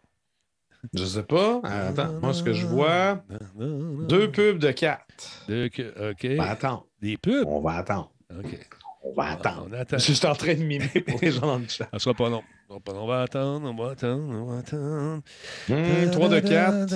Je 0.94 1.06
sais 1.06 1.24
pas. 1.24 1.62
Attends, 1.64 2.14
moi, 2.22 2.34
ce 2.34 2.44
que 2.44 2.54
je 2.54 2.66
vois, 2.66 3.24
deux 3.58 4.32
pubs 4.32 4.60
de 4.60 4.72
quatre. 4.72 5.44
Deux 5.48 5.66
OK. 5.66 6.28
On 6.32 6.36
va 6.36 6.50
attendre. 6.50 6.88
Des 7.02 7.18
pubs? 7.18 7.48
On 7.48 7.62
va 7.62 7.74
attendre. 7.74 8.12
OK. 8.32 8.60
On 9.04 9.14
va 9.14 9.32
attendre. 9.32 9.68
On 9.70 9.74
attend. 9.74 9.98
Je 10.00 10.14
suis 10.14 10.26
en 10.28 10.34
train 10.34 10.56
de 10.56 10.64
mimer 10.64 10.88
pour 11.08 11.20
les 11.22 11.32
gens 11.32 11.42
dans 11.42 11.60
le 11.60 11.68
chat. 11.68 11.88
Ça 11.94 12.00
sera 12.00 12.16
pas 12.16 12.30
long. 12.30 12.42
On 12.68 13.06
va 13.06 13.22
attendre, 13.22 13.70
on 13.70 13.76
va 13.76 13.92
attendre, 13.92 14.34
on 14.36 14.46
va 14.46 14.58
attendre. 14.58 15.22
Hum, 15.70 16.12
trois 16.12 16.30
de 16.30 16.40
quatre. 16.40 16.88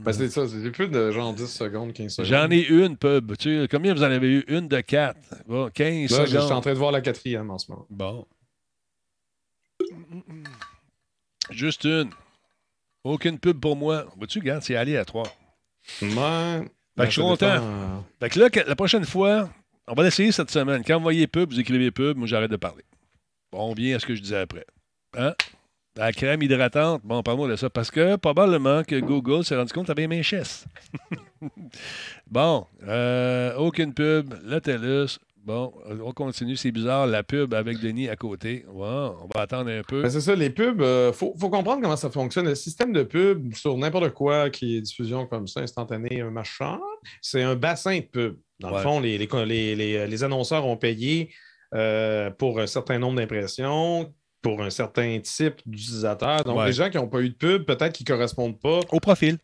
Ben, 0.00 0.12
c'est 0.12 0.28
ça, 0.28 0.46
c'est 0.46 0.62
des 0.62 0.70
pubs 0.70 0.92
de 0.92 1.10
genre 1.10 1.34
10 1.34 1.46
secondes, 1.46 1.92
15 1.92 2.12
secondes. 2.12 2.26
J'en 2.30 2.48
ai 2.50 2.60
une 2.60 2.96
pub. 2.96 3.36
Tu 3.36 3.62
sais, 3.62 3.68
combien 3.68 3.92
vous 3.94 4.04
en 4.04 4.10
avez 4.10 4.28
eu? 4.28 4.44
Une 4.46 4.68
de 4.68 4.80
quatre. 4.80 5.18
Bon, 5.48 5.68
15 5.74 6.16
Là, 6.16 6.26
je 6.26 6.38
suis 6.38 6.52
en 6.52 6.60
train 6.60 6.72
de 6.72 6.78
voir 6.78 6.92
la 6.92 7.00
quatrième 7.00 7.50
en 7.50 7.58
ce 7.58 7.72
moment. 7.72 7.86
Bon. 7.90 8.26
Juste 11.50 11.84
une. 11.84 12.10
Aucune 13.04 13.38
pub 13.38 13.60
pour 13.60 13.76
moi. 13.76 14.04
Vois-tu, 14.16 14.40
regarde, 14.40 14.62
c'est 14.62 14.76
aléatoire. 14.76 15.26
Ouais. 16.02 16.08
Fait 16.08 16.68
Ben, 16.96 17.04
que 17.04 17.04
je 17.06 17.10
suis 17.10 17.22
ça 17.22 17.28
content. 17.28 17.54
dépend, 17.54 18.04
Fait 18.20 18.30
que 18.30 18.40
là, 18.40 18.48
la 18.66 18.76
prochaine 18.76 19.04
fois, 19.04 19.48
on 19.86 19.94
va 19.94 20.02
l'essayer 20.02 20.32
cette 20.32 20.50
semaine. 20.50 20.82
Quand 20.84 20.96
vous 20.96 21.02
voyez 21.02 21.26
pub, 21.26 21.50
vous 21.50 21.60
écrivez 21.60 21.90
pub, 21.90 22.16
moi 22.16 22.26
j'arrête 22.26 22.50
de 22.50 22.56
parler. 22.56 22.82
Bon, 23.52 23.70
on 23.70 23.74
vient 23.74 23.96
à 23.96 23.98
ce 24.00 24.06
que 24.06 24.14
je 24.14 24.22
disais 24.22 24.38
après. 24.38 24.66
Hein? 25.16 25.34
La 25.94 26.12
crème 26.12 26.42
hydratante, 26.42 27.00
bon, 27.04 27.22
parle-moi 27.22 27.48
de 27.48 27.56
ça. 27.56 27.70
Parce 27.70 27.90
que 27.90 28.16
probablement 28.16 28.82
que 28.82 28.98
Google 29.00 29.44
s'est 29.44 29.56
rendu 29.56 29.72
compte 29.72 29.86
que 29.86 29.92
tu 29.92 29.98
avais 29.98 30.08
minchesse. 30.08 30.66
bon, 32.26 32.66
euh, 32.86 33.54
aucune 33.56 33.94
pub, 33.94 34.34
le 34.44 34.60
TELUS. 34.60 35.18
Bon, 35.46 35.72
on 36.02 36.10
continue, 36.12 36.56
c'est 36.56 36.72
bizarre, 36.72 37.06
la 37.06 37.22
pub 37.22 37.54
avec 37.54 37.78
Denis 37.78 38.08
à 38.08 38.16
côté. 38.16 38.64
Wow, 38.68 39.16
on 39.22 39.28
va 39.32 39.42
attendre 39.42 39.70
un 39.70 39.82
peu. 39.86 40.02
Ben, 40.02 40.10
c'est 40.10 40.20
ça, 40.20 40.34
les 40.34 40.50
pubs, 40.50 40.80
il 40.80 41.12
faut, 41.14 41.34
faut 41.38 41.50
comprendre 41.50 41.80
comment 41.82 41.94
ça 41.94 42.10
fonctionne. 42.10 42.46
Le 42.46 42.56
système 42.56 42.92
de 42.92 43.04
pub 43.04 43.54
sur 43.54 43.76
n'importe 43.78 44.10
quoi 44.10 44.50
qui 44.50 44.76
est 44.76 44.80
diffusion 44.80 45.24
comme 45.26 45.46
ça, 45.46 45.60
instantanée, 45.60 46.20
un 46.20 46.30
machin, 46.32 46.80
c'est 47.22 47.44
un 47.44 47.54
bassin 47.54 47.98
de 47.98 48.04
pub. 48.06 48.38
Dans 48.58 48.70
Ouais. 48.70 48.78
le 48.78 48.82
fond, 48.82 48.98
les, 48.98 49.18
les, 49.18 49.28
les- 49.46 49.76
les- 49.76 50.06
les 50.08 50.24
annonceurs 50.24 50.66
ont 50.66 50.76
payé 50.76 51.30
euh, 51.74 52.28
pour 52.30 52.58
un 52.58 52.66
certain 52.66 52.98
nombre 52.98 53.16
d'impressions. 53.18 54.12
pour 54.42 54.62
un 54.62 54.70
certain 54.70 55.18
type 55.20 55.56
d'utilisateur. 55.66 56.44
Donc, 56.44 56.58
Ouais. 56.58 56.66
les 56.66 56.72
gens 56.72 56.88
qui 56.88 56.96
n'ont 56.98 57.08
pas 57.08 57.20
eu 57.20 57.30
de 57.30 57.34
pub, 57.34 57.64
peut-être 57.64 57.92
qu'ils 57.92 58.04
ne 58.08 58.14
correspondent 58.14 58.60
pas 58.60 58.78
Au 58.92 59.00
profil. 59.00 59.38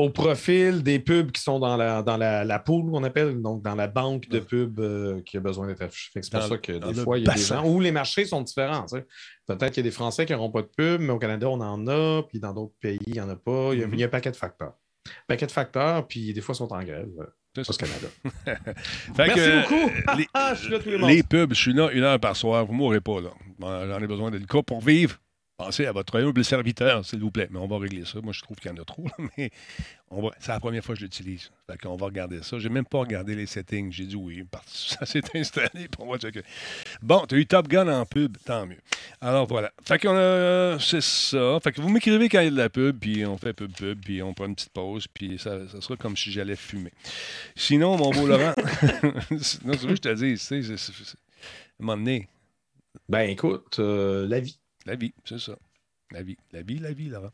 Au 0.00 0.10
profil 0.10 0.82
des 0.82 0.98
pubs 0.98 1.30
qui 1.30 1.42
sont 1.42 1.58
dans 1.58 1.76
la, 1.76 2.02
dans 2.02 2.16
la, 2.16 2.44
la 2.44 2.58
pool, 2.58 2.90
qu'on 2.90 3.04
appelle, 3.04 3.40
donc 3.42 3.62
dans 3.62 3.74
la 3.74 3.86
banque 3.86 4.28
de 4.28 4.38
pubs 4.40 4.80
euh, 4.80 5.20
qui 5.26 5.36
a 5.36 5.40
besoin 5.40 5.66
d'être 5.66 5.82
affichée. 5.82 6.10
C'est 6.14 6.30
pour 6.30 6.40
Dans- 6.40 6.48
ça 6.48 6.58
que 6.58 6.72
des 6.72 6.94
fois, 7.02 7.18
il 7.18 7.26
y 7.26 7.28
a 7.30 7.34
des 7.34 7.40
gens 7.40 7.64
où 7.66 7.80
les 7.80 7.92
marchés 7.92 8.24
sont 8.24 8.40
différents. 8.42 8.86
tu 8.86 8.96
sais. 8.96 9.06
Peut-être 9.46 9.72
qu'il 9.72 9.84
y 9.84 9.86
a 9.86 9.90
des 9.90 9.94
Français 9.94 10.26
qui 10.26 10.32
n'auront 10.32 10.50
pas 10.50 10.62
de 10.62 10.70
pub, 10.76 11.00
mais 11.00 11.10
au 11.10 11.18
Canada, 11.18 11.48
on 11.48 11.60
en 11.60 11.86
a, 11.88 12.22
puis 12.22 12.40
dans 12.40 12.52
d'autres 12.54 12.74
pays, 12.80 12.98
il 13.06 13.12
n'y 13.12 13.20
en 13.20 13.28
a 13.28 13.36
pas. 13.36 13.70
Il 13.72 13.80
y 13.80 13.84
a, 13.84 13.86
il 13.92 13.98
y 13.98 14.02
a 14.02 14.06
un 14.06 14.08
paquet 14.08 14.30
de 14.30 14.36
facteurs. 14.36 14.74
paquet 15.28 15.46
de 15.46 15.52
facteurs, 15.52 16.06
puis 16.06 16.32
des 16.32 16.40
fois, 16.40 16.54
ils 16.54 16.58
sont 16.58 16.72
en 16.72 16.82
grève. 16.82 17.08
euh, 17.20 17.62
C'est 17.62 17.70
Au 17.70 17.74
Canada. 17.74 18.08
Fait 19.14 19.26
Merci 19.26 19.34
que, 19.34 19.62
beaucoup. 19.62 19.90
euh, 19.90 20.14
les, 20.18 20.26
Ah, 20.34 20.54
je 20.54 20.60
suis 20.62 20.70
là 20.72 20.78
tous 20.78 20.88
les 20.90 20.98
les 21.16 21.22
pubs, 21.22 21.52
je 21.52 21.60
suis 21.60 21.72
là 21.72 21.90
une 21.92 22.04
heure 22.04 22.20
par 22.20 22.36
soir. 22.36 22.64
Vous 22.64 22.72
ne 22.72 22.78
mourrez 22.78 23.00
pas, 23.00 23.20
là. 23.20 23.30
J'en 23.60 23.98
ai 24.02 24.06
besoin 24.06 24.30
d'une 24.30 24.46
coupe 24.46 24.66
pour 24.66 24.80
vivre. 24.80 25.16
Pensez 25.60 25.84
à 25.84 25.92
votre 25.92 26.18
humble 26.18 26.42
serviteur, 26.42 27.04
s'il 27.04 27.20
vous 27.20 27.30
plaît. 27.30 27.46
Mais 27.50 27.58
on 27.58 27.66
va 27.66 27.76
régler 27.76 28.06
ça. 28.06 28.18
Moi, 28.22 28.32
je 28.32 28.40
trouve 28.40 28.56
qu'il 28.56 28.70
y 28.70 28.74
en 28.74 28.80
a 28.80 28.84
trop. 28.86 29.04
là, 29.04 29.12
Mais 29.36 29.50
on 30.10 30.22
va... 30.22 30.30
c'est 30.38 30.52
la 30.52 30.58
première 30.58 30.82
fois 30.82 30.94
que 30.94 31.00
je 31.00 31.04
l'utilise. 31.04 31.50
Fait 31.66 31.76
qu'on 31.76 31.96
va 31.96 32.06
regarder 32.06 32.42
ça. 32.42 32.58
J'ai 32.58 32.70
même 32.70 32.86
pas 32.86 33.00
regardé 33.00 33.34
les 33.34 33.44
settings. 33.44 33.92
J'ai 33.92 34.06
dit 34.06 34.16
oui. 34.16 34.42
Ça 34.66 35.04
s'est 35.04 35.20
installé 35.34 35.88
pour 35.88 36.06
moi. 36.06 36.16
Bon, 37.02 37.26
tu 37.26 37.34
as 37.34 37.38
eu 37.38 37.44
Top 37.44 37.68
Gun 37.68 37.88
en 37.88 38.06
pub. 38.06 38.38
Tant 38.42 38.64
mieux. 38.64 38.78
Alors 39.20 39.46
voilà. 39.46 39.70
Fait 39.84 39.98
qu'on 39.98 40.16
a... 40.16 40.78
C'est 40.80 41.02
ça. 41.02 41.58
Fait 41.62 41.72
que 41.72 41.82
vous 41.82 41.90
m'écrivez 41.90 42.30
quand 42.30 42.40
il 42.40 42.44
y 42.44 42.48
a 42.48 42.52
de 42.52 42.56
la 42.56 42.70
pub, 42.70 42.98
puis 42.98 43.26
on 43.26 43.36
fait 43.36 43.52
pub 43.52 43.70
pub, 43.72 44.00
puis 44.02 44.22
on 44.22 44.32
prend 44.32 44.46
une 44.46 44.54
petite 44.54 44.72
pause, 44.72 45.08
puis 45.12 45.38
ça, 45.38 45.68
sera 45.78 45.96
comme 45.96 46.16
si 46.16 46.32
j'allais 46.32 46.56
fumer. 46.56 46.92
Sinon, 47.54 47.98
mon 47.98 48.10
beau 48.12 48.26
Laurent, 48.26 48.54
non, 49.02 49.74
c'est 49.74 49.86
que 49.86 49.94
je 49.94 50.00
te 50.00 50.14
dis, 50.14 50.32
tu 50.32 50.38
sais, 50.38 50.62
c'est- 50.62 51.16
à 51.86 51.96
Ben 53.10 53.28
écoute, 53.28 53.78
euh, 53.78 54.26
la 54.26 54.40
vie. 54.40 54.58
La 54.86 54.94
vie, 54.96 55.12
c'est 55.24 55.38
ça. 55.40 55.56
La 56.12 56.22
vie, 56.22 56.36
la 56.52 56.62
vie, 56.62 56.78
la 56.78 56.92
vie, 56.92 57.08
Laurent. 57.08 57.30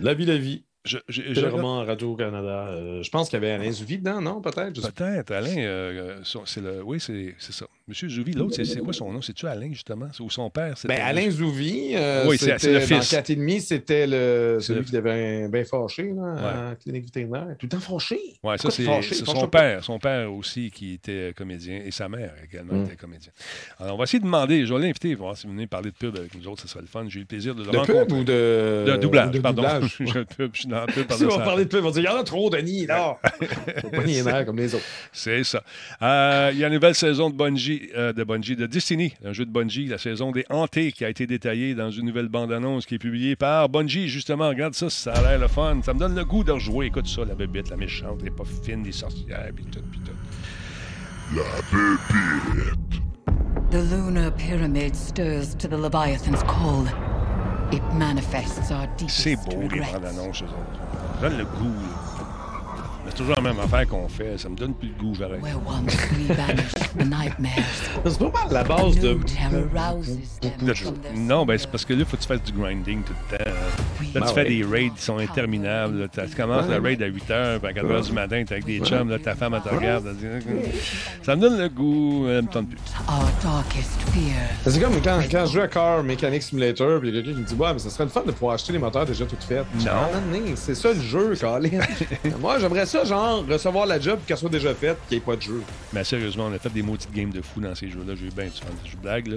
La 0.00 0.14
vie, 0.14 0.24
la 0.26 0.38
vie. 0.38 0.64
Je, 0.84 0.98
je, 1.08 1.22
je 1.22 1.34
C'est 1.34 1.40
regarde- 1.40 1.52
vraiment 1.52 1.78
Radio-Canada. 1.84 2.66
Euh, 2.68 3.02
je 3.02 3.10
pense 3.10 3.28
qu'il 3.30 3.36
y 3.38 3.42
avait 3.42 3.52
Alain 3.52 3.70
Zouvi 3.72 3.98
dedans, 3.98 4.20
non? 4.20 4.40
Peut-être? 4.42 4.80
Peut-être, 4.92 5.30
Alain, 5.30 5.56
euh, 5.58 6.20
son- 6.24 6.44
c'est 6.44 6.60
le, 6.60 6.82
oui, 6.82 7.00
c'est 7.00 7.34
ça. 7.38 7.66
Monsieur 7.86 8.08
Zouvi, 8.08 8.32
l'autre, 8.32 8.54
c'est- 8.62 8.78
quoi 8.80 8.94
son 8.94 9.12
nom? 9.12 9.20
C'est-tu 9.20 9.46
Alain, 9.46 9.68
justement? 9.70 10.06
Ou 10.18 10.30
son 10.30 10.48
père? 10.48 10.74
Ben, 10.86 11.02
Alain 11.02 11.28
Zouvi, 11.30 11.90
euh, 11.94 12.24
Oui, 12.26 12.38
c'est- 12.38 12.56
le 12.66 12.80
dans 12.80 12.86
fils. 12.86 13.10
4 13.10 13.28
et 13.28 13.36
demi, 13.36 13.60
c'était 13.60 14.06
le, 14.06 14.56
C'est 14.58 14.68
celui 14.68 14.78
le- 14.80 14.86
qui 14.86 14.92
devait 14.92 15.48
bien 15.48 15.64
fâché 15.64 16.04
là, 16.04 16.22
Ouais. 16.34 16.40
la 16.70 16.76
clinique 16.82 17.04
vétérinaire. 17.04 17.48
Tout 17.58 17.66
le 17.66 17.68
temps 17.68 17.80
fâché. 17.80 18.18
Ouais, 18.42 18.56
ça, 18.56 18.70
c'est 18.70 18.84
son 19.26 19.48
père. 19.48 19.84
Son 19.84 19.98
père 19.98 20.32
aussi 20.32 20.70
qui 20.70 20.94
était 20.94 21.34
comédien 21.36 21.82
et 21.84 21.90
sa 21.90 22.08
mère 22.08 22.32
également 22.42 22.72
Mm. 22.72 22.84
était 22.86 22.96
comédien. 22.96 23.32
Alors, 23.78 23.96
on 23.96 23.98
va 23.98 24.04
essayer 24.04 24.18
de 24.20 24.24
demander. 24.24 24.64
Je 24.64 24.72
vais 24.72 24.80
l'inviter, 24.80 25.14
voir 25.14 25.36
si 25.36 25.46
vous 25.46 25.52
venez 25.52 25.66
parler 25.66 25.90
de 25.90 25.96
pub 25.96 26.16
avec 26.16 26.34
nous 26.34 26.48
autres, 26.48 26.62
ça 26.62 26.68
serait 26.68 26.80
le 26.80 26.86
fun. 26.86 27.04
J'ai 27.08 27.18
eu 27.18 27.20
le 27.20 27.26
plaisir 27.26 27.54
de 27.54 27.64
le 27.64 27.70
De 27.70 27.76
rencontrer. 27.76 28.06
pub 28.06 28.12
ou 28.16 28.24
de. 28.24 28.84
De 28.86 28.96
doublage, 28.96 29.30
de 29.30 29.40
pardon. 29.40 29.60
doublage. 29.62 29.96
je, 30.00 30.20
pub, 30.20 30.50
je 30.54 30.60
suis 30.60 30.68
dans 30.70 30.80
la 30.80 30.86
pub. 30.86 31.12
Si 31.12 31.24
on 31.26 31.28
va 31.36 31.44
parler 31.44 31.64
de 31.64 31.68
pub, 31.68 31.84
on 31.84 31.88
va 31.90 32.00
dire 32.00 32.10
il 32.10 32.14
y 32.14 32.16
en 32.16 32.20
a 32.20 32.24
trop, 32.24 32.48
Denis, 32.48 32.86
là. 32.86 33.18
Faut 33.82 33.88
pas 33.90 34.04
nier 34.04 34.22
comme 34.46 34.56
les 34.56 34.74
autres. 34.74 34.84
C'est 35.12 35.44
ça. 35.44 35.62
Euh, 36.00 36.50
Il 36.54 36.58
y 36.60 36.64
a 36.64 36.68
une 36.68 36.74
nouvelle 36.74 36.94
saison 36.94 37.28
de 37.28 37.34
Bungie, 37.34 37.73
euh, 37.96 38.12
de 38.12 38.24
Bungie, 38.24 38.56
de 38.56 38.66
Destiny, 38.66 39.14
un 39.24 39.32
jeu 39.32 39.44
de 39.44 39.50
Bungie, 39.50 39.86
la 39.86 39.98
saison 39.98 40.32
des 40.32 40.44
Hantés, 40.50 40.92
qui 40.92 41.04
a 41.04 41.08
été 41.08 41.26
détaillée 41.26 41.74
dans 41.74 41.90
une 41.90 42.06
nouvelle 42.06 42.28
bande-annonce 42.28 42.86
qui 42.86 42.94
est 42.96 42.98
publiée 42.98 43.36
par 43.36 43.68
Bungie. 43.68 44.08
Justement, 44.08 44.48
regarde 44.48 44.74
ça, 44.74 44.90
ça 44.90 45.12
a 45.12 45.22
l'air 45.22 45.38
le 45.38 45.48
fun. 45.48 45.80
Ça 45.84 45.94
me 45.94 45.98
donne 45.98 46.14
le 46.14 46.24
goût 46.24 46.44
de 46.44 46.52
rejouer. 46.52 46.86
Écoute 46.86 47.06
ça, 47.06 47.24
la 47.24 47.34
bébête, 47.34 47.70
la 47.70 47.76
méchante, 47.76 48.18
elle 48.22 48.28
est 48.28 48.30
pas 48.30 48.44
fine, 48.44 48.82
des 48.82 48.92
sorcières, 48.92 49.50
puis 49.54 49.64
tout, 49.66 49.80
puis 49.90 50.00
tout. 50.00 51.36
La 51.36 51.42
pépite. 51.70 53.02
The 53.70 53.82
lunar 53.90 54.30
pyramid 54.36 54.94
stirs 54.94 55.54
to 55.56 55.66
the 55.68 55.76
Leviathan's 55.76 56.42
call. 56.44 56.86
It 57.72 57.82
manifests 57.94 58.70
our 58.70 58.86
C'est 59.08 59.36
beau, 59.36 59.62
les 59.62 59.80
bandes-annonces, 59.80 60.42
eux 60.42 60.46
autres. 60.46 60.80
Ça 61.20 61.28
donne 61.28 61.38
le 61.38 61.44
goût. 61.44 61.64
là. 61.64 62.03
C'est 63.08 63.14
toujours 63.16 63.34
la 63.36 63.40
même 63.42 63.58
affaire 63.60 63.86
qu'on 63.86 64.08
fait. 64.08 64.38
Ça 64.38 64.48
me 64.48 64.56
donne 64.56 64.74
plus 64.74 64.88
le 64.88 64.94
goût, 64.94 65.14
j'arrête. 65.14 65.40
C'est 68.06 68.18
pas 68.18 68.24
mal 68.44 68.52
la 68.52 68.64
base 68.64 68.98
de. 68.98 69.18
Non, 71.16 71.44
ben 71.44 71.58
c'est 71.58 71.70
parce 71.70 71.84
que 71.84 71.92
là, 71.92 72.00
il 72.00 72.04
faut 72.06 72.16
que 72.16 72.22
tu 72.22 72.28
fasses 72.28 72.42
du 72.42 72.52
grinding 72.52 73.02
tout 73.02 73.12
le 73.30 73.36
temps. 73.38 73.44
Là, 73.44 73.52
Ben 74.14 74.20
tu 74.22 74.34
fais 74.34 74.42
ouais. 74.42 74.48
des 74.48 74.64
raids 74.64 74.90
qui 74.96 75.02
sont 75.02 75.18
interminables. 75.18 75.98
là. 76.00 76.08
Tu 76.08 76.34
commences 76.36 76.68
le 76.68 76.78
raid 76.78 77.02
à 77.02 77.06
8 77.06 77.24
h, 77.30 77.58
puis 77.58 77.68
à 77.68 77.72
4 77.72 77.86
h 77.86 78.06
du 78.06 78.12
matin, 78.12 78.44
tu 78.46 78.52
avec 78.52 78.64
des 78.64 78.78
chums, 78.80 79.08
là, 79.08 79.18
ta 79.18 79.34
femme, 79.34 79.54
elle 79.54 79.62
te 79.70 79.74
regarde. 79.74 80.06
elle 80.08 80.16
dit, 80.16 80.26
Ça 81.22 81.36
me 81.36 81.40
donne 81.40 81.58
le 81.58 81.68
goût, 81.68 82.26
elle 82.28 82.42
me 82.42 82.48
tente 82.48 82.68
plus. 82.68 82.78
Our 83.08 83.24
darkest 83.42 84.00
fear. 84.12 84.34
C'est 84.66 84.80
comme 84.80 85.00
quand, 85.02 85.20
quand 85.30 85.46
je 85.46 85.52
joue 85.52 85.60
à 85.60 85.68
Car 85.68 86.02
Mechanic 86.02 86.42
Simulator, 86.42 87.00
puis 87.00 87.08
il 87.10 87.14
y 87.14 87.18
a 87.18 87.22
quelqu'un 87.22 87.36
qui 87.36 87.42
me 87.42 87.46
dit 87.48 87.54
Ouais, 87.54 87.72
mais 87.72 87.78
ça 87.78 87.90
serait 87.90 88.04
le 88.04 88.10
fun 88.10 88.22
de 88.26 88.32
pouvoir 88.32 88.54
acheter 88.54 88.72
des 88.72 88.78
moteurs 88.78 89.06
déjà 89.06 89.24
tout 89.26 89.36
faits. 89.40 89.64
Non. 89.80 89.84
Non, 89.84 90.38
c'est 90.56 90.74
ça 90.74 90.92
le 90.92 91.00
jeu, 91.00 91.34
Colin. 91.40 91.68
Moi, 92.40 92.58
j'aimerais 92.58 92.86
genre, 93.02 93.44
recevoir 93.48 93.86
la 93.86 93.98
job, 93.98 94.20
qu'elle 94.26 94.36
soit 94.36 94.50
déjà 94.50 94.74
faite, 94.74 94.98
qu'il 95.08 95.18
n'y 95.18 95.22
ait 95.22 95.26
pas 95.26 95.36
de 95.36 95.42
jeu. 95.42 95.62
Mais 95.92 96.04
sérieusement, 96.04 96.46
on 96.50 96.54
a 96.54 96.58
fait 96.58 96.72
des 96.72 96.82
maudites 96.82 97.12
games 97.12 97.30
de 97.30 97.40
fou 97.40 97.60
dans 97.60 97.74
ces 97.74 97.88
jeux-là. 97.88 98.14
J'ai 98.14 98.26
eu 98.26 98.30
bien 98.30 98.44
du 98.44 98.50
fun. 98.52 98.66
Je 98.84 98.96
blague, 98.96 99.26
là. 99.26 99.36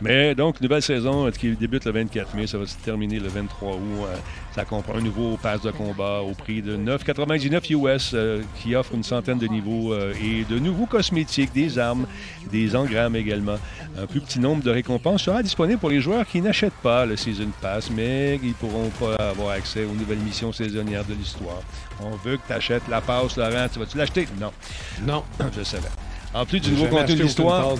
Mais 0.00 0.34
donc, 0.34 0.60
nouvelle 0.60 0.82
saison 0.82 1.26
euh, 1.26 1.30
qui 1.30 1.50
débute 1.50 1.84
le 1.84 1.92
24 1.92 2.34
mai. 2.34 2.46
Ça 2.46 2.58
va 2.58 2.66
se 2.66 2.76
terminer 2.78 3.20
le 3.20 3.28
23 3.28 3.74
août. 3.74 3.80
Ça 4.56 4.64
comprend 4.64 4.94
un 4.94 5.02
nouveau 5.02 5.36
pass 5.36 5.60
de 5.60 5.70
combat 5.70 6.22
au 6.22 6.32
prix 6.32 6.62
de 6.62 6.78
9,99 6.78 7.74
US 7.74 8.12
euh, 8.14 8.42
qui 8.58 8.74
offre 8.74 8.94
une 8.94 9.02
centaine 9.02 9.38
de 9.38 9.46
niveaux 9.46 9.92
euh, 9.92 10.14
et 10.14 10.44
de 10.44 10.58
nouveaux 10.58 10.86
cosmétiques, 10.86 11.52
des 11.52 11.78
armes, 11.78 12.06
des 12.50 12.74
engrammes 12.74 13.16
également. 13.16 13.58
Un 14.00 14.06
plus 14.06 14.22
petit 14.22 14.40
nombre 14.40 14.62
de 14.62 14.70
récompenses 14.70 15.24
sera 15.24 15.42
disponible 15.42 15.78
pour 15.78 15.90
les 15.90 16.00
joueurs 16.00 16.26
qui 16.26 16.40
n'achètent 16.40 16.72
pas 16.82 17.04
le 17.04 17.16
Season 17.16 17.50
Pass, 17.60 17.90
mais 17.90 18.40
ils 18.42 18.48
ne 18.48 18.54
pourront 18.54 18.88
pas 18.98 19.16
avoir 19.16 19.50
accès 19.50 19.84
aux 19.84 19.92
nouvelles 19.92 20.20
missions 20.20 20.54
saisonnières 20.54 21.04
de 21.04 21.12
l'histoire. 21.12 21.60
On 22.02 22.16
veut 22.16 22.38
que 22.38 22.46
tu 22.46 22.52
achètes 22.54 22.88
la 22.88 23.02
passe, 23.02 23.36
Laurent. 23.36 23.66
Tu 23.70 23.78
vas-tu 23.78 23.98
l'acheter? 23.98 24.26
Non. 24.40 24.52
Non. 25.06 25.22
Je 25.54 25.64
savais. 25.64 25.88
En 26.36 26.44
plus 26.44 26.60
du 26.60 26.70
nouveau 26.70 26.88
contenu 26.88 27.14
de 27.14 27.22
l'histoire, 27.22 27.74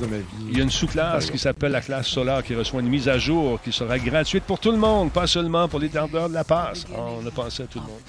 il 0.49 0.57
y 0.57 0.61
a 0.61 0.65
une 0.65 0.71
sous-classe 0.71 1.31
qui 1.31 1.39
s'appelle 1.39 1.73
la 1.73 1.83
classe 1.83 2.07
solaire 2.07 2.43
qui 2.43 2.55
reçoit 2.55 2.81
une 2.81 2.89
mise 2.89 3.07
à 3.07 3.19
jour 3.19 3.61
qui 3.63 3.71
sera 3.71 3.99
gratuite 3.99 4.45
pour 4.45 4.59
tout 4.59 4.71
le 4.71 4.79
monde, 4.79 5.13
pas 5.13 5.27
seulement 5.27 5.69
pour 5.69 5.79
les 5.79 5.91
tardeurs 5.91 6.31
de 6.31 6.35
la 6.35 6.45
passe. 6.45 6.87
Ah, 6.95 7.01
on 7.23 7.27
a 7.27 7.31
pensé 7.31 7.65
à 7.65 7.67
tout 7.67 7.81
le 7.81 7.85
monde. 7.85 8.01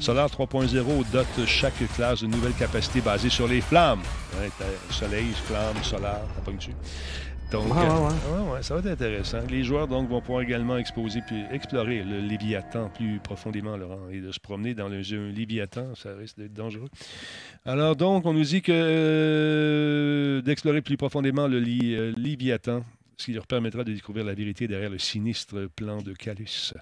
Solaire 0.00 0.26
3.0 0.26 1.04
dote 1.10 1.46
chaque 1.46 1.72
classe 1.96 2.20
de 2.20 2.26
nouvelles 2.26 2.52
capacités 2.52 3.00
basées 3.00 3.30
sur 3.30 3.48
les 3.48 3.62
flammes. 3.62 4.02
Ouais, 4.38 4.50
t'as 4.58 4.94
soleil, 4.94 5.28
flamme, 5.46 5.82
solaire, 5.82 6.20
t'as 6.34 6.42
pas 6.42 6.54
dessus. 6.54 6.74
Donc, 7.54 7.72
Ouais, 7.72 7.80
ouais, 7.82 7.86
euh, 7.86 7.98
ouais. 8.00 8.42
ouais, 8.48 8.52
ouais, 8.54 8.62
ça 8.64 8.74
va 8.74 8.80
être 8.80 8.86
intéressant. 9.00 9.38
Les 9.48 9.62
joueurs 9.62 9.86
donc 9.86 10.08
vont 10.08 10.20
pouvoir 10.20 10.42
également 10.42 10.76
exposer 10.76 11.20
puis 11.24 11.40
explorer 11.52 12.02
le 12.02 12.18
Léviathan 12.18 12.88
plus 12.90 13.20
profondément, 13.20 13.76
Laurent, 13.76 14.08
et 14.10 14.20
de 14.20 14.32
se 14.32 14.40
promener 14.40 14.74
dans 14.74 14.88
le 14.88 15.02
jeu 15.02 15.28
Léviathan, 15.28 15.94
ça 15.94 16.14
risque 16.16 16.36
d'être 16.36 16.52
dangereux. 16.52 16.88
Alors 17.64 17.94
donc, 17.94 18.26
on 18.26 18.32
nous 18.32 18.42
dit 18.42 18.60
que 18.60 18.72
euh, 18.72 20.42
d'explorer 20.42 20.82
plus 20.82 20.96
profondément 20.96 21.46
le 21.46 21.60
Li- 21.60 21.94
euh, 21.94 22.12
Léviathan, 22.16 22.84
ce 23.16 23.26
qui 23.26 23.32
leur 23.32 23.46
permettra 23.46 23.84
de 23.84 23.92
découvrir 23.92 24.24
la 24.24 24.34
vérité 24.34 24.66
derrière 24.66 24.90
le 24.90 24.98
sinistre 24.98 25.68
plan 25.76 26.02
de 26.02 26.12
Calus. 26.12 26.74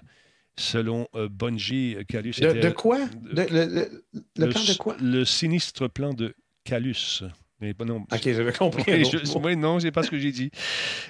Selon 0.57 1.07
euh, 1.15 1.29
Bungie, 1.29 1.97
Calus 2.07 2.39
De, 2.39 2.47
était- 2.47 2.59
de 2.61 2.69
quoi? 2.69 2.99
De- 3.21 3.41
le, 3.41 3.65
le- 3.65 4.03
le 4.37 4.49
plan 4.49 4.61
de 4.63 4.77
quoi? 4.77 4.95
Le 5.01 5.23
sinistre 5.25 5.87
plan 5.87 6.13
de 6.13 6.33
Calus. 6.63 7.23
Mais 7.59 7.73
non. 7.85 8.05
Ok, 8.11 8.21
j'avais 8.23 8.51
compris. 8.57 9.05
je- 9.05 9.37
oui, 9.37 9.55
non, 9.55 9.79
c'est 9.79 9.91
pas 9.91 10.03
ce 10.03 10.09
que 10.11 10.17
j'ai 10.17 10.31
dit. 10.31 10.51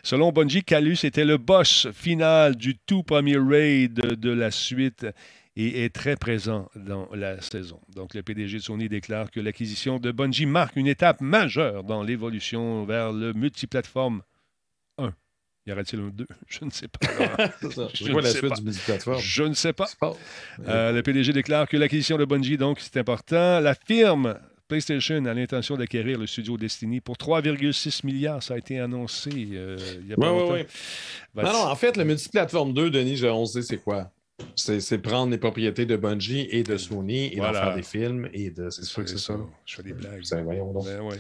Selon 0.04 0.32
Bungie, 0.32 0.64
Calus 0.64 1.00
était 1.04 1.26
le 1.26 1.38
boss 1.38 1.88
final 1.94 2.56
du 2.56 2.78
tout 2.78 3.04
premier 3.04 3.38
raid 3.38 3.94
de, 3.94 4.30
la 4.30 4.52
suite 4.52 5.08
et 5.56 5.84
est 5.86 5.90
très 5.94 6.16
présent 6.16 6.70
dans 6.76 7.08
la 7.14 7.42
saison. 7.42 7.80
Donc, 7.96 8.14
le 8.14 8.24
PDG 8.24 8.58
de 8.58 8.64
Sony 8.64 8.90
déclare 8.90 9.32
que 9.32 9.40
l'acquisition 9.40 10.00
de 10.00 10.12
Bungie 10.12 10.46
marque 10.46 10.76
une 10.76 10.88
étape 10.88 11.22
majeure 11.22 11.84
dans 11.84 12.04
l'évolution 12.04 12.86
vers 12.86 13.12
le 13.12 13.34
multiplateforme 13.34 14.22
1. 14.98 15.14
Y 15.66 15.72
aura-t-il 15.72 16.02
un 16.02 16.10
2 16.10 16.28
Je 16.48 16.66
ne 16.66 16.70
sais 16.72 16.88
pas. 16.88 17.08
Ça. 17.72 17.88
Je 17.94 18.12
quoi 18.12 18.22
ne 18.22 18.28
la 18.28 18.30
sais 18.32 18.38
suite 18.40 18.50
pas. 18.50 18.56
du 18.58 18.64
multiplateforme? 18.64 19.20
Je 19.22 19.44
ne 19.44 19.54
sais 19.54 19.74
pas. 19.74 19.88
Euh, 20.68 20.92
le 20.92 21.02
PDG 21.02 21.34
déclare 21.34 21.68
que 21.68 21.78
l'acquisition 21.78 22.18
de 22.18 22.26
Bungie, 22.26 22.58
donc, 22.58 22.80
c'est 22.80 22.98
important. 22.98 23.60
La 23.60 23.74
firme 23.76 24.38
PlayStation 24.68 25.26
a 25.26 25.34
l'intention 25.34 25.76
d'acquérir 25.78 26.18
le 26.18 26.26
studio 26.28 26.58
Destiny 26.58 27.02
pour 27.02 27.16
3,6 27.18 28.06
milliards. 28.06 28.42
Ça 28.42 28.54
a 28.56 28.58
été 28.58 28.80
annoncé 28.80 29.30
euh, 29.54 29.78
il 30.02 30.08
y 30.08 30.14
a 30.14 30.16
pas 30.16 30.28
longtemps. 30.28 30.64
Ben, 31.34 31.44
non, 31.44 31.54
non, 31.54 31.60
en 31.68 31.76
fait, 31.76 31.98
le 31.98 32.06
multiplateforme 32.06 32.74
2, 32.74 32.90
Denis, 32.90 33.18
je- 33.18 33.28
on 33.28 33.46
sait 33.46 33.62
c'est 33.62 33.78
quoi. 33.78 34.12
C'est 34.56 34.98
prendre 34.98 35.32
les 35.32 35.38
propriétés 35.38 35.86
de 35.86 35.96
Bungie 35.96 36.48
et 36.50 36.64
de 36.64 36.76
Sony 36.76 37.28
et 37.34 37.36
Voilà. 37.38 37.60
d'en 37.60 37.66
faire 37.68 37.76
des 37.76 37.84
films 37.84 38.30
et 38.34 38.50
de. 38.50 38.70
C'est 38.72 38.84
sûr 38.84 39.04
que 39.04 39.10
c'est 39.10 39.20
ça. 39.20 39.38
Je 39.66 39.76
fais 39.76 39.84
des 39.84 39.94
blagues. 39.94 40.24
C'est- 40.24 40.42
voyons 40.42 40.74
donc. 40.74 40.86
Ben 40.86 41.02
ouais. 41.02 41.20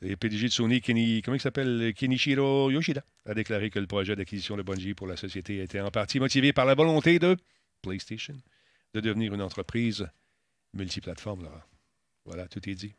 Le 0.00 0.16
PDG 0.16 0.46
de 0.48 0.52
Sony, 0.52 0.80
Kenny, 0.80 1.20
comment 1.22 1.34
il 1.36 1.40
s'appelle? 1.40 1.92
Kenichiro 1.94 2.70
Yoshida, 2.70 3.02
a 3.26 3.34
déclaré 3.34 3.68
que 3.70 3.78
le 3.78 3.86
projet 3.86 4.16
d'acquisition 4.16 4.56
de 4.56 4.62
Bungie 4.62 4.94
pour 4.94 5.06
la 5.06 5.16
société 5.16 5.62
était 5.62 5.80
en 5.80 5.90
partie 5.90 6.18
motivé 6.18 6.52
par 6.52 6.64
la 6.64 6.74
volonté 6.74 7.18
de 7.18 7.36
PlayStation 7.82 8.34
de 8.94 9.00
devenir 9.00 9.34
une 9.34 9.42
entreprise 9.42 10.06
multiplateforme. 10.72 11.42
Laurent. 11.44 11.60
Voilà, 12.26 12.46
tout 12.48 12.68
est 12.68 12.74
dit. 12.74 12.92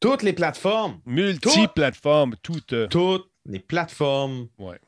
Toutes 0.00 0.22
les 0.22 0.32
plateformes. 0.32 1.00
Multiplateforme, 1.06 2.36
toutes. 2.42 2.74
Toutes 2.90 3.30
les 3.46 3.58
plateformes. 3.60 4.48
Ouais. 4.58 4.78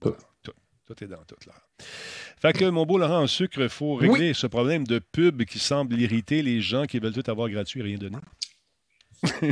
Tout. 0.00 0.14
Tout. 0.42 0.52
Tout 0.86 1.04
est 1.04 1.08
dans 1.08 1.24
tout, 1.24 1.36
là. 1.46 1.54
Fait 2.40 2.52
que, 2.52 2.64
mon 2.66 2.84
beau 2.86 2.98
Laurent 2.98 3.22
en 3.22 3.26
sucre, 3.26 3.60
il 3.60 3.68
faut 3.68 3.94
régler 3.94 4.34
ce 4.34 4.46
problème 4.46 4.86
de 4.86 4.98
pub 4.98 5.42
qui 5.44 5.58
semble 5.58 5.98
irriter 6.00 6.42
les 6.42 6.60
gens 6.60 6.84
qui 6.84 6.98
veulent 6.98 7.12
tout 7.14 7.28
avoir 7.28 7.48
gratuit 7.48 7.80
et 7.80 7.82
rien 7.82 7.98
donner. 7.98 8.18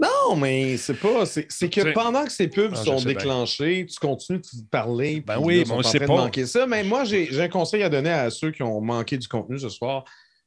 non, 0.00 0.36
mais 0.36 0.76
c'est 0.76 0.94
pas. 0.94 1.24
C'est 1.24 1.46
que 1.70 1.92
pendant 1.92 2.24
que 2.24 2.32
ces 2.32 2.48
pubs 2.48 2.72
Ah, 2.74 2.84
sont 2.84 2.96
bien. 2.96 3.04
déclenchées, 3.06 3.86
tu 3.86 3.98
continues 3.98 4.40
de 4.40 4.68
parler. 4.68 5.20
Ben 5.20 5.38
oui, 5.38 5.62
mais 5.66 5.72
on 5.72 5.82
sait 5.82 6.00
pas. 6.00 6.08
manquer 6.08 6.44
ça. 6.44 6.66
Mais 6.66 6.82
moi, 6.82 7.04
j'ai 7.04 7.40
un 7.40 7.48
conseil 7.48 7.82
à 7.84 7.88
donner 7.88 8.10
à 8.10 8.30
ceux 8.30 8.50
qui 8.50 8.62
ont 8.62 8.80
manqué 8.80 9.16
du 9.16 9.28
contenu 9.28 9.58
ce 9.58 9.68
soir. 9.68 10.04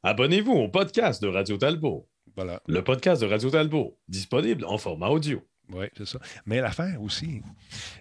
Abonnez-vous 0.10 0.52
au 0.54 0.68
podcast 0.68 1.20
de 1.24 1.28
Radio 1.28 1.58
Talbot. 1.58 2.08
Voilà. 2.36 2.62
Le 2.68 2.84
podcast 2.84 3.24
de 3.24 3.28
Radio 3.28 3.50
Talbot, 3.50 3.98
disponible 4.08 4.64
en 4.66 4.78
format 4.78 5.08
audio. 5.08 5.42
Oui, 5.74 5.88
c'est 5.98 6.06
ça. 6.06 6.20
Mais 6.46 6.62
l'affaire 6.62 7.02
aussi, 7.02 7.42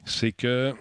c'est 0.05 0.33
que 0.33 0.75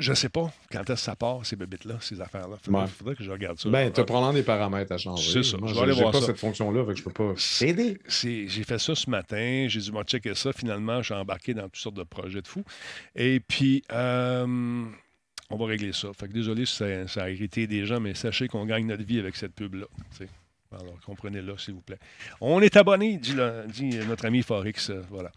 je 0.00 0.10
ne 0.10 0.16
sais 0.16 0.28
pas 0.30 0.52
quand 0.72 0.80
est-ce 0.80 0.88
que 0.88 0.96
ça 0.96 1.14
part, 1.14 1.46
ces 1.46 1.54
bébites-là, 1.54 1.98
ces 2.00 2.20
affaires-là. 2.20 2.56
Il 2.60 2.64
faudrait, 2.64 2.80
Ouais. 2.82 2.88
faudrait 2.88 3.14
que 3.14 3.22
je 3.22 3.30
regarde 3.30 3.56
ça. 3.60 3.68
Ben, 3.68 3.92
tu 3.92 4.00
as 4.00 4.02
Ah, 4.02 4.06
probablement 4.06 4.32
des 4.32 4.42
paramètres 4.42 4.90
à 4.90 4.98
changer. 4.98 5.32
C'est 5.44 5.48
ça. 5.48 5.58
Moi, 5.58 5.68
Je 5.68 5.74
vais 5.74 5.80
aller 5.82 5.92
voir 5.92 6.10
pas 6.10 6.20
ça. 6.20 6.26
cette 6.26 6.38
fonction-là, 6.40 6.84
fait 6.86 6.92
que 6.94 6.98
je 6.98 7.04
peux 7.04 7.12
pas 7.12 7.34
c'est- 7.36 7.98
c'est- 8.08 8.48
J'ai 8.48 8.64
fait 8.64 8.80
ça 8.80 8.96
ce 8.96 9.08
matin. 9.08 9.66
J'ai 9.68 9.78
dû 9.80 9.92
me 9.92 10.02
checker 10.02 10.34
ça. 10.34 10.52
Finalement, 10.52 10.98
je 11.02 11.04
suis 11.04 11.14
embarqué 11.14 11.54
dans 11.54 11.62
toutes 11.68 11.76
sortes 11.76 11.94
de 11.96 12.02
projets 12.02 12.42
de 12.42 12.48
fous. 12.48 12.64
Et 13.14 13.38
puis, 13.38 13.84
euh, 13.92 14.44
on 15.50 15.56
va 15.56 15.66
régler 15.66 15.92
ça. 15.92 16.08
Fait 16.18 16.26
que 16.26 16.32
désolé 16.32 16.66
si 16.66 16.74
ça, 16.74 17.06
ça 17.06 17.22
a 17.22 17.30
irrité 17.30 17.68
des 17.68 17.86
gens, 17.86 18.00
mais 18.00 18.14
sachez 18.14 18.48
qu'on 18.48 18.66
gagne 18.66 18.86
notre 18.88 19.04
vie 19.04 19.20
avec 19.20 19.36
cette 19.36 19.54
pub-là. 19.54 19.86
Alors, 20.80 20.98
comprenez-le, 21.06 21.56
s'il 21.58 21.74
vous 21.74 21.80
plaît. 21.80 21.98
On 22.40 22.60
est 22.60 22.76
abonné, 22.76 23.18
dit, 23.18 23.34
notre 24.08 24.24
ami 24.26 24.42
Forex. 24.42 24.90
euh, 24.90 25.02
voilà. 25.10 25.30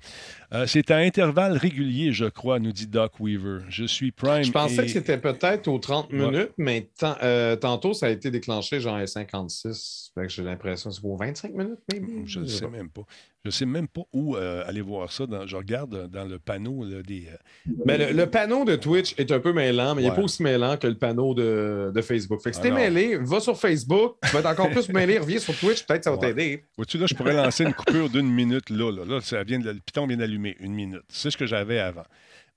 Euh, 0.53 0.65
c'est 0.67 0.91
à 0.91 0.97
intervalles 0.97 1.57
réguliers, 1.57 2.11
je 2.13 2.25
crois, 2.25 2.59
nous 2.59 2.71
dit 2.71 2.87
Doc 2.87 3.19
Weaver. 3.19 3.59
Je 3.69 3.85
suis 3.85 4.11
Prime. 4.11 4.43
Je 4.43 4.51
pensais 4.51 4.75
et- 4.83 4.85
que 4.85 4.91
c'était 4.91 5.17
peut-être 5.17 5.67
aux 5.67 5.79
30 5.79 6.11
Ouais. 6.11 6.19
minutes, 6.19 6.51
mais 6.57 6.89
euh, 7.23 7.55
tantôt, 7.55 7.93
ça 7.93 8.07
a 8.07 8.09
été 8.09 8.31
déclenché 8.31 8.79
genre 8.79 8.95
à 8.95 9.05
56. 9.07 10.11
Fait 10.15 10.21
que 10.23 10.29
j'ai 10.29 10.43
l'impression 10.43 10.89
que 10.89 10.95
c'est 10.95 11.01
pour 11.01 11.17
25 11.17 11.53
minutes, 11.53 11.79
maybe. 11.91 12.25
Je 12.25 12.39
ne 12.39 12.45
sais 12.45 12.57
sais 12.59 12.65
pas. 12.65 12.71
même 12.71 12.89
pas. 12.89 13.03
Je 13.43 13.49
ne 13.49 13.51
sais 13.51 13.65
même 13.65 13.87
pas 13.87 14.01
où 14.11 14.35
euh, 14.35 14.63
aller 14.67 14.81
voir 14.81 15.09
ça. 15.11 15.25
Dans- 15.25 15.47
je 15.47 15.55
regarde 15.55 16.09
dans 16.11 16.25
le 16.25 16.37
panneau 16.37 16.83
là, 16.83 17.01
des. 17.01 17.27
euh, 17.29 17.71
Mais 17.85 17.97
le, 17.97 18.11
le 18.17 18.25
panneau 18.29 18.65
de 18.65 18.75
Twitch 18.75 19.13
est 19.17 19.31
un 19.31 19.39
peu 19.39 19.53
mêlant, 19.53 19.95
mais 19.95 20.01
il 20.03 20.09
n'est 20.09 20.15
pas 20.15 20.21
aussi 20.23 20.43
mêlant 20.43 20.75
que 20.75 20.87
le 20.87 20.97
panneau 20.97 21.33
de, 21.33 21.91
de 21.95 22.01
Facebook. 22.01 22.41
Fait 22.41 22.49
que 22.49 22.55
si 22.55 22.61
Ah 22.61 22.63
t'es 22.63 22.69
non. 22.71 22.75
mêlé, 22.75 23.15
va 23.17 23.39
sur 23.39 23.57
Facebook, 23.57 24.17
tu 24.25 24.31
vas 24.31 24.39
être 24.39 24.47
encore 24.47 24.69
plus 24.69 24.89
mêlé, 24.89 25.17
reviens 25.17 25.39
sur 25.39 25.55
Twitch, 25.57 25.85
peut-être 25.85 26.03
ça 26.03 26.11
va 26.11 26.17
Ouais. 26.17 26.27
t'aider. 26.33 26.65
Vois-tu, 26.75 26.97
là, 26.97 27.05
je 27.07 27.15
pourrais 27.15 27.35
lancer 27.35 27.63
une 27.63 27.73
coupure 27.73 28.09
d'une 28.09 28.29
minute 28.29 28.69
là. 28.69 28.91
Là, 28.91 29.05
là 29.05 29.21
ça 29.21 29.41
vient 29.43 29.59
de, 29.59 29.69
le 29.69 29.79
piton 29.79 30.07
vient 30.07 30.17
d'allumer 30.17 30.57
une 30.59 30.73
minute. 30.73 31.03
C'est 31.07 31.31
ce 31.31 31.37
que 31.37 31.45
j'avais 31.45 31.79
avant. 31.79 32.05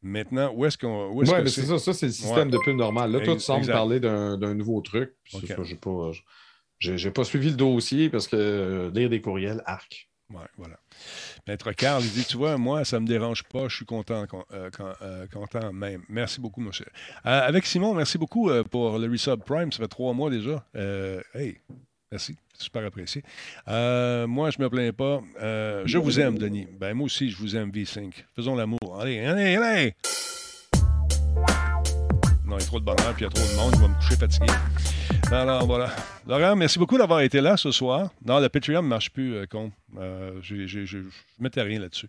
Maintenant, 0.02 0.50
où 0.56 0.64
est-ce 0.64 0.78
qu'on. 0.78 1.14
que 1.14 1.42
mais 1.42 1.48
c'est 1.50 1.62
ça, 1.62 1.78
ça 1.78 1.92
c'est 1.92 2.06
le 2.06 2.12
système 2.12 2.48
Ouais. 2.48 2.52
de 2.52 2.58
pub 2.64 2.74
normal. 2.76 3.12
Là, 3.12 3.20
toi, 3.20 3.34
tu 3.34 3.40
sembles 3.42 3.66
parler 3.66 4.00
d'un 4.00 4.54
nouveau 4.54 4.80
truc. 4.80 5.12
puis 5.22 5.36
c'est 5.46 5.52
Ok. 5.52 5.56
ça, 5.58 5.62
j'ai 5.62 5.76
pas. 5.76 6.10
Pas 7.14 7.24
suivi 7.24 7.50
le 7.50 7.56
dossier 7.56 8.08
parce 8.08 8.26
que 8.26 8.34
euh, 8.36 8.90
lire 8.94 9.10
des 9.10 9.20
courriels, 9.20 9.62
arc. 9.66 10.09
Voilà. 10.56 10.76
Maître 11.46 11.72
Carl, 11.72 12.02
il 12.02 12.10
dit 12.10 12.24
Tu 12.24 12.36
vois, 12.36 12.56
moi, 12.56 12.84
ça 12.84 12.96
ne 12.98 13.02
me 13.02 13.08
dérange 13.08 13.42
pas, 13.44 13.68
je 13.68 13.76
suis 13.76 13.84
content, 13.84 14.26
con- 14.26 14.44
euh, 14.52 14.70
euh, 15.02 15.72
même. 15.72 16.02
Merci 16.08 16.40
beaucoup, 16.40 16.60
monsieur. 16.60 16.86
Avec 17.24 17.66
Simon, 17.66 17.94
merci 17.94 18.18
beaucoup 18.18 18.50
euh, 18.50 18.62
pour 18.62 18.98
le 18.98 19.10
Resub 19.10 19.42
Prime. 19.44 19.72
Ça 19.72 19.78
fait 19.78 19.88
trois 19.88 20.12
mois 20.12 20.30
déjà. 20.30 20.64
Hey, 21.34 21.58
merci. 22.10 22.36
Super 22.58 22.84
apprécié. 22.84 23.22
Moi, 23.66 24.50
je 24.50 24.58
ne 24.58 24.64
me 24.64 24.68
plains 24.68 24.92
pas. 24.92 25.20
Je 25.86 25.98
vous 25.98 26.20
aime, 26.20 26.38
Denis. 26.38 26.66
Ben, 26.78 26.94
moi 26.94 27.06
aussi, 27.06 27.30
je 27.30 27.36
vous 27.36 27.56
aime, 27.56 27.70
V5. 27.70 28.12
Faisons 28.36 28.54
l'amour. 28.54 28.98
Allez, 29.00 29.18
allez, 29.20 29.56
allez! 29.56 29.94
Non, 32.50 32.56
il 32.58 32.62
y 32.62 32.64
a 32.64 32.66
trop 32.66 32.80
de 32.80 32.84
bonheur, 32.84 33.14
puis 33.14 33.20
il 33.20 33.22
y 33.22 33.26
a 33.26 33.30
trop 33.30 33.46
de 33.48 33.56
monde, 33.56 33.74
je 33.76 33.80
vais 33.80 33.86
me 33.88 33.94
coucher 33.94 34.16
fatigué. 34.16 34.46
Alors, 35.30 35.64
voilà. 35.66 35.94
Laurent, 36.26 36.56
merci 36.56 36.80
beaucoup 36.80 36.98
d'avoir 36.98 37.20
été 37.20 37.40
là 37.40 37.56
ce 37.56 37.70
soir. 37.70 38.10
Non, 38.26 38.40
le 38.40 38.48
Patreon 38.48 38.82
ne 38.82 38.88
marche 38.88 39.10
plus, 39.10 39.34
euh, 39.36 39.46
con. 39.46 39.70
Euh, 39.96 40.32
j'ai- 40.42 40.66
j'ai- 40.66 40.84
j'ai- 40.84 40.98
je 40.98 41.04
ne 41.04 41.10
mettais 41.44 41.62
rien 41.62 41.78
là-dessus. 41.78 42.08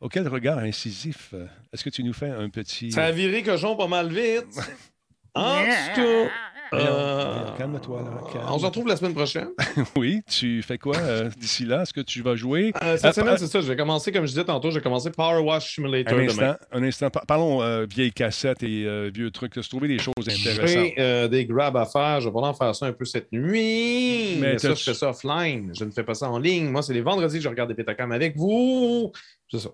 Auquel 0.00 0.28
regard 0.28 0.58
incisif, 0.58 1.30
euh, 1.34 1.46
est-ce 1.72 1.82
que 1.82 1.90
tu 1.90 2.04
nous 2.04 2.12
fais 2.12 2.30
un 2.30 2.48
petit... 2.50 2.92
Ça 2.92 3.06
a 3.06 3.10
viré 3.10 3.42
cochon 3.42 3.74
pas 3.76 3.88
mal 3.88 4.08
vite. 4.12 4.46
En 5.32 5.60
tout 5.60 6.00
cas, 6.00 6.28
euh, 6.72 7.44
calme-toi, 7.58 8.02
calme. 8.32 8.44
on 8.50 8.58
se 8.58 8.64
retrouve 8.66 8.86
la 8.88 8.96
semaine 8.96 9.14
prochaine. 9.14 9.48
oui, 9.96 10.20
tu 10.28 10.62
fais 10.62 10.78
quoi 10.78 10.96
euh, 10.98 11.28
d'ici 11.38 11.64
là? 11.64 11.82
Est-ce 11.82 11.92
que 11.92 12.00
tu 12.00 12.22
vas 12.22 12.36
jouer? 12.36 12.72
Euh, 12.82 12.96
cette 12.96 13.06
Euh, 13.06 13.12
semaine, 13.12 13.34
euh, 13.34 13.36
c'est 13.38 13.46
ça. 13.48 13.60
Je 13.60 13.66
vais 13.66 13.76
commencer, 13.76 14.12
comme 14.12 14.24
je 14.24 14.30
disais 14.30 14.44
tantôt, 14.44 14.70
je 14.70 14.76
vais 14.76 14.80
commencer 14.82 15.10
Power 15.10 15.40
Wash 15.42 15.74
Simulator 15.74 16.14
un 16.18 16.26
demain. 16.26 16.28
instant, 16.30 16.56
un 16.72 16.82
instant. 16.82 17.10
Par- 17.10 17.26
Parlons 17.26 17.62
euh, 17.62 17.86
vieilles 17.88 18.12
cassettes 18.12 18.62
et 18.62 18.84
euh, 18.86 19.10
vieux 19.12 19.30
trucs. 19.30 19.52
Tu 19.52 19.58
as 19.58 19.62
trouvé 19.62 19.88
des 19.88 19.98
choses 19.98 20.14
intéressantes? 20.18 20.66
J'ai 20.68 20.94
euh, 20.98 21.28
des 21.28 21.44
grabs 21.46 21.76
à 21.76 21.86
faire. 21.86 22.20
Je 22.20 22.28
vais 22.28 22.34
en 22.36 22.54
faire 22.54 22.74
ça 22.74 22.86
un 22.86 22.92
peu 22.92 23.04
cette 23.04 23.32
nuit. 23.32 24.36
Mais 24.40 24.52
Mais, 24.52 24.58
ça, 24.58 24.74
je 24.74 24.82
fais 24.84 24.94
ça 24.94 25.10
offline. 25.10 25.72
Je 25.78 25.84
ne 25.84 25.90
fais 25.90 26.02
pas 26.04 26.14
ça 26.14 26.30
en 26.30 26.38
ligne. 26.38 26.68
Moi, 26.68 26.82
c'est 26.82 26.94
les 26.94 27.02
vendredis 27.02 27.38
que 27.38 27.42
je 27.44 27.48
regarde 27.48 27.68
des 27.70 27.74
pétacams 27.76 28.12
avec 28.12 28.36
vous. 28.36 29.12
C'est 29.50 29.58
ça. 29.58 29.70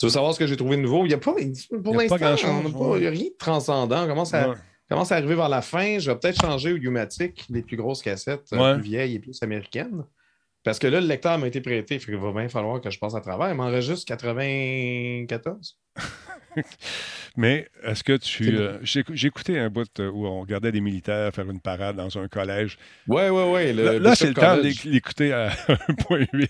Tu 0.00 0.06
veux 0.06 0.10
savoir 0.10 0.32
ce 0.32 0.38
que 0.38 0.46
j'ai 0.46 0.56
trouvé 0.56 0.76
de 0.76 0.82
nouveau? 0.82 1.04
Il 1.04 1.08
n'y 1.08 1.14
a 1.14 1.18
pas, 1.18 1.34
pour 1.82 1.94
l'instant, 1.96 2.16
pas 2.18 2.18
grand-chose, 2.18 2.50
on 2.50 2.68
n'a 2.68 2.70
pas- 2.70 2.96
il 2.98 3.00
n'y 3.00 3.06
a 3.08 3.10
rien 3.10 3.24
de 3.24 3.36
transcendant. 3.36 4.04
On 4.04 4.06
commence 4.06 4.32
à, 4.32 4.50
Ouais. 4.50 4.54
Commence 4.88 5.12
à 5.12 5.16
arriver 5.16 5.34
vers 5.34 5.48
la 5.48 5.62
fin. 5.62 5.98
Je 5.98 6.10
vais 6.10 6.18
peut-être 6.18 6.40
changer 6.40 6.72
au 6.72 6.76
U-Matic, 6.76 7.44
les 7.50 7.62
plus 7.62 7.76
grosses 7.76 8.02
cassettes, 8.02 8.52
euh, 8.52 8.58
Ouais. 8.58 8.74
plus 8.74 8.82
vieilles 8.82 9.14
et 9.16 9.18
plus 9.18 9.42
américaines. 9.42 10.04
Parce 10.64 10.78
que 10.78 10.86
là, 10.86 11.00
le 11.00 11.06
lecteur 11.06 11.38
m'a 11.38 11.46
été 11.46 11.60
prêté. 11.60 11.98
Qu'il 11.98 12.16
va 12.16 12.32
bien 12.32 12.48
falloir 12.48 12.80
que 12.80 12.90
je 12.90 12.98
passe 12.98 13.14
à 13.14 13.20
travers. 13.20 13.48
Il 13.50 13.54
m'en 13.54 13.68
reste 13.70 13.88
juste 13.88 14.06
94. 14.08 15.78
Mais 17.36 17.68
est-ce 17.84 18.02
que 18.02 18.16
tu. 18.16 18.56
Euh, 18.56 18.78
J'ai 18.82 19.26
écouté 19.26 19.58
un 19.58 19.70
bout 19.70 19.88
euh, 20.00 20.10
où 20.10 20.26
on 20.26 20.40
regardait 20.40 20.72
des 20.72 20.80
militaires 20.80 21.32
faire 21.32 21.48
une 21.48 21.60
parade 21.60 21.96
dans 21.96 22.18
un 22.18 22.26
collège. 22.26 22.78
Ouais, 23.06 23.30
ouais, 23.30 23.50
ouais. 23.52 23.72
le 23.72 23.98
là, 23.98 24.14
c'est 24.16 24.28
le 24.28 24.34
temps 24.34 24.56
d'écouter 24.56 25.32
à 25.32 25.50
1.8. 25.50 26.48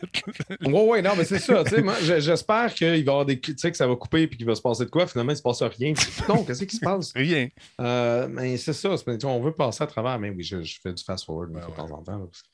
Oui, 0.63 0.73
oui, 0.73 1.03
non, 1.03 1.11
mais 1.17 1.25
c'est 1.25 1.39
ça. 1.39 1.63
moi, 1.83 1.95
J'espère 2.01 2.73
qu'il 2.73 2.89
va 2.89 2.97
y 2.97 3.01
avoir 3.01 3.27
des. 3.27 3.39
Tu 3.39 3.55
sais, 3.59 3.71
que 3.71 3.77
ça 3.77 3.87
va 3.87 3.97
couper 3.97 4.23
et 4.23 4.29
qu'il 4.29 4.47
va 4.47 4.55
se 4.55 4.63
passer 4.63 4.85
de 4.85 4.91
quoi. 4.91 5.07
Finalement, 5.07 5.33
il 5.33 5.35
ne 5.35 5.39
se 5.39 5.43
passe 5.43 5.63
rien. 5.63 5.93
Non, 6.29 6.45
qu'est-ce 6.45 6.65
qui 6.65 6.77
se 6.77 6.81
passe? 6.81 7.13
Rien. 7.15 7.49
Euh, 7.81 8.29
mais 8.31 8.57
c'est 8.57 8.73
ça. 8.73 8.91
on 9.25 9.41
veut 9.41 9.53
passer 9.53 9.85
à 9.85 9.87
travers. 9.87 10.19
Mais 10.19 10.31
oui, 10.31 10.43
je, 10.43 10.63
je 10.63 10.79
fais 10.83 10.93
du 10.93 11.03
fast-forward 11.05 11.51
fois 11.53 11.71
de 11.71 11.77
temps 11.77 11.91
en 11.99 12.03
temps. 12.03 12.19
là, 12.19 12.25
parce 12.27 12.43
que 12.43 12.49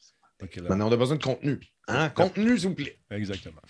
Maintenant, 0.68 0.88
on 0.88 0.92
a 0.92 0.96
besoin 0.96 1.16
de 1.16 1.22
contenu. 1.22 1.58
Hein? 1.88 2.08
Contenu, 2.10 2.58
s'il 2.58 2.68
vous 2.70 2.74
plaît. 2.74 2.98
Exactement. 3.10 3.60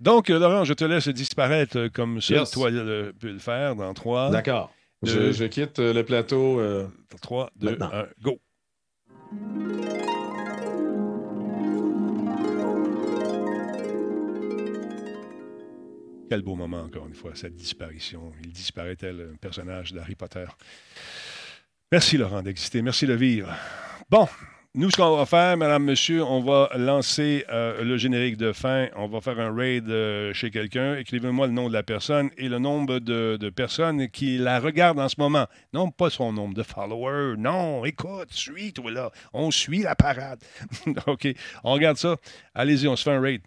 Donc, 0.00 0.30
euh, 0.30 0.38
Laurent, 0.38 0.64
je 0.64 0.72
te 0.74 0.84
laisse 0.84 1.08
disparaître 1.08 1.76
euh, 1.78 1.88
comme 1.88 2.20
seul 2.20 2.38
Yes. 2.38 2.50
toi 2.50 2.70
le- 2.70 3.12
peux 3.18 3.30
le 3.32 3.38
faire 3.38 3.76
dans 3.76 3.92
3, 3.94 4.30
D'accord. 4.30 4.72
Je, 5.02 5.32
je 5.32 5.44
quitte 5.44 5.78
euh, 5.78 5.92
le 5.92 6.04
plateau. 6.04 6.60
euh, 6.60 6.86
3 7.22 7.50
2, 7.56 7.70
Maintenant. 7.70 7.90
1, 7.92 8.06
go. 8.22 8.38
Quel 16.28 16.42
beau 16.42 16.54
moment, 16.54 16.82
encore 16.82 17.06
une 17.08 17.14
fois, 17.14 17.32
cette 17.34 17.56
disparition. 17.56 18.32
Il 18.44 18.52
disparaît 18.52 18.94
tel 18.94 19.30
un 19.34 19.36
personnage 19.36 19.92
d'Harry 19.92 20.14
Potter? 20.14 20.46
Merci, 21.90 22.18
Laurent, 22.18 22.42
d'exister. 22.42 22.82
Merci 22.82 23.06
de 23.06 23.14
vivre. 23.14 23.52
Bon, 24.08 24.28
nous, 24.76 24.88
ce 24.88 24.96
qu'on 24.96 25.16
va 25.16 25.26
faire, 25.26 25.56
madame, 25.56 25.82
monsieur, 25.82 26.22
on 26.22 26.40
va 26.42 26.70
lancer 26.76 27.44
euh, 27.50 27.82
le 27.82 27.96
générique 27.96 28.36
de 28.36 28.52
fin. 28.52 28.86
On 28.94 29.08
va 29.08 29.20
faire 29.20 29.40
un 29.40 29.52
raid 29.52 29.90
euh, 29.90 30.32
chez 30.32 30.52
quelqu'un. 30.52 30.94
Écrivez-moi 30.94 31.48
le 31.48 31.52
nom 31.52 31.66
de 31.66 31.72
la 31.72 31.82
personne 31.82 32.30
et 32.38 32.48
le 32.48 32.60
nombre 32.60 33.00
de, 33.00 33.50
personnes 33.50 34.08
qui 34.10 34.38
la 34.38 34.60
regardent 34.60 35.00
en 35.00 35.08
ce 35.08 35.16
moment. 35.18 35.46
Non, 35.72 35.90
pas 35.90 36.08
son 36.08 36.32
nombre 36.32 36.54
de 36.54 36.62
followers. 36.62 37.34
Non, 37.36 37.84
écoute, 37.84 38.28
suis, 38.30 38.72
toi 38.72 38.92
là. 38.92 39.10
On 39.32 39.50
suit 39.50 39.82
la 39.82 39.96
parade. 39.96 40.38
OK, 41.08 41.26
on 41.64 41.72
regarde 41.72 41.96
ça. 41.96 42.14
Allez-y, 42.54 42.86
on 42.86 42.94
se 42.94 43.02
fait 43.02 43.10
un 43.10 43.20
raid. 43.20 43.42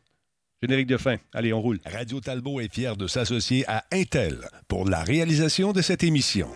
Générique 0.62 0.88
de 0.88 0.98
fin. 0.98 1.16
Allez, 1.34 1.54
on 1.54 1.62
roule. 1.62 1.80
Radio 1.86 2.20
Talbot 2.20 2.60
est 2.60 2.74
fier 2.74 2.98
de 2.98 3.08
s'associer 3.08 3.64
à 3.70 3.86
Intel 3.94 4.40
pour 4.68 4.90
la 4.90 5.02
réalisation 5.04 5.72
de 5.72 5.82
cette 5.82 6.04
émission. 6.04 6.50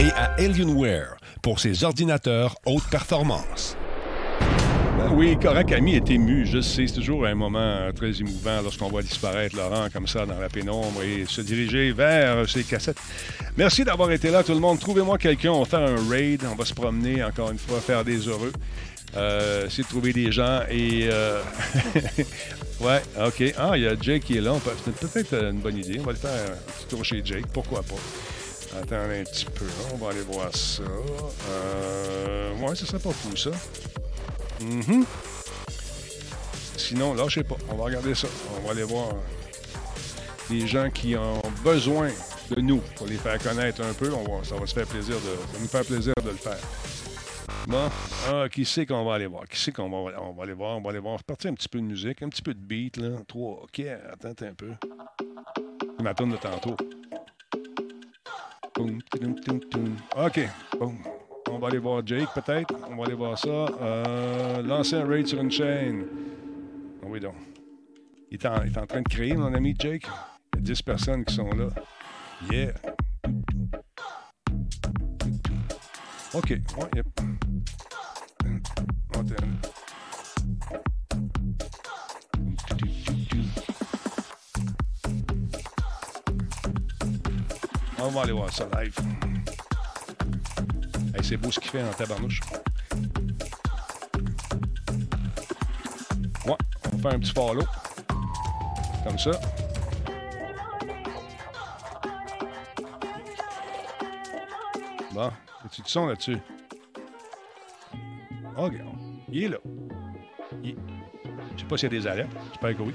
Et 0.00 0.10
à 0.12 0.32
Alienware 0.38 1.16
pour 1.42 1.58
ses 1.60 1.84
ordinateurs 1.84 2.56
haute 2.66 2.88
performance. 2.90 3.76
Ben 4.98 5.10
oui, 5.14 5.36
Korakami 5.40 5.96
est 5.96 6.10
ému, 6.10 6.46
je 6.46 6.60
sais. 6.60 6.86
C'est 6.86 6.94
toujours 6.94 7.26
un 7.26 7.34
moment 7.34 7.58
euh, 7.60 7.92
très 7.92 8.12
émouvant 8.20 8.60
lorsqu'on 8.62 8.88
voit 8.88 9.02
disparaître 9.02 9.56
Laurent 9.56 9.88
comme 9.92 10.06
ça 10.06 10.26
dans 10.26 10.38
la 10.38 10.48
pénombre 10.48 11.02
et 11.02 11.24
se 11.26 11.40
diriger 11.40 11.92
vers 11.92 12.48
ses 12.48 12.62
cassettes. 12.62 12.98
Merci 13.56 13.84
d'avoir 13.84 14.12
été 14.12 14.30
là, 14.30 14.42
tout 14.44 14.52
le 14.52 14.60
monde. 14.60 14.78
Trouvez-moi 14.78 15.18
quelqu'un, 15.18 15.50
on 15.50 15.60
va 15.60 15.64
faire 15.66 15.80
un 15.88 16.08
raid, 16.08 16.42
on 16.50 16.54
va 16.54 16.64
se 16.64 16.74
promener 16.74 17.24
encore 17.24 17.50
une 17.50 17.58
fois, 17.58 17.80
faire 17.80 18.04
des 18.04 18.18
heureux. 18.28 18.52
Euh, 19.16 19.66
essayer 19.66 19.82
de 19.82 19.88
trouver 19.88 20.12
des 20.12 20.30
gens 20.32 20.60
et. 20.70 21.08
euh, 21.10 21.40
ouais, 22.80 23.02
OK. 23.26 23.54
Ah, 23.58 23.72
il 23.76 23.82
y 23.82 23.86
a 23.86 23.94
Jake 24.00 24.22
qui 24.24 24.38
est 24.38 24.40
là. 24.40 24.52
Peut- 24.64 24.70
C'est 24.84 24.94
peut-être 25.10 25.34
une 25.50 25.58
bonne 25.58 25.76
idée. 25.78 25.98
On 26.00 26.04
va 26.04 26.12
le 26.12 26.18
faire 26.18 26.30
un 26.30 26.72
petit 26.72 26.86
tour 26.88 27.04
chez 27.04 27.20
Jake. 27.24 27.44
Pourquoi 27.52 27.82
pas? 27.82 27.96
Attends 28.80 28.96
un 28.96 29.24
petit 29.24 29.44
peu. 29.44 29.66
On 29.92 29.96
va 29.96 30.10
aller 30.10 30.22
voir 30.22 30.54
ça. 30.56 30.82
Euh, 30.82 32.54
ouais, 32.58 32.74
ça 32.74 32.86
serait 32.86 32.98
pas 32.98 33.12
fou, 33.12 33.36
ça. 33.36 33.50
Mhm. 34.60 35.04
Sinon, 36.76 37.14
lâchez 37.14 37.44
pas. 37.44 37.56
On 37.70 37.76
va 37.76 37.84
regarder 37.84 38.14
ça. 38.14 38.28
On 38.56 38.66
va 38.66 38.72
aller 38.72 38.84
voir 38.84 39.14
les 40.50 40.66
gens 40.66 40.90
qui 40.90 41.16
ont 41.16 41.42
besoin 41.62 42.08
de 42.50 42.60
nous, 42.60 42.80
pour 42.96 43.06
les 43.06 43.16
faire 43.16 43.38
connaître 43.38 43.82
un 43.82 43.92
peu. 43.92 44.12
On 44.12 44.24
va, 44.24 44.44
ça 44.44 44.56
va 44.56 44.66
se 44.66 44.74
faire 44.74 44.86
plaisir 44.86 45.16
de, 45.16 45.20
ça 45.20 45.60
nous 45.60 45.68
faire 45.68 45.84
plaisir 45.84 46.14
de 46.24 46.30
le 46.30 46.36
faire. 46.36 46.58
Bon, 47.66 47.88
ah, 48.28 48.48
qui 48.50 48.64
c'est 48.64 48.86
qu'on 48.86 49.04
va 49.04 49.14
aller 49.14 49.26
voir? 49.26 49.46
Qui 49.46 49.58
c'est 49.58 49.72
qu'on 49.72 49.88
va, 49.88 50.20
on 50.20 50.32
va 50.32 50.42
aller 50.42 50.52
voir? 50.52 50.78
On 50.78 50.80
va 50.80 50.90
aller 50.90 50.98
voir. 50.98 51.22
Partir 51.22 51.50
un 51.50 51.54
petit 51.54 51.68
peu 51.68 51.78
de 51.78 51.84
musique, 51.84 52.22
un 52.22 52.28
petit 52.28 52.42
peu 52.42 52.54
de 52.54 52.60
beat, 52.60 52.96
là. 52.96 53.10
Trois, 53.28 53.62
OK, 53.62 53.80
attends 53.80 54.46
un 54.46 54.54
peu. 54.54 54.70
Ma 56.02 56.14
tourne 56.14 56.32
de 56.32 56.36
tantôt. 56.36 56.76
OK, 58.78 60.40
bon. 60.78 60.94
On 61.50 61.58
va 61.58 61.68
aller 61.68 61.78
voir 61.78 62.06
Jake, 62.06 62.28
peut-être. 62.34 62.74
On 62.90 62.96
va 62.96 63.04
aller 63.04 63.14
voir 63.14 63.36
ça. 63.38 63.48
Euh, 63.48 64.62
lancer 64.62 64.96
un 64.96 65.06
raid 65.06 65.26
sur 65.26 65.40
une 65.40 65.50
chaîne. 65.50 66.06
Ah 67.02 67.06
oui, 67.08 67.20
donc. 67.20 67.34
Il 68.30 68.38
est, 68.38 68.46
en, 68.46 68.62
il 68.64 68.72
est 68.72 68.78
en 68.78 68.86
train 68.86 69.02
de 69.02 69.08
créer, 69.08 69.34
mon 69.34 69.52
ami 69.52 69.74
Jake. 69.78 70.06
Il 70.54 70.56
y 70.56 70.58
a 70.58 70.62
10 70.62 70.82
personnes 70.82 71.24
qui 71.24 71.34
sont 71.34 71.50
là. 71.50 71.68
Yeah. 72.50 72.72
OK. 76.34 76.48
Ouais, 76.50 76.88
yep. 76.96 77.06
Attends. 79.14 79.51
On 88.04 88.08
va 88.08 88.22
aller 88.22 88.32
voir 88.32 88.52
ça 88.52 88.66
live. 88.80 88.96
C'est 91.22 91.36
beau 91.36 91.52
ce 91.52 91.60
qu'il 91.60 91.70
fait 91.70 91.82
en 91.82 91.92
tabarnouche. 91.92 92.40
Ouais, 96.44 96.56
on 96.84 96.96
va 96.96 96.98
faire 96.98 97.12
un 97.12 97.20
petit 97.20 97.32
follow. 97.32 97.62
Comme 99.04 99.18
ça. 99.18 99.30
Bon, 105.12 105.30
as-tu 105.64 105.82
du 105.82 105.88
son 105.88 106.06
là-dessus? 106.06 106.38
OK, 108.56 108.72
il 109.28 109.44
est 109.44 109.48
là. 109.48 109.58
Il... 110.64 110.76
Je 111.54 111.60
sais 111.60 111.66
pas 111.68 111.76
s'il 111.76 111.92
y 111.92 111.96
a 111.96 112.00
des 112.00 112.06
alertes. 112.08 112.32
J'espère 112.50 112.76
que 112.76 112.82
oui. 112.82 112.94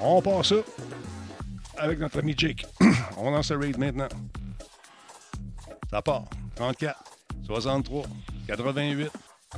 On 0.00 0.20
part 0.20 0.44
ça 0.44 0.56
avec 1.82 1.98
notre 1.98 2.20
ami 2.20 2.34
Jake. 2.36 2.64
On 3.18 3.30
lance 3.30 3.50
le 3.50 3.58
raid 3.58 3.76
maintenant. 3.76 4.08
Ça 5.90 6.00
part. 6.00 6.24
34, 6.54 6.96
63, 7.44 8.04
88, 8.46 9.10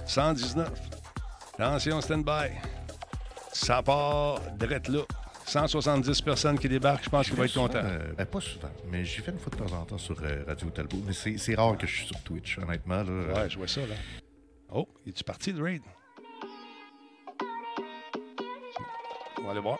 119. 0.07 0.71
Attention, 1.59 2.01
stand-by. 2.01 2.51
Ça 3.53 3.83
part 3.83 4.41
direct 4.59 4.89
là. 4.89 5.03
170 5.47 6.23
personnes 6.23 6.59
qui 6.59 6.71
débarquent, 6.71 7.05
je 7.05 7.11
pense 7.11 7.27
qu'il 7.27 7.37
va 7.37 7.45
être 7.45 7.55
content. 7.55 7.83
Euh, 7.85 8.15
ben, 8.17 8.25
pas 8.25 8.41
souvent, 8.41 8.71
mais 8.91 9.05
j'y 9.05 9.21
fais 9.21 9.31
une 9.31 9.39
fois 9.39 9.53
de 9.53 9.57
temps 9.57 9.77
en 9.77 9.85
temps 9.85 9.99
sur 9.99 10.17
euh, 10.23 10.43
Radio 10.47 10.71
Talbot. 10.71 11.03
Mais 11.07 11.13
c'est 11.13 11.37
c'est 11.37 11.55
rare 11.55 11.77
que 11.77 11.87
je 11.87 11.95
suis 11.95 12.07
sur 12.07 12.19
Twitch, 12.23 12.59
honnêtement. 12.59 13.03
Là. 13.03 13.35
Ouais, 13.35 13.51
je 13.51 13.59
vois 13.59 13.69
ça, 13.69 13.83
là. 13.83 13.95
Oh, 14.73 14.89
es-tu 15.07 15.23
parti, 15.23 15.53
le 15.53 15.63
raid? 15.63 15.83
On 19.39 19.45
va 19.45 19.51
aller 19.51 19.61
voir. 19.61 19.79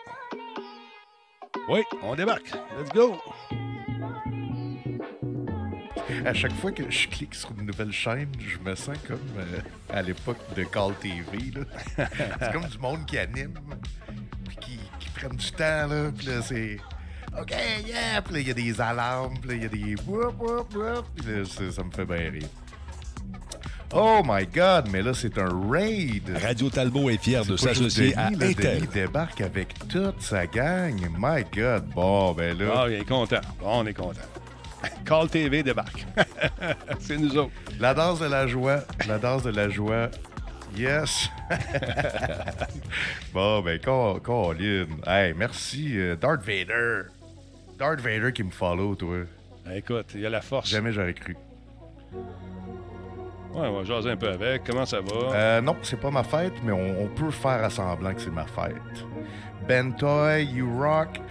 Oui, 1.67 1.83
on 2.03 2.15
débarque. 2.15 2.51
Let's 2.77 2.89
go! 2.93 3.15
À 6.23 6.33
chaque 6.33 6.53
fois 6.53 6.71
que 6.71 6.89
je 6.91 7.07
clique 7.07 7.33
sur 7.33 7.51
une 7.57 7.65
nouvelle 7.65 7.91
chaîne, 7.91 8.29
je 8.37 8.59
me 8.59 8.75
sens 8.75 8.97
comme 9.07 9.19
euh, 9.37 9.59
à 9.89 10.03
l'époque 10.03 10.37
de 10.55 10.63
Call 10.63 10.93
TV. 10.95 11.25
c'est 11.95 12.51
comme 12.53 12.65
du 12.65 12.77
monde 12.77 13.05
qui 13.07 13.17
anime, 13.17 13.55
puis 14.47 14.57
qui, 14.57 14.79
qui 14.99 15.09
prennent 15.09 15.35
du 15.35 15.51
temps, 15.51 15.87
là, 15.87 16.11
puis 16.15 16.27
c'est... 16.43 16.77
OK, 17.39 17.51
yeah! 17.85 18.21
Puis 18.21 18.33
là, 18.35 18.39
il 18.39 18.47
y 18.47 18.51
a 18.51 18.53
des 18.53 18.79
alarmes, 18.81 19.37
puis 19.39 19.49
là, 19.49 19.55
il 19.55 19.63
y 19.63 19.65
a 19.65 19.69
des... 19.69 19.95
Puis 19.95 21.25
là, 21.25 21.71
ça 21.71 21.83
me 21.83 21.91
fait 21.91 22.05
bien 22.05 22.31
rire. 22.31 22.47
Oh 23.93 24.21
my 24.25 24.45
God, 24.45 24.89
mais 24.91 25.01
là, 25.01 25.13
c'est 25.13 25.37
un 25.37 25.49
raid! 25.69 26.29
Radio 26.41 26.69
Talbot 26.69 27.09
est 27.09 27.21
fier 27.21 27.45
de 27.45 27.55
s'associer 27.55 28.15
à 28.17 28.27
Intel. 28.27 28.55
Denis 28.55 28.87
débarque 28.87 29.41
avec 29.41 29.73
toute 29.87 30.21
sa 30.21 30.47
gang. 30.47 30.99
My 31.17 31.43
God, 31.53 31.85
bon, 31.93 32.33
ben 32.33 32.57
là... 32.57 32.73
Ah, 32.75 32.85
il 32.89 32.95
est 32.95 33.07
content. 33.07 33.41
Bon, 33.59 33.81
on 33.81 33.85
est 33.85 33.93
content. 33.93 34.21
Call 35.05 35.29
TV 35.29 35.63
débarque. 35.63 36.05
c'est 36.99 37.17
nous 37.17 37.37
autres. 37.37 37.51
La 37.79 37.93
danse 37.93 38.19
de 38.19 38.25
la 38.25 38.47
joie, 38.47 38.81
la 39.07 39.17
danse 39.17 39.43
de 39.43 39.51
la 39.51 39.69
joie. 39.69 40.09
Yes! 40.75 41.29
bon, 43.33 43.61
ben, 43.61 43.79
Col- 43.79 44.19
Colin. 44.21 44.87
Hey, 45.07 45.33
merci, 45.33 45.97
euh, 45.97 46.15
Darth 46.17 46.43
Vader. 46.43 47.03
Darth 47.77 48.01
Vader 48.01 48.33
qui 48.33 48.43
me 48.43 48.51
follow, 48.51 48.95
toi. 48.95 49.19
Écoute, 49.73 50.07
il 50.15 50.21
y 50.21 50.25
a 50.25 50.29
la 50.29 50.41
force. 50.41 50.69
Jamais 50.69 50.91
j'aurais 50.91 51.13
cru. 51.13 51.37
Ouais, 53.55 53.69
on 53.69 53.77
va 53.77 53.83
jaser 53.85 54.09
un 54.11 54.17
peu 54.17 54.27
avec. 54.27 54.65
Comment 54.65 54.85
ça 54.85 54.99
va? 54.99 55.33
Euh, 55.33 55.61
non, 55.61 55.77
c'est 55.81 55.99
pas 55.99 56.11
ma 56.11 56.23
fête, 56.23 56.51
mais 56.61 56.73
on, 56.73 57.03
on 57.03 57.07
peut 57.07 57.31
faire 57.31 57.63
à 57.63 57.69
semblant 57.69 58.13
que 58.13 58.19
c'est 58.19 58.29
ma 58.29 58.45
fête. 58.45 58.75
Bentoy, 59.65 60.43
You 60.43 60.77
Rock. 60.77 61.21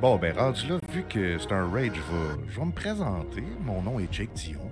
Bon, 0.00 0.16
ben, 0.16 0.34
rendu 0.34 0.66
là, 0.68 0.78
vu 0.90 1.04
que 1.06 1.36
c'est 1.36 1.52
un 1.52 1.70
raid, 1.70 1.92
je 1.94 2.00
vais, 2.00 2.48
je 2.48 2.58
vais 2.58 2.64
me 2.64 2.72
présenter. 2.72 3.44
Mon 3.60 3.82
nom 3.82 4.00
est 4.00 4.10
Jake 4.10 4.32
Dion. 4.32 4.70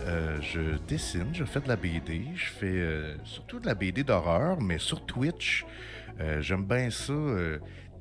Euh, 0.00 0.36
je 0.42 0.76
dessine, 0.86 1.28
je 1.32 1.44
fais 1.44 1.60
de 1.60 1.68
la 1.68 1.76
BD. 1.76 2.26
Je 2.34 2.50
fais 2.50 2.66
euh, 2.66 3.16
surtout 3.24 3.58
de 3.58 3.66
la 3.66 3.74
BD 3.74 4.04
d'horreur, 4.04 4.60
mais 4.60 4.76
sur 4.78 5.06
Twitch, 5.06 5.64
j'aime 6.40 6.64
bien 6.66 6.90
ça. 6.90 7.14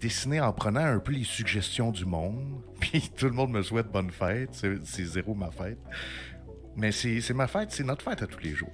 dessiner 0.02 0.42
en 0.42 0.52
prenant 0.52 0.84
un 0.84 1.00
peu 1.00 1.14
les 1.14 1.24
suggestions 1.24 1.92
du 1.92 2.06
monde. 2.06 2.62
Puis 2.82 3.10
tout 3.16 3.28
le 3.28 3.32
monde 3.32 3.52
me 3.52 3.62
souhaite 3.62 3.88
bonne 3.88 4.12
fête. 4.12 4.50
C'est 4.84 5.06
zéro 5.06 5.36
ma 5.36 5.52
fête. 5.52 5.80
Mais 6.76 6.92
c'est 6.92 7.34
ma 7.34 7.48
fête, 7.48 7.72
c'est 7.72 7.84
notre 7.84 8.04
fête 8.04 8.22
à 8.22 8.28
tous 8.28 8.40
les 8.40 8.54
jours. 8.54 8.74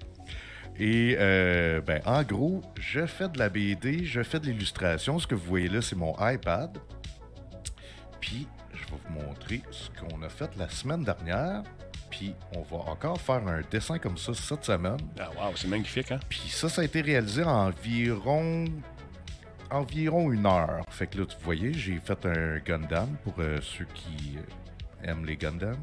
Et 0.79 1.15
euh, 1.19 1.81
ben, 1.81 2.01
en 2.05 2.23
gros, 2.23 2.61
je 2.79 3.05
fais 3.05 3.29
de 3.29 3.37
la 3.37 3.49
BD, 3.49 4.05
je 4.05 4.23
fais 4.23 4.39
de 4.39 4.47
l'illustration. 4.47 5.19
Ce 5.19 5.27
que 5.27 5.35
vous 5.35 5.45
voyez 5.45 5.67
là, 5.67 5.81
c'est 5.81 5.95
mon 5.95 6.15
iPad. 6.19 6.77
Puis, 8.19 8.47
je 8.73 8.79
vais 8.85 8.99
vous 9.05 9.27
montrer 9.27 9.61
ce 9.69 9.89
qu'on 9.99 10.21
a 10.23 10.29
fait 10.29 10.49
la 10.57 10.69
semaine 10.69 11.03
dernière. 11.03 11.63
Puis, 12.09 12.33
on 12.55 12.61
va 12.61 12.89
encore 12.91 13.19
faire 13.19 13.47
un 13.47 13.61
dessin 13.69 13.99
comme 13.99 14.17
ça 14.17 14.33
cette 14.33 14.63
semaine. 14.65 14.97
Ah, 15.19 15.29
wow, 15.37 15.53
c'est 15.55 15.67
magnifique, 15.67 16.11
hein? 16.11 16.19
Puis 16.29 16.49
ça, 16.49 16.67
ça 16.67 16.81
a 16.81 16.85
été 16.85 17.01
réalisé 17.01 17.43
en 17.43 17.67
environ 17.67 18.65
environ 19.71 20.31
une 20.31 20.45
heure. 20.45 20.83
Fait 20.89 21.07
que 21.07 21.17
là, 21.17 21.23
vous 21.23 21.45
voyez, 21.45 21.73
j'ai 21.73 21.99
fait 21.99 22.25
un 22.25 22.57
Gundam 22.59 23.07
pour 23.23 23.33
euh, 23.39 23.59
ceux 23.61 23.87
qui 23.93 24.37
euh, 24.37 25.09
aiment 25.09 25.25
les 25.25 25.37
Gundam. 25.37 25.77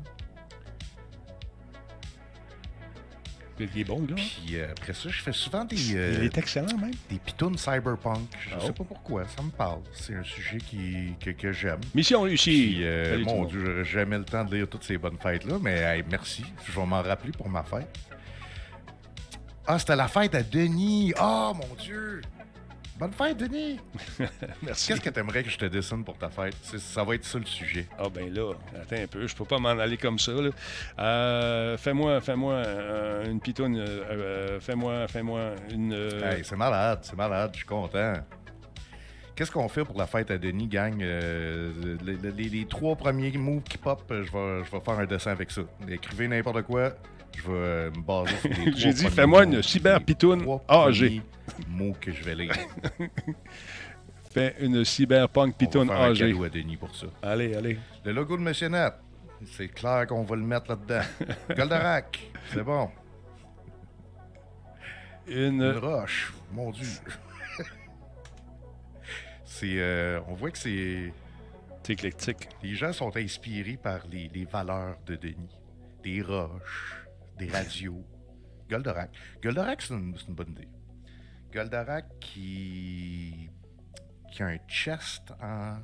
Il 3.60 3.80
est 3.80 3.84
bon, 3.84 4.00
là. 4.08 4.14
Puis 4.16 4.56
euh, 4.56 4.70
après 4.70 4.92
ça, 4.92 5.08
je 5.08 5.20
fais 5.22 5.32
souvent 5.32 5.64
des. 5.64 5.96
euh, 5.96 6.14
Il 6.18 6.24
est 6.24 6.38
excellent, 6.38 6.76
même. 6.78 6.92
Des 7.10 7.18
pitounes 7.18 7.58
cyberpunk. 7.58 8.20
Je 8.40 8.54
Ah 8.54 8.60
sais 8.60 8.66
oh. 8.70 8.72
pas 8.72 8.84
pourquoi, 8.84 9.24
ça 9.36 9.42
me 9.42 9.50
parle. 9.50 9.80
C'est 9.92 10.14
un 10.14 10.22
sujet 10.24 10.58
qui, 10.58 11.14
que, 11.20 11.30
que 11.30 11.52
j'aime. 11.52 11.80
Mission 11.94 12.22
réussie. 12.22 12.74
Puis, 12.76 12.84
euh, 12.84 13.18
mon. 13.24 13.44
Dieu, 13.44 13.64
j'aurais 13.64 13.84
jamais 13.84 14.18
le 14.18 14.24
temps 14.24 14.44
de 14.44 14.54
lire 14.56 14.68
toutes 14.68 14.84
ces 14.84 14.98
bonnes 14.98 15.18
fêtes-là, 15.18 15.56
mais 15.60 15.78
hey, 15.80 16.04
merci. 16.10 16.44
Je 16.66 16.72
vais 16.72 16.86
m'en 16.86 17.02
rappeler 17.02 17.32
pour 17.32 17.48
ma 17.48 17.62
fête. 17.62 17.88
Ah, 19.66 19.78
c'était 19.78 19.96
la 19.96 20.08
fête 20.08 20.34
à 20.34 20.42
Denis. 20.42 21.12
Ah, 21.18 21.52
mon 21.54 21.74
Dieu! 21.74 22.22
Bonne 22.98 23.12
fête, 23.12 23.36
Denis! 23.36 23.78
Merci. 24.62 24.88
Qu'est-ce 24.88 25.00
que 25.00 25.10
t'aimerais 25.10 25.44
que 25.44 25.50
je 25.50 25.56
te 25.58 25.66
dessine 25.66 26.02
pour 26.04 26.18
ta 26.18 26.30
fête? 26.30 26.56
Ça 26.62 27.04
va 27.04 27.14
être 27.14 27.24
ça 27.24 27.38
le 27.38 27.44
sujet. 27.46 27.86
Ah 27.96 28.08
ben 28.12 28.32
là, 28.34 28.52
attends 28.74 28.96
un 29.02 29.06
peu, 29.06 29.24
je 29.24 29.36
peux 29.36 29.44
pas 29.44 29.58
m'en 29.58 29.68
aller 29.68 29.96
comme 29.96 30.18
ça. 30.18 30.32
là. 30.32 30.50
Euh, 30.98 31.76
fais-moi, 31.76 32.20
fais-moi 32.20 32.54
euh, 32.54 33.24
une 33.30 33.40
pitoune. 33.40 33.76
euh, 33.78 33.86
euh, 34.10 34.60
fais-moi, 34.60 35.06
fais-moi 35.06 35.52
une. 35.70 35.92
euh, 35.92 36.32
Hey, 36.38 36.44
c'est 36.44 36.56
malade, 36.56 36.98
c'est 37.02 37.16
malade, 37.16 37.50
je 37.52 37.58
suis 37.58 37.66
content. 37.66 38.14
Qu'est-ce 39.36 39.52
qu'on 39.52 39.68
fait 39.68 39.84
pour 39.84 39.96
la 39.96 40.08
fête 40.08 40.32
à 40.32 40.38
Denis, 40.38 40.66
gang? 40.66 41.00
Euh, 41.00 41.96
les, 42.04 42.16
les- 42.32 42.48
les 42.48 42.64
trois 42.66 42.96
premiers 42.96 43.30
mots 43.38 43.60
qui 43.60 43.78
pop, 43.78 44.02
euh, 44.10 44.24
je 44.24 44.32
vais, 44.32 44.64
je 44.64 44.70
vais 44.72 44.80
faire 44.80 44.98
un 44.98 45.06
dessin 45.06 45.30
avec 45.30 45.52
ça. 45.52 45.60
Écrivez 45.88 46.26
n'importe 46.26 46.62
quoi, 46.62 46.90
je 47.38 47.50
vais 47.50 47.56
euh, 47.56 47.90
me 47.90 48.02
baser 48.02 48.36
sur 48.36 48.50
les 48.50 48.72
J'ai 48.76 48.92
dit, 48.92 49.06
fais-moi 49.06 49.44
une 49.44 49.62
cyber-pitoune 49.62 50.44
premiers 50.66 51.22
mots 51.68 51.96
que 52.00 52.12
je 52.12 52.22
vais 52.24 52.34
lire. 52.34 52.54
Fais 54.30 54.56
une 54.60 54.84
cyberpunk 54.84 55.56
pitoune 55.56 55.88
faire 55.88 56.00
un 56.02 56.12
cadeau 56.12 56.44
à 56.44 56.48
Denis 56.50 56.76
pour 56.76 56.94
ça. 56.94 57.06
Allez, 57.22 57.54
allez. 57.54 57.78
Le 58.04 58.12
logo 58.12 58.36
de 58.36 58.42
Monsieur 58.42 58.68
Net, 58.68 58.92
c'est 59.46 59.68
clair 59.68 60.06
qu'on 60.06 60.22
va 60.22 60.36
le 60.36 60.42
mettre 60.42 60.68
là-dedans. 60.70 61.00
Goldorak, 61.56 62.30
c'est 62.52 62.62
bon. 62.62 62.90
Une... 65.26 65.62
Une 65.62 65.78
roche, 65.78 66.34
mon 66.52 66.70
Dieu. 66.70 66.84
c'est, 69.46 69.78
euh, 69.78 70.20
on 70.28 70.34
voit 70.34 70.50
que 70.50 70.58
c'est. 70.58 71.12
C'est 71.82 71.94
éclectique. 71.94 72.50
Les 72.62 72.74
gens 72.74 72.92
sont 72.92 73.16
inspirés 73.16 73.78
par 73.82 74.00
les, 74.10 74.28
les 74.34 74.44
valeurs 74.44 74.98
de 75.06 75.16
Denis. 75.16 75.58
Des 76.02 76.20
roches, 76.20 76.98
des 77.38 77.48
radios. 77.48 78.04
Goldorak. 78.68 79.10
Goldorak, 79.42 79.82
c'est 79.82 79.94
une, 79.94 80.12
bonne 80.28 80.50
idée. 80.50 80.68
Goldorak 81.52 82.06
qui. 82.20 83.48
qui 84.30 84.42
a 84.42 84.46
un 84.46 84.58
chest 84.68 85.32
en 85.40 85.78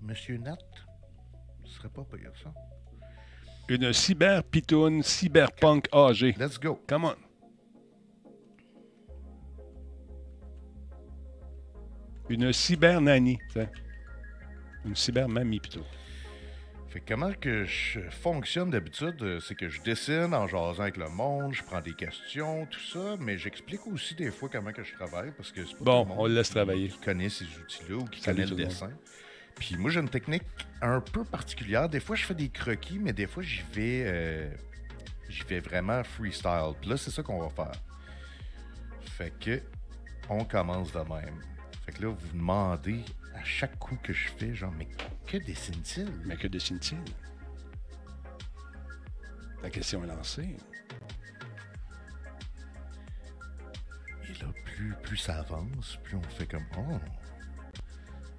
Monsieur 0.00 0.38
Net. 0.38 0.58
Ce 1.64 1.74
serait 1.74 1.88
pas 1.88 2.04
pire, 2.04 2.32
ça. 2.42 2.52
Une 3.68 3.92
cyber-pitoune 3.92 5.02
cyberpunk 5.02 5.88
AG. 5.92 6.34
Let's 6.38 6.58
go. 6.58 6.80
Come 6.88 7.04
on. 7.04 7.16
Une 12.28 12.52
cyber-nanny. 12.52 13.38
tiens. 13.52 13.68
Une 14.84 14.96
cyber-mamie, 14.96 15.60
plutôt. 15.60 15.84
Fait 16.90 16.98
que 17.00 17.14
comment 17.14 17.32
que 17.32 17.64
je 17.66 18.00
fonctionne 18.10 18.70
d'habitude, 18.70 19.22
euh, 19.22 19.38
c'est 19.40 19.54
que 19.54 19.68
je 19.68 19.80
dessine 19.82 20.34
en 20.34 20.48
jasant 20.48 20.82
avec 20.82 20.96
le 20.96 21.08
monde, 21.08 21.54
je 21.54 21.62
prends 21.62 21.80
des 21.80 21.92
questions, 21.94 22.66
tout 22.66 22.80
ça, 22.80 23.14
mais 23.20 23.38
j'explique 23.38 23.86
aussi 23.86 24.16
des 24.16 24.32
fois 24.32 24.48
comment 24.50 24.72
que 24.72 24.82
je 24.82 24.92
travaille 24.94 25.30
parce 25.36 25.52
que 25.52 25.64
c'est 25.64 25.76
pas 25.78 25.84
Bon, 25.84 26.02
tout 26.04 26.12
le 26.14 26.18
on 26.18 26.26
le 26.26 26.34
laisse 26.34 26.48
qui- 26.48 26.54
travailler. 26.54 26.88
qui 26.88 26.98
connaît 26.98 27.28
ces 27.28 27.44
outils-là 27.44 27.96
ou 27.96 28.04
qui 28.06 28.20
connaît 28.20 28.42
le 28.44 28.48
monde. 28.50 28.58
dessin. 28.58 28.90
Puis 29.54 29.76
moi, 29.76 29.90
j'ai 29.90 30.00
une 30.00 30.08
technique 30.08 30.42
un 30.82 31.00
peu 31.00 31.22
particulière. 31.22 31.88
Des 31.88 32.00
fois, 32.00 32.16
je 32.16 32.24
fais 32.24 32.34
des 32.34 32.48
croquis, 32.48 32.98
mais 32.98 33.12
des 33.12 33.26
fois, 33.28 33.42
j'y 33.44 33.62
vais, 33.72 34.02
euh, 34.06 34.50
j'y 35.28 35.42
vais 35.44 35.60
vraiment 35.60 36.02
freestyle. 36.02 36.72
Puis 36.80 36.90
là, 36.90 36.96
c'est 36.96 37.10
ça 37.12 37.22
qu'on 37.22 37.40
va 37.40 37.50
faire. 37.50 37.72
Fait 39.02 39.32
que 39.38 39.60
on 40.28 40.44
commence 40.44 40.90
de 40.92 40.98
même. 40.98 41.40
Fait 41.86 41.92
que 41.92 42.02
là, 42.02 42.08
vous 42.08 42.32
demandez 42.36 43.04
à 43.40 43.44
chaque 43.44 43.78
coup 43.78 43.96
que 44.02 44.12
je 44.12 44.28
fais, 44.36 44.54
genre, 44.54 44.72
mais 44.72 44.88
que 45.26 45.38
dessine-t-il? 45.38 46.10
Mais 46.26 46.36
que 46.36 46.46
dessine-t-il? 46.46 46.98
La 49.62 49.70
question 49.70 50.04
est 50.04 50.06
lancée. 50.06 50.56
Et 54.28 54.32
là, 54.42 54.48
plus, 54.64 54.94
plus 55.02 55.16
ça 55.16 55.38
avance, 55.40 55.98
plus 56.04 56.16
on 56.16 56.22
fait 56.22 56.46
comme 56.46 56.64
Oh! 56.76 56.98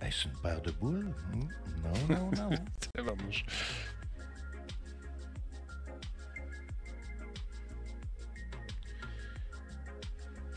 Est-ce 0.01 0.27
une 0.27 0.37
paire 0.41 0.61
de 0.61 0.71
boules? 0.71 1.13
Hmm, 1.31 1.47
Non, 1.83 2.07
non, 2.15 2.31
non. 2.31 2.49
Tabarnouche. 2.93 3.45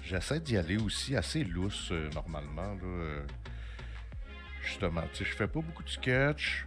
J'essaie 0.03 0.41
d'y 0.41 0.57
aller 0.57 0.77
aussi 0.77 1.17
assez 1.17 1.45
lousse 1.45 1.89
euh, 1.91 2.11
normalement. 2.11 2.75
Là, 2.75 2.81
euh, 2.85 3.27
justement, 4.65 5.03
tu 5.13 5.19
sais, 5.19 5.31
je 5.31 5.37
fais 5.37 5.47
pas 5.47 5.61
beaucoup 5.61 5.83
de 5.83 5.89
sketch. 5.89 6.67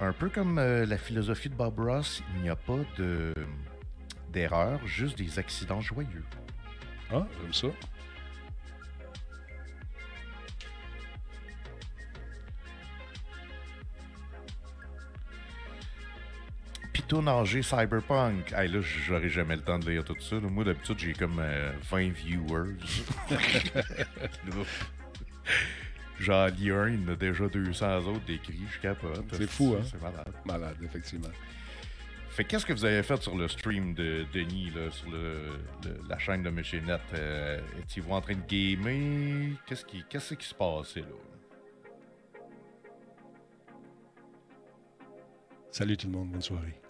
Un 0.00 0.12
peu 0.12 0.28
comme 0.28 0.58
euh, 0.58 0.86
la 0.86 0.98
philosophie 0.98 1.48
de 1.48 1.54
Bob 1.54 1.78
Ross, 1.78 2.22
il 2.36 2.42
n'y 2.42 2.48
a 2.48 2.56
pas 2.56 2.78
de 2.98 3.32
d'erreur, 4.30 4.80
juste 4.86 5.18
des 5.18 5.38
accidents 5.38 5.80
joyeux. 5.80 6.24
Ah, 7.12 7.26
j'aime 7.42 7.52
ça. 7.52 7.68
Angers 17.20 17.62
Cyberpunk. 17.62 18.52
Hey, 18.52 18.68
là, 18.68 18.80
j'aurais 18.80 19.28
jamais 19.28 19.56
le 19.56 19.62
temps 19.62 19.78
de 19.78 19.90
lire 19.90 20.04
tout 20.04 20.16
ça. 20.20 20.36
Moi, 20.36 20.64
d'habitude, 20.64 20.98
j'ai 20.98 21.12
comme 21.12 21.38
euh, 21.38 21.72
20 21.90 22.10
viewers. 22.10 22.76
J'en 26.20 26.46
lis 26.46 26.70
un, 26.70 26.88
il 26.88 27.02
y 27.02 27.04
en 27.04 27.12
a 27.12 27.16
déjà 27.16 27.48
200 27.48 27.98
autres 28.06 28.24
d'écrits. 28.26 28.60
Je 28.70 28.78
capote. 28.80 29.24
C'est 29.32 29.48
fou, 29.50 29.74
hein? 29.78 29.82
C'est 29.84 30.00
malade. 30.00 30.32
Malade, 30.44 30.76
effectivement. 30.82 31.28
Fait 32.30 32.44
qu'est-ce 32.44 32.64
que 32.64 32.72
vous 32.72 32.84
avez 32.84 33.02
fait 33.02 33.20
sur 33.20 33.36
le 33.36 33.46
stream 33.48 33.92
de 33.94 34.24
Denis, 34.32 34.70
là, 34.74 34.90
sur 34.90 35.10
le, 35.10 35.48
le- 35.84 36.00
la 36.08 36.18
chaîne 36.18 36.42
de 36.42 36.50
Monsieur 36.50 36.80
Net? 36.80 37.00
Euh, 37.14 37.60
Étiez-vous 37.80 38.12
en 38.12 38.20
train 38.20 38.34
de 38.34 38.46
gamer? 38.46 39.56
Qu'est-ce 39.66 39.84
qui, 39.84 40.02
qu'est-ce 40.08 40.34
qui 40.34 40.46
se 40.46 40.54
passait, 40.54 41.00
là? 41.00 41.06
Salut 45.70 45.96
tout 45.96 46.06
le 46.06 46.12
monde, 46.12 46.30
bonne 46.30 46.40
soirée. 46.42 46.80